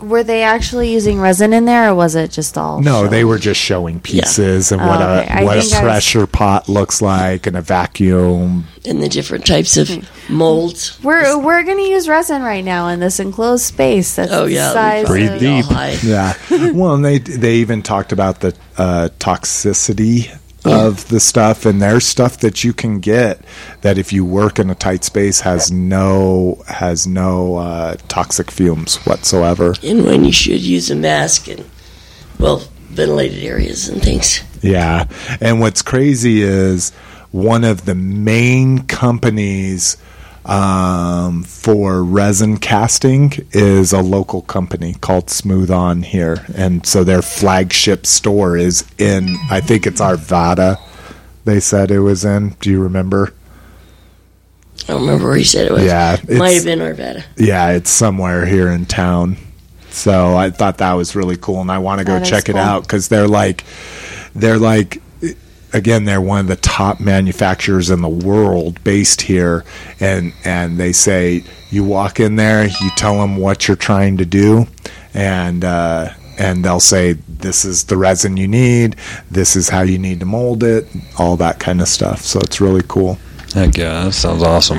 were 0.00 0.22
they 0.22 0.42
actually 0.42 0.92
using 0.92 1.20
resin 1.20 1.52
in 1.52 1.64
there, 1.64 1.90
or 1.90 1.94
was 1.94 2.14
it 2.14 2.30
just 2.30 2.56
all? 2.58 2.80
No, 2.80 3.04
show? 3.04 3.08
they 3.08 3.24
were 3.24 3.38
just 3.38 3.60
showing 3.60 4.00
pieces 4.00 4.72
and 4.72 4.80
Oh, 4.80 4.86
what 4.86 5.00
okay. 5.02 5.26
a 5.28 5.32
I 5.40 5.44
what 5.44 5.58
a 5.58 5.60
think 5.62 5.72
I 5.74 5.76
was- 5.76 5.80
pressure 5.82 6.26
pot 6.26 6.68
looks 6.68 7.00
like 7.02 7.46
and 7.46 7.56
a 7.56 7.60
vacuum. 7.60 8.64
and 8.84 9.02
the 9.02 9.08
different 9.08 9.46
types 9.46 9.76
of 9.76 9.90
molds. 10.30 10.98
We're 11.02 11.38
we're 11.38 11.62
gonna 11.64 11.82
use 11.82 12.08
resin 12.08 12.42
right 12.42 12.64
now 12.64 12.88
in 12.88 13.00
this 13.00 13.20
enclosed 13.20 13.64
space. 13.64 14.14
That's 14.16 14.32
Oh, 14.32 14.46
the 14.46 14.52
yeah. 14.52 14.72
size 14.72 15.06
Breathe 15.06 15.32
of, 15.32 15.40
deep. 15.40 15.66
Yeah. 16.02 16.34
well, 16.72 16.94
and 16.94 17.04
they 17.04 17.18
they 17.18 17.54
even 17.56 17.82
talked 17.82 18.12
about 18.12 18.40
the 18.40 18.54
uh, 18.78 19.08
toxicity 19.18 20.34
of 20.64 21.08
the 21.08 21.20
stuff, 21.20 21.64
and 21.64 21.80
there's 21.80 22.06
stuff 22.06 22.38
that 22.38 22.64
you 22.64 22.72
can 22.72 23.00
get 23.00 23.40
that 23.80 23.98
if 23.98 24.12
you 24.12 24.24
work 24.24 24.58
in 24.58 24.70
a 24.70 24.74
tight 24.74 25.04
space 25.04 25.40
has 25.40 25.72
no 25.72 26.62
has 26.66 27.06
no 27.06 27.56
uh, 27.56 27.96
toxic 28.08 28.50
fumes 28.50 28.96
whatsoever. 29.06 29.74
And 29.82 30.04
when 30.04 30.24
you 30.24 30.32
should 30.32 30.60
use 30.60 30.90
a 30.90 30.96
mask 30.96 31.48
and, 31.48 31.64
well, 32.38 32.62
ventilated 32.90 33.42
areas 33.42 33.88
and 33.88 34.02
things. 34.02 34.42
Yeah. 34.62 35.06
And 35.40 35.60
what's 35.60 35.82
crazy 35.82 36.42
is 36.42 36.90
one 37.30 37.64
of 37.64 37.84
the 37.84 37.94
main 37.94 38.80
companies 38.86 39.96
um, 40.44 41.42
for 41.44 42.02
resin 42.02 42.56
casting 42.56 43.32
is 43.52 43.92
a 43.92 44.00
local 44.00 44.42
company 44.42 44.94
called 44.94 45.30
Smooth 45.30 45.70
On 45.70 46.02
here. 46.02 46.46
And 46.54 46.86
so 46.86 47.04
their 47.04 47.22
flagship 47.22 48.06
store 48.06 48.56
is 48.56 48.84
in, 48.98 49.36
I 49.50 49.60
think 49.60 49.86
it's 49.86 50.00
Arvada, 50.00 50.78
they 51.44 51.60
said 51.60 51.90
it 51.90 52.00
was 52.00 52.24
in. 52.24 52.50
Do 52.60 52.70
you 52.70 52.82
remember? 52.82 53.32
I 54.84 54.92
don't 54.92 55.02
remember 55.02 55.28
where 55.28 55.36
he 55.36 55.44
said 55.44 55.66
it 55.66 55.72
was. 55.72 55.84
Yeah, 55.84 56.16
it 56.26 56.38
Might 56.38 56.50
have 56.54 56.64
been 56.64 56.78
Arvada. 56.80 57.22
Yeah, 57.36 57.70
it's 57.72 57.90
somewhere 57.90 58.46
here 58.46 58.68
in 58.70 58.86
town. 58.86 59.36
So 59.90 60.36
I 60.36 60.50
thought 60.50 60.78
that 60.78 60.92
was 60.94 61.14
really 61.16 61.36
cool, 61.36 61.60
and 61.60 61.70
I 61.70 61.78
want 61.78 61.98
to 61.98 62.04
go 62.04 62.14
That 62.14 62.22
is 62.22 62.30
check 62.30 62.48
it 62.48 62.52
cool. 62.52 62.60
out 62.60 62.82
because 62.82 63.08
they're 63.08 63.28
like, 63.28 63.64
they're 64.34 64.58
like, 64.58 65.02
again, 65.72 66.04
they're 66.04 66.20
one 66.20 66.40
of 66.40 66.46
the 66.46 66.56
top 66.56 67.00
manufacturers 67.00 67.90
in 67.90 68.02
the 68.02 68.08
world 68.08 68.82
based 68.84 69.22
here, 69.22 69.64
and 69.98 70.32
and 70.44 70.78
they 70.78 70.92
say 70.92 71.44
you 71.70 71.84
walk 71.84 72.20
in 72.20 72.36
there, 72.36 72.66
you 72.66 72.90
tell 72.96 73.18
them 73.20 73.36
what 73.36 73.68
you're 73.68 73.76
trying 73.76 74.16
to 74.18 74.24
do, 74.24 74.66
and 75.14 75.64
uh, 75.64 76.10
and 76.38 76.64
they'll 76.64 76.80
say 76.80 77.12
this 77.12 77.64
is 77.64 77.84
the 77.84 77.96
resin 77.96 78.36
you 78.36 78.48
need, 78.48 78.96
this 79.30 79.56
is 79.56 79.68
how 79.68 79.82
you 79.82 79.98
need 79.98 80.20
to 80.20 80.26
mold 80.26 80.62
it, 80.62 80.86
all 81.18 81.36
that 81.36 81.58
kind 81.58 81.80
of 81.80 81.88
stuff. 81.88 82.22
So 82.22 82.40
it's 82.40 82.60
really 82.60 82.82
cool 82.86 83.18
heck 83.54 83.76
yeah, 83.76 84.04
that 84.04 84.12
sounds 84.12 84.42
awesome. 84.42 84.78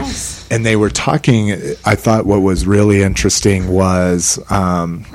and 0.50 0.66
they 0.66 0.76
were 0.76 0.90
talking 0.90 1.52
i 1.86 1.96
thought 1.96 2.26
what 2.26 2.42
was 2.42 2.66
really 2.66 3.02
interesting 3.02 3.68
was 3.68 4.40
um, 4.50 5.06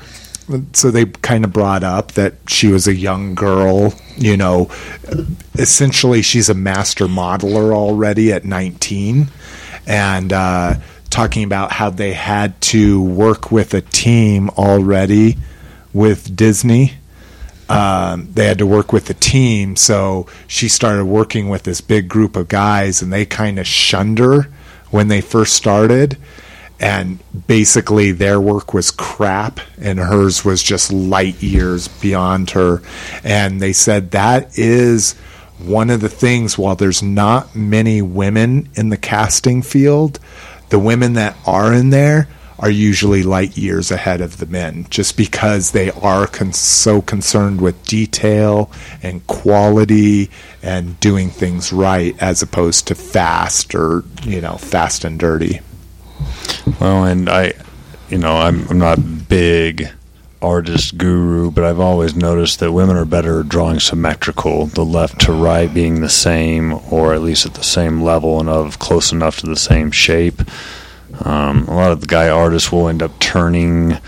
so 0.72 0.90
they 0.90 1.06
kind 1.06 1.44
of 1.44 1.52
brought 1.52 1.82
up 1.82 2.12
that 2.12 2.34
she 2.46 2.68
was 2.68 2.86
a 2.86 2.94
young 2.94 3.34
girl 3.34 3.92
you 4.16 4.36
know 4.36 4.70
essentially 5.54 6.22
she's 6.22 6.48
a 6.48 6.54
master 6.54 7.06
modeler 7.06 7.74
already 7.74 8.32
at 8.32 8.44
19 8.44 9.26
and 9.86 10.32
uh, 10.32 10.74
talking 11.10 11.44
about 11.44 11.72
how 11.72 11.90
they 11.90 12.12
had 12.12 12.60
to 12.60 13.02
work 13.02 13.50
with 13.50 13.74
a 13.74 13.80
team 13.80 14.48
already 14.50 15.36
with 15.92 16.36
disney 16.36 16.92
um, 17.68 18.28
they 18.32 18.46
had 18.46 18.58
to 18.58 18.66
work 18.66 18.92
with 18.92 19.06
the 19.06 19.14
team. 19.14 19.76
So 19.76 20.26
she 20.46 20.68
started 20.68 21.06
working 21.06 21.48
with 21.48 21.64
this 21.64 21.80
big 21.80 22.08
group 22.08 22.36
of 22.36 22.48
guys, 22.48 23.02
and 23.02 23.12
they 23.12 23.26
kind 23.26 23.58
of 23.58 23.66
shunned 23.66 24.18
her 24.18 24.42
when 24.90 25.08
they 25.08 25.20
first 25.20 25.54
started. 25.54 26.16
And 26.78 27.18
basically, 27.46 28.12
their 28.12 28.40
work 28.40 28.74
was 28.74 28.90
crap, 28.90 29.60
and 29.80 29.98
hers 29.98 30.44
was 30.44 30.62
just 30.62 30.92
light 30.92 31.42
years 31.42 31.88
beyond 31.88 32.50
her. 32.50 32.82
And 33.24 33.60
they 33.60 33.72
said 33.72 34.10
that 34.10 34.58
is 34.58 35.14
one 35.58 35.88
of 35.88 36.00
the 36.00 36.08
things, 36.08 36.58
while 36.58 36.76
there's 36.76 37.02
not 37.02 37.56
many 37.56 38.02
women 38.02 38.68
in 38.74 38.90
the 38.90 38.96
casting 38.96 39.62
field, 39.62 40.20
the 40.68 40.78
women 40.78 41.14
that 41.14 41.36
are 41.46 41.72
in 41.72 41.90
there 41.90 42.28
are 42.58 42.70
usually 42.70 43.22
light 43.22 43.56
years 43.56 43.90
ahead 43.90 44.20
of 44.20 44.38
the 44.38 44.46
men 44.46 44.86
just 44.88 45.16
because 45.16 45.72
they 45.72 45.90
are 45.90 46.26
con- 46.26 46.52
so 46.52 47.02
concerned 47.02 47.60
with 47.60 47.84
detail 47.84 48.70
and 49.02 49.26
quality 49.26 50.30
and 50.62 50.98
doing 51.00 51.28
things 51.28 51.72
right 51.72 52.16
as 52.20 52.40
opposed 52.42 52.86
to 52.86 52.94
fast 52.94 53.74
or 53.74 54.04
you 54.22 54.40
know 54.40 54.56
fast 54.56 55.04
and 55.04 55.18
dirty 55.18 55.60
Well, 56.80 57.04
and 57.04 57.28
I, 57.28 57.52
you 58.08 58.18
know, 58.18 58.36
I'm, 58.36 58.68
I'm 58.68 58.78
not 58.78 59.28
big 59.28 59.88
artist 60.42 60.98
guru, 60.98 61.50
but 61.50 61.64
I've 61.64 61.80
always 61.80 62.14
noticed 62.14 62.60
that 62.60 62.72
women 62.72 62.96
are 62.96 63.04
better 63.04 63.40
at 63.40 63.48
drawing 63.48 63.80
symmetrical, 63.80 64.66
the 64.66 64.84
left 64.84 65.20
to 65.22 65.32
right 65.32 65.72
being 65.72 66.00
the 66.00 66.08
same, 66.08 66.74
or 66.92 67.14
at 67.14 67.22
least 67.22 67.46
at 67.46 67.54
the 67.54 67.64
same 67.64 68.02
level 68.02 68.38
and 68.40 68.48
of 68.48 68.78
close 68.78 69.12
enough 69.12 69.40
to 69.40 69.46
the 69.46 69.56
same 69.56 69.90
shape. 69.90 70.42
Um, 71.24 71.66
a 71.68 71.74
lot 71.74 71.92
of 71.92 72.00
the 72.00 72.06
guy 72.06 72.28
artists 72.28 72.70
will 72.70 72.88
end 72.88 73.02
up 73.02 73.18
turning 73.18 73.98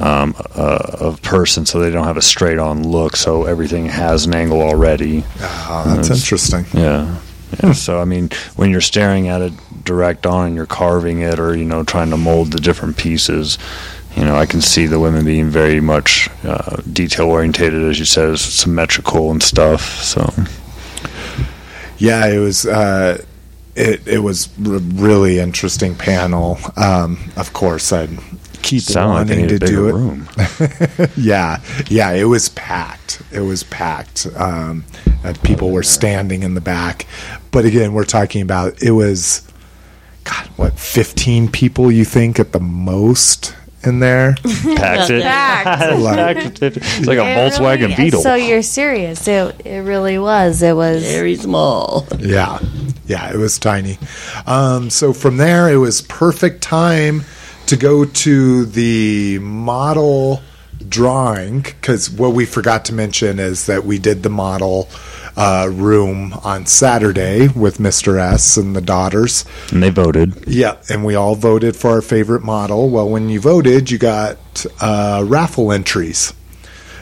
um, 0.00 0.34
a, 0.54 0.96
a 1.00 1.16
person 1.22 1.66
so 1.66 1.78
they 1.78 1.90
don't 1.90 2.06
have 2.06 2.16
a 2.16 2.22
straight 2.22 2.58
on 2.58 2.86
look, 2.86 3.16
so 3.16 3.44
everything 3.44 3.86
has 3.86 4.26
an 4.26 4.34
angle 4.34 4.60
already. 4.62 5.24
Oh, 5.40 5.94
that's 5.94 6.10
interesting. 6.10 6.66
Yeah. 6.72 7.20
Yeah, 7.62 7.72
so 7.72 8.00
I 8.00 8.04
mean, 8.04 8.30
when 8.56 8.70
you're 8.70 8.80
staring 8.80 9.28
at 9.28 9.40
it 9.40 9.52
direct 9.84 10.26
on 10.26 10.46
and 10.48 10.54
you're 10.54 10.66
carving 10.66 11.20
it, 11.20 11.38
or 11.38 11.56
you 11.56 11.64
know, 11.64 11.82
trying 11.84 12.10
to 12.10 12.16
mold 12.16 12.52
the 12.52 12.60
different 12.60 12.96
pieces, 12.96 13.58
you 14.16 14.24
know, 14.24 14.36
I 14.36 14.46
can 14.46 14.60
see 14.60 14.86
the 14.86 15.00
women 15.00 15.24
being 15.24 15.48
very 15.48 15.80
much 15.80 16.28
uh, 16.44 16.76
detail 16.92 17.26
orientated, 17.26 17.82
as 17.84 17.98
you 17.98 18.04
said, 18.04 18.38
symmetrical 18.38 19.30
and 19.30 19.42
stuff. 19.42 20.02
So 20.02 20.32
Yeah, 21.98 22.26
it 22.26 22.38
was. 22.38 22.66
Uh, 22.66 23.24
it 23.74 24.06
it 24.06 24.18
was 24.18 24.48
a 24.58 24.78
really 24.78 25.38
interesting 25.38 25.94
panel. 25.94 26.58
Um, 26.76 27.30
of 27.36 27.52
course, 27.52 27.92
I'd 27.92 28.18
keep 28.62 28.82
sound 28.82 29.12
wanting 29.12 29.44
a 29.44 29.48
to 29.48 29.58
do 29.58 29.88
it. 29.88 29.92
room. 29.92 30.28
yeah, 31.16 31.60
yeah, 31.88 32.10
it 32.10 32.24
was 32.24 32.48
packed. 32.50 33.22
It 33.30 33.40
was 33.40 33.62
packed. 33.64 34.26
Um, 34.36 34.84
people 35.42 35.70
were 35.70 35.82
standing 35.82 36.42
in 36.42 36.54
the 36.54 36.60
back. 36.60 37.06
But 37.50 37.64
again, 37.64 37.92
we're 37.92 38.04
talking 38.04 38.42
about 38.42 38.82
it 38.82 38.90
was, 38.92 39.46
God, 40.24 40.46
what, 40.56 40.78
15 40.78 41.50
people 41.50 41.90
you 41.90 42.04
think 42.04 42.38
at 42.38 42.52
the 42.52 42.60
most 42.60 43.54
in 43.84 44.00
there? 44.00 44.34
Packed 44.76 45.10
it. 45.10 45.22
Packed. 45.22 45.98
Like, 46.00 46.16
Packed 46.36 46.62
it. 46.62 46.76
It's 46.76 47.06
like 47.06 47.18
a 47.18 47.22
It 47.22 47.52
Volkswagen 47.52 47.80
really- 47.82 47.94
Beetle. 47.96 48.22
So 48.22 48.34
you're 48.34 48.62
serious? 48.62 49.26
It 49.28 49.60
it 49.64 49.80
really 49.80 50.18
was. 50.18 50.62
It 50.62 50.74
was. 50.76 51.02
Very 51.04 51.36
small. 51.36 52.06
yeah, 52.18 52.58
yeah, 53.06 53.32
it 53.32 53.36
was 53.36 53.58
tiny. 53.58 53.98
Um, 54.46 54.90
so 54.90 55.12
from 55.12 55.36
there, 55.38 55.68
it 55.70 55.76
was 55.78 56.02
perfect 56.02 56.62
time 56.62 57.24
to 57.66 57.76
go 57.76 58.04
to 58.04 58.64
the 58.66 59.38
model 59.40 60.42
drawing 60.88 61.60
because 61.60 62.08
what 62.10 62.32
we 62.32 62.46
forgot 62.46 62.84
to 62.86 62.94
mention 62.94 63.38
is 63.38 63.66
that 63.66 63.84
we 63.84 63.98
did 63.98 64.22
the 64.22 64.30
model 64.30 64.88
uh, 65.38 65.68
room 65.72 66.32
on 66.42 66.66
Saturday 66.66 67.46
with 67.48 67.78
Mr. 67.78 68.18
S 68.18 68.56
and 68.56 68.74
the 68.74 68.80
daughters. 68.80 69.44
and 69.70 69.82
they 69.82 69.90
voted. 69.90 70.44
Yeah, 70.48 70.76
and 70.90 71.04
we 71.04 71.14
all 71.14 71.36
voted 71.36 71.76
for 71.76 71.90
our 71.90 72.02
favorite 72.02 72.42
model. 72.42 72.90
Well, 72.90 73.08
when 73.08 73.28
you 73.28 73.38
voted, 73.40 73.88
you 73.90 73.98
got 73.98 74.36
uh, 74.80 75.22
raffle 75.26 75.70
entries. 75.70 76.32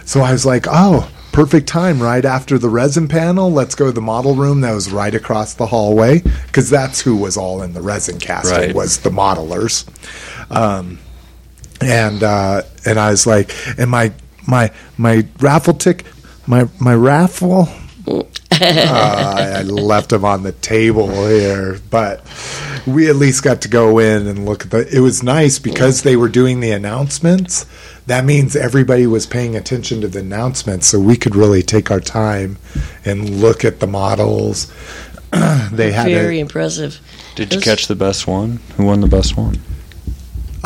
So 0.04 0.20
I 0.20 0.32
was 0.32 0.44
like, 0.44 0.66
oh, 0.68 1.10
perfect 1.32 1.66
time 1.66 2.00
right 2.02 2.24
after 2.26 2.58
the 2.58 2.68
resin 2.68 3.08
panel. 3.08 3.50
Let's 3.50 3.74
go 3.74 3.86
to 3.86 3.92
the 3.92 4.00
model 4.02 4.34
room 4.34 4.60
that 4.60 4.72
was 4.74 4.92
right 4.92 5.14
across 5.14 5.54
the 5.54 5.66
hallway 5.66 6.20
because 6.46 6.68
that's 6.68 7.00
who 7.00 7.16
was 7.16 7.36
all 7.38 7.62
in 7.62 7.72
the 7.72 7.80
resin 7.80 8.18
casting 8.20 8.56
Right. 8.58 8.74
was 8.74 8.98
the 8.98 9.10
modelers. 9.10 9.84
Um, 10.50 10.98
and 11.80 12.22
uh, 12.22 12.62
and 12.84 12.98
I 12.98 13.10
was 13.10 13.26
like, 13.26 13.54
and 13.78 13.90
my 13.90 14.12
my 14.46 14.70
my 14.98 15.26
raffle 15.40 15.74
tick, 15.74 16.04
my 16.46 16.68
my 16.78 16.94
raffle. 16.94 17.68
Uh, 18.06 18.24
I 18.58 19.62
left 19.62 20.10
them 20.10 20.24
on 20.24 20.42
the 20.42 20.52
table 20.52 21.08
here, 21.28 21.80
but 21.90 22.22
we 22.86 23.08
at 23.08 23.16
least 23.16 23.42
got 23.42 23.62
to 23.62 23.68
go 23.68 23.98
in 23.98 24.26
and 24.26 24.44
look 24.44 24.64
at 24.64 24.70
the. 24.70 24.88
It 24.94 25.00
was 25.00 25.22
nice 25.22 25.58
because 25.58 26.02
they 26.02 26.16
were 26.16 26.28
doing 26.28 26.60
the 26.60 26.70
announcements. 26.72 27.66
That 28.06 28.24
means 28.24 28.54
everybody 28.54 29.06
was 29.06 29.26
paying 29.26 29.56
attention 29.56 30.00
to 30.02 30.08
the 30.08 30.20
announcements, 30.20 30.86
so 30.86 31.00
we 31.00 31.16
could 31.16 31.34
really 31.34 31.62
take 31.62 31.90
our 31.90 32.00
time 32.00 32.58
and 33.04 33.40
look 33.40 33.64
at 33.64 33.80
the 33.80 33.86
models. 33.86 34.72
they 35.72 35.92
had 35.92 36.06
Very 36.06 36.38
a, 36.38 36.42
impressive. 36.42 37.00
Did 37.34 37.52
you 37.52 37.60
catch 37.60 37.88
the 37.88 37.96
best 37.96 38.26
one? 38.26 38.60
Who 38.76 38.84
won 38.86 39.00
the 39.00 39.08
best 39.08 39.36
one? 39.36 39.58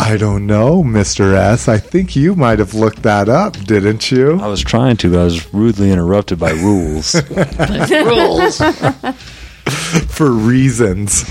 I 0.02 0.16
don't 0.16 0.46
know, 0.46 0.82
Mister 0.82 1.34
S. 1.34 1.68
I 1.68 1.76
think 1.78 2.16
you 2.16 2.34
might 2.34 2.58
have 2.58 2.72
looked 2.74 3.02
that 3.02 3.28
up, 3.28 3.56
didn't 3.64 4.10
you? 4.10 4.40
I 4.40 4.46
was 4.46 4.62
trying 4.62 4.96
to, 4.98 5.10
but 5.10 5.20
I 5.20 5.24
was 5.24 5.52
rudely 5.52 5.92
interrupted 5.92 6.38
by 6.38 6.52
rules. 6.52 7.14
Rules. 7.90 8.56
for 10.08 10.30
reasons. 10.30 11.24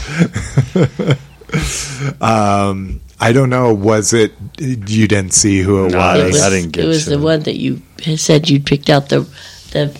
um, 2.21 3.01
I 3.19 3.31
don't 3.33 3.49
know. 3.49 3.73
Was 3.73 4.13
it? 4.13 4.33
You 4.59 5.07
didn't 5.07 5.33
see 5.33 5.61
who 5.61 5.85
it 5.87 5.91
No, 5.93 5.99
I 5.99 6.19
It 6.19 6.23
was. 6.25 6.33
was, 6.33 6.41
I 6.43 6.49
didn't 6.51 6.71
get 6.73 6.85
it 6.85 6.87
was 6.87 7.03
to 7.05 7.09
the 7.11 7.19
one 7.19 7.41
that 7.41 7.57
you 7.57 7.81
said 8.17 8.49
you'd 8.49 8.65
picked 8.65 8.89
out 8.89 9.09
the 9.09 9.21
the. 9.71 9.99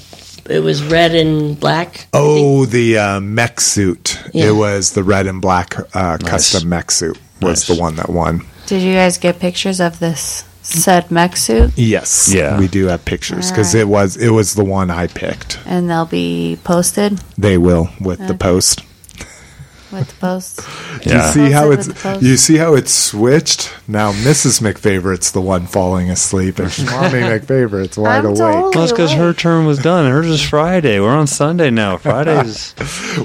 It 0.50 0.62
was 0.64 0.82
red 0.84 1.14
and 1.14 1.60
black. 1.60 2.08
Oh, 2.12 2.66
the 2.66 2.98
uh, 2.98 3.20
mech 3.20 3.62
suit. 3.62 4.20
Yeah. 4.34 4.48
It 4.50 4.52
was 4.54 4.94
the 4.94 5.04
red 5.04 5.28
and 5.28 5.42
black 5.42 5.76
uh, 5.96 6.18
custom 6.18 6.70
mech 6.70 6.90
suit. 6.90 7.20
Was 7.42 7.68
Nice. 7.70 7.78
the 7.78 7.82
one 7.82 7.96
that 7.98 8.10
won. 8.10 8.46
Did 8.70 8.84
you 8.84 8.94
guys 8.94 9.18
get 9.18 9.40
pictures 9.40 9.80
of 9.80 9.98
this 10.00 10.44
said 10.62 11.10
mech 11.10 11.36
suit? 11.38 11.72
Yes. 11.76 12.32
Yeah. 12.32 12.60
We 12.60 12.68
do 12.68 12.86
have 12.86 13.04
pictures 13.04 13.50
because 13.50 13.74
Alright. 13.74 13.88
it 13.88 13.90
was 13.90 14.16
it 14.18 14.30
was 14.30 14.54
the 14.54 14.64
one 14.64 14.92
I 14.92 15.08
picked. 15.08 15.58
And 15.66 15.90
they'll 15.90 16.06
be 16.06 16.60
posted 16.64 17.18
They 17.36 17.58
will 17.58 17.90
with 18.00 18.20
the 18.20 18.26
Okay. 18.26 18.38
post. 18.38 18.84
With 19.92 20.08
the 20.10 20.16
posts. 20.20 20.68
You 21.06 21.14
Yeah. 21.14 21.32
see 21.32 21.50
how 21.52 21.72
it's 21.72 21.88
with 21.88 21.96
the 21.98 22.02
post. 22.04 22.22
you 22.24 22.36
see 22.36 22.58
how 22.58 22.74
it's 22.74 22.92
switched. 22.94 23.74
Now 23.88 24.12
Mrs. 24.12 24.62
McFavorite's 24.62 25.32
the 25.32 25.40
one 25.40 25.66
falling 25.66 26.10
asleep, 26.10 26.60
and 26.60 26.68
Mommy 26.86 27.20
McFavorite's 27.22 27.98
wide 27.98 28.20
I'm 28.20 28.26
awake. 28.26 28.38
told- 28.40 28.76
Well, 28.76 28.88
because 28.90 29.12
her 29.14 29.28
Wait. 29.28 29.38
term 29.38 29.66
was 29.66 29.80
done. 29.80 30.12
Hers 30.12 30.28
is 30.28 30.42
Friday. 30.50 31.00
We're 31.00 31.16
on 31.16 31.28
Sunday 31.28 31.70
now. 31.70 31.96
Friday's. 31.98 32.74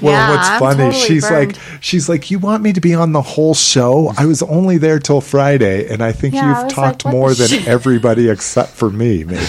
Well, 0.00 0.12
Yeah, 0.12 0.30
what's 0.36 0.48
I'm 0.48 0.60
funny, 0.60 0.84
totally 0.84 1.00
she's 1.04 1.28
burned. 1.28 1.52
like, 1.56 1.62
she's 1.80 2.08
like, 2.08 2.30
you 2.30 2.38
want 2.38 2.62
me 2.62 2.72
to 2.74 2.80
be 2.80 2.94
on 2.94 3.10
the 3.12 3.22
whole 3.22 3.54
show? 3.54 4.12
I 4.16 4.26
was 4.26 4.40
only 4.42 4.78
there 4.78 5.00
till 5.00 5.20
Friday, 5.20 5.88
and 5.92 6.00
I 6.02 6.12
think 6.12 6.34
Yeah, 6.34 6.48
you've 6.54 6.64
was 6.66 6.72
talked 6.72 7.04
like, 7.04 7.12
more 7.12 7.34
than 7.34 7.48
shit? 7.48 7.66
everybody 7.66 8.28
except 8.28 8.70
for 8.70 8.88
me. 8.88 9.24
Maybe. 9.24 9.40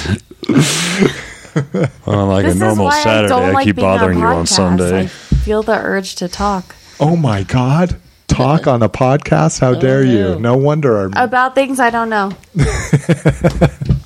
Well, 2.05 2.27
like 2.27 2.45
this 2.45 2.55
a 2.55 2.59
normal 2.59 2.91
Saturday, 2.91 3.25
I, 3.25 3.27
don't 3.27 3.43
I, 3.43 3.51
like 3.51 3.65
keep 3.65 3.75
being 3.77 3.87
on 3.87 3.97
bothering 3.99 4.19
you 4.19 4.25
on. 4.25 4.45
Sunday. 4.45 5.01
I 5.03 5.07
feel 5.07 5.63
the 5.63 5.77
urge 5.77 6.15
to 6.15 6.27
talk 6.27 6.75
Oh 6.99 7.15
my 7.15 7.43
God! 7.43 7.97
Talk 8.27 8.61
uh-huh. 8.61 8.71
on 8.71 8.83
a 8.83 8.89
podcast? 8.89 9.59
How 9.59 9.75
oh, 9.75 9.79
dare 9.79 10.03
you? 10.03 10.39
no. 10.39 10.55
Wonder 10.55 10.97
our. 10.97 11.11
about 11.15 11.55
things 11.55 11.79
I 11.79 11.89
don't 11.89 12.09
know. 12.09 12.31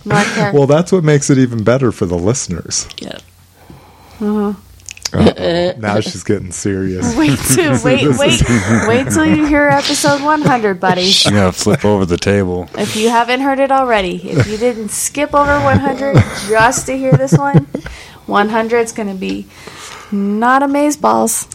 Care. 0.10 0.54
well, 0.54 0.66
that's 0.66 0.92
what 0.92 1.04
makes 1.04 1.30
it 1.30 1.38
even 1.38 1.64
better 1.64 1.92
for 1.92 2.06
the 2.08 2.18
listeners. 2.18 2.88
Yeah. 2.98 3.20
Uh-oh. 4.20 4.58
Uh-huh. 5.12 5.74
now 5.78 6.00
she's 6.00 6.24
getting 6.24 6.52
serious. 6.52 7.16
wait 7.18 7.38
till 7.40 7.72
wait 7.84 8.08
wait 8.18 8.42
wait 8.88 9.10
till 9.12 9.26
you 9.26 9.46
hear 9.46 9.68
episode 9.68 10.22
100, 10.22 10.80
buddy. 10.80 11.06
She's 11.06 11.32
gonna 11.32 11.52
flip 11.52 11.86
over 11.86 12.06
the 12.06 12.18
table. 12.18 12.70
If 12.76 12.96
you 12.96 13.10
haven't 13.10 13.42
heard 13.42 13.60
it 13.60 13.72
already, 13.72 14.18
if 14.30 14.48
you 14.48 14.58
didn't 14.58 14.90
skip 14.90 15.34
over 15.34 15.60
100 15.64 16.16
just 16.48 16.86
to 16.88 16.98
hear 16.98 17.14
this 17.14 17.34
one, 17.34 17.68
100 18.30 18.78
is 18.78 18.92
going 18.92 19.10
to 19.10 19.16
be 19.16 19.48
not 20.12 20.64
amaze 20.64 20.96
balls. 20.96 21.48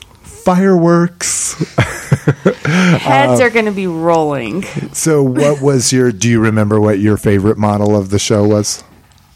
Fireworks. 0.45 1.55
Heads 2.65 3.41
are 3.41 3.51
going 3.51 3.65
to 3.65 3.73
be 3.73 3.87
rolling. 3.87 4.62
So, 4.93 5.23
what 5.23 5.61
was 5.61 5.93
your? 5.93 6.12
Do 6.12 6.29
you 6.29 6.41
remember 6.41 6.81
what 6.81 6.99
your 6.99 7.16
favorite 7.16 7.59
model 7.59 7.97
of 7.97 8.11
the 8.11 8.19
show 8.19 8.47
was? 8.47 8.85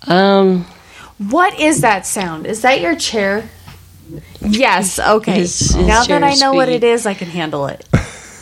Um. 0.06 0.66
What 1.18 1.59
is 1.59 1.80
that 1.80 2.06
sound? 2.06 2.47
Is 2.47 2.62
that 2.62 2.80
your 2.80 2.94
chair? 2.94 3.48
Yes. 4.40 4.98
Okay. 4.98 5.40
His- 5.40 5.59
his 5.59 5.76
now 5.76 6.05
that 6.05 6.22
I 6.22 6.35
know 6.35 6.52
what 6.52 6.68
it 6.68 6.85
is, 6.85 7.06
I 7.06 7.14
can 7.14 7.28
handle 7.28 7.66
it. 7.66 7.86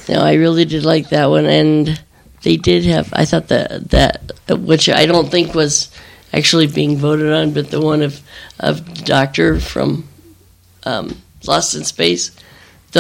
No, 0.08 0.20
I 0.20 0.34
really 0.34 0.64
did 0.64 0.84
like 0.84 1.08
that 1.08 1.30
one, 1.30 1.46
and 1.46 2.00
they 2.42 2.56
did 2.56 2.84
have. 2.84 3.12
I 3.12 3.24
thought 3.24 3.48
that 3.48 3.90
that 3.90 4.32
which 4.60 4.88
I 4.88 5.06
don't 5.06 5.30
think 5.30 5.54
was 5.54 5.90
actually 6.32 6.66
being 6.66 6.96
voted 6.98 7.32
on, 7.32 7.52
but 7.52 7.70
the 7.70 7.80
one 7.80 8.02
of 8.02 8.20
of 8.60 9.04
Doctor 9.04 9.58
from 9.58 10.06
um, 10.84 11.16
Lost 11.46 11.74
in 11.74 11.82
Space, 11.84 12.30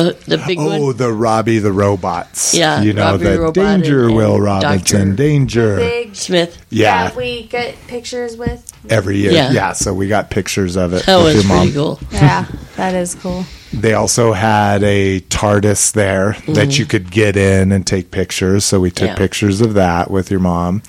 the 0.02 0.16
the 0.26 0.38
big 0.46 0.58
Oh, 0.58 0.86
one. 0.88 0.96
the 0.96 1.12
Robbie 1.12 1.58
the 1.58 1.72
robots. 1.72 2.54
Yeah, 2.54 2.82
you 2.82 2.92
know 2.92 3.12
Robbie 3.12 3.24
the 3.24 3.40
Robot 3.40 3.54
Danger 3.54 4.04
and- 4.06 4.16
Will 4.16 4.34
and 4.34 4.44
Robinson, 4.44 5.08
Dr. 5.10 5.16
Danger. 5.16 5.76
Big 5.76 6.14
Smith. 6.16 6.58
Yeah, 6.70 7.08
that 7.08 7.16
we 7.16 7.44
get 7.48 7.74
pictures 7.86 8.36
with. 8.36 8.70
every 8.90 9.16
year. 9.18 9.32
Yeah. 9.32 9.50
Yeah. 9.52 9.72
so 9.72 9.92
we 9.94 10.06
got 10.08 10.30
pictures 10.30 10.76
of 10.76 10.92
it 10.92 11.06
That 11.06 11.16
with 11.16 11.34
was 11.36 11.44
your 11.46 11.54
mom. 11.56 11.72
cool. 11.72 12.00
Yeah, 12.12 12.44
that 12.76 12.94
is 12.94 13.14
cool. 13.16 13.44
They 13.72 13.94
also 13.94 14.32
had 14.32 14.82
a 14.84 15.20
TARDIS 15.22 15.92
there 15.92 16.36
that 16.48 16.78
you 16.78 16.86
could 16.86 17.10
get 17.10 17.36
in 17.36 17.72
and 17.72 17.86
take 17.86 18.10
pictures. 18.10 18.64
So 18.64 18.78
we 18.80 18.90
took 18.90 19.08
Yeah. 19.08 19.14
pictures 19.16 19.60
of 19.60 19.74
that 19.74 20.10
with 20.10 20.30
your 20.30 20.40
mom. 20.40 20.82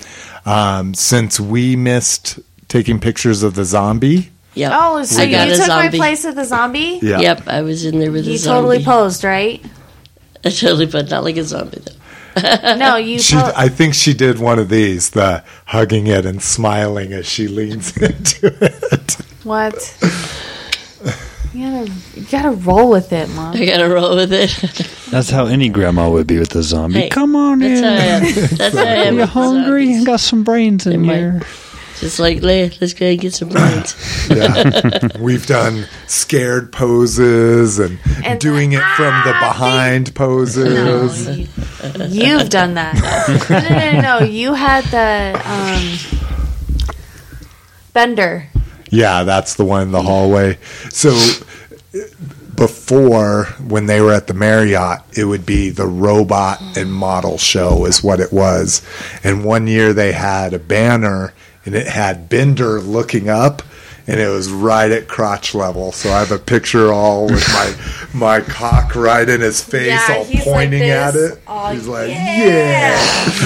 Um, 0.46 0.94
since 0.94 1.38
we 1.40 1.76
missed 1.76 2.38
taking 2.68 2.98
pictures 3.00 3.42
of 3.42 3.54
the 3.54 3.64
zombie, 3.64 4.30
Yep. 4.58 4.72
Oh, 4.74 5.02
so 5.04 5.20
I 5.22 5.24
you 5.24 5.30
got 5.32 5.48
a 5.48 5.56
took 5.56 5.68
my 5.68 5.88
place 5.88 6.24
of 6.24 6.34
the 6.34 6.44
zombie? 6.44 6.98
yeah, 7.00 7.20
Yep, 7.20 7.46
I 7.46 7.62
was 7.62 7.84
in 7.84 7.98
there 8.00 8.10
with 8.10 8.26
a 8.26 8.30
You 8.32 8.38
zombie. 8.38 8.56
totally 8.60 8.84
posed, 8.84 9.22
right? 9.22 9.64
I 10.44 10.50
totally, 10.50 10.86
but 10.86 11.08
not 11.10 11.22
like 11.24 11.36
a 11.36 11.44
zombie 11.44 11.78
though. 11.84 11.92
No, 12.76 12.96
you. 12.96 13.18
She, 13.20 13.34
tell- 13.34 13.52
I 13.56 13.68
think 13.68 13.94
she 13.94 14.14
did 14.14 14.38
one 14.38 14.58
of 14.58 14.68
these, 14.68 15.10
the 15.10 15.44
hugging 15.66 16.06
it 16.08 16.24
and 16.26 16.42
smiling 16.42 17.12
as 17.12 17.26
she 17.26 17.46
leans 17.48 17.96
into 18.02 18.46
it. 18.64 19.12
what? 19.44 19.74
You 21.54 21.64
gotta, 21.70 21.92
you 22.14 22.22
gotta 22.30 22.50
roll 22.50 22.90
with 22.90 23.12
it, 23.12 23.28
mom. 23.30 23.56
I 23.56 23.64
gotta 23.64 23.88
roll 23.88 24.14
with 24.16 24.32
it. 24.32 24.50
That's 25.10 25.30
how 25.30 25.46
any 25.46 25.68
grandma 25.70 26.10
would 26.10 26.26
be 26.26 26.38
with 26.38 26.50
the 26.50 26.62
zombie. 26.62 27.00
Hey, 27.00 27.08
Come 27.08 27.34
on 27.34 27.60
That's 27.60 27.78
in. 27.80 27.84
how 27.84 27.90
I 27.90 27.94
am. 27.94 28.22
That's 28.58 28.76
how 28.76 28.82
I 28.82 28.86
am. 29.06 29.16
You're 29.16 29.26
hungry? 29.26 29.86
zombies. 29.86 30.02
I 30.02 30.04
got 30.04 30.20
some 30.20 30.44
brains 30.44 30.86
in 30.86 31.02
might- 31.06 31.16
here. 31.16 31.42
Just 32.00 32.18
like, 32.18 32.42
let's 32.42 32.94
go 32.94 33.06
and 33.06 33.20
get 33.20 33.34
some 33.34 33.48
brains. 33.48 33.94
Yeah. 34.28 35.08
We've 35.18 35.46
done 35.46 35.86
scared 36.06 36.70
poses 36.70 37.78
and, 37.78 37.98
And 38.24 38.38
doing 38.38 38.70
the, 38.70 38.76
it 38.76 38.84
from 38.94 39.14
the 39.24 39.32
"Ah, 39.34 39.52
behind 39.52 40.14
poses. 40.14 41.26
No, 41.26 42.04
you, 42.04 42.38
have 42.38 42.50
done 42.50 42.74
that. 42.74 42.94
No, 43.48 43.58
no, 43.58 43.68
no, 43.68 44.18
no. 44.18 44.26
You 44.26 44.52
had 44.52 44.84
the 44.84 45.40
um, 45.48 46.24
bender. 47.94 48.48
Yeah, 48.90 49.24
that's 49.24 49.54
the 49.54 49.64
one 49.64 49.82
in 49.82 49.92
the 49.92 50.02
hallway. 50.02 50.58
So 50.90 51.10
before, 52.58 53.44
when 53.66 53.86
they 53.86 54.00
were 54.00 54.12
at 54.12 54.26
the 54.26 54.34
Marriott, 54.34 55.00
it 55.16 55.24
would 55.24 55.46
be 55.46 55.70
the 55.70 55.86
robot 55.86 56.60
and 56.76 56.92
model 56.92 57.38
show, 57.38 57.86
is 57.86 58.02
what 58.02 58.20
it 58.20 58.32
was. 58.32 58.82
And 59.24 59.44
one 59.44 59.66
year 59.66 59.92
they 59.92 60.12
had 60.12 60.52
a 60.52 60.58
banner 60.58 61.32
and 61.68 61.76
it 61.76 61.86
had 61.86 62.28
Bender 62.30 62.80
looking 62.80 63.28
up. 63.28 63.62
And 64.10 64.18
it 64.18 64.28
was 64.28 64.50
right 64.50 64.90
at 64.90 65.06
crotch 65.06 65.54
level, 65.54 65.92
so 65.92 66.08
I 66.10 66.20
have 66.20 66.32
a 66.32 66.38
picture 66.38 66.90
all 66.90 67.26
with 67.26 67.46
my 67.48 67.74
my 68.14 68.40
cock 68.40 68.96
right 68.96 69.28
in 69.28 69.42
his 69.42 69.62
face, 69.62 69.88
Yeah, 69.88 70.06
all 70.16 70.24
he's 70.24 70.46
like 70.46 70.54
pointing 70.54 70.88
at 70.88 71.14
it. 71.14 71.38
Oh, 71.46 71.70
he's 71.74 71.86
like, 71.86 72.08
yeah. 72.08 72.96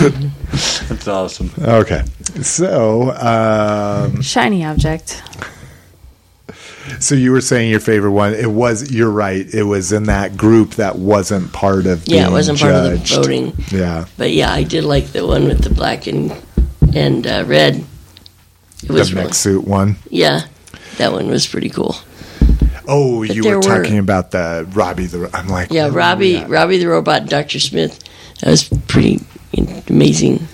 "Yeah." 0.01 0.11
That's 0.89 1.09
awesome. 1.09 1.51
okay, 1.59 2.05
so 2.43 3.11
um, 3.17 4.23
Shiny 4.23 4.65
object. 4.65 5.21
So 7.01 7.17
you 7.17 7.33
were 7.33 7.41
saying 7.41 7.69
your 7.71 7.81
favorite 7.81 8.13
one? 8.13 8.33
It 8.33 8.53
was. 8.53 8.93
You're 8.93 9.11
right. 9.11 9.45
It 9.53 9.65
was 9.65 9.91
in 9.93 10.05
that 10.05 10.37
group 10.37 10.75
that 10.75 10.97
wasn't 10.97 11.53
part 11.53 11.87
of. 11.87 12.07
Yeah, 12.07 12.29
it 12.29 12.31
wasn't 12.31 12.61
part 12.61 12.75
of 12.75 12.85
the 12.85 12.97
voting. 12.99 13.53
Yeah, 13.73 14.05
But 14.17 14.31
yeah, 14.31 14.53
I 14.53 14.63
did 14.63 14.85
like 14.85 15.07
the 15.07 15.27
one 15.27 15.47
with 15.49 15.65
the 15.65 15.71
black 15.71 16.07
and 16.07 16.33
and 16.95 17.27
uh, 17.27 17.43
red. 17.49 17.85
It 18.83 18.89
the 18.89 18.95
was 18.95 19.13
really, 19.13 19.27
mech 19.27 19.35
suit 19.35 19.65
one. 19.67 19.97
yeah, 20.11 20.47
that 20.99 21.13
one 21.13 21.29
was 21.29 21.47
pretty 21.47 21.69
cool. 21.71 21.95
Oh, 22.89 23.25
But 23.27 23.37
you 23.37 23.43
there 23.43 23.59
were 23.61 23.67
were- 23.69 23.83
talking 23.83 23.99
about 23.99 24.33
the 24.33 24.67
Robbie. 24.73 25.07
The 25.07 25.31
I'm 25.33 25.49
like, 25.49 25.71
Yeah, 25.71 25.87
oh, 25.87 25.91
Robbie, 25.91 26.31
yeah. 26.31 26.47
Robbie 26.49 26.79
the 26.79 26.89
robot, 26.89 27.27
Doctor 27.27 27.61
Smith. 27.61 27.99
That 28.41 28.51
was 28.51 28.69
pretty 28.89 29.21
amazing, 29.89 30.49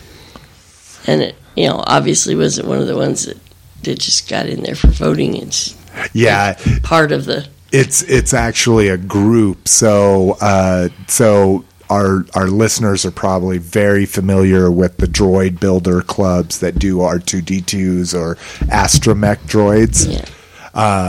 and 1.07 1.23
it 1.23 1.37
you 1.57 1.69
know 1.69 1.83
obviously 1.87 2.35
wasn't 2.37 2.69
one 2.69 2.79
of 2.81 2.87
the 2.87 2.97
ones 2.97 3.25
that 3.27 3.39
that 3.85 3.99
just 3.99 4.29
got 4.29 4.47
in 4.47 4.63
there 4.63 4.75
for 4.75 4.89
voting. 4.89 5.37
It's 5.37 5.75
Yeah, 6.13 6.59
part 6.83 7.13
of 7.13 7.25
the 7.25 7.47
it's 7.73 8.03
it's 8.03 8.35
actually 8.35 8.89
a 8.89 8.99
group. 8.99 9.69
So 9.69 10.37
uh, 10.43 10.89
so 11.07 11.65
our 11.91 12.25
our 12.35 12.47
listeners 12.49 13.05
are 13.07 13.11
probably 13.11 13.59
very 13.59 14.07
familiar 14.07 14.71
with 14.71 14.97
the 14.99 15.07
droid 15.07 15.59
builder 15.61 16.01
clubs 16.03 16.61
that 16.61 16.79
do 16.79 17.01
R 17.01 17.19
two 17.19 17.41
D 17.43 17.61
twos 17.61 18.15
or 18.15 18.35
astromech 18.71 19.39
droids. 19.47 20.07
yeah. 20.13 20.25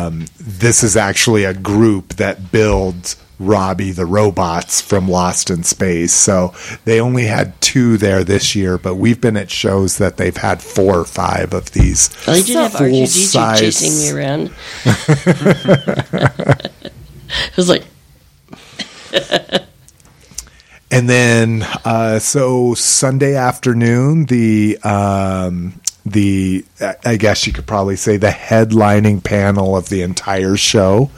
um, 0.05 0.25
this 0.39 0.83
is 0.83 0.95
actually 0.97 1.43
a 1.43 1.53
group 1.53 2.15
that 2.15 2.51
builds 2.51 3.15
Robbie 3.41 3.91
the 3.91 4.05
robots 4.05 4.81
from 4.81 5.07
Lost 5.07 5.49
in 5.49 5.63
Space. 5.63 6.11
So 6.11 6.53
they 6.83 6.99
only 6.99 7.23
had 7.25 7.59
two 7.61 7.95
there 7.95 8.23
this 8.25 8.53
year, 8.53 8.77
but 8.77 8.95
we've 8.95 9.21
been 9.21 9.37
at 9.37 9.49
shows 9.49 9.97
that 9.97 10.17
they've 10.17 10.35
had 10.35 10.61
four 10.61 10.99
or 10.99 11.05
five 11.05 11.53
of 11.53 11.71
these. 11.71 12.09
They 12.25 12.41
did 12.43 12.57
have 12.57 12.75
R 12.75 12.81
two 12.87 12.91
D 12.91 12.99
two 13.05 13.07
full-size- 13.07 13.59
chasing 13.61 13.97
me 13.97 14.11
around. 14.11 14.51
it 17.25 17.55
was 17.55 17.69
like 17.69 17.85
And 20.91 21.07
then, 21.07 21.63
uh, 21.85 22.17
so 22.19 22.73
Sunday 22.73 23.35
afternoon, 23.35 24.25
the 24.25 24.77
um, 24.83 25.79
the 26.05 26.65
I 27.05 27.15
guess 27.17 27.45
you 27.45 27.53
could 27.53 27.67
probably 27.67 27.95
say 27.95 28.17
the 28.17 28.29
headlining 28.29 29.23
panel 29.23 29.77
of 29.77 29.89
the 29.89 30.01
entire 30.01 30.55
show 30.57 31.11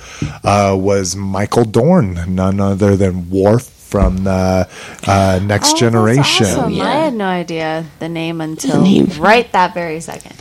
uh, 0.43 0.75
was 0.77 1.15
Michael 1.15 1.63
Dorn, 1.63 2.19
none 2.35 2.59
other 2.59 2.97
than 2.97 3.29
Worf 3.29 3.63
from 3.63 4.23
the 4.25 4.67
uh, 5.07 5.39
Next 5.43 5.73
Oh, 5.75 5.77
Generation. 5.77 6.45
That's 6.45 6.57
awesome. 6.57 6.71
Yeah. 6.73 6.83
I 6.83 6.91
had 7.05 7.13
no 7.13 7.25
idea 7.25 7.85
the 7.99 8.09
name 8.09 8.41
until 8.41 8.81
name. 8.81 9.07
right 9.19 9.49
that 9.53 9.73
very 9.73 10.01
second. 10.01 10.35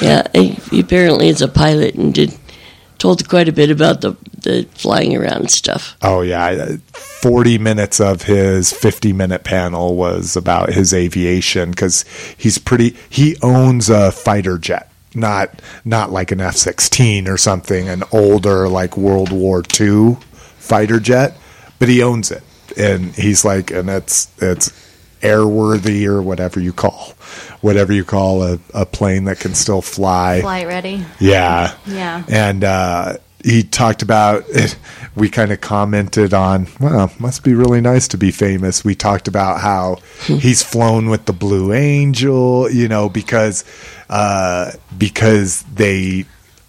yeah. 0.00 0.26
He, 0.32 0.48
he 0.70 0.80
apparently 0.80 1.28
is 1.28 1.42
a 1.42 1.48
pilot 1.48 1.94
and 1.94 2.12
did 2.12 2.36
told 2.98 3.28
quite 3.28 3.48
a 3.48 3.52
bit 3.52 3.70
about 3.70 4.00
the 4.00 4.14
the 4.48 4.66
flying 4.72 5.14
around 5.14 5.50
stuff. 5.50 5.94
Oh 6.00 6.22
yeah, 6.22 6.76
forty 6.92 7.58
minutes 7.58 8.00
of 8.00 8.22
his 8.22 8.72
fifty-minute 8.72 9.44
panel 9.44 9.94
was 9.94 10.36
about 10.36 10.72
his 10.72 10.94
aviation 10.94 11.70
because 11.70 12.04
he's 12.36 12.56
pretty. 12.56 12.96
He 13.10 13.36
owns 13.42 13.90
a 13.90 14.10
fighter 14.10 14.56
jet, 14.56 14.90
not 15.14 15.60
not 15.84 16.10
like 16.10 16.32
an 16.32 16.40
F 16.40 16.56
sixteen 16.56 17.28
or 17.28 17.36
something, 17.36 17.88
an 17.88 18.02
older 18.10 18.68
like 18.68 18.96
World 18.96 19.30
War 19.30 19.62
II 19.78 20.16
fighter 20.56 20.98
jet, 20.98 21.36
but 21.78 21.88
he 21.88 22.02
owns 22.02 22.30
it, 22.30 22.42
and 22.76 23.14
he's 23.14 23.44
like, 23.44 23.70
and 23.70 23.90
it's 23.90 24.32
it's 24.40 24.88
airworthy 25.20 26.06
or 26.06 26.22
whatever 26.22 26.58
you 26.58 26.72
call 26.72 27.12
whatever 27.60 27.92
you 27.92 28.04
call 28.04 28.42
a, 28.42 28.58
a 28.72 28.86
plane 28.86 29.24
that 29.24 29.40
can 29.40 29.52
still 29.52 29.82
fly. 29.82 30.40
Flight 30.40 30.66
ready. 30.66 31.04
Yeah. 31.18 31.74
Yeah. 31.86 32.24
And 32.28 32.62
uh, 32.62 33.16
he 33.44 33.62
talked 33.62 34.02
about 34.02 34.44
it. 34.48 34.76
We 35.14 35.28
kind 35.28 35.52
of 35.52 35.60
commented 35.60 36.34
on, 36.34 36.68
well, 36.80 37.12
must 37.18 37.42
be 37.42 37.54
really 37.54 37.80
nice 37.80 38.08
to 38.08 38.18
be 38.18 38.30
famous. 38.30 38.84
We 38.84 38.94
talked 38.94 39.28
about 39.28 39.60
how 39.60 39.96
he's 40.26 40.62
flown 40.62 41.08
with 41.08 41.24
the 41.26 41.32
Blue 41.32 41.72
Angel, 41.72 42.70
you 42.70 42.88
know, 42.88 43.08
because 43.08 43.64
uh, 44.08 44.72
because 44.96 45.62
they 45.74 46.24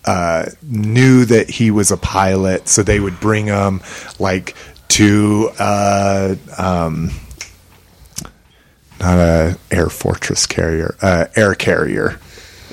uh, 0.06 0.46
knew 0.64 1.26
that 1.26 1.50
he 1.50 1.72
was 1.72 1.92
a 1.92 1.98
pilot, 1.98 2.68
so 2.68 2.84
they 2.84 3.00
would 3.00 3.20
bring 3.20 3.46
him 3.48 3.82
like 4.18 4.56
to 4.90 5.52
uh, 5.60 6.36
um, 6.58 7.12
not 9.00 9.18
a 9.18 9.58
air 9.72 9.90
fortress 9.90 10.46
carrier, 10.46 10.96
uh, 11.02 11.26
air 11.36 11.56
carrier. 11.56 12.20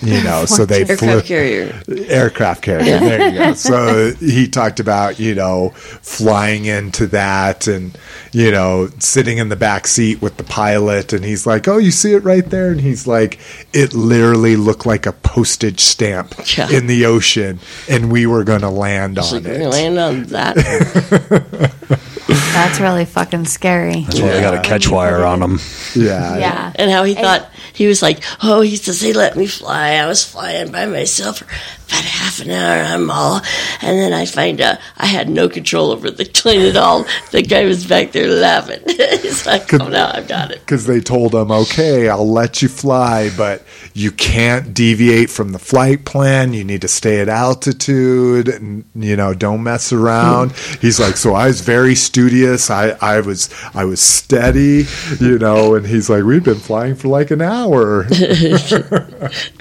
You 0.02 0.22
know, 0.24 0.44
so 0.44 0.66
they 0.66 0.84
flew 0.84 1.08
Aircraft 1.08 1.26
carrier. 1.26 1.82
aircraft 2.08 2.62
carrier. 2.62 2.98
There 2.98 3.28
you 3.30 3.38
go. 3.38 3.52
So 3.54 4.12
he 4.14 4.46
talked 4.48 4.80
about 4.80 5.18
you 5.18 5.34
know 5.34 5.70
flying 5.70 6.66
into 6.66 7.06
that 7.08 7.66
and 7.66 7.96
you 8.32 8.50
know 8.50 8.88
sitting 8.98 9.38
in 9.38 9.48
the 9.48 9.56
back 9.56 9.86
seat 9.86 10.20
with 10.20 10.36
the 10.36 10.44
pilot, 10.44 11.12
and 11.12 11.24
he's 11.24 11.46
like, 11.46 11.66
"Oh, 11.68 11.78
you 11.78 11.90
see 11.90 12.12
it 12.12 12.22
right 12.24 12.48
there," 12.48 12.70
and 12.70 12.80
he's 12.80 13.06
like, 13.06 13.38
"It 13.72 13.94
literally 13.94 14.56
looked 14.56 14.84
like 14.86 15.06
a 15.06 15.12
postage 15.12 15.80
stamp 15.80 16.34
Yeah. 16.56 16.68
in 16.70 16.86
the 16.86 17.06
ocean, 17.06 17.58
and 17.88 18.10
we 18.12 18.26
were 18.26 18.44
going 18.44 18.60
to 18.62 18.70
land 18.70 19.18
on 19.18 19.32
like 19.32 19.44
it." 19.44 19.66
land 19.68 19.98
on 19.98 20.24
that. 20.24 21.72
That's 22.28 22.80
really 22.80 23.04
fucking 23.04 23.44
scary. 23.44 24.00
That's 24.02 24.20
why 24.20 24.28
they 24.30 24.40
got 24.40 24.54
a 24.54 24.60
catch 24.62 24.88
wire 24.88 25.24
on 25.24 25.40
them. 25.40 25.60
Yeah, 25.94 26.38
Yeah. 26.38 26.72
and 26.74 26.90
how 26.90 27.04
he 27.04 27.14
thought 27.14 27.48
he 27.72 27.86
was 27.86 28.02
like, 28.02 28.22
oh, 28.42 28.62
he 28.62 28.76
says 28.76 29.00
he 29.00 29.12
let 29.12 29.36
me 29.36 29.46
fly. 29.46 29.90
I 29.92 30.06
was 30.06 30.24
flying 30.24 30.72
by 30.72 30.86
myself 30.86 31.38
for 31.38 31.46
about 31.88 32.04
half 32.04 32.40
an 32.40 32.50
hour. 32.50 32.82
I'm 32.82 33.10
all, 33.10 33.40
and 33.82 33.98
then 33.98 34.12
I 34.12 34.26
find 34.26 34.60
out 34.60 34.78
I 34.96 35.06
had 35.06 35.28
no 35.28 35.48
control 35.48 35.90
over 35.90 36.10
the 36.10 36.24
plane 36.24 36.62
at 36.62 36.76
all. 36.76 37.06
The 37.32 37.42
guy 37.42 37.64
was 37.64 37.86
back 37.86 38.12
there 38.12 38.28
laughing. 38.28 38.80
He's 38.86 39.46
like, 39.46 39.72
oh 39.74 39.88
no, 39.88 40.10
I've 40.12 40.28
got 40.28 40.50
it. 40.50 40.60
because 40.60 40.86
they 40.86 41.00
told 41.00 41.34
him, 41.34 41.50
okay, 41.50 42.08
I'll 42.08 42.30
let 42.30 42.62
you 42.62 42.68
fly, 42.68 43.30
but 43.36 43.62
you 43.94 44.10
can't 44.10 44.74
deviate 44.74 45.30
from 45.30 45.52
the 45.52 45.58
flight 45.58 46.04
plan. 46.04 46.52
You 46.52 46.64
need 46.64 46.82
to 46.82 46.88
stay 46.88 47.20
at 47.20 47.28
altitude 47.28 48.48
and, 48.48 48.84
you 48.94 49.16
know, 49.16 49.34
don't 49.34 49.62
mess 49.62 49.92
around. 49.92 50.52
he's 50.80 51.00
like, 51.00 51.16
so 51.16 51.34
I 51.34 51.46
was 51.46 51.60
very 51.60 51.94
studious. 51.94 52.70
I, 52.70 52.96
I 53.00 53.20
was, 53.20 53.48
I 53.74 53.84
was 53.84 54.00
steady, 54.00 54.84
you 55.20 55.38
know, 55.38 55.74
and 55.74 55.86
he's 55.86 56.10
like, 56.10 56.24
we've 56.24 56.44
been 56.44 56.56
flying 56.56 56.94
for 56.94 57.08
like 57.08 57.30
an 57.30 57.42
hour. 57.42 58.04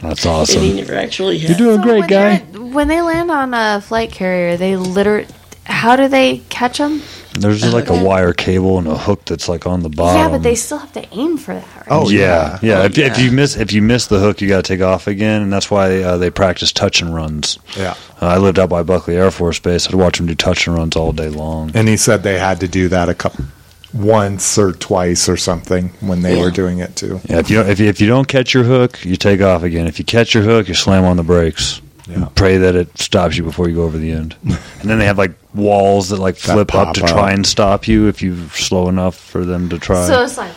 That's 0.02 0.26
And 0.26 0.64
he 0.64 0.73
never 0.73 0.95
actually 0.95 1.38
You're 1.38 1.57
doing 1.57 1.77
So 1.77 1.84
great, 1.84 1.99
when 2.02 2.10
guy. 2.16 2.58
When 2.60 2.88
they 2.88 3.02
land 3.02 3.30
on 3.32 3.54
a 3.54 3.82
flight 3.82 4.12
carrier, 4.12 4.58
they 4.58 4.76
literally. 4.76 5.28
How 5.68 5.96
do 5.96 6.08
they 6.08 6.38
catch 6.50 6.78
them? 6.78 7.02
There's 7.34 7.60
just 7.60 7.74
like 7.74 7.90
a 7.90 8.04
wire 8.04 8.34
cable 8.34 8.78
and 8.78 8.88
a 8.88 8.96
hook 8.96 9.26
that's 9.26 9.50
like 9.50 9.66
on 9.66 9.82
the 9.82 9.90
bottom. 9.90 10.22
yeah, 10.22 10.30
but 10.30 10.44
they 10.44 10.54
still 10.54 10.78
have 10.78 10.94
to 10.94 11.06
aim 11.12 11.38
for 11.38 11.56
that. 11.56 11.76
Right? 11.76 11.86
Oh, 11.90 12.08
yeah, 12.10 12.60
yeah. 12.62 12.82
Oh, 12.82 12.86
if, 12.86 12.98
if 13.00 13.18
you 13.18 13.32
miss 13.32 13.58
if 13.58 13.74
you 13.74 13.82
miss 13.82 14.06
the 14.06 14.20
hook, 14.20 14.42
you 14.42 14.48
got 14.48 14.64
to 14.64 14.74
take 14.76 14.82
off 14.82 15.08
again, 15.08 15.42
and 15.42 15.52
that's 15.52 15.72
why 15.72 16.02
uh, 16.04 16.18
they 16.18 16.30
practice 16.30 16.72
touch 16.72 17.02
and 17.02 17.14
runs. 17.16 17.58
Yeah. 17.76 17.96
Uh, 18.22 18.28
I 18.28 18.38
lived 18.38 18.60
out 18.60 18.70
by 18.70 18.84
Buckley 18.84 19.16
Air 19.18 19.32
Force 19.32 19.58
Base. 19.60 19.88
I'd 19.88 19.96
watch 19.96 20.18
them 20.20 20.28
do 20.28 20.36
touch 20.36 20.68
and 20.68 20.78
runs 20.78 20.96
all 20.96 21.12
day 21.12 21.30
long. 21.30 21.72
And 21.74 21.88
he 21.88 21.98
said 21.98 22.22
they 22.22 22.38
had 22.38 22.60
to 22.60 22.68
do 22.68 22.88
that 22.90 23.10
a 23.10 23.16
couple, 23.16 23.46
once 23.92 24.58
or 24.60 24.72
twice 24.72 25.28
or 25.28 25.36
something 25.36 25.90
when 26.02 26.22
they 26.22 26.36
Yeah. 26.38 26.44
were 26.44 26.52
doing 26.52 26.78
it 26.80 26.96
too. 26.96 27.20
Yeah, 27.28 27.40
if 27.40 27.50
you 27.50 27.62
if 27.62 27.80
you, 27.80 27.88
if 27.88 28.00
you 28.00 28.08
don't 28.08 28.28
catch 28.28 28.54
your 28.54 28.64
hook, 28.66 29.04
you 29.04 29.16
take 29.16 29.42
off 29.42 29.64
again. 29.64 29.88
If 29.88 29.98
you 29.98 30.06
catch 30.06 30.36
your 30.36 30.44
hook, 30.44 30.68
you 30.68 30.74
slam 30.76 31.04
on 31.06 31.18
the 31.18 31.24
brakes. 31.24 31.82
Yeah. 32.07 32.30
Pray 32.36 32.57
that 32.57 32.76
it 32.76 32.98
stops 32.98 33.36
you 33.36 33.44
before 33.44 33.68
you 33.68 33.76
go 33.76 33.84
over 33.84 33.98
the 33.98 34.11
end. 34.11 34.36
and 34.44 34.90
then 34.90 34.99
they 34.99 35.06
have 35.06 35.18
like 35.18 35.34
walls 35.53 36.10
that 36.10 36.19
like 36.19 36.38
That 36.40 36.53
flip 36.53 36.76
up 36.76 36.94
to 36.94 37.02
pop 37.02 37.10
try 37.10 37.32
and 37.32 37.45
stop 37.45 37.88
you 37.88 38.07
if 38.07 38.22
you're 38.22 38.49
slow 38.49 38.90
enough 38.90 39.15
for 39.15 39.44
them 39.44 39.69
to 39.69 39.80
try. 39.80 40.06
So 40.07 40.23
it's 40.23 40.38
like 40.38 40.52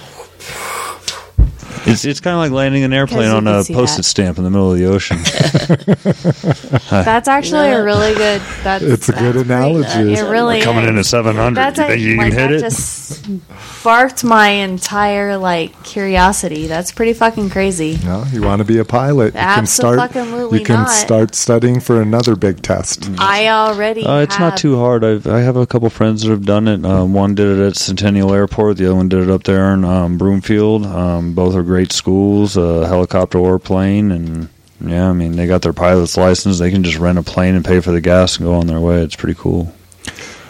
it's 1.86 2.04
it's 2.04 2.20
kind 2.20 2.34
of 2.34 2.40
like 2.40 2.50
landing 2.52 2.82
an 2.84 2.92
airplane 2.92 3.30
on 3.30 3.46
a 3.46 3.64
postage 3.64 3.96
that. 3.96 4.02
stamp 4.04 4.38
in 4.38 4.44
the 4.44 4.50
middle 4.50 4.72
of 4.72 4.78
the 4.78 4.86
ocean. 4.86 5.18
that's 6.90 7.28
actually 7.28 7.68
Yeah. 7.68 7.78
a 7.78 7.82
really 7.84 8.14
good. 8.14 8.40
That's 8.62 8.84
It's 8.84 9.08
a 9.08 9.12
good 9.12 9.34
that's 9.34 9.46
great. 9.46 9.46
analogy. 9.46 10.14
It 10.14 10.22
really 10.30 10.60
Coming 10.60 10.84
is. 10.84 10.90
in 10.90 10.98
at 10.98 11.06
700, 11.06 11.54
That's 11.54 11.78
you 11.78 11.84
a- 11.84 11.88
think 11.88 12.00
you 12.02 12.16
like, 12.16 12.32
can 12.32 12.38
hit 12.38 12.48
that 12.48 12.54
it? 12.56 12.60
Just 12.60 13.24
sparked 13.80 14.24
my 14.24 14.48
entire 14.48 15.36
like 15.36 15.82
curiosity. 15.84 16.66
That's 16.66 16.92
pretty 16.92 17.12
fucking 17.12 17.50
crazy. 17.50 17.98
No, 18.04 18.24
you 18.32 18.42
want 18.42 18.60
to 18.60 18.64
be 18.64 18.78
a 18.78 18.84
pilot? 18.84 19.34
You 19.34 19.40
can 19.40 19.66
start. 19.66 20.14
You 20.14 20.60
can 20.64 20.76
not. 20.80 20.90
start 20.90 21.34
studying 21.34 21.80
for 21.80 22.00
another 22.02 22.36
big 22.36 22.62
test. 22.62 23.08
I 23.18 23.48
already. 23.48 24.04
Uh, 24.04 24.18
it's 24.20 24.34
have, 24.36 24.50
not 24.52 24.58
too 24.58 24.78
hard. 24.78 25.04
I've, 25.04 25.26
I 25.26 25.40
have 25.40 25.56
a 25.56 25.66
couple 25.66 25.88
friends 25.90 26.22
that 26.22 26.30
have 26.30 26.44
done 26.44 26.68
it. 26.68 26.84
Um, 26.84 27.14
one 27.14 27.34
did 27.34 27.58
it 27.58 27.66
at 27.66 27.76
Centennial 27.76 28.32
Airport. 28.34 28.76
The 28.78 28.86
other 28.86 28.96
one 28.96 29.08
did 29.08 29.22
it 29.22 29.30
up 29.30 29.44
there 29.44 29.72
in 29.74 29.84
um, 29.84 30.18
Broomfield. 30.18 30.84
Um, 30.86 31.34
both 31.34 31.54
are 31.54 31.62
great 31.68 31.92
schools, 31.92 32.56
a 32.56 32.86
helicopter 32.88 33.38
or 33.38 33.58
plane. 33.58 34.10
And 34.10 34.48
yeah, 34.80 35.08
I 35.08 35.12
mean, 35.12 35.36
they 35.36 35.46
got 35.46 35.62
their 35.62 35.72
pilot's 35.72 36.16
license. 36.16 36.58
They 36.58 36.70
can 36.70 36.82
just 36.82 36.98
rent 36.98 37.18
a 37.18 37.22
plane 37.22 37.54
and 37.54 37.64
pay 37.64 37.80
for 37.80 37.92
the 37.92 38.00
gas 38.00 38.36
and 38.38 38.46
go 38.46 38.54
on 38.54 38.66
their 38.66 38.80
way. 38.80 39.02
It's 39.02 39.14
pretty 39.16 39.38
cool. 39.38 39.72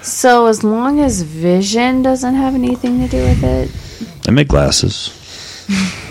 So 0.00 0.46
as 0.46 0.64
long 0.64 1.00
as 1.00 1.22
vision 1.22 2.02
doesn't 2.02 2.34
have 2.34 2.54
anything 2.54 3.00
to 3.00 3.08
do 3.08 3.22
with 3.22 3.44
it, 3.44 4.22
They 4.22 4.32
make 4.32 4.48
glasses. 4.48 5.14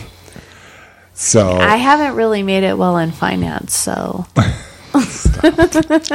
So 1.19 1.53
I 1.57 1.77
haven't 1.77 2.15
really 2.15 2.43
made 2.43 2.63
it 2.63 2.77
well 2.77 2.97
in 2.97 3.11
finance. 3.11 3.75
So 3.75 4.27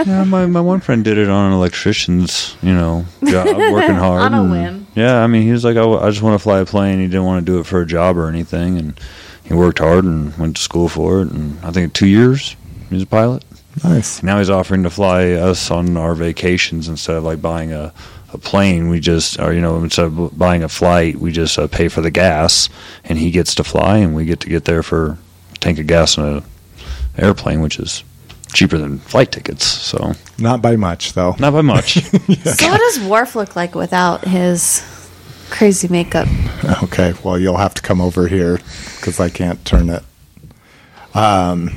yeah, 0.06 0.22
my, 0.24 0.46
my 0.46 0.60
one 0.60 0.78
friend 0.78 1.02
did 1.02 1.18
it 1.18 1.28
on 1.28 1.48
an 1.48 1.52
electrician's, 1.54 2.56
you 2.62 2.72
know, 2.72 3.04
job, 3.24 3.48
working 3.48 3.96
hard. 4.06 4.22
On 4.22 4.34
a 4.34 4.44
whim. 4.44 4.81
Yeah, 4.94 5.22
I 5.22 5.26
mean, 5.26 5.42
he 5.42 5.52
was 5.52 5.64
like, 5.64 5.76
I 5.76 6.10
just 6.10 6.22
want 6.22 6.34
to 6.34 6.42
fly 6.42 6.60
a 6.60 6.66
plane. 6.66 6.98
He 6.98 7.06
didn't 7.06 7.24
want 7.24 7.44
to 7.44 7.52
do 7.52 7.58
it 7.58 7.66
for 7.66 7.80
a 7.80 7.86
job 7.86 8.16
or 8.16 8.28
anything. 8.28 8.78
And 8.78 9.00
he 9.44 9.54
worked 9.54 9.78
hard 9.78 10.04
and 10.04 10.36
went 10.36 10.56
to 10.56 10.62
school 10.62 10.88
for 10.88 11.22
it. 11.22 11.30
And 11.30 11.58
I 11.64 11.70
think 11.70 11.94
two 11.94 12.06
years, 12.06 12.56
he's 12.90 13.02
a 13.02 13.06
pilot. 13.06 13.44
nice. 13.82 14.22
Now 14.22 14.38
he's 14.38 14.50
offering 14.50 14.82
to 14.82 14.90
fly 14.90 15.32
us 15.32 15.70
on 15.70 15.96
our 15.96 16.14
vacations 16.14 16.88
instead 16.88 17.16
of 17.16 17.24
like 17.24 17.40
buying 17.40 17.72
a, 17.72 17.92
a 18.32 18.38
plane. 18.38 18.88
We 18.88 19.00
just, 19.00 19.40
or 19.40 19.52
you 19.52 19.60
know, 19.62 19.82
instead 19.82 20.06
of 20.06 20.38
buying 20.38 20.62
a 20.62 20.68
flight, 20.68 21.16
we 21.16 21.32
just 21.32 21.58
uh, 21.58 21.68
pay 21.68 21.88
for 21.88 22.02
the 22.02 22.10
gas, 22.10 22.68
and 23.04 23.18
he 23.18 23.30
gets 23.30 23.54
to 23.56 23.64
fly, 23.64 23.98
and 23.98 24.14
we 24.14 24.26
get 24.26 24.40
to 24.40 24.48
get 24.48 24.64
there 24.66 24.82
for 24.82 25.18
a 25.54 25.58
tank 25.58 25.78
of 25.78 25.86
gas 25.86 26.18
in 26.18 26.24
a 26.24 26.42
airplane, 27.18 27.60
which 27.60 27.78
is 27.78 28.04
cheaper 28.52 28.78
than 28.78 28.98
flight 28.98 29.32
tickets. 29.32 29.64
So 29.66 30.12
Not 30.38 30.60
by 30.62 30.76
much 30.76 31.12
though. 31.14 31.34
not 31.38 31.52
by 31.52 31.62
much. 31.62 31.94
so 32.02 32.68
what 32.70 32.78
does 32.78 33.00
Worf 33.00 33.34
look 33.36 33.56
like 33.56 33.74
without 33.74 34.24
his 34.26 34.82
crazy 35.50 35.88
makeup? 35.88 36.28
Okay, 36.84 37.14
well 37.24 37.38
you'll 37.38 37.56
have 37.58 37.74
to 37.74 37.82
come 37.82 38.00
over 38.00 38.28
here 38.28 38.58
because 38.96 39.18
I 39.20 39.28
can't 39.28 39.64
turn 39.64 39.90
it. 39.90 40.02
Um, 41.14 41.70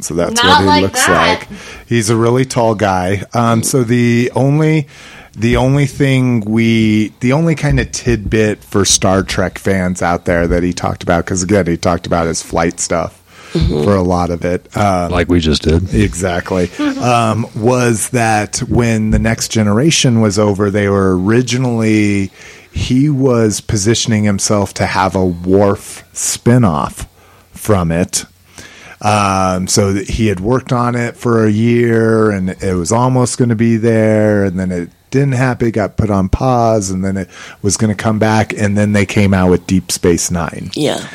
so 0.00 0.14
that's 0.14 0.34
Not 0.42 0.44
what 0.44 0.60
he 0.60 0.66
like 0.66 0.82
looks 0.82 1.06
that. 1.06 1.46
like. 1.50 1.58
He's 1.86 2.10
a 2.10 2.16
really 2.16 2.44
tall 2.44 2.74
guy. 2.74 3.24
Um, 3.32 3.62
so 3.62 3.84
the 3.84 4.30
only, 4.34 4.88
the 5.36 5.56
only 5.56 5.86
thing 5.86 6.40
we, 6.40 7.08
the 7.20 7.32
only 7.32 7.54
kind 7.54 7.78
of 7.80 7.90
tidbit 7.92 8.62
for 8.62 8.84
Star 8.84 9.22
Trek 9.22 9.58
fans 9.58 10.02
out 10.02 10.24
there 10.24 10.46
that 10.46 10.62
he 10.62 10.72
talked 10.72 11.02
about, 11.02 11.24
because 11.24 11.42
again 11.42 11.66
he 11.66 11.76
talked 11.76 12.06
about 12.06 12.26
his 12.26 12.42
flight 12.42 12.80
stuff 12.80 13.20
for 13.54 13.94
a 13.94 14.02
lot 14.02 14.30
of 14.30 14.44
it. 14.44 14.76
Um, 14.76 15.10
like 15.10 15.28
we 15.28 15.40
just 15.40 15.62
did. 15.62 15.94
Exactly. 15.94 16.70
um, 16.98 17.46
was 17.56 18.10
that 18.10 18.58
when 18.58 19.10
the 19.10 19.18
next 19.18 19.48
generation 19.48 20.20
was 20.20 20.38
over, 20.38 20.70
they 20.70 20.88
were 20.88 21.18
originally, 21.18 22.30
he 22.72 23.08
was 23.08 23.60
positioning 23.60 24.24
himself 24.24 24.74
to 24.74 24.86
have 24.86 25.14
a 25.14 25.24
Worf 25.24 26.04
spinoff 26.12 27.06
from 27.52 27.90
it. 27.92 28.24
Um, 29.00 29.66
so 29.66 29.92
that 29.92 30.08
he 30.08 30.28
had 30.28 30.40
worked 30.40 30.72
on 30.72 30.94
it 30.94 31.14
for 31.14 31.44
a 31.44 31.50
year 31.50 32.30
and 32.30 32.48
it 32.48 32.74
was 32.74 32.90
almost 32.90 33.36
going 33.36 33.50
to 33.50 33.56
be 33.56 33.76
there. 33.76 34.44
And 34.44 34.58
then 34.58 34.72
it 34.72 34.88
didn't 35.10 35.32
happen, 35.32 35.68
it 35.68 35.72
got 35.72 35.96
put 35.96 36.10
on 36.10 36.28
pause, 36.28 36.90
and 36.90 37.04
then 37.04 37.16
it 37.16 37.28
was 37.62 37.76
going 37.76 37.94
to 37.94 38.02
come 38.02 38.18
back. 38.18 38.52
And 38.52 38.76
then 38.76 38.92
they 38.92 39.06
came 39.06 39.32
out 39.34 39.50
with 39.50 39.66
Deep 39.66 39.92
Space 39.92 40.30
Nine 40.30 40.70
Yeah. 40.74 41.06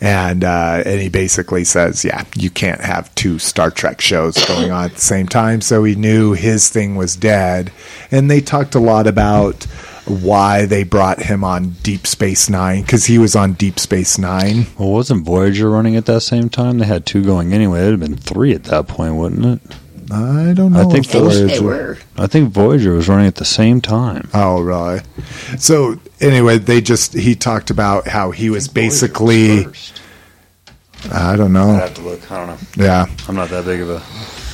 And 0.00 0.44
uh, 0.44 0.82
and 0.86 1.00
he 1.00 1.08
basically 1.08 1.64
says, 1.64 2.04
yeah, 2.04 2.24
you 2.36 2.50
can't 2.50 2.80
have 2.80 3.14
two 3.14 3.38
Star 3.38 3.70
Trek 3.70 4.00
shows 4.00 4.42
going 4.46 4.70
on 4.70 4.84
at 4.84 4.94
the 4.94 5.00
same 5.00 5.26
time. 5.26 5.60
So 5.60 5.84
he 5.84 5.94
knew 5.94 6.32
his 6.32 6.68
thing 6.68 6.96
was 6.96 7.16
dead, 7.16 7.72
and 8.10 8.30
they 8.30 8.40
talked 8.40 8.74
a 8.74 8.80
lot 8.80 9.06
about 9.06 9.64
why 10.06 10.64
they 10.64 10.84
brought 10.84 11.22
him 11.22 11.44
on 11.44 11.70
Deep 11.82 12.06
Space 12.06 12.48
Nine 12.48 12.82
because 12.82 13.06
he 13.06 13.18
was 13.18 13.36
on 13.36 13.52
Deep 13.54 13.78
Space 13.78 14.18
Nine. 14.18 14.66
Well, 14.78 14.90
wasn't 14.90 15.24
Voyager 15.24 15.70
running 15.70 15.96
at 15.96 16.06
that 16.06 16.22
same 16.22 16.48
time? 16.48 16.78
They 16.78 16.86
had 16.86 17.04
two 17.04 17.24
going 17.24 17.52
anyway. 17.52 17.80
It'd 17.80 18.00
have 18.00 18.00
been 18.00 18.16
three 18.16 18.54
at 18.54 18.64
that 18.64 18.88
point, 18.88 19.16
wouldn't 19.16 19.44
it? 19.44 19.76
I 20.10 20.52
don't 20.54 20.72
know. 20.72 20.88
I 20.88 20.92
think 20.92 21.06
Voyager- 21.06 21.46
they 21.48 21.60
were. 21.60 21.98
I 22.16 22.26
think 22.26 22.50
Voyager 22.52 22.94
was 22.94 23.08
running 23.08 23.26
at 23.26 23.34
the 23.36 23.44
same 23.44 23.80
time. 23.80 24.28
Oh, 24.32 24.60
really? 24.60 25.00
So 25.58 26.00
anyway, 26.20 26.58
they 26.58 26.80
just 26.80 27.12
he 27.14 27.34
talked 27.34 27.70
about 27.70 28.08
how 28.08 28.30
he 28.30 28.48
was 28.50 28.68
basically 28.68 29.66
I 31.12 31.36
don't 31.36 31.56
I 31.56 31.60
know. 31.60 31.72
have 31.74 31.94
to 31.94 32.00
look. 32.00 32.30
I 32.32 32.38
don't 32.38 32.46
know. 32.48 32.84
Yeah, 32.84 33.06
I'm 33.28 33.34
not 33.36 33.50
that 33.50 33.64
big 33.64 33.80
of 33.82 33.90
a 33.90 34.00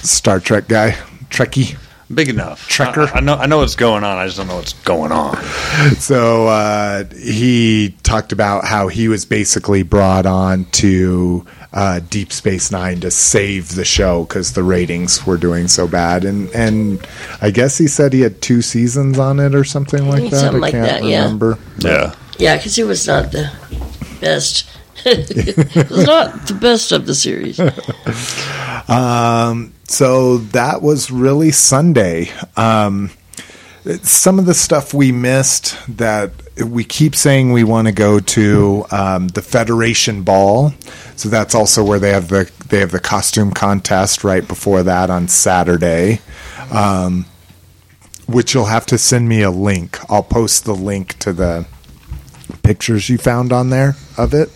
Star 0.06 0.40
Trek 0.40 0.68
guy, 0.68 0.90
Trekkie. 1.30 1.78
big 2.12 2.28
enough. 2.28 2.68
Trekker? 2.68 3.10
I, 3.14 3.18
I 3.18 3.20
know. 3.20 3.34
I 3.36 3.46
know 3.46 3.58
what's 3.58 3.76
going 3.76 4.04
on. 4.04 4.18
I 4.18 4.26
just 4.26 4.36
don't 4.36 4.48
know 4.48 4.56
what's 4.56 4.72
going 4.84 5.12
on. 5.12 5.36
So 5.98 6.46
uh, 6.48 7.04
he 7.14 7.94
talked 8.04 8.32
about 8.32 8.64
how 8.64 8.88
he 8.88 9.08
was 9.08 9.24
basically 9.24 9.82
brought 9.82 10.24
on 10.26 10.64
to 10.66 11.44
uh, 11.74 12.00
Deep 12.08 12.32
Space 12.32 12.70
Nine 12.70 13.00
to 13.00 13.10
save 13.10 13.74
the 13.74 13.84
show 13.84 14.24
because 14.24 14.52
the 14.52 14.62
ratings 14.62 15.26
were 15.26 15.36
doing 15.36 15.68
so 15.68 15.86
bad, 15.86 16.24
and 16.24 16.48
and 16.54 17.06
I 17.42 17.50
guess 17.50 17.76
he 17.76 17.88
said 17.88 18.12
he 18.12 18.20
had 18.20 18.40
two 18.40 18.62
seasons 18.62 19.18
on 19.18 19.40
it 19.40 19.54
or 19.54 19.64
something 19.64 20.08
like 20.08 20.30
that. 20.30 20.36
Something 20.36 20.56
I 20.56 20.60
like 20.60 20.72
can't 20.72 20.86
that, 20.86 21.04
yeah. 21.04 21.22
remember. 21.24 21.58
Yeah. 21.78 22.14
Yeah, 22.38 22.56
because 22.56 22.78
it 22.78 22.86
was 22.86 23.06
not 23.06 23.32
the 23.32 23.52
best. 24.20 24.68
it 25.04 25.90
was 25.90 26.06
not 26.06 26.46
the 26.46 26.54
best 26.54 26.92
of 26.92 27.06
the 27.06 27.14
series. 27.14 27.60
Um, 28.86 29.72
so 29.84 30.38
that 30.38 30.82
was 30.82 31.10
really 31.10 31.52
Sunday. 31.52 32.30
Um, 32.54 33.10
some 34.02 34.38
of 34.38 34.44
the 34.44 34.52
stuff 34.52 34.92
we 34.92 35.10
missed 35.10 35.78
that 35.96 36.32
we 36.56 36.84
keep 36.84 37.16
saying 37.16 37.52
we 37.52 37.64
want 37.64 37.88
to 37.88 37.92
go 37.92 38.20
to 38.20 38.84
um, 38.90 39.28
the 39.28 39.42
Federation 39.42 40.22
Ball. 40.22 40.72
So 41.16 41.28
that's 41.28 41.54
also 41.54 41.82
where 41.82 41.98
they 41.98 42.12
have 42.12 42.28
the 42.28 42.50
they 42.68 42.80
have 42.80 42.92
the 42.92 43.00
costume 43.00 43.50
contest 43.52 44.24
right 44.24 44.46
before 44.46 44.82
that 44.84 45.10
on 45.10 45.28
Saturday. 45.28 46.20
Um, 46.70 47.26
which 48.26 48.54
you'll 48.54 48.64
have 48.66 48.86
to 48.86 48.96
send 48.96 49.28
me 49.28 49.42
a 49.42 49.50
link. 49.50 49.98
I'll 50.10 50.22
post 50.22 50.64
the 50.64 50.74
link 50.74 51.18
to 51.18 51.32
the 51.32 51.66
pictures 52.62 53.10
you 53.10 53.18
found 53.18 53.52
on 53.52 53.68
there 53.68 53.96
of 54.16 54.32
it. 54.32 54.50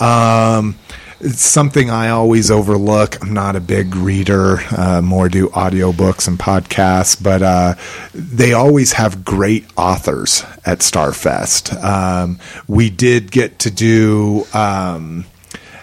Um, 0.00 0.76
it's 1.20 1.42
something 1.42 1.90
I 1.90 2.08
always 2.08 2.50
overlook. 2.50 3.22
I'm 3.22 3.34
not 3.34 3.54
a 3.54 3.60
big 3.60 3.94
reader, 3.94 4.58
uh, 4.76 5.02
more 5.02 5.28
do 5.28 5.48
audiobooks 5.48 6.26
and 6.26 6.38
podcasts, 6.38 7.22
but 7.22 7.42
uh, 7.42 7.74
they 8.14 8.54
always 8.54 8.92
have 8.92 9.24
great 9.24 9.66
authors 9.76 10.42
at 10.64 10.78
Starfest. 10.78 11.82
Um, 11.82 12.38
we 12.66 12.88
did 12.90 13.30
get 13.30 13.58
to 13.60 13.70
do. 13.70 14.46
Um, 14.54 15.26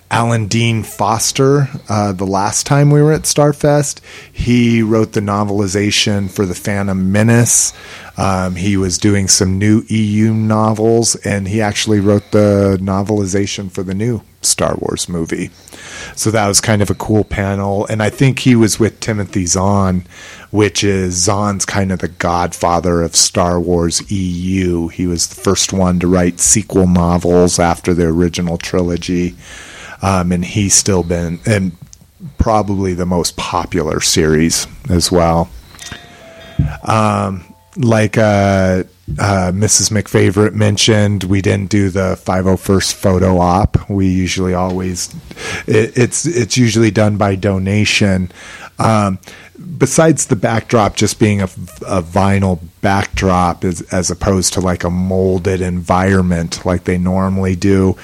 Alan 0.10 0.48
Dean 0.48 0.84
Foster, 0.84 1.68
uh, 1.90 2.14
the 2.14 2.26
last 2.26 2.66
time 2.66 2.92
we 2.92 3.02
were 3.02 3.12
at 3.12 3.24
Starfest, 3.24 4.00
he 4.32 4.82
wrote 4.82 5.12
the 5.12 5.20
novelization 5.20 6.32
for 6.32 6.46
The 6.46 6.56
Phantom 6.56 7.12
Menace. 7.12 7.74
Um, 8.16 8.56
he 8.56 8.78
was 8.78 8.98
doing 8.98 9.28
some 9.28 9.60
new 9.60 9.84
EU 9.90 10.34
novels, 10.34 11.18
and 11.18 11.46
he 11.46 11.62
actually 11.62 12.00
wrote 12.00 12.32
the 12.32 12.80
novelization 12.82 13.70
for 13.70 13.84
the 13.84 13.94
new 13.94 14.22
Star 14.42 14.76
Wars 14.78 15.10
movie. 15.10 15.50
So 16.16 16.32
that 16.32 16.48
was 16.48 16.62
kind 16.62 16.82
of 16.82 16.90
a 16.90 16.96
cool 16.96 17.24
panel. 17.24 17.86
And 17.88 18.02
I 18.02 18.10
think 18.10 18.40
he 18.40 18.56
was 18.56 18.80
with 18.80 19.00
Timothy 19.00 19.46
Zahn, 19.46 20.06
which 20.52 20.84
is 20.84 21.16
Zahn's 21.16 21.66
kind 21.66 21.92
of 21.92 22.00
the 22.00 22.08
godfather 22.08 23.02
of 23.02 23.16
Star 23.16 23.60
Wars 23.60 24.10
EU. 24.12 24.88
He 24.90 25.08
was 25.08 25.28
the 25.28 25.42
first 25.42 25.74
one 25.74 26.00
to 26.00 26.08
write 26.08 26.40
sequel 26.40 26.88
novels 26.88 27.60
after 27.60 27.94
the 27.94 28.06
original 28.06 28.58
trilogy 28.58 29.36
um, 30.02 30.32
and 30.32 30.44
he's 30.46 30.74
still 30.74 31.04
been 31.04 31.40
and 31.46 31.72
probably 32.38 32.94
the 32.94 33.06
most 33.06 33.36
popular 33.38 34.00
series 34.02 34.68
as 34.90 35.12
well. 35.12 35.50
Um, 36.84 37.47
like 37.78 38.18
uh, 38.18 38.84
uh, 39.20 39.52
Mrs. 39.54 39.92
McFavorite 39.92 40.54
mentioned, 40.54 41.24
we 41.24 41.42
didn't 41.42 41.70
do 41.70 41.90
the 41.90 42.16
501st 42.16 42.94
photo 42.94 43.38
op. 43.40 43.90
We 43.90 44.08
usually 44.08 44.54
always 44.54 45.14
it, 45.68 45.98
it's 45.98 46.26
it's 46.26 46.58
usually 46.58 46.92
done 46.92 47.18
by 47.18 47.36
donation. 47.36 48.32
Um, 48.80 49.20
besides 49.78 50.28
the 50.28 50.36
backdrop 50.36 50.96
just 50.96 51.20
being 51.20 51.42
a, 51.42 51.46
a 51.46 52.02
vinyl 52.02 52.60
backdrop 52.82 53.64
as, 53.64 53.82
as 53.94 54.12
opposed 54.12 54.54
to 54.54 54.62
like 54.62 54.84
a 54.84 54.90
molded 54.90 55.62
environment 55.62 56.66
like 56.66 56.84
they 56.84 56.98
normally 56.98 57.56
do, 57.56 57.96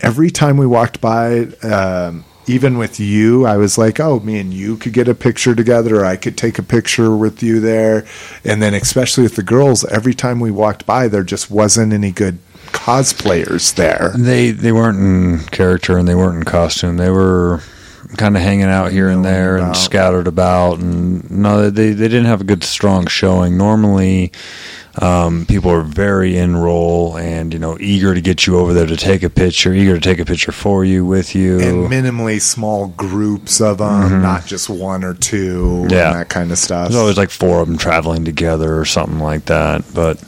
every 0.00 0.30
time 0.30 0.56
we 0.56 0.66
walked 0.66 1.00
by. 1.00 1.40
Um, 1.62 2.24
even 2.48 2.78
with 2.78 2.98
you, 3.00 3.46
I 3.46 3.56
was 3.56 3.78
like, 3.78 4.00
oh, 4.00 4.20
me 4.20 4.38
and 4.38 4.52
you 4.52 4.76
could 4.76 4.92
get 4.92 5.08
a 5.08 5.14
picture 5.14 5.54
together, 5.54 6.00
or 6.00 6.04
I 6.04 6.16
could 6.16 6.36
take 6.36 6.58
a 6.58 6.62
picture 6.62 7.16
with 7.16 7.42
you 7.42 7.60
there. 7.60 8.06
And 8.44 8.62
then, 8.62 8.74
especially 8.74 9.22
with 9.24 9.36
the 9.36 9.42
girls, 9.42 9.84
every 9.86 10.14
time 10.14 10.40
we 10.40 10.50
walked 10.50 10.86
by, 10.86 11.08
there 11.08 11.22
just 11.22 11.50
wasn't 11.50 11.92
any 11.92 12.12
good 12.12 12.38
cosplayers 12.66 13.74
there. 13.74 14.12
They 14.16 14.50
they 14.50 14.72
weren't 14.72 14.98
in 14.98 15.38
character 15.46 15.96
and 15.96 16.06
they 16.06 16.14
weren't 16.14 16.36
in 16.36 16.44
costume. 16.44 16.96
They 16.96 17.10
were 17.10 17.62
kind 18.16 18.36
of 18.36 18.42
hanging 18.42 18.64
out 18.64 18.92
here 18.92 19.08
and 19.08 19.24
there 19.24 19.56
and 19.56 19.76
scattered 19.76 20.26
about. 20.26 20.78
And 20.78 21.30
no, 21.30 21.70
they 21.70 21.90
they 21.90 22.08
didn't 22.08 22.26
have 22.26 22.40
a 22.40 22.44
good 22.44 22.64
strong 22.64 23.06
showing. 23.06 23.56
Normally, 23.56 24.32
um, 25.00 25.46
people 25.46 25.70
are 25.70 25.82
very 25.82 26.36
in 26.36 26.56
role 26.56 27.16
and 27.16 27.52
you 27.52 27.58
know 27.58 27.76
eager 27.80 28.14
to 28.14 28.20
get 28.20 28.46
you 28.46 28.58
over 28.58 28.72
there 28.72 28.86
to 28.86 28.96
take 28.96 29.22
a 29.22 29.30
picture, 29.30 29.72
eager 29.72 29.94
to 29.94 30.00
take 30.00 30.18
a 30.18 30.24
picture 30.24 30.52
for 30.52 30.84
you 30.84 31.04
with 31.04 31.34
you. 31.34 31.58
And 31.60 31.90
minimally 31.90 32.40
small 32.40 32.88
groups 32.88 33.60
of 33.60 33.78
them, 33.78 34.22
not 34.22 34.46
just 34.46 34.68
one 34.68 35.04
or 35.04 35.14
two, 35.14 35.80
and 35.82 35.92
Yeah. 35.92 36.12
that 36.14 36.28
kind 36.28 36.50
of 36.50 36.58
stuff. 36.58 36.88
There's 36.88 37.00
always 37.00 37.16
like 37.16 37.30
four 37.30 37.60
of 37.60 37.68
them 37.68 37.78
traveling 37.78 38.24
together 38.24 38.78
or 38.78 38.84
something 38.84 39.18
like 39.20 39.44
that. 39.46 39.84
But 39.94 40.20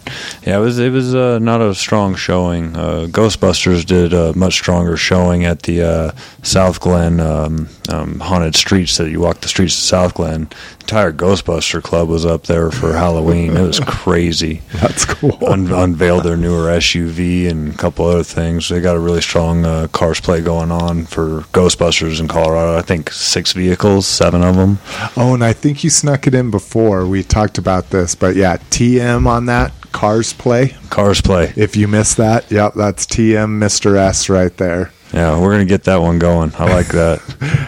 yeah, 0.47 0.57
it 0.59 0.61
was 0.61 0.79
it 0.79 0.93
was 0.93 1.15
uh, 1.15 1.39
not 1.41 1.61
a 1.61 1.75
strong 1.75 2.15
showing. 2.15 2.77
Uh, 2.77 3.07
Ghostbusters 3.11 3.85
did 3.85 4.13
a 4.13 4.33
much 4.37 4.55
stronger 4.55 4.97
showing 4.97 5.45
at 5.45 5.63
the 5.63 5.83
uh, 5.83 6.11
Southglenn 6.43 7.21
um, 7.21 7.69
um, 7.91 8.21
haunted 8.21 8.55
streets 8.55 8.97
that 8.99 9.11
you 9.11 9.21
walk 9.21 9.41
the 9.41 9.49
streets 9.49 9.77
of 9.93 9.99
Southglenn. 10.13 10.49
The 10.51 10.85
entire 10.85 11.13
Ghostbuster 11.13 11.83
club 11.83 12.09
was 12.09 12.25
up 12.27 12.45
there 12.45 12.71
for 12.71 12.93
Halloween. 12.93 13.57
It 13.57 13.67
was 13.67 13.81
crazy. 13.87 14.63
That's 14.75 15.05
cool. 15.05 15.39
Un- 15.47 15.73
unveiled 15.73 16.25
their 16.25 16.37
newer 16.37 16.69
SUV 16.71 17.49
and 17.49 17.73
a 17.75 17.77
couple 17.77 18.07
other 18.07 18.25
things. 18.25 18.69
They 18.69 18.81
got 18.81 18.97
a 18.97 19.01
really 19.01 19.21
strong 19.21 19.65
uh, 19.65 19.89
cars 19.89 20.21
play 20.21 20.41
going 20.41 20.71
on 20.71 21.05
for 21.07 21.43
Ghostbusters 21.53 22.21
in 22.21 22.29
Colorado. 22.29 22.77
I 22.79 22.83
think 22.83 23.11
six 23.11 23.53
vehicles, 23.53 24.07
seven 24.07 24.43
of 24.43 24.57
them. 24.57 24.79
Oh, 25.17 25.35
and 25.35 25.45
I 25.45 25.53
think 25.53 25.85
you 25.85 25.91
snuck 25.91 26.27
it 26.27 26.35
in 26.35 26.51
before. 26.51 27.07
We 27.07 27.23
talked 27.23 27.59
about 27.59 27.91
this, 27.91 28.15
but 28.15 28.37
yeah, 28.37 28.57
TM 28.71 29.27
on 29.27 29.47
that 29.47 29.73
Cars 29.93 30.33
Play. 30.33 30.75
Cars 30.89 31.21
play. 31.21 31.53
If 31.57 31.77
you 31.77 31.89
missed 31.89 32.17
that, 32.17 32.51
yep, 32.51 32.75
that's 32.75 33.07
TM 33.07 33.59
Mr. 33.59 33.97
S 33.97 34.29
right 34.29 34.57
there. 34.57 34.93
Yeah, 35.13 35.41
we're 35.41 35.53
gonna 35.53 35.65
get 35.65 35.85
that 35.85 36.01
one 36.01 36.19
going. 36.19 36.53
I 36.57 36.67
like 36.73 36.89
that. 36.89 37.21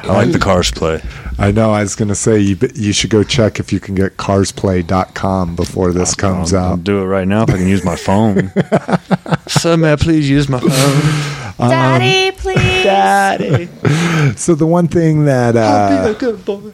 I 0.04 0.12
like 0.12 0.32
the 0.32 0.38
cars 0.38 0.70
play. 0.70 1.02
I 1.38 1.50
know. 1.50 1.72
I 1.72 1.82
was 1.82 1.96
going 1.96 2.08
to 2.08 2.14
say 2.14 2.38
you 2.38 2.56
you 2.74 2.92
should 2.92 3.10
go 3.10 3.24
check 3.24 3.58
if 3.58 3.72
you 3.72 3.80
can 3.80 3.94
get 3.94 4.16
carsplay.com 4.16 5.56
before 5.56 5.92
this 5.92 6.14
comes 6.14 6.52
I'll, 6.52 6.72
I'll 6.72 6.76
do 6.76 7.00
it 7.00 7.06
right 7.06 7.26
now 7.26 7.42
if 7.42 7.50
I 7.50 7.56
can 7.56 7.68
use 7.68 7.84
my 7.84 7.96
phone. 7.96 8.52
Sir, 9.48 9.76
may 9.76 9.92
I 9.92 9.96
please 9.96 10.28
use 10.28 10.48
my 10.48 10.60
phone? 10.60 11.68
Daddy, 11.68 12.36
please. 12.36 12.84
Daddy. 12.84 13.68
So 14.36 14.54
the 14.54 14.66
one 14.66 14.88
thing 14.88 15.24
that 15.24 15.56
uh, 15.56 16.12
good 16.14 16.44
boy. 16.44 16.60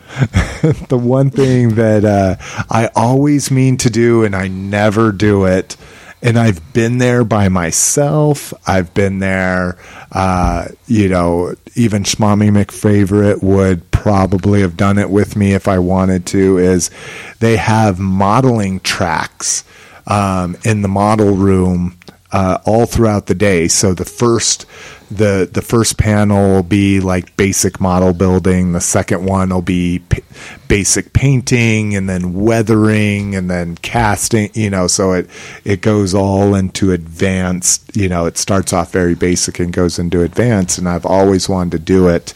the 0.89 0.99
one 0.99 1.31
thing 1.31 1.77
that 1.77 2.05
uh, 2.05 2.37
I 2.71 2.91
always 2.95 3.51
mean 3.51 3.79
to 3.79 3.91
do 3.91 4.23
and 4.23 4.37
I 4.37 4.49
never 4.49 5.13
do 5.13 5.47
it. 5.47 5.77
And 6.21 6.37
I've 6.37 6.73
been 6.73 6.99
there 6.99 7.23
by 7.25 7.49
myself. 7.49 8.53
I've 8.67 8.93
been 8.93 9.21
there, 9.21 9.79
uh, 10.11 10.69
you 10.87 11.09
know, 11.09 11.55
even 11.77 12.03
Schmommy 12.03 12.51
McFavorite 12.51 13.43
would 13.43 13.89
probably 13.93 14.63
have 14.63 14.77
done 14.77 14.99
it 14.99 15.11
with 15.11 15.37
me 15.37 15.53
if 15.53 15.69
I 15.69 15.79
wanted 15.79 16.27
to. 16.27 16.59
Is 16.59 16.91
they 17.39 17.57
have 17.57 18.01
modeling 18.01 18.81
tracks 18.81 19.63
um, 20.09 20.57
in 20.65 20.83
the 20.83 20.89
model 20.89 21.37
room 21.37 21.97
uh, 22.33 22.59
all 22.65 22.87
throughout 22.87 23.27
the 23.27 23.35
day. 23.35 23.69
So 23.69 23.95
the 23.95 24.05
first 24.05 24.67
the 25.11 25.49
the 25.51 25.63
first 25.63 25.97
panel 25.99 26.49
will 26.55 26.63
be 26.63 27.01
like 27.01 27.37
basic 27.37 27.81
model 27.81 28.13
building. 28.13 28.73
The 28.73 28.81
second 28.81 29.25
one 29.25 29.49
will 29.51 29.63
be 29.63 30.01
p- 30.01 30.23
basic 30.69 31.13
painting, 31.13 31.97
and 31.97 32.09
then 32.09 32.35
weathering, 32.35 33.35
and 33.35 33.51
then 33.51 33.77
casting. 33.77 34.51
You 34.55 34.71
know, 34.71 34.87
so 34.87 35.13
it 35.13 35.31
it 35.65 35.81
goes 35.81 36.15
all 36.15 36.55
into 36.55 36.93
advanced. 36.93 37.97
You 37.97 38.09
know, 38.09 38.27
it 38.27 38.37
starts 38.37 38.73
off 38.73 38.93
very 38.93 39.15
basic 39.15 39.59
and 39.59 39.73
goes 39.73 39.99
into 39.99 40.23
advanced. 40.23 40.79
And 40.79 40.89
I've 40.89 41.07
always 41.07 41.49
wanted 41.49 41.73
to 41.73 41.79
do 41.79 42.09
it. 42.09 42.35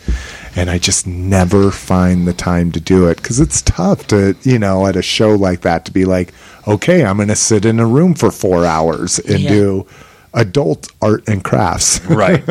And 0.55 0.69
I 0.69 0.77
just 0.79 1.07
never 1.07 1.71
find 1.71 2.27
the 2.29 2.35
time 2.35 2.73
to 2.73 2.81
do 2.81 3.09
it 3.09 3.17
because 3.17 3.41
it's 3.41 3.63
tough 3.63 4.07
to, 4.09 4.37
you 4.43 4.59
know, 4.59 4.87
at 4.87 4.97
a 4.97 5.03
show 5.03 5.35
like 5.35 5.63
that 5.63 5.87
to 5.87 5.93
be 5.93 6.05
like, 6.05 6.35
okay, 6.69 7.05
I'm 7.07 7.17
going 7.17 7.29
to 7.29 7.37
sit 7.37 7.65
in 7.65 7.81
a 7.81 7.87
room 7.87 8.13
for 8.15 8.31
four 8.31 8.67
hours 8.67 9.19
and 9.19 9.41
Yeah. 9.41 9.49
do 9.49 9.87
adult 10.35 10.89
art 11.01 11.29
and 11.29 11.43
crafts. 11.45 12.01
Right. 12.09 12.43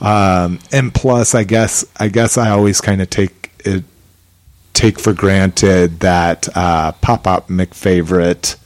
Um, 0.00 0.58
and 0.72 0.92
plus, 0.92 1.34
I 1.34 1.44
guess 1.44 1.84
I 1.98 2.08
guess 2.08 2.36
I 2.36 2.50
always 2.50 2.80
kind 2.80 3.00
of 3.00 3.08
take 3.10 3.50
it 3.64 3.84
take 4.74 4.98
for 5.00 5.12
granted 5.12 6.00
that 6.00 6.48
uh, 6.54 6.92
Pop 6.92 7.26
Up 7.26 7.48
McFavorite 7.48 8.56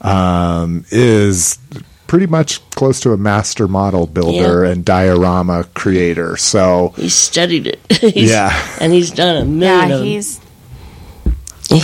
um, 0.00 0.84
is 0.90 1.58
pretty 2.06 2.26
much 2.26 2.66
close 2.70 3.00
to 3.00 3.12
a 3.12 3.16
master 3.16 3.66
model 3.68 4.06
builder 4.06 4.64
Yeah. 4.64 4.70
and 4.72 4.84
diorama 4.84 5.64
creator. 5.74 6.36
So 6.36 6.92
He 6.96 7.08
studied 7.08 7.66
it. 7.66 7.80
He's- 8.00 8.30
Yeah. 8.30 8.76
and 8.80 8.92
he's 8.92 9.10
done 9.10 9.36
a 9.36 9.44
million. 9.44 9.88
Yeah, 9.88 9.94
of 9.94 10.00
them. 10.00 10.06
he's 10.06 10.40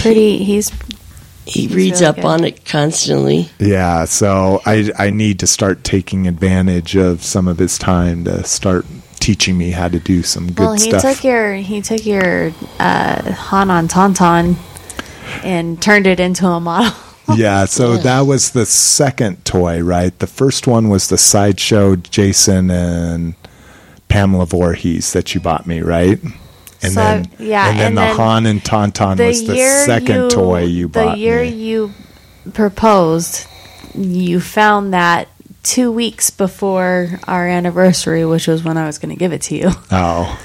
pretty. 0.03 0.39
He's 0.45 0.71
he 1.49 1.63
he's 1.67 1.75
reads 1.75 2.01
really 2.01 2.11
up 2.11 2.17
good. 2.17 2.25
on 2.25 2.45
it 2.45 2.65
constantly. 2.65 3.49
yeah, 3.59 4.05
so 4.05 4.61
I 4.67 4.91
I 4.99 5.11
need 5.11 5.39
to 5.41 5.47
start 5.47 5.85
taking 5.85 6.27
advantage 6.27 6.97
of 6.97 7.23
some 7.23 7.49
of 7.49 7.59
his 7.59 7.79
time 7.79 8.25
to 8.25 8.45
start 8.45 8.85
teaching 9.21 9.59
me 9.59 9.71
how 9.73 9.89
to 9.89 9.99
do 9.99 10.23
some 10.23 10.47
good 10.47 10.55
stuff. 10.55 10.59
well. 10.59 10.73
He 10.75 10.91
stuff. 10.91 11.03
took 11.17 11.25
your 11.25 11.55
he 11.57 11.81
took 11.83 12.07
your 12.07 12.53
uh, 12.79 13.33
Han 13.33 13.71
on 13.71 13.89
Tauntaun 13.89 14.57
and 15.45 15.81
turned 15.83 16.07
it 16.07 16.21
into 16.21 16.47
a 16.47 16.61
model. 16.61 16.93
yeah, 17.37 17.65
so 17.67 17.97
that 17.99 18.21
was 18.23 18.53
the 18.53 18.65
second 18.65 19.45
toy, 19.45 19.83
right? 19.83 20.19
The 20.19 20.27
first 20.27 20.67
one 20.67 20.89
was 20.89 21.09
the 21.09 21.19
sideshow 21.19 21.97
Jason 21.97 22.71
and 22.71 23.35
Pamela 24.09 24.47
Voorhees 24.47 25.13
that 25.13 25.35
you 25.35 25.41
bought 25.41 25.67
me, 25.67 25.81
right? 25.83 26.19
And 26.83 26.93
So, 26.93 27.01
then 27.01 27.31
yeah, 27.39 27.69
and 27.71 27.79
then 27.79 27.87
and 27.89 27.97
the 27.97 28.01
then 28.03 28.17
Han 28.17 28.47
and 28.47 28.63
Tauntaun 28.63 29.19
was 29.27 29.47
the 29.47 29.57
second 29.85 30.31
toy 30.31 30.65
you 30.65 30.89
bought 30.89 31.13
The 31.15 31.19
year 31.19 31.43
me. 31.43 31.49
you 31.49 31.93
proposed, 32.55 33.47
you 33.95 34.41
found 34.41 34.93
that 34.95 35.29
two 35.63 35.91
weeks 35.93 36.31
before 36.31 37.09
our 37.27 37.47
anniversary, 37.49 38.25
which 38.25 38.47
was 38.47 38.63
when 38.65 38.77
I 38.77 38.87
was 38.87 38.99
going 38.99 39.11
to 39.11 39.19
give 39.19 39.33
it 39.33 39.43
to 39.43 39.57
you. 39.57 39.71
oh. 39.91 40.39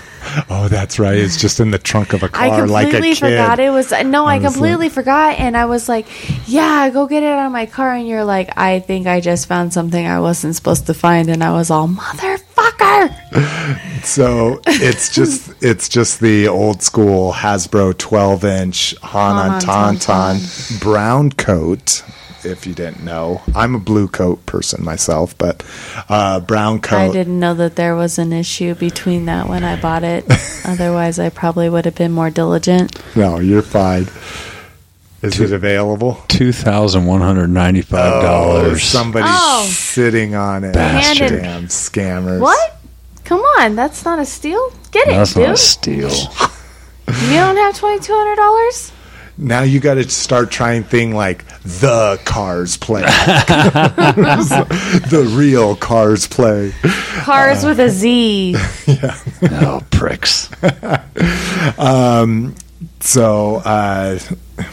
Oh, 0.49 0.69
that's 0.69 0.99
right. 0.99 1.17
It's 1.17 1.39
just 1.39 1.59
in 1.59 1.71
the 1.71 1.77
trunk 1.77 2.13
of 2.13 2.23
a 2.23 2.29
car 2.29 2.45
I 2.45 2.61
like 2.63 2.87
a 2.87 2.91
completely 2.91 3.09
kid. 3.09 3.19
forgot 3.19 3.59
it 3.59 3.69
was 3.71 3.91
no, 3.91 4.25
I 4.25 4.35
I 4.35 4.39
completely 4.39 4.87
forgot, 4.87 5.37
and 5.37 5.55
I 5.57 5.65
was 5.65 5.89
like, 5.89 6.07
"Yeah, 6.47 6.89
go 6.91 7.07
get 7.07 7.23
it 7.23 7.25
out 7.27 7.45
of 7.47 7.51
my 7.51 7.65
car." 7.65 7.93
And 7.93 8.07
you're 8.07 8.23
like, 8.23 8.57
"I 8.57 8.79
think 8.79 9.05
I 9.05 9.19
just 9.19 9.47
found 9.47 9.73
something 9.73 10.07
I 10.07 10.21
wasn't 10.21 10.55
supposed 10.55 10.87
to 10.87 10.93
find," 10.93 11.27
and 11.29 11.43
I 11.43 11.51
was 11.51 11.69
all, 11.69 11.89
"Motherfucker!" 12.71 14.03
So 14.03 14.61
it's 14.67 15.13
just 15.13 15.53
it's 15.63 15.87
just 15.87 16.19
the 16.19 16.47
old 16.47 16.81
school 16.83 17.31
Hasbro 17.33 17.97
12 17.97 18.43
inch 18.43 18.95
Han 19.01 19.35
on 19.51 19.61
Tauntaun 19.61 20.81
brown 20.81 21.31
coat. 21.31 22.03
If 22.45 22.67
you 22.67 22.73
didn't 22.73 23.05
know, 23.05 23.41
I'm 23.55 23.73
a 23.73 23.79
blue 23.79 24.09
coat 24.09 24.45
person 24.45 24.83
myself, 24.83 25.37
but 25.37 25.63
uh, 26.09 26.41
brown 26.41 26.81
coat. 26.81 26.97
I 26.97 27.11
didn't 27.11 27.39
know 27.39 27.53
that 27.53 27.77
there 27.77 27.95
was 27.95 28.19
an 28.19 28.33
issue 28.33 28.75
between 28.75 29.25
that 29.27 29.47
when 29.47 29.63
I 29.63 29.79
bought 29.79 30.03
it. 30.03 30.25
Otherwise, 30.65 31.19
I 31.19 31.29
probably 31.29 31.69
would 31.69 31.85
have 31.85 31.95
been 31.95 32.11
more 32.11 32.29
diligent. 32.29 33.01
No, 33.15 33.39
you're 33.39 33.61
fine. 33.61 34.07
Is 35.23 35.39
it 35.39 35.51
available? 35.53 36.21
Two 36.27 36.51
thousand 36.51 37.05
one 37.05 37.21
hundred 37.21 37.47
ninety-five 37.49 38.13
oh, 38.15 38.21
dollars. 38.21 38.83
somebody's 38.83 39.29
Oh. 39.31 39.65
sitting 39.69 40.35
on 40.35 40.63
it. 40.65 40.73
Bastard. 40.73 41.41
Damn 41.41 41.67
scammers. 41.67 42.39
What? 42.41 42.77
Come 43.23 43.39
on, 43.39 43.75
that's 43.75 44.03
not 44.03 44.19
a 44.19 44.25
steal. 44.25 44.69
Get 44.91 45.07
it, 45.07 45.11
That's 45.11 45.33
dude. 45.33 45.43
not 45.43 45.53
a 45.53 45.57
steal. 45.57 46.09
you 46.09 47.35
don't 47.37 47.55
have 47.55 47.77
twenty 47.77 47.99
two 48.01 48.13
hundred 48.13 48.35
dollars. 48.35 48.91
Now 49.37 49.61
you 49.63 49.79
got 49.79 49.95
to 49.95 50.07
start 50.09 50.51
trying 50.51 50.83
thing 50.83 51.15
like 51.15 51.43
the 51.63 52.19
cars 52.23 52.77
play, 52.77 53.01
the 55.09 55.27
real 55.35 55.75
cars 55.75 56.27
play. 56.27 56.71
Cars 57.21 57.63
with 57.65 57.79
a 57.79 57.89
Z. 57.89 58.55
Yeah. 58.85 59.17
oh, 59.51 59.81
pricks. 59.89 60.49
Um, 61.77 62.55
So, 62.99 63.57
uh, 63.57 64.19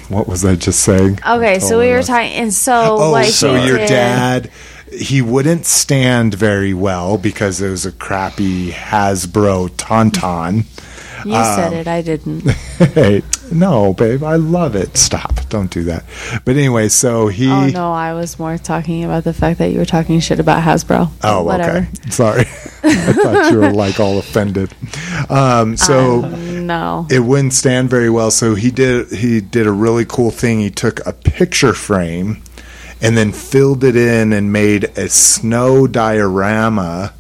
what 0.09 0.27
was 0.29 0.45
I 0.45 0.55
just 0.57 0.81
saying? 0.81 1.19
Okay, 1.27 1.59
so 1.59 1.79
we 1.79 1.91
were 1.91 2.03
talking, 2.03 2.33
and 2.33 2.53
so 2.53 2.97
Oh, 2.99 3.11
what 3.13 3.27
so 3.27 3.55
your 3.55 3.79
did- 3.79 3.89
dad, 3.89 4.51
he 4.93 5.23
wouldn't 5.23 5.67
stand 5.67 6.35
very 6.35 6.75
well 6.75 7.17
because 7.19 7.61
it 7.61 7.71
was 7.71 7.87
a 7.87 7.93
crappy 7.93 8.73
Hasbro 8.73 9.71
Tauntaun. 9.71 10.65
You 11.25 11.35
um, 11.35 11.45
said 11.57 11.73
it, 11.73 11.87
I 11.89 12.03
didn't. 12.03 12.41
hey, 12.79 13.23
no, 13.53 13.93
babe, 13.95 14.23
I 14.23 14.37
love 14.37 14.75
it. 14.77 14.97
Stop, 14.97 15.49
don't 15.49 15.71
do 15.71 15.83
that. 15.85 16.05
But 16.45 16.57
anyway, 16.57 16.89
so 16.89 17.29
he. 17.29 17.51
Oh 17.51 17.67
no, 17.69 17.93
I 17.93 18.15
was 18.15 18.39
more 18.39 18.57
talking 18.59 19.05
about 19.05 19.25
the 19.25 19.33
fact 19.35 19.59
that 19.59 19.73
you 19.73 19.79
were 19.79 19.85
talking 19.85 20.21
shit 20.21 20.41
about 20.41 20.63
Hasbro. 20.63 21.11
Oh, 21.23 21.43
whatever. 21.43 21.79
okay. 21.79 21.89
Sorry, 22.11 22.41
I 22.83 23.13
thought 23.13 23.53
you 23.53 23.59
were 23.59 23.73
like 23.73 24.01
all 24.01 24.19
offended. 24.19 24.73
Um, 25.29 25.77
so 25.77 26.25
Um, 26.25 26.67
no. 26.67 27.07
it 27.11 27.21
wouldn't 27.21 27.53
stand 27.53 27.91
very 27.91 28.11
well. 28.11 28.31
So 28.31 28.55
he 28.55 28.71
did 28.71 29.11
he 29.13 29.41
did 29.41 29.67
a 29.67 29.73
really 29.73 30.05
cool 30.05 30.31
thing. 30.31 30.61
He 30.61 30.71
took 30.71 31.05
a 31.07 31.13
picture 31.13 31.75
frame 31.75 32.43
and 33.03 33.17
then 33.17 33.33
filled 33.33 33.83
it 33.83 33.97
in 33.97 34.33
and 34.33 34.53
made 34.53 34.85
a 34.97 35.09
snow 35.09 35.87
diorama 35.87 37.13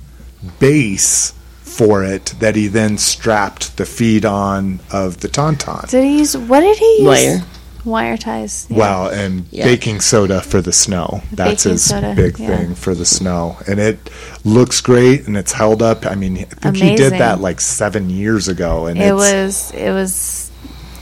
base 0.58 1.32
for 1.70 2.04
it 2.04 2.26
that 2.40 2.56
he 2.56 2.66
then 2.66 2.98
strapped 2.98 3.76
the 3.76 3.86
feed 3.86 4.24
on 4.24 4.80
of 4.92 5.20
the 5.20 5.28
tauntaun. 5.28 5.88
Did 5.88 6.04
he 6.04 6.18
use 6.18 6.36
what 6.36 6.60
did 6.60 6.76
he 6.78 6.98
use? 6.98 7.06
Wire. 7.06 7.42
Wire 7.82 8.16
ties. 8.18 8.66
yeah. 8.68 8.76
Well, 8.76 9.06
and 9.08 9.46
Yeah. 9.50 9.64
baking 9.64 10.00
soda 10.00 10.42
for 10.42 10.60
the 10.60 10.72
snow. 10.72 11.22
That's 11.32 11.64
Baking 11.64 11.72
his 11.72 11.84
soda, 11.84 12.12
big 12.14 12.38
yeah. 12.38 12.48
thing 12.58 12.74
for 12.74 12.94
the 12.94 13.06
snow. 13.06 13.56
And 13.66 13.80
it 13.80 14.10
looks 14.44 14.82
great 14.82 15.26
and 15.26 15.34
it's 15.36 15.52
held 15.52 15.80
up. 15.82 16.04
I 16.04 16.14
mean, 16.14 16.46
I 16.62 16.70
think 16.72 16.76
he 16.76 16.96
did 16.96 17.12
that 17.14 17.40
like 17.40 17.60
seven 17.60 18.10
years 18.10 18.48
ago. 18.48 18.86
And 18.86 18.98
It 19.00 19.04
it's, 19.06 19.12
was 19.14 19.70
it 19.72 19.90
was 19.92 20.50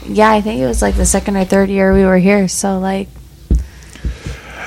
yeah, 0.07 0.31
I 0.31 0.41
think 0.41 0.61
it 0.61 0.67
was 0.67 0.81
like 0.81 0.95
the 0.97 1.05
second 1.07 1.37
or 1.37 1.45
third 1.45 1.69
year 1.69 1.93
we 1.93 2.05
were 2.05 2.19
here, 2.19 2.47
so 2.47 2.79
like 2.79 3.09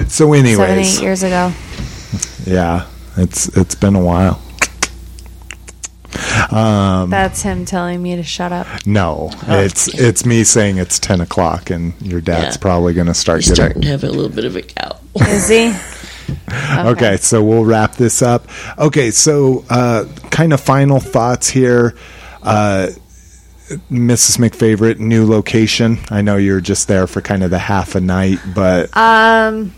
so, 0.07 0.33
anyways, 0.33 0.57
seven, 0.57 0.79
eight 0.79 1.01
years 1.01 1.23
ago. 1.23 1.53
yeah, 2.45 2.87
it's 3.17 3.47
it's 3.55 3.75
been 3.75 3.95
a 3.95 4.03
while. 4.03 4.41
Um, 6.51 7.09
That's 7.09 7.41
him 7.41 7.65
telling 7.65 8.01
me 8.01 8.15
to 8.15 8.23
shut 8.23 8.51
up. 8.51 8.67
no, 8.85 9.31
it's 9.47 9.87
it's 9.99 10.25
me 10.25 10.43
saying 10.43 10.77
it's 10.77 10.99
ten 10.99 11.21
o'clock, 11.21 11.69
and 11.69 11.93
your 12.01 12.21
dad's 12.21 12.55
Yeah. 12.55 12.61
probably 12.61 12.93
going 12.93 13.07
to 13.07 13.13
start 13.13 13.39
He's 13.39 13.49
getting 13.49 13.55
starting 13.63 13.81
to 13.83 13.87
have 13.89 14.03
a 14.03 14.09
little 14.09 14.29
bit 14.29 14.45
of 14.45 14.55
a 14.55 14.61
gout. 14.61 14.99
Is 15.15 15.47
he? 15.49 15.73
Okay. 16.77 17.17
so 17.17 17.43
we'll 17.43 17.65
wrap 17.65 17.95
this 17.95 18.21
up. 18.21 18.47
Okay, 18.77 19.11
so 19.11 19.65
uh, 19.69 20.05
kind 20.29 20.53
of 20.53 20.61
final 20.61 20.99
thoughts 21.01 21.49
here. 21.49 21.93
Uh, 22.41 22.87
Mrs. 23.91 24.37
McFavorite, 24.37 24.99
new 24.99 25.25
location. 25.25 25.97
I 26.09 26.21
know 26.21 26.37
you're 26.37 26.61
just 26.61 26.87
there 26.87 27.05
for 27.07 27.21
kind 27.21 27.43
of 27.43 27.49
the 27.49 27.59
half 27.59 27.95
a 27.95 28.01
night, 28.01 28.39
but 28.55 28.95
Um 28.95 29.73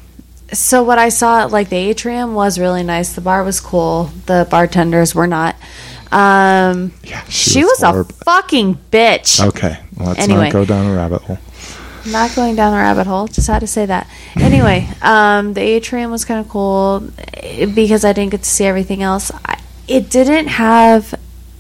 so 0.52 0.84
what 0.84 1.00
I 1.00 1.10
saw 1.10 1.42
at 1.42 1.52
like 1.52 1.70
the 1.70 1.78
atrium 1.78 2.36
was 2.36 2.60
really 2.60 2.84
nice. 2.84 3.14
The 3.14 3.22
bar 3.22 3.44
was 3.44 3.60
cool. 3.60 4.12
The 4.28 4.48
bartenders 4.50 5.16
were 5.16 5.26
not. 5.28 5.56
Um 6.14 6.94
yeah, 7.04 7.24
she, 7.26 7.64
was, 7.64 7.82
a 7.82 8.04
fucking 8.04 8.78
bitch. 8.92 9.44
Okay, 9.48 9.80
let's 9.98 10.20
Anyway. 10.20 10.44
not 10.46 10.54
go 10.54 10.66
down 10.66 10.86
a 10.92 10.96
rabbit 10.96 11.22
hole. 11.24 11.40
Not 12.06 12.36
going 12.36 12.56
down 12.56 12.72
the 12.72 12.78
rabbit 12.78 13.08
hole. 13.08 13.28
Just 13.28 13.48
had 13.48 13.60
to 13.60 13.68
say 13.68 13.86
that. 13.86 14.08
Anyway, 14.36 14.88
um, 15.02 15.54
the 15.54 15.62
atrium 15.62 16.12
was 16.12 16.26
kind 16.26 16.40
of 16.40 16.50
cool 16.50 17.10
eh, 17.36 17.66
because 17.66 18.04
I 18.06 18.14
didn't 18.14 18.32
get 18.32 18.44
to 18.44 18.50
see 18.50 18.66
everything 18.66 19.02
else. 19.02 19.32
I, 19.46 19.60
it 19.88 20.10
didn't 20.10 20.48
have 20.48 21.16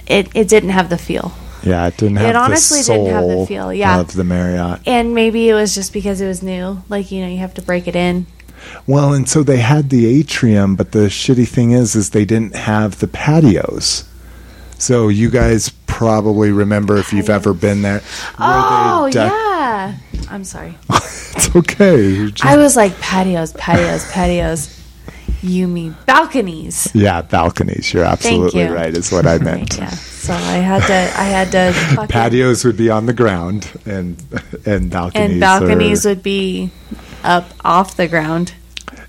it. 0.06 0.30
It 0.36 0.50
didn't 0.50 0.70
have 0.70 0.90
the 0.90 0.98
feel, 0.98 1.32
Yeah, 1.64 1.88
it 1.88 1.98
didn't 1.98 2.18
have. 2.18 2.30
It 2.30 2.36
honestly 2.36 2.82
didn't 2.82 3.12
have 3.12 3.28
the 3.28 3.46
feel, 3.48 3.74
yeah. 3.74 4.00
of 4.00 4.14
the 4.14 4.24
Marriott. 4.24 4.82
and 4.86 5.16
maybe 5.16 5.50
it 5.50 5.54
was 5.54 5.74
just 5.74 5.94
because 5.94 6.22
it 6.22 6.28
was 6.28 6.44
new. 6.44 6.84
Like 6.90 7.12
you 7.12 7.22
know, 7.22 7.28
you 7.28 7.40
have 7.40 7.54
to 7.56 7.62
break 7.62 7.88
it 7.88 7.96
in. 7.96 8.28
Well, 8.88 9.14
and 9.14 9.28
so 9.28 9.44
they 9.44 9.58
had 9.58 9.90
the 9.90 10.06
atrium, 10.20 10.76
but 10.76 10.92
the 10.94 11.08
shitty 11.08 11.48
thing 11.48 11.72
is, 11.72 11.96
is 11.96 12.12
they 12.12 12.26
didn't 12.26 12.56
have 12.56 13.00
the 13.00 13.08
patios. 13.08 14.06
So 14.84 15.07
you 15.07 15.30
guys 15.30 15.69
probably 15.88 16.51
remember 16.51 16.97
if 16.97 17.14
you've 17.14 17.30
ever 17.30 17.53
been 17.53 17.84
there. 17.84 18.01
Oh 18.38 19.10
deck- 19.10 19.31
yeah. 19.31 19.95
I'm 20.30 20.43
sorry. 20.43 20.76
it's 20.91 21.55
okay. 21.55 22.30
Just- 22.30 22.43
I 22.45 22.57
was 22.57 22.76
like 22.76 22.91
patios, 22.99 23.53
patios, 23.53 24.03
patios. 24.11 24.77
You 25.41 25.69
mean 25.69 25.95
balconies? 26.05 26.89
yeah, 26.93 27.22
balconies. 27.22 27.93
You're 27.93 28.03
absolutely 28.03 28.61
you. 28.64 28.73
right. 28.73 28.95
Is 28.95 29.10
what 29.10 29.26
I 29.26 29.38
meant. 29.38 29.77
Yeah. 29.77 29.89
So 29.89 30.34
I 30.34 30.57
had 30.57 30.81
to. 30.88 30.93
I 30.93 31.23
had 31.23 31.51
to. 31.53 31.73
fucking- 31.95 32.07
Patios 32.10 32.65
would 32.65 32.76
be 32.77 32.89
on 32.89 33.05
the 33.05 33.14
ground, 33.14 33.72
and 33.85 34.22
and 34.65 34.89
balconies. 34.91 35.31
and 35.31 35.39
balconies 35.39 36.05
are, 36.05 36.10
would 36.10 36.23
be 36.23 36.72
up 37.23 37.45
off 37.64 37.95
the 37.95 38.10
ground 38.10 38.53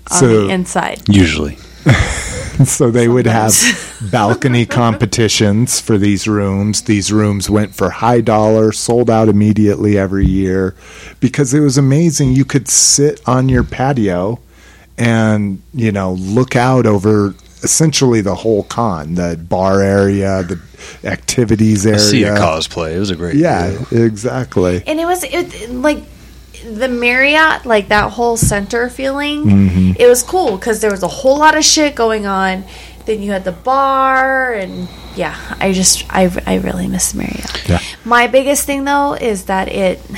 on 0.09 0.19
So- 0.19 0.47
the 0.47 0.53
inside. 0.53 1.01
Usually. 1.09 1.57
so 2.65 2.89
they 2.91 3.07
would 3.07 3.25
have 3.27 3.53
balcony 4.11 4.65
competitions 4.65 5.79
for 5.79 5.97
these 5.97 6.27
rooms. 6.27 6.83
These 6.83 7.11
rooms 7.11 7.49
went 7.49 7.75
for 7.75 7.89
high 7.89 8.21
dollar, 8.21 8.71
sold 8.71 9.09
out 9.09 9.29
immediately 9.29 9.97
every 9.97 10.25
year 10.25 10.75
because 11.19 11.53
it 11.53 11.59
was 11.59 11.77
amazing. 11.77 12.31
You 12.33 12.45
could 12.45 12.67
sit 12.67 13.21
on 13.27 13.49
your 13.49 13.63
patio 13.63 14.39
and, 14.97 15.61
you 15.73 15.91
know, 15.91 16.13
look 16.13 16.55
out 16.55 16.85
over 16.85 17.35
essentially 17.63 18.21
the 18.21 18.35
whole 18.35 18.63
con, 18.63 19.15
the 19.15 19.37
bar 19.49 19.81
area, 19.81 20.43
the 20.43 20.59
activities 21.03 21.85
I 21.85 21.89
area. 21.91 21.99
see 21.99 22.23
a 22.23 22.35
cosplay. 22.35 22.95
It 22.95 22.99
was 22.99 23.09
a 23.09 23.15
great 23.15 23.35
Yeah, 23.35 23.71
deal. 23.89 24.03
exactly. 24.03 24.83
And 24.85 24.99
it 24.99 25.05
was 25.05 25.23
it 25.23 25.69
like 25.71 25.97
the 26.65 26.87
Marriott, 26.87 27.65
like 27.65 27.87
that 27.89 28.11
whole 28.13 28.37
center 28.37 28.89
feeling. 28.89 29.43
Mm-hmm. 29.43 29.91
It 29.99 30.07
was 30.07 30.23
cool 30.23 30.57
because 30.57 30.81
there 30.81 30.91
was 30.91 31.03
a 31.03 31.07
whole 31.07 31.37
lot 31.39 31.55
of 31.57 31.63
shit 31.63 31.95
going 31.95 32.25
on. 32.25 32.63
Then 33.05 33.21
you 33.21 33.31
had 33.31 33.43
the 33.43 33.51
bar, 33.51 34.51
and 34.53 34.87
yeah, 35.15 35.35
I 35.59 35.71
just 35.73 36.05
I 36.09 36.31
I 36.47 36.55
really 36.55 36.87
miss 36.87 37.13
Marriott. 37.13 37.69
Yeah. 37.69 37.79
My 38.03 38.27
biggest 38.27 38.65
thing 38.65 38.83
though 38.83 39.13
is 39.13 39.45
that 39.45 39.67
it. 39.69 40.01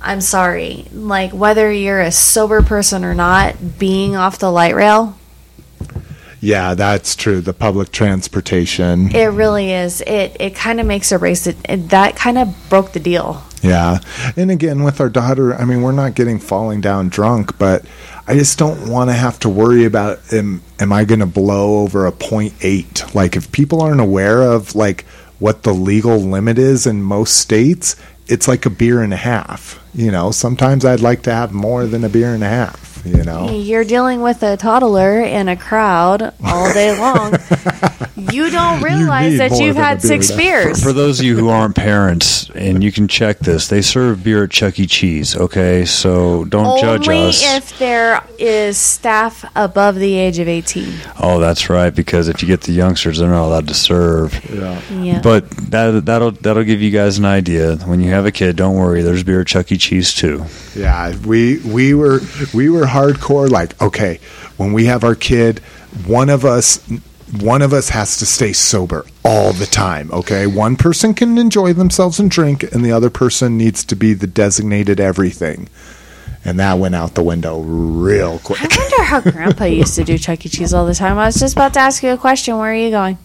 I'm 0.00 0.20
sorry, 0.20 0.86
like 0.92 1.32
whether 1.32 1.72
you're 1.72 2.00
a 2.00 2.12
sober 2.12 2.62
person 2.62 3.04
or 3.04 3.14
not, 3.14 3.80
being 3.80 4.14
off 4.14 4.38
the 4.38 4.50
light 4.50 4.76
rail, 4.76 5.18
Yeah, 6.40 6.74
that's 6.74 7.16
true. 7.16 7.40
The 7.40 7.52
public 7.52 7.90
transportation. 7.90 9.10
it 9.12 9.26
really 9.26 9.72
is. 9.72 10.00
It 10.02 10.36
it 10.38 10.54
kind 10.54 10.78
of 10.78 10.86
makes 10.86 11.10
a 11.10 11.18
race. 11.18 11.48
it. 11.48 11.56
it 11.68 11.88
that 11.88 12.14
kind 12.14 12.38
of 12.38 12.54
broke 12.70 12.92
the 12.92 13.00
deal. 13.00 13.42
Yeah. 13.62 13.98
And 14.36 14.50
again, 14.50 14.84
with 14.84 15.00
our 15.00 15.08
daughter, 15.08 15.54
I 15.54 15.64
mean, 15.64 15.82
we're 15.82 15.92
not 15.92 16.14
getting 16.14 16.38
falling 16.38 16.80
down 16.80 17.08
drunk, 17.08 17.58
but 17.58 17.84
I 18.26 18.34
just 18.34 18.58
don't 18.58 18.88
want 18.88 19.10
to 19.10 19.14
have 19.14 19.38
to 19.40 19.48
worry 19.48 19.84
about 19.84 20.32
am, 20.32 20.62
am 20.78 20.92
I 20.92 21.04
going 21.04 21.20
to 21.20 21.26
blow 21.26 21.80
over 21.80 22.06
a 22.06 22.12
point 22.12 22.54
eight? 22.60 23.02
Like, 23.14 23.36
if 23.36 23.50
people 23.52 23.80
aren't 23.80 24.00
aware 24.00 24.42
of 24.42 24.74
like 24.74 25.04
what 25.38 25.62
the 25.62 25.72
legal 25.72 26.18
limit 26.18 26.58
is 26.58 26.86
in 26.86 27.02
most 27.02 27.36
states, 27.36 27.96
it's 28.26 28.48
like 28.48 28.66
a 28.66 28.70
beer 28.70 29.02
and 29.02 29.12
a 29.12 29.16
half. 29.16 29.82
You 29.94 30.10
know, 30.10 30.30
sometimes 30.30 30.84
I'd 30.84 31.00
like 31.00 31.22
to 31.22 31.32
have 31.32 31.52
more 31.52 31.86
than 31.86 32.04
a 32.04 32.08
beer 32.08 32.34
and 32.34 32.44
a 32.44 32.48
half. 32.48 32.87
You 33.04 33.24
know, 33.24 33.50
You're 33.50 33.84
dealing 33.84 34.20
with 34.22 34.42
a 34.42 34.56
toddler 34.56 35.20
in 35.20 35.48
a 35.48 35.56
crowd 35.56 36.34
all 36.44 36.72
day 36.72 36.98
long. 36.98 37.32
you 38.32 38.50
don't 38.50 38.82
realize 38.82 39.32
need 39.32 39.38
that 39.38 39.58
you've 39.58 39.76
had 39.76 40.00
beer 40.02 40.08
six 40.08 40.28
to- 40.28 40.36
beers. 40.36 40.82
For 40.82 40.92
those 40.92 41.20
of 41.20 41.26
you 41.26 41.36
who 41.36 41.48
aren't 41.48 41.74
parents, 41.74 42.50
and 42.50 42.82
you 42.82 42.92
can 42.92 43.08
check 43.08 43.38
this, 43.38 43.68
they 43.68 43.80
serve 43.82 44.22
beer 44.24 44.44
at 44.44 44.50
Chuck 44.50 44.78
E. 44.78 44.86
Cheese. 44.86 45.36
Okay, 45.36 45.84
so 45.84 46.44
don't 46.44 46.80
judge 46.80 47.08
us. 47.08 47.42
if 47.56 47.78
there 47.78 48.22
is 48.38 48.76
staff 48.76 49.44
above 49.56 49.96
the 49.96 50.14
age 50.14 50.38
of 50.38 50.48
18. 50.48 50.92
oh, 51.20 51.38
that's 51.38 51.70
right. 51.70 51.94
Because 51.94 52.28
if 52.28 52.42
you 52.42 52.48
get 52.48 52.62
the 52.62 52.72
youngsters, 52.72 53.18
they're 53.18 53.28
not 53.30 53.46
allowed 53.46 53.68
to 53.68 53.74
serve. 53.74 54.34
yeah. 54.52 54.80
Yeah. 54.90 55.20
But 55.22 55.48
that 55.70 56.04
that'll 56.06 56.32
that'll 56.32 56.64
give 56.64 56.82
you 56.82 56.90
guys 56.90 57.18
an 57.18 57.24
idea. 57.24 57.76
When 57.76 58.00
you 58.00 58.10
have 58.10 58.26
a 58.26 58.32
kid, 58.32 58.56
don't 58.56 58.76
worry. 58.76 59.02
There's 59.02 59.22
beer 59.22 59.40
at 59.42 59.46
Chuck 59.46 59.70
E. 59.72 59.76
Cheese 59.78 60.12
too. 60.14 60.44
Yeah, 60.74 61.16
we 61.26 61.58
we 61.58 61.94
were 61.94 62.20
we 62.52 62.68
were 62.68 62.86
hardcore. 62.88 63.48
Like, 63.48 63.80
okay, 63.80 64.20
when 64.56 64.72
we 64.72 64.86
have 64.86 65.04
our 65.04 65.14
kid, 65.14 65.60
one 66.06 66.28
of 66.28 66.44
us 66.44 66.80
one 67.40 67.60
of 67.60 67.72
us 67.72 67.90
has 67.90 68.16
to 68.18 68.26
stay 68.26 68.52
sober 68.52 69.04
all 69.24 69.52
the 69.52 69.66
time. 69.66 70.10
Okay, 70.12 70.46
one 70.46 70.76
person 70.76 71.14
can 71.14 71.36
enjoy 71.38 71.72
themselves 71.72 72.18
and 72.18 72.30
drink, 72.30 72.62
and 72.62 72.84
the 72.84 72.92
other 72.92 73.10
person 73.10 73.58
needs 73.58 73.84
to 73.84 73.96
be 73.96 74.14
the 74.14 74.26
designated 74.26 74.98
everything. 74.98 75.68
And 76.44 76.58
that 76.58 76.78
went 76.78 76.94
out 76.94 77.14
the 77.14 77.22
window 77.22 77.60
real 77.60 78.38
quick. 78.38 78.60
I 78.62 78.76
wonder 78.76 79.02
how 79.02 79.20
Grandpa 79.32 79.64
used 79.64 79.94
to 79.96 80.04
do 80.04 80.16
Chuck 80.16 80.46
E. 80.46 80.48
Cheese 80.48 80.72
all 80.72 80.86
the 80.86 80.94
time. 80.94 81.18
I 81.18 81.26
was 81.26 81.36
just 81.36 81.54
about 81.54 81.74
to 81.74 81.80
ask 81.80 82.02
you 82.02 82.10
a 82.10 82.16
question. 82.16 82.56
Where 82.56 82.70
are 82.70 82.74
you 82.74 82.90
going? 82.90 83.18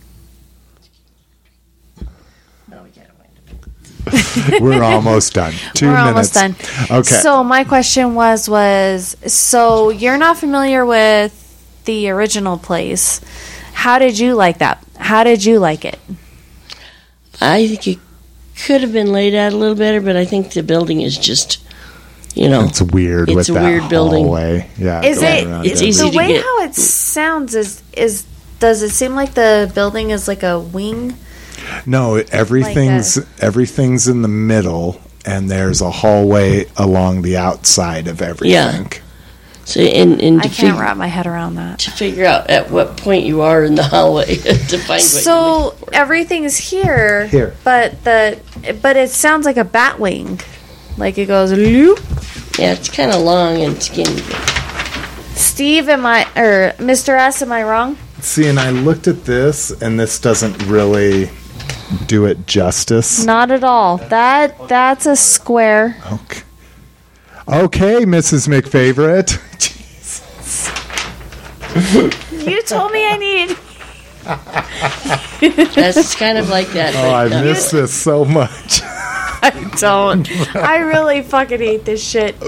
we're 4.59 4.83
almost 4.83 5.33
done. 5.33 5.53
2 5.75 5.85
We're 5.87 5.91
minutes. 5.93 6.07
almost 6.07 6.33
done. 6.33 6.55
Okay. 6.99 7.15
So 7.21 7.43
my 7.43 7.63
question 7.63 8.15
was 8.15 8.49
was 8.49 9.15
so 9.27 9.89
you're 9.89 10.17
not 10.17 10.37
familiar 10.37 10.85
with 10.85 11.31
the 11.85 12.09
original 12.09 12.57
place. 12.57 13.21
How 13.73 13.99
did 13.99 14.19
you 14.19 14.35
like 14.35 14.59
that? 14.59 14.83
How 14.97 15.23
did 15.23 15.43
you 15.45 15.59
like 15.59 15.85
it? 15.85 15.99
I 17.41 17.67
think 17.67 17.87
it 17.87 17.99
could 18.65 18.81
have 18.81 18.93
been 18.93 19.11
laid 19.11 19.35
out 19.35 19.53
a 19.53 19.57
little 19.57 19.75
better, 19.75 19.99
but 20.01 20.15
I 20.15 20.25
think 20.25 20.51
the 20.53 20.63
building 20.63 21.01
is 21.01 21.17
just, 21.17 21.59
you 22.35 22.47
know, 22.49 22.65
It's 22.65 22.81
weird 22.81 23.29
It's 23.29 23.35
with 23.35 23.49
a 23.49 23.53
that 23.53 23.63
weird 23.63 23.89
building. 23.89 24.25
hallway. 24.25 24.69
Yeah, 24.77 25.01
Is 25.03 25.19
going 25.19 25.37
it? 25.37 25.47
around 25.47 25.65
it's 25.65 25.75
every- 25.75 25.87
easy 25.87 26.05
the 26.05 26.11
to 26.11 26.17
way 26.17 26.27
get- 26.27 26.43
how 26.43 26.61
it 26.63 26.75
sounds 26.75 27.55
is 27.55 27.81
is 27.97 28.25
does 28.59 28.81
it 28.81 28.89
seem 28.91 29.13
like 29.15 29.33
the 29.33 29.69
building 29.75 30.11
is 30.11 30.27
like 30.27 30.43
a 30.43 30.59
wing? 30.59 31.15
No, 31.85 32.15
everything's 32.15 33.17
everything's 33.41 34.07
in 34.07 34.21
the 34.21 34.27
middle, 34.27 34.99
and 35.25 35.49
there's 35.49 35.81
a 35.81 35.91
hallway 35.91 36.65
along 36.77 37.21
the 37.21 37.37
outside 37.37 38.07
of 38.07 38.21
everything. 38.21 38.91
so 39.65 39.79
and, 39.81 40.21
and 40.21 40.39
I 40.41 40.43
to, 40.43 40.49
can't 40.49 40.73
fig- 40.75 40.81
wrap 40.81 40.97
my 40.97 41.07
head 41.07 41.25
around 41.27 41.55
that. 41.55 41.79
to 41.79 41.91
figure 41.91 42.25
out 42.25 42.49
at 42.49 42.69
what 42.71 42.97
point 42.97 43.25
you 43.25 43.41
are 43.41 43.63
in 43.63 43.75
the 43.75 43.83
hallway 43.83 44.35
to 44.35 44.77
find 44.77 44.87
what 44.87 44.87
you're 44.89 44.99
So 44.99 45.71
for. 45.71 45.93
everything's 45.93 46.57
here, 46.57 47.27
Here. 47.27 47.55
but 47.63 48.03
the 48.03 48.39
but 48.81 48.97
it 48.97 49.09
sounds 49.09 49.45
like 49.45 49.57
a 49.57 49.63
bat 49.63 49.99
wing, 49.99 50.39
like 50.97 51.17
it 51.17 51.25
goes 51.27 51.51
loop. 51.53 51.99
Yeah, 52.59 52.73
it's 52.73 52.89
kind 52.89 53.11
of 53.11 53.21
long 53.21 53.61
and 53.61 53.81
skinny. 53.81 54.21
Steve, 55.35 55.89
am 55.89 56.05
I 56.05 56.23
or 56.35 56.73
Mr. 56.77 57.17
S? 57.17 57.41
Am 57.41 57.51
I 57.51 57.63
wrong? 57.63 57.97
See, 58.19 58.47
and 58.47 58.59
I 58.59 58.69
looked 58.69 59.07
at 59.07 59.25
this, 59.25 59.71
and 59.81 59.99
this 59.99 60.19
doesn't 60.19 60.63
really 60.67 61.29
do 62.07 62.25
it 62.25 62.45
justice. 62.47 63.23
Not 63.25 63.51
at 63.51 63.63
all. 63.63 63.97
That 63.97 64.67
that's 64.67 65.05
a 65.05 65.15
square. 65.15 65.97
Okay, 66.11 66.41
okay 67.47 68.05
Mrs. 68.05 68.47
McFavorite. 68.47 69.39
Jesus. 69.59 70.69
You 72.45 72.61
told 72.63 72.91
me 72.91 73.07
I 73.07 73.17
needed. 73.17 73.57
That's 75.75 76.15
kind 76.15 76.37
of 76.37 76.49
like 76.49 76.67
that. 76.69 76.95
Oh, 76.95 77.09
I 77.11 77.27
but, 77.27 77.37
uh, 77.37 77.43
miss 77.43 77.71
this 77.71 77.93
so 77.93 78.23
much. 78.23 78.81
I 78.83 79.71
don't. 79.79 80.55
I 80.55 80.77
really 80.77 81.21
fucking 81.21 81.59
hate 81.59 81.83
this 81.83 82.01
shit. 82.01 82.41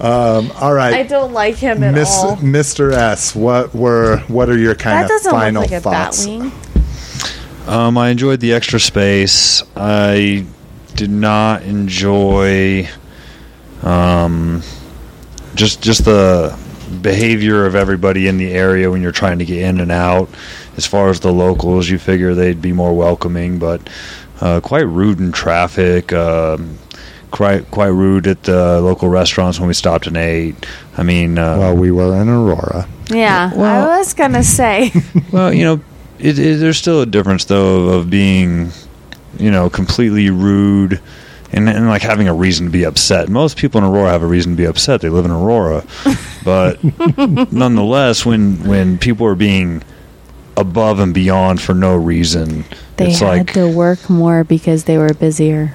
Um, 0.00 0.50
all 0.60 0.74
right. 0.74 0.94
I 0.94 1.02
don't 1.04 1.32
like 1.32 1.54
him 1.56 1.84
at 1.84 1.94
Miss, 1.94 2.10
all. 2.10 2.36
Mr. 2.36 2.92
S. 2.92 3.36
What 3.36 3.74
were 3.74 4.18
what 4.26 4.48
are 4.48 4.58
your 4.58 4.74
kind 4.74 5.08
That 5.08 5.14
of 5.14 5.22
final 5.30 5.62
look 5.62 5.70
like 5.70 5.78
a 5.78 5.82
thoughts? 5.82 6.26
Bat 7.66 7.70
wing. 7.72 7.78
Um, 7.78 7.98
I 7.98 8.08
enjoyed 8.10 8.40
the 8.40 8.52
extra 8.52 8.80
space. 8.80 9.62
I 9.76 10.46
did 10.94 11.10
not 11.10 11.62
enjoy 11.62 12.88
um, 13.82 14.62
just 15.54 15.82
just 15.82 16.04
the 16.04 16.56
behavior 17.02 17.66
of 17.66 17.74
everybody 17.74 18.28
in 18.28 18.36
the 18.36 18.52
area 18.52 18.90
when 18.90 19.02
you're 19.02 19.12
trying 19.12 19.38
to 19.38 19.44
get 19.44 19.62
in 19.62 19.80
and 19.80 19.90
out. 19.92 20.28
As 20.76 20.86
far 20.86 21.08
as 21.08 21.20
the 21.20 21.32
locals, 21.32 21.88
you 21.88 21.98
figure 21.98 22.34
they'd 22.34 22.60
be 22.62 22.72
more 22.72 22.94
welcoming, 22.96 23.58
but 23.58 23.88
uh, 24.40 24.60
quite 24.60 24.86
rude 24.86 25.18
in 25.20 25.32
traffic. 25.32 26.12
Um, 26.12 26.78
quite 27.30 27.68
quite 27.70 27.88
rude 27.88 28.26
at 28.28 28.42
the 28.44 28.80
local 28.80 29.08
restaurants 29.08 29.58
when 29.58 29.66
we 29.68 29.74
stopped 29.74 30.06
and 30.06 30.16
ate. 30.16 30.54
I 30.96 31.02
mean, 31.02 31.36
uh, 31.38 31.58
Well, 31.58 31.76
we 31.76 31.90
were 31.90 32.20
in 32.20 32.28
Aurora. 32.28 32.86
Yeah, 33.08 33.52
Well- 33.54 33.90
I 33.90 33.98
was 33.98 34.14
gonna 34.14 34.42
say. 34.44 34.92
Well, 35.32 35.52
you 35.52 35.64
know, 35.64 35.80
it, 36.24 36.38
it, 36.38 36.58
there's 36.58 36.78
still 36.78 37.02
a 37.02 37.06
difference 37.06 37.44
though 37.44 37.90
of 37.90 38.08
being, 38.08 38.70
you 39.38 39.50
know, 39.50 39.68
completely 39.68 40.30
rude 40.30 41.00
and, 41.52 41.68
and 41.68 41.86
like 41.86 42.00
having 42.00 42.28
a 42.28 42.34
reason 42.34 42.66
to 42.66 42.72
be 42.72 42.84
upset. 42.84 43.28
Most 43.28 43.58
people 43.58 43.78
in 43.78 43.84
Aurora 43.84 44.10
have 44.10 44.22
a 44.22 44.26
reason 44.26 44.52
to 44.52 44.56
be 44.56 44.64
upset. 44.64 45.02
They 45.02 45.10
live 45.10 45.26
in 45.26 45.30
Aurora, 45.30 45.84
but 46.44 46.82
nonetheless, 47.52 48.24
when 48.24 48.66
when 48.66 48.98
people 48.98 49.26
are 49.26 49.34
being 49.34 49.82
above 50.56 50.98
and 50.98 51.12
beyond 51.12 51.60
for 51.60 51.74
no 51.74 51.94
reason, 51.94 52.64
They 52.96 53.08
it's 53.08 53.18
had 53.20 53.26
like 53.26 53.52
to 53.54 53.68
work 53.68 54.08
more 54.08 54.44
because 54.44 54.84
they 54.84 54.98
were 54.98 55.12
busier. 55.14 55.74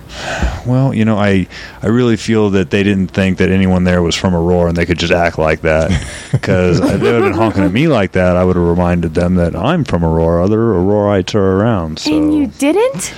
well, 0.66 0.94
you 0.94 1.04
know, 1.06 1.18
I 1.18 1.48
I 1.82 1.88
really 1.88 2.16
feel 2.18 2.50
that 2.52 2.70
they 2.70 2.84
didn't 2.84 3.08
think 3.08 3.38
that 3.40 3.50
anyone 3.50 3.84
there 3.84 4.02
was 4.02 4.16
from 4.16 4.34
Aurora 4.34 4.70
and 4.70 4.78
they 4.78 4.86
could 4.86 5.00
just 5.00 5.12
act 5.14 5.38
like 5.38 5.62
that. 5.62 5.91
Because 6.32 6.80
if 6.80 7.02
they 7.02 7.12
would 7.12 7.22
have 7.22 7.24
been 7.24 7.34
honking 7.34 7.64
at 7.64 7.72
me 7.72 7.88
like 7.88 8.12
that, 8.14 8.38
I 8.38 8.44
would 8.44 8.56
have 8.56 8.66
reminded 8.66 9.16
them 9.16 9.36
that 9.36 9.56
I'm 9.56 9.84
from 9.84 10.06
Aurora. 10.06 10.44
Other 10.46 10.60
Auroraites 10.60 11.34
are 11.36 11.58
around. 11.58 12.00
So. 12.00 12.16
And 12.16 12.34
you 12.36 12.48
didn't? 12.48 13.14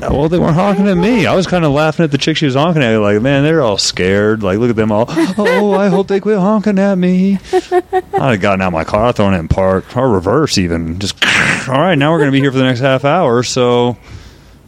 Well, 0.00 0.28
they 0.28 0.38
weren't 0.38 0.54
honking 0.54 0.88
at 0.88 0.96
me. 0.96 1.26
I 1.26 1.34
was 1.34 1.46
kind 1.46 1.64
of 1.64 1.72
laughing 1.72 2.04
at 2.04 2.10
the 2.10 2.18
chick 2.18 2.36
she 2.36 2.46
was 2.46 2.54
honking 2.56 2.82
at. 2.82 2.96
Like, 2.98 3.22
man, 3.22 3.42
they're 3.44 3.62
all 3.62 3.78
scared. 3.78 4.42
Like, 4.42 4.58
look 4.58 4.70
at 4.70 4.76
them 4.76 4.92
all. 4.92 5.06
Oh, 5.40 5.72
I 5.72 5.88
hope 5.88 6.08
they 6.08 6.20
quit 6.20 6.38
honking 6.38 6.78
at 6.78 6.96
me. 6.96 7.38
I'd 7.52 8.02
have 8.12 8.40
gotten 8.40 8.60
out 8.60 8.72
my 8.72 8.84
car, 8.84 9.12
thrown 9.12 9.34
it 9.34 9.38
in 9.38 9.48
park, 9.48 9.96
or 9.96 10.10
reverse 10.10 10.58
even. 10.58 10.98
Just, 10.98 11.24
all 11.68 11.80
right, 11.80 11.94
now 11.94 12.10
we're 12.12 12.18
going 12.18 12.28
to 12.28 12.32
be 12.32 12.40
here 12.40 12.50
for 12.50 12.58
the 12.58 12.64
next 12.64 12.80
half 12.80 13.04
hour. 13.04 13.37
So, 13.42 13.96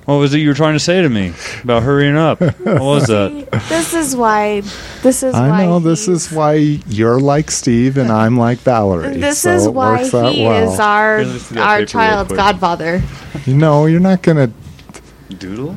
what 0.04 0.14
was 0.16 0.34
it 0.34 0.38
you 0.38 0.48
were 0.48 0.54
trying 0.54 0.74
to 0.74 0.80
say 0.80 1.02
to 1.02 1.08
me 1.08 1.32
about 1.62 1.82
hurrying 1.82 2.16
up? 2.16 2.40
What 2.40 2.80
was 2.80 3.06
that? 3.08 3.30
This 3.68 3.94
is 3.94 4.16
why. 4.16 4.60
This 5.02 5.22
is 5.22 5.34
why. 5.34 5.50
I 5.50 5.66
know 5.66 5.78
this 5.78 6.08
is 6.08 6.32
why 6.32 6.54
you're 6.54 7.20
like 7.20 7.50
Steve 7.50 7.98
and 7.98 8.10
I'm 8.10 8.36
like 8.36 8.58
Valerie. 8.58 9.18
This 9.18 9.40
so 9.40 9.52
is 9.52 9.68
why 9.68 10.04
he 10.04 10.44
well. 10.44 10.72
is 10.72 10.80
our 10.80 11.18
Here, 11.18 11.26
let's 11.28 11.48
do 11.48 11.54
that 11.56 11.68
our 11.68 11.84
child's 11.86 12.32
godfather. 12.32 13.02
You 13.46 13.54
know, 13.56 13.86
you're 13.86 14.00
not 14.00 14.22
gonna. 14.22 14.50
Doodle? 15.38 15.76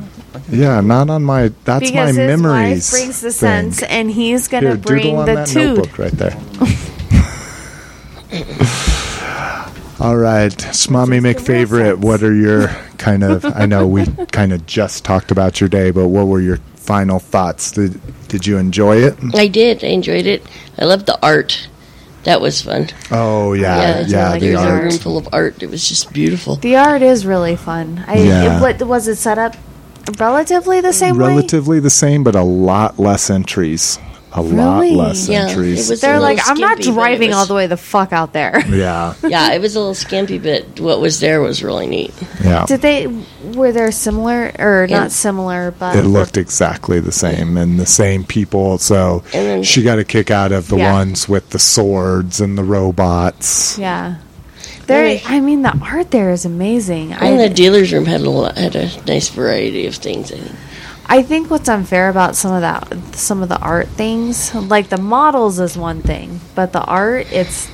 Yeah, 0.50 0.80
not 0.80 1.10
on 1.10 1.22
my. 1.22 1.52
That's 1.64 1.88
because 1.88 2.16
my 2.16 2.22
his 2.22 2.40
memories. 2.42 2.92
wife 2.92 3.00
brings 3.00 3.20
the 3.20 3.30
thing. 3.30 3.72
sense, 3.72 3.82
and 3.84 4.10
he's 4.10 4.48
gonna 4.48 4.68
Here, 4.70 4.76
bring 4.76 5.02
doodle 5.04 5.18
on 5.20 5.26
the 5.26 5.34
that 5.34 5.46
toot. 5.46 5.76
notebook 5.78 5.98
right 5.98 6.12
there. 6.12 6.36
All 10.00 10.16
right, 10.16 10.50
Schmommy 10.52 11.22
Just 11.22 11.46
the 11.46 11.52
real 11.52 11.66
McFavorite. 11.68 11.96
What 11.98 12.22
are 12.22 12.34
your 12.34 12.68
kind 12.98 13.22
of? 13.22 13.44
I 13.44 13.66
know 13.66 13.86
we 13.86 14.06
kind 14.32 14.52
of 14.52 14.66
just 14.66 15.04
talked 15.04 15.30
about 15.30 15.60
your 15.60 15.68
day, 15.68 15.90
but 15.92 16.08
what 16.08 16.26
were 16.26 16.40
your 16.40 16.56
final 16.76 17.18
thoughts? 17.20 17.70
Did 17.72 18.00
Did 18.28 18.46
you 18.46 18.58
enjoy 18.58 18.96
it? 18.96 19.16
I 19.34 19.46
did. 19.46 19.84
I 19.84 19.88
enjoyed 19.88 20.26
it. 20.26 20.42
I 20.78 20.84
loved 20.84 21.06
the 21.06 21.18
art. 21.24 21.68
That 22.24 22.40
was 22.40 22.62
fun. 22.62 22.88
Oh 23.10 23.52
yeah, 23.52 24.00
it's 24.00 24.10
yeah. 24.10 24.28
really 24.28 24.40
the 24.40 24.46
good 24.46 24.58
There's 24.58 24.66
a 24.68 24.82
room 24.82 24.98
full 24.98 25.18
of 25.18 25.28
art. 25.32 25.62
It 25.62 25.70
was 25.70 25.86
just 25.88 26.12
beautiful. 26.12 26.56
The 26.56 26.76
art 26.76 27.02
is 27.02 27.24
really 27.26 27.54
fun. 27.54 28.02
I, 28.08 28.16
Yeah. 28.16 28.56
it, 28.56 28.60
what 28.60 28.82
was 28.88 29.06
it 29.08 29.16
set 29.16 29.38
up? 29.38 29.54
Relatively 30.18 30.80
the 30.80 30.92
same 30.92 31.16
way. 31.18 31.28
relatively 31.28 31.80
the 31.80 31.90
same, 31.90 32.24
but 32.24 32.34
a 32.34 32.42
lot 32.42 32.98
less 32.98 33.30
entries. 33.30 33.98
A 34.36 34.42
lot 34.42 34.84
less 34.88 35.28
Yeah, 35.28 35.46
entries. 35.48 35.88
it 35.88 35.92
was- 35.92 36.00
They're 36.00 36.18
like, 36.18 36.38
little 36.38 36.52
I'm 36.52 36.58
not 36.60 36.72
skimpy, 36.78 36.90
but 36.90 36.94
driving 36.94 37.28
was- 37.28 37.36
all 37.38 37.46
the 37.46 37.54
way 37.54 37.66
the 37.68 37.76
fuck 37.76 38.12
out 38.12 38.32
there. 38.32 38.64
yeah, 38.68 39.14
Yeah, 39.26 39.52
it 39.52 39.60
was 39.60 39.76
a 39.76 39.78
little 39.78 39.94
skimpy, 39.94 40.38
but 40.38 40.80
what 40.80 41.00
was 41.00 41.20
there 41.20 41.40
was 41.40 41.62
really 41.62 41.86
neat. 41.86 42.12
yeah. 42.42 42.64
Did 42.66 42.80
they? 42.82 43.06
Were 43.54 43.70
there 43.70 43.92
similar 43.92 44.50
or 44.58 44.86
Yeah. 44.90 44.98
not 45.00 45.12
similar? 45.12 45.70
But 45.78 45.94
It 45.96 46.02
looked 46.04 46.36
exactly 46.36 46.98
the 46.98 47.12
same, 47.12 47.56
and 47.56 47.78
the 47.78 47.86
same 47.86 48.24
people. 48.24 48.78
So 48.78 49.22
then- 49.32 49.62
she 49.62 49.82
got 49.82 49.98
a 50.00 50.04
kick 50.04 50.30
out 50.32 50.50
of 50.50 50.66
the 50.68 50.78
Yeah. 50.78 50.92
ones 50.92 51.28
with 51.28 51.50
the 51.50 51.58
swords 51.60 52.40
and 52.40 52.58
the 52.58 52.64
robots. 52.64 53.78
Yeah. 53.78 54.14
There. 54.86 55.18
I 55.26 55.40
mean, 55.40 55.62
the 55.62 55.72
art 55.80 56.10
there 56.10 56.30
is 56.30 56.44
amazing. 56.44 57.12
And 57.12 57.40
I, 57.40 57.48
the 57.48 57.54
dealer's 57.54 57.90
room 57.92 58.04
had 58.04 58.20
a 58.20 58.28
lot, 58.28 58.58
had 58.58 58.76
a 58.76 58.90
nice 59.06 59.28
variety 59.30 59.86
of 59.86 59.94
things. 59.94 60.30
I 60.32 60.36
think. 60.36 60.52
I 61.06 61.22
think 61.22 61.50
what's 61.50 61.68
unfair 61.68 62.08
about 62.08 62.34
some 62.34 62.52
of 62.52 62.60
that, 62.62 63.14
some 63.14 63.42
of 63.42 63.48
the 63.48 63.58
art 63.58 63.88
things, 63.88 64.54
like 64.54 64.88
the 64.88 64.96
models 65.00 65.58
is 65.60 65.76
one 65.76 66.00
thing, 66.02 66.40
but 66.54 66.72
the 66.72 66.82
art, 66.84 67.30
it's 67.32 67.68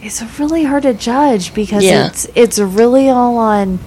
it's 0.00 0.22
really 0.38 0.64
hard 0.64 0.82
to 0.84 0.94
judge 0.94 1.54
because 1.54 1.84
Yeah. 1.84 2.06
it's 2.06 2.26
it's 2.34 2.58
really 2.58 3.08
all 3.08 3.36
on 3.38 3.78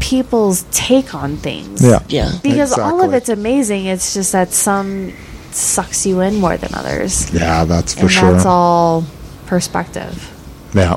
people's 0.00 0.64
take 0.70 1.14
on 1.14 1.36
things. 1.36 1.82
Yeah, 1.82 2.00
Yeah. 2.08 2.32
Because 2.42 2.76
all 2.78 3.02
of 3.02 3.14
it's 3.14 3.28
amazing. 3.28 3.86
It's 3.86 4.14
just 4.14 4.32
that 4.32 4.52
some 4.52 5.12
sucks 5.50 6.04
you 6.06 6.20
in 6.20 6.36
more 6.36 6.56
than 6.56 6.74
others. 6.74 7.30
yeah, 7.32 7.64
that's 7.64 7.94
for 7.94 8.00
and 8.02 8.10
sure. 8.10 8.32
that's 8.32 8.44
all 8.46 9.04
perspective. 9.46 10.30
Yeah, 10.74 10.96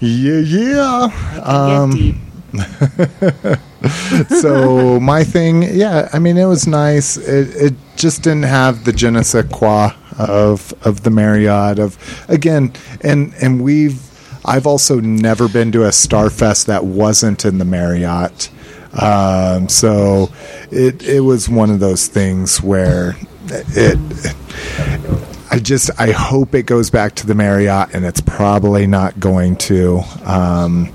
yeah, 0.00 0.38
yeah. 0.40 1.08
Get 1.34 1.46
Um, 1.46 1.90
deep. 1.90 2.16
so 4.40 5.00
my 5.00 5.24
thing, 5.24 5.62
yeah, 5.62 6.08
I 6.12 6.18
mean, 6.18 6.36
it 6.36 6.46
was 6.46 6.66
nice. 6.66 7.16
It, 7.16 7.56
it 7.56 7.74
just 7.96 8.22
didn't 8.22 8.44
have 8.44 8.84
the 8.84 8.92
je 8.92 9.10
ne 9.10 9.22
sais 9.22 9.44
quoi 9.52 9.92
of 10.18 10.72
of 10.82 11.02
the 11.02 11.10
Marriott. 11.10 11.78
Of 11.78 11.98
again, 12.28 12.72
and 13.02 13.34
and 13.40 13.62
we've 13.62 14.02
I've 14.44 14.66
also 14.66 15.00
never 15.00 15.48
been 15.48 15.72
to 15.72 15.84
a 15.84 15.88
Starfest 15.88 16.66
that 16.66 16.84
wasn't 16.84 17.44
in 17.44 17.58
the 17.58 17.64
Marriott. 17.64 18.50
Um, 19.00 19.68
so 19.68 20.30
it 20.70 21.02
it 21.02 21.20
was 21.20 21.48
one 21.48 21.70
of 21.70 21.80
those 21.80 22.06
things 22.06 22.62
where 22.62 23.16
it. 23.48 23.98
I 25.48 25.60
just 25.60 25.90
I 25.98 26.10
hope 26.10 26.54
it 26.54 26.64
goes 26.64 26.90
back 26.90 27.14
to 27.16 27.26
the 27.26 27.34
Marriott, 27.34 27.94
and 27.94 28.04
it's 28.04 28.20
probably 28.20 28.86
not 28.86 29.18
going 29.20 29.56
to. 29.56 30.02
Um, 30.24 30.92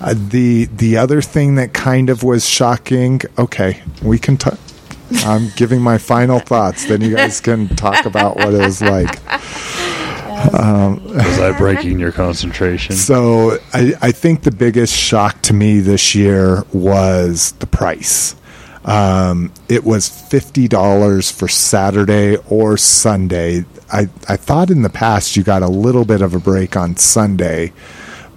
uh, 0.00 0.14
the 0.16 0.66
the 0.66 0.96
other 0.96 1.20
thing 1.20 1.56
that 1.56 1.72
kind 1.72 2.10
of 2.10 2.22
was 2.22 2.48
shocking. 2.48 3.20
Okay, 3.38 3.82
we 4.02 4.18
can 4.18 4.36
talk. 4.36 4.58
I'm 5.24 5.50
giving 5.56 5.80
my 5.80 5.98
final 5.98 6.38
thoughts. 6.38 6.84
Then 6.86 7.00
you 7.00 7.16
guys 7.16 7.40
can 7.40 7.68
talk 7.76 8.04
about 8.04 8.36
what 8.36 8.54
it 8.54 8.60
was 8.60 8.82
like. 8.82 9.18
Was 10.52 11.38
I 11.40 11.56
breaking 11.56 11.98
your 11.98 12.12
concentration. 12.12 12.94
So 13.08 13.58
I, 13.72 13.94
I 14.00 14.12
think 14.12 14.42
the 14.42 14.50
biggest 14.50 14.94
shock 14.94 15.40
to 15.42 15.54
me 15.54 15.80
this 15.80 16.14
year 16.14 16.64
was 16.72 17.52
the 17.52 17.66
price. 17.66 18.36
Um, 18.84 19.52
it 19.68 19.84
was 19.84 20.08
fifty 20.08 20.68
dollars 20.68 21.30
for 21.30 21.48
Saturday 21.48 22.36
or 22.48 22.76
Sunday. 22.76 23.64
I, 23.92 24.08
I 24.28 24.36
thought 24.36 24.70
in 24.70 24.82
the 24.82 24.90
past 24.90 25.36
you 25.36 25.42
got 25.42 25.62
a 25.62 25.68
little 25.68 26.04
bit 26.04 26.20
of 26.22 26.34
a 26.34 26.38
break 26.38 26.76
on 26.76 26.96
Sunday, 26.96 27.72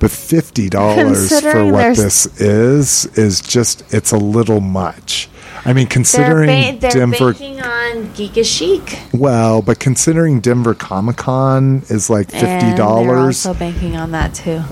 but 0.02 0.10
fifty 0.10 0.68
dollars 0.68 1.40
for 1.42 1.72
what 1.72 1.96
this 1.96 2.26
is 2.42 3.06
is 3.18 3.40
just 3.40 3.94
it's 3.94 4.12
a 4.12 4.18
little 4.18 4.60
much. 4.60 5.30
I 5.64 5.74
mean, 5.74 5.86
They're, 5.86 5.94
considering 5.94 6.48
ba- 6.48 6.80
they're 6.80 6.92
Denver, 6.92 7.34
banking 7.34 7.62
on 7.62 8.08
Geekish 8.16 8.58
Chic. 8.58 9.00
well, 9.14 9.62
but 9.62 9.80
considering 9.80 10.40
Denver 10.40 10.74
Comic 10.74 11.18
Con 11.18 11.84
is 11.90 12.10
like 12.10 12.32
fifty 12.32 12.76
dollars, 12.76 13.46
also 13.46 13.58
banking 13.58 13.96
on 13.96 14.12
that 14.12 14.34
too. 14.34 14.64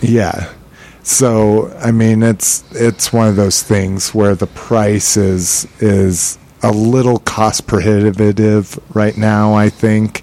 Yeah. 0.00 0.52
So 1.02 1.76
I 1.80 1.90
mean, 1.90 2.22
it's 2.22 2.62
it's 2.72 3.12
one 3.12 3.26
of 3.26 3.34
those 3.34 3.60
things 3.62 4.14
where 4.14 4.36
the 4.36 4.46
price 4.46 5.16
is 5.16 5.66
is 5.80 6.38
a 6.62 6.70
little 6.70 7.18
cost 7.18 7.66
prohibitive 7.66 8.78
right 8.94 9.18
now. 9.18 9.54
I 9.54 9.68
think. 9.68 10.22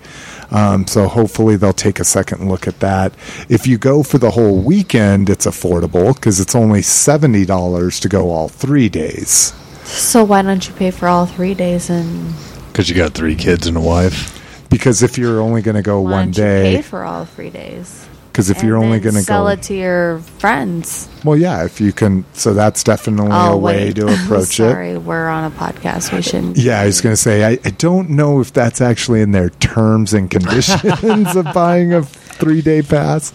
Um, 0.51 0.85
so 0.85 1.07
hopefully 1.07 1.55
they'll 1.55 1.73
take 1.73 1.99
a 1.99 2.03
second 2.03 2.49
look 2.49 2.67
at 2.67 2.79
that. 2.81 3.13
If 3.49 3.65
you 3.65 3.77
go 3.77 4.03
for 4.03 4.17
the 4.17 4.31
whole 4.31 4.61
weekend, 4.61 5.29
it's 5.29 5.45
affordable 5.45 6.13
because 6.13 6.39
it's 6.39 6.55
only 6.55 6.81
seventy 6.81 7.45
dollars 7.45 7.99
to 8.01 8.09
go 8.09 8.31
all 8.31 8.49
three 8.49 8.89
days. 8.89 9.53
So 9.85 10.23
why 10.23 10.41
don't 10.41 10.67
you 10.67 10.73
pay 10.73 10.91
for 10.91 11.07
all 11.07 11.25
three 11.25 11.53
days 11.53 11.89
and 11.89 12.33
Because 12.67 12.89
you 12.89 12.95
got 12.95 13.13
three 13.13 13.35
kids 13.35 13.67
and 13.67 13.77
a 13.77 13.81
wife. 13.81 14.37
Because 14.69 15.03
if 15.03 15.17
you're 15.17 15.41
only 15.41 15.61
going 15.61 15.75
to 15.75 15.81
go 15.81 15.99
why 16.01 16.11
one 16.11 16.31
don't 16.31 16.37
you 16.37 16.43
pay 16.43 16.75
day, 16.77 16.81
for 16.81 17.03
all 17.03 17.25
three 17.25 17.49
days? 17.49 18.07
Because 18.31 18.49
if 18.49 18.59
And 18.59 18.67
you're 18.67 18.77
only 18.77 18.99
going 18.99 19.15
to 19.15 19.21
sell 19.21 19.43
go, 19.43 19.49
it 19.49 19.61
to 19.63 19.73
your 19.75 20.19
friends. 20.39 21.09
well, 21.25 21.37
yeah, 21.37 21.65
if 21.65 21.81
you 21.81 21.91
can, 21.91 22.23
so 22.33 22.53
that's 22.53 22.83
definitely 22.83 23.27
a 23.27 23.29
way 23.29 23.37
Oh, 23.51 23.57
wait. 23.57 23.95
to 23.97 24.07
approach 24.13 24.43
it. 24.59 24.71
Sorry, 24.71 24.97
we're 24.97 25.27
on 25.27 25.43
a 25.43 25.55
podcast. 25.55 26.13
We 26.13 26.21
shouldn't. 26.21 26.57
Yeah, 26.57 26.79
I 26.81 26.85
was 26.85 27.01
going 27.01 27.13
to 27.13 27.21
say, 27.21 27.43
I, 27.43 27.59
I 27.65 27.69
don't 27.71 28.09
know 28.11 28.39
if 28.39 28.53
that's 28.53 28.79
actually 28.81 29.21
in 29.21 29.31
their 29.31 29.49
terms 29.49 30.13
and 30.13 30.29
conditions 30.31 30.83
of 31.35 31.45
buying 31.53 31.93
a 31.93 32.03
three 32.03 32.61
day 32.61 32.81
pass. 32.81 33.31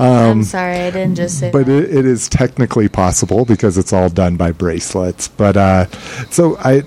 I'm 0.00 0.42
sorry, 0.44 0.78
I 0.80 0.90
didn't 0.90 1.14
just 1.14 1.38
say 1.38 1.50
But 1.50 1.66
that. 1.66 1.84
it, 1.84 1.94
it 1.98 2.06
is 2.06 2.28
technically 2.28 2.88
possible 2.88 3.44
because 3.44 3.78
it's 3.78 3.92
all 3.92 4.08
done 4.08 4.36
by 4.36 4.50
bracelets. 4.52 5.28
But 5.28 5.56
uh, 5.56 5.86
so 6.30 6.56
I, 6.58 6.82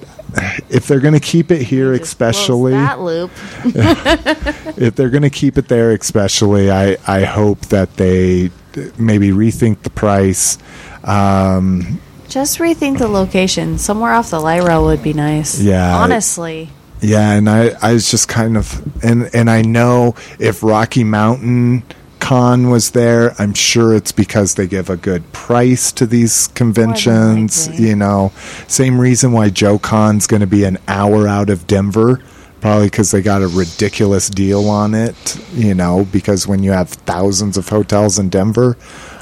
if 0.69 0.87
they're 0.87 0.99
going 0.99 1.13
to 1.13 1.19
keep 1.19 1.51
it 1.51 1.61
here, 1.61 1.93
especially 1.93 2.71
that 2.71 2.99
loop. 2.99 3.31
if 3.65 4.95
they're 4.95 5.09
going 5.09 5.23
to 5.23 5.29
keep 5.29 5.57
it 5.57 5.67
there, 5.67 5.91
especially, 5.91 6.71
I 6.71 6.97
I 7.07 7.23
hope 7.23 7.61
that 7.67 7.97
they 7.97 8.51
maybe 8.97 9.29
rethink 9.29 9.81
the 9.81 9.89
price. 9.89 10.57
Um, 11.03 11.99
Just 12.29 12.59
rethink 12.59 12.99
the 12.99 13.07
location. 13.07 13.77
Somewhere 13.77 14.13
off 14.13 14.29
the 14.29 14.39
rail 14.39 14.85
would 14.85 15.03
be 15.03 15.13
nice. 15.13 15.59
Yeah. 15.59 15.97
honestly. 15.97 16.69
Yeah, 17.01 17.31
and 17.31 17.49
I, 17.49 17.71
I 17.81 17.93
was 17.93 18.11
just 18.11 18.27
kind 18.27 18.55
of 18.55 19.03
and 19.03 19.29
and 19.33 19.49
I 19.49 19.63
know 19.63 20.15
if 20.39 20.61
Rocky 20.61 21.03
Mountain 21.03 21.83
Con 22.31 22.69
was 22.69 22.91
there, 22.91 23.35
I'm 23.41 23.53
sure 23.53 23.93
it's 23.93 24.13
because 24.13 24.55
they 24.55 24.65
give 24.65 24.89
a 24.89 24.95
good 24.95 25.33
price 25.33 25.91
to 25.91 26.05
these 26.05 26.47
conventions. 26.47 27.67
likely. 27.67 27.89
You 27.89 27.97
know, 27.97 28.31
same 28.69 29.01
reason 29.01 29.33
why 29.33 29.49
Joe 29.49 29.77
Con's 29.77 30.27
going 30.27 30.39
to 30.39 30.47
be 30.47 30.63
an 30.63 30.77
hour 30.87 31.27
out 31.27 31.49
of 31.49 31.67
Denver. 31.67 32.21
Probably 32.61 32.87
because 32.87 33.11
they 33.11 33.21
got 33.21 33.41
a 33.41 33.49
ridiculous 33.49 34.29
deal 34.29 34.69
on 34.69 34.93
it, 34.93 35.45
you 35.51 35.75
know, 35.75 36.07
because 36.09 36.47
when 36.47 36.63
you 36.63 36.71
have 36.71 36.87
thousands 36.87 37.57
of 37.57 37.67
hotels 37.67 38.17
in 38.17 38.29
Denver, 38.29 38.77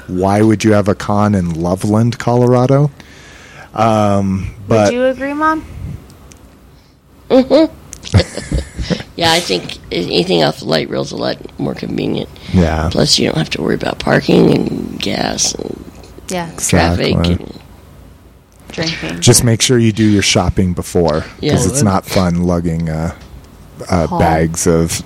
why 0.06 0.40
would 0.42 0.62
you 0.62 0.74
have 0.74 0.86
a 0.86 0.94
con 0.94 1.34
in 1.34 1.60
Loveland, 1.60 2.16
Colorado? 2.20 2.92
Um, 3.74 4.54
but 4.68 4.84
would 4.84 4.94
you 4.94 5.04
agree, 5.06 5.34
Mom? 5.34 5.66
Yeah, 9.16 9.32
I 9.32 9.40
think 9.40 9.78
anything 9.92 10.42
off 10.42 10.60
the 10.60 10.64
light 10.66 10.88
rail 10.88 11.02
is 11.02 11.12
a 11.12 11.16
lot 11.16 11.36
more 11.58 11.74
convenient. 11.74 12.28
yeah, 12.52 12.88
Plus, 12.90 13.18
you 13.18 13.26
don't 13.26 13.36
have 13.36 13.50
to 13.50 13.62
worry 13.62 13.74
about 13.74 13.98
parking 13.98 14.54
and 14.56 14.98
gas 15.00 15.54
and 15.54 15.84
Yeah, 16.28 16.46
traffic. 16.56 17.08
Exactly. 17.16 17.32
And, 17.32 17.60
drinking. 18.68 19.20
Just 19.20 19.42
make 19.44 19.60
sure 19.60 19.78
you 19.78 19.92
do 19.92 20.04
your 20.04 20.22
shopping 20.22 20.72
before 20.74 21.24
because 21.40 21.66
Yeah. 21.66 21.72
it's 21.72 21.82
not 21.82 22.06
fun 22.06 22.44
lugging 22.44 22.88
uh, 22.88 23.14
uh, 23.88 24.06
bags 24.18 24.66
of 24.66 25.02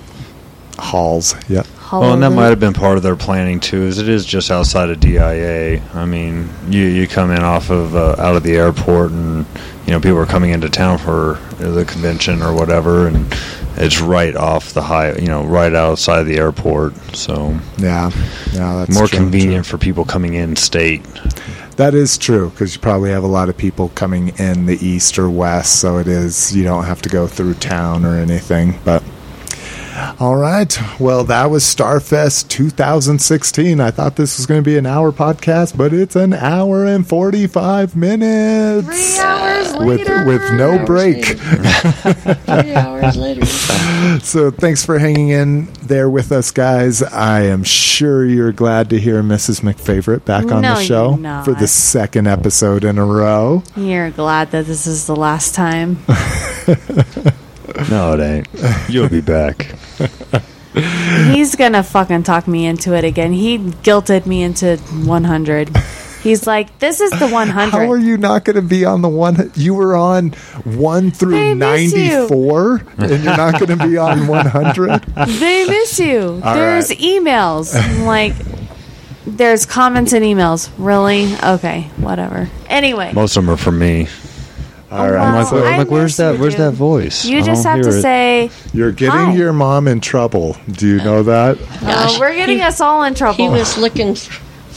hauls. 0.77 1.35
Yep. 1.49 1.65
Well, 1.91 2.13
and 2.13 2.23
that 2.23 2.31
might 2.31 2.47
have 2.49 2.59
been 2.59 2.73
part 2.73 2.97
of 2.97 3.03
their 3.03 3.15
planning 3.15 3.59
too. 3.59 3.83
Is 3.83 3.99
it 3.99 4.09
is 4.09 4.25
just 4.25 4.51
outside 4.51 4.89
of 4.89 4.99
DIA. 4.99 5.81
I 5.93 6.05
mean, 6.05 6.49
you 6.69 6.83
you 6.83 7.07
come 7.07 7.31
in 7.31 7.39
off 7.41 7.69
of 7.69 7.95
uh, 7.95 8.15
out 8.19 8.35
of 8.35 8.43
the 8.43 8.55
airport, 8.55 9.11
and 9.11 9.45
you 9.85 9.93
know 9.93 9.99
people 9.99 10.17
are 10.17 10.25
coming 10.25 10.49
into 10.51 10.67
town 10.69 10.97
for 10.97 11.39
the 11.59 11.85
convention 11.85 12.41
or 12.41 12.53
whatever, 12.53 13.07
and 13.07 13.31
it's 13.77 13.99
right 14.01 14.35
off 14.35 14.73
the 14.73 14.81
high, 14.81 15.13
you 15.15 15.27
know, 15.27 15.43
right 15.45 15.73
outside 15.73 16.23
the 16.23 16.37
airport. 16.37 16.93
So 17.15 17.59
Yeah. 17.77 18.11
Yeah. 18.53 18.75
That's 18.75 18.93
more 18.93 19.07
true, 19.07 19.19
convenient 19.19 19.65
for 19.65 19.77
people 19.77 20.05
coming 20.05 20.33
in 20.33 20.55
state. 20.55 21.03
That 21.77 21.93
is 21.93 22.17
true 22.17 22.51
because 22.51 22.73
you 22.73 22.79
probably 22.79 23.11
have 23.11 23.23
a 23.23 23.27
lot 23.27 23.49
of 23.49 23.57
people 23.57 23.89
coming 23.95 24.29
in 24.37 24.65
the 24.65 24.77
east 24.85 25.19
or 25.19 25.29
west, 25.29 25.79
so 25.81 25.97
it 25.97 26.07
is 26.07 26.55
you 26.55 26.63
don't 26.63 26.85
have 26.85 27.01
to 27.01 27.09
go 27.09 27.27
through 27.27 27.55
town 27.55 28.05
or 28.05 28.15
anything. 28.15 28.79
But 28.85 29.03
all 30.19 30.37
right, 30.37 30.77
well 30.99 31.25
that 31.25 31.49
was 31.49 31.63
Starfest 31.65 32.47
2016. 32.47 33.81
I 33.81 33.91
thought 33.91 34.15
this 34.15 34.37
was 34.37 34.45
going 34.45 34.61
to 34.61 34.65
be 34.65 34.77
an 34.77 34.85
hour 34.85 35.11
podcast, 35.11 35.75
but 35.75 35.93
it's 35.93 36.15
an 36.15 36.33
hour 36.33 36.85
and 36.85 37.05
45 37.07 37.95
minutes. 37.95 38.87
Three 38.87 39.19
hours 39.25 39.49
with 39.49 39.54
later. 39.79 40.25
with 40.25 40.41
no 40.53 40.83
break. 40.85 41.25
Three 41.37 42.73
hours 42.75 43.15
later. 43.15 43.45
So 44.21 44.51
thanks 44.51 44.85
for 44.85 44.99
hanging 44.99 45.29
in 45.29 45.65
there 45.81 46.09
with 46.09 46.31
us, 46.31 46.51
guys. 46.51 47.01
I 47.01 47.41
am 47.43 47.63
sure 47.63 48.23
you're 48.25 48.51
glad 48.51 48.89
to 48.91 48.99
hear 48.99 49.21
Mrs. 49.23 49.61
McFavorite 49.61 50.25
back 50.25 50.51
on 50.51 50.61
No, 50.61 50.75
the 50.75 50.83
show 50.83 51.15
for 51.43 51.53
the 51.53 51.67
second 51.67 52.27
episode 52.27 52.83
in 52.83 52.97
a 52.97 53.05
row. 53.05 53.63
You're 53.75 54.11
glad 54.11 54.51
that 54.51 54.65
this 54.67 54.85
is 54.87 55.07
the 55.07 55.15
last 55.15 55.55
time. 55.55 55.97
No, 57.89 58.13
it 58.13 58.21
ain't. 58.21 58.47
You'll 58.89 59.09
be 59.09 59.19
back. 59.21 59.75
He's 61.33 61.55
gonna 61.55 61.83
fucking 61.83 62.23
talk 62.23 62.47
me 62.47 62.65
into 62.65 62.93
it 62.95 63.03
again. 63.03 63.33
He 63.33 63.57
guilted 63.57 64.25
me 64.25 64.43
into 64.43 64.77
100. 64.77 65.69
He's 66.25 66.47
like, 66.47 66.79
"This 66.79 66.99
is 67.01 67.11
the 67.11 67.27
100." 67.27 67.69
How 67.71 67.91
are 67.91 67.97
you 67.97 68.17
not 68.17 68.43
going 68.45 68.55
to 68.55 68.61
be 68.63 68.83
on 68.83 69.01
the 69.03 69.07
one? 69.07 69.51
You 69.55 69.75
were 69.75 69.95
on 69.95 70.31
one 70.63 71.11
through 71.11 71.53
miss 71.55 71.93
you. 71.93 72.27
94, 72.27 72.83
and 72.97 73.09
you're 73.23 73.37
not 73.37 73.59
going 73.59 73.77
to 73.77 73.87
be 73.87 73.95
on 73.97 74.25
100. 74.27 75.03
They 75.27 75.65
miss 75.67 75.99
you. 75.99 76.41
All 76.43 76.55
there's 76.55 76.89
right. 76.89 76.97
emails. 76.99 77.75
I'm 77.79 78.05
like, 78.05 78.33
there's 79.27 79.65
comments 79.67 80.13
and 80.13 80.25
emails. 80.25 80.71
Really? 80.77 81.33
Okay, 81.43 81.83
whatever. 81.97 82.49
Anyway, 82.69 83.11
Most 83.13 83.37
of 83.37 83.45
them 83.45 83.53
are 83.53 83.57
from 83.57 83.77
me. 83.77 84.07
Oh, 84.91 84.97
all 84.97 85.11
right, 85.11 85.19
I'm 85.27 85.35
like, 85.43 85.51
Well, 85.51 85.63
I'm 85.65 85.77
like, 85.77 85.89
where's 85.91 86.17
that? 86.17 86.35
you, 86.35 86.41
Where's 86.41 86.53
dude. 86.53 86.61
that 86.61 86.71
voice? 86.73 87.25
You 87.25 87.43
just 87.43 87.63
have 87.65 87.81
to 87.81 87.89
it. 87.89 88.01
say. 88.01 88.49
You're 88.73 88.91
getting 88.91 89.11
Hi. 89.11 89.33
your 89.35 89.51
mom 89.53 89.87
in 89.87 89.99
trouble. 89.99 90.55
Do 90.71 90.87
you 90.87 90.97
know 90.97 91.23
that? 91.23 91.57
oh, 91.83 92.17
we're 92.19 92.33
getting 92.35 92.57
He- 92.57 92.63
us 92.63 92.79
all 92.81 93.03
in 93.03 93.13
trouble. 93.13 93.35
He 93.43 93.49
was 93.49 93.77
looking 93.77 94.15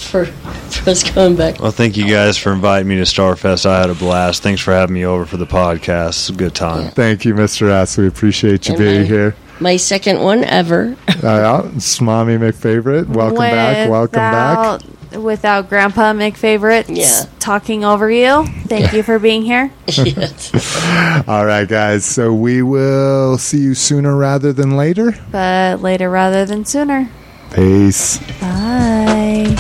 for, 0.07 0.27
for 0.27 0.91
us 0.91 1.03
coming 1.09 1.37
back. 1.37 1.61
Well, 1.61 1.71
thank 1.73 1.97
you 1.97 2.09
guys 2.09 2.37
for 2.37 2.53
inviting 2.53 2.89
me 2.89 2.97
to 2.97 3.03
Starfest. 3.03 3.67
I 3.67 3.81
had 3.81 3.91
a 3.91 3.95
blast. 3.95 4.43
Thanks 4.43 4.61
for 4.61 4.73
having 4.73 4.95
me 4.95 5.05
over 5.05 5.25
for 5.27 5.37
the 5.37 5.47
podcast. 5.47 6.09
It's 6.09 6.29
a 6.31 6.33
good 6.35 6.55
time. 6.55 6.91
Thank 6.93 7.25
you, 7.25 7.35
Mr. 7.35 7.69
S. 7.71 7.97
We 7.99 8.07
appreciate 8.07 8.69
you 8.69 8.75
And 8.75 8.79
being 8.83 9.01
my- 9.03 9.07
here. 9.07 9.35
My 9.61 9.77
second 9.77 10.21
one 10.21 10.45
ever. 10.45 10.97
Uh, 11.19 11.63
yeah, 11.65 11.71
it's 11.75 12.01
Mommy 12.01 12.37
McFavorite. 12.39 13.09
Welcome 13.09 13.39
back. 13.39 13.91
Welcome 13.91 14.13
back. 14.19 14.81
Without- 14.83 14.95
Without 15.23 15.69
Grandpa 15.69 16.13
McFavorite 16.13 16.85
Yeah. 16.89 17.25
talking 17.41 17.83
over 17.85 18.09
you. 18.11 18.45
Thank 18.67 18.93
you 18.93 19.03
for 19.03 19.19
being 19.19 19.43
here. 19.43 19.73
yes. 19.89 20.53
All 21.29 21.45
right, 21.47 21.67
guys. 21.67 22.05
So 22.05 22.33
we 22.33 22.63
will 22.63 23.37
see 23.39 23.59
you 23.59 23.75
sooner 23.75 24.15
rather 24.17 24.53
than 24.53 24.77
later. 24.77 25.13
But 25.33 25.81
later 25.81 26.09
rather 26.11 26.45
than 26.45 26.65
sooner. 26.67 27.09
Peace. 27.53 28.19
Bye. 28.41 29.57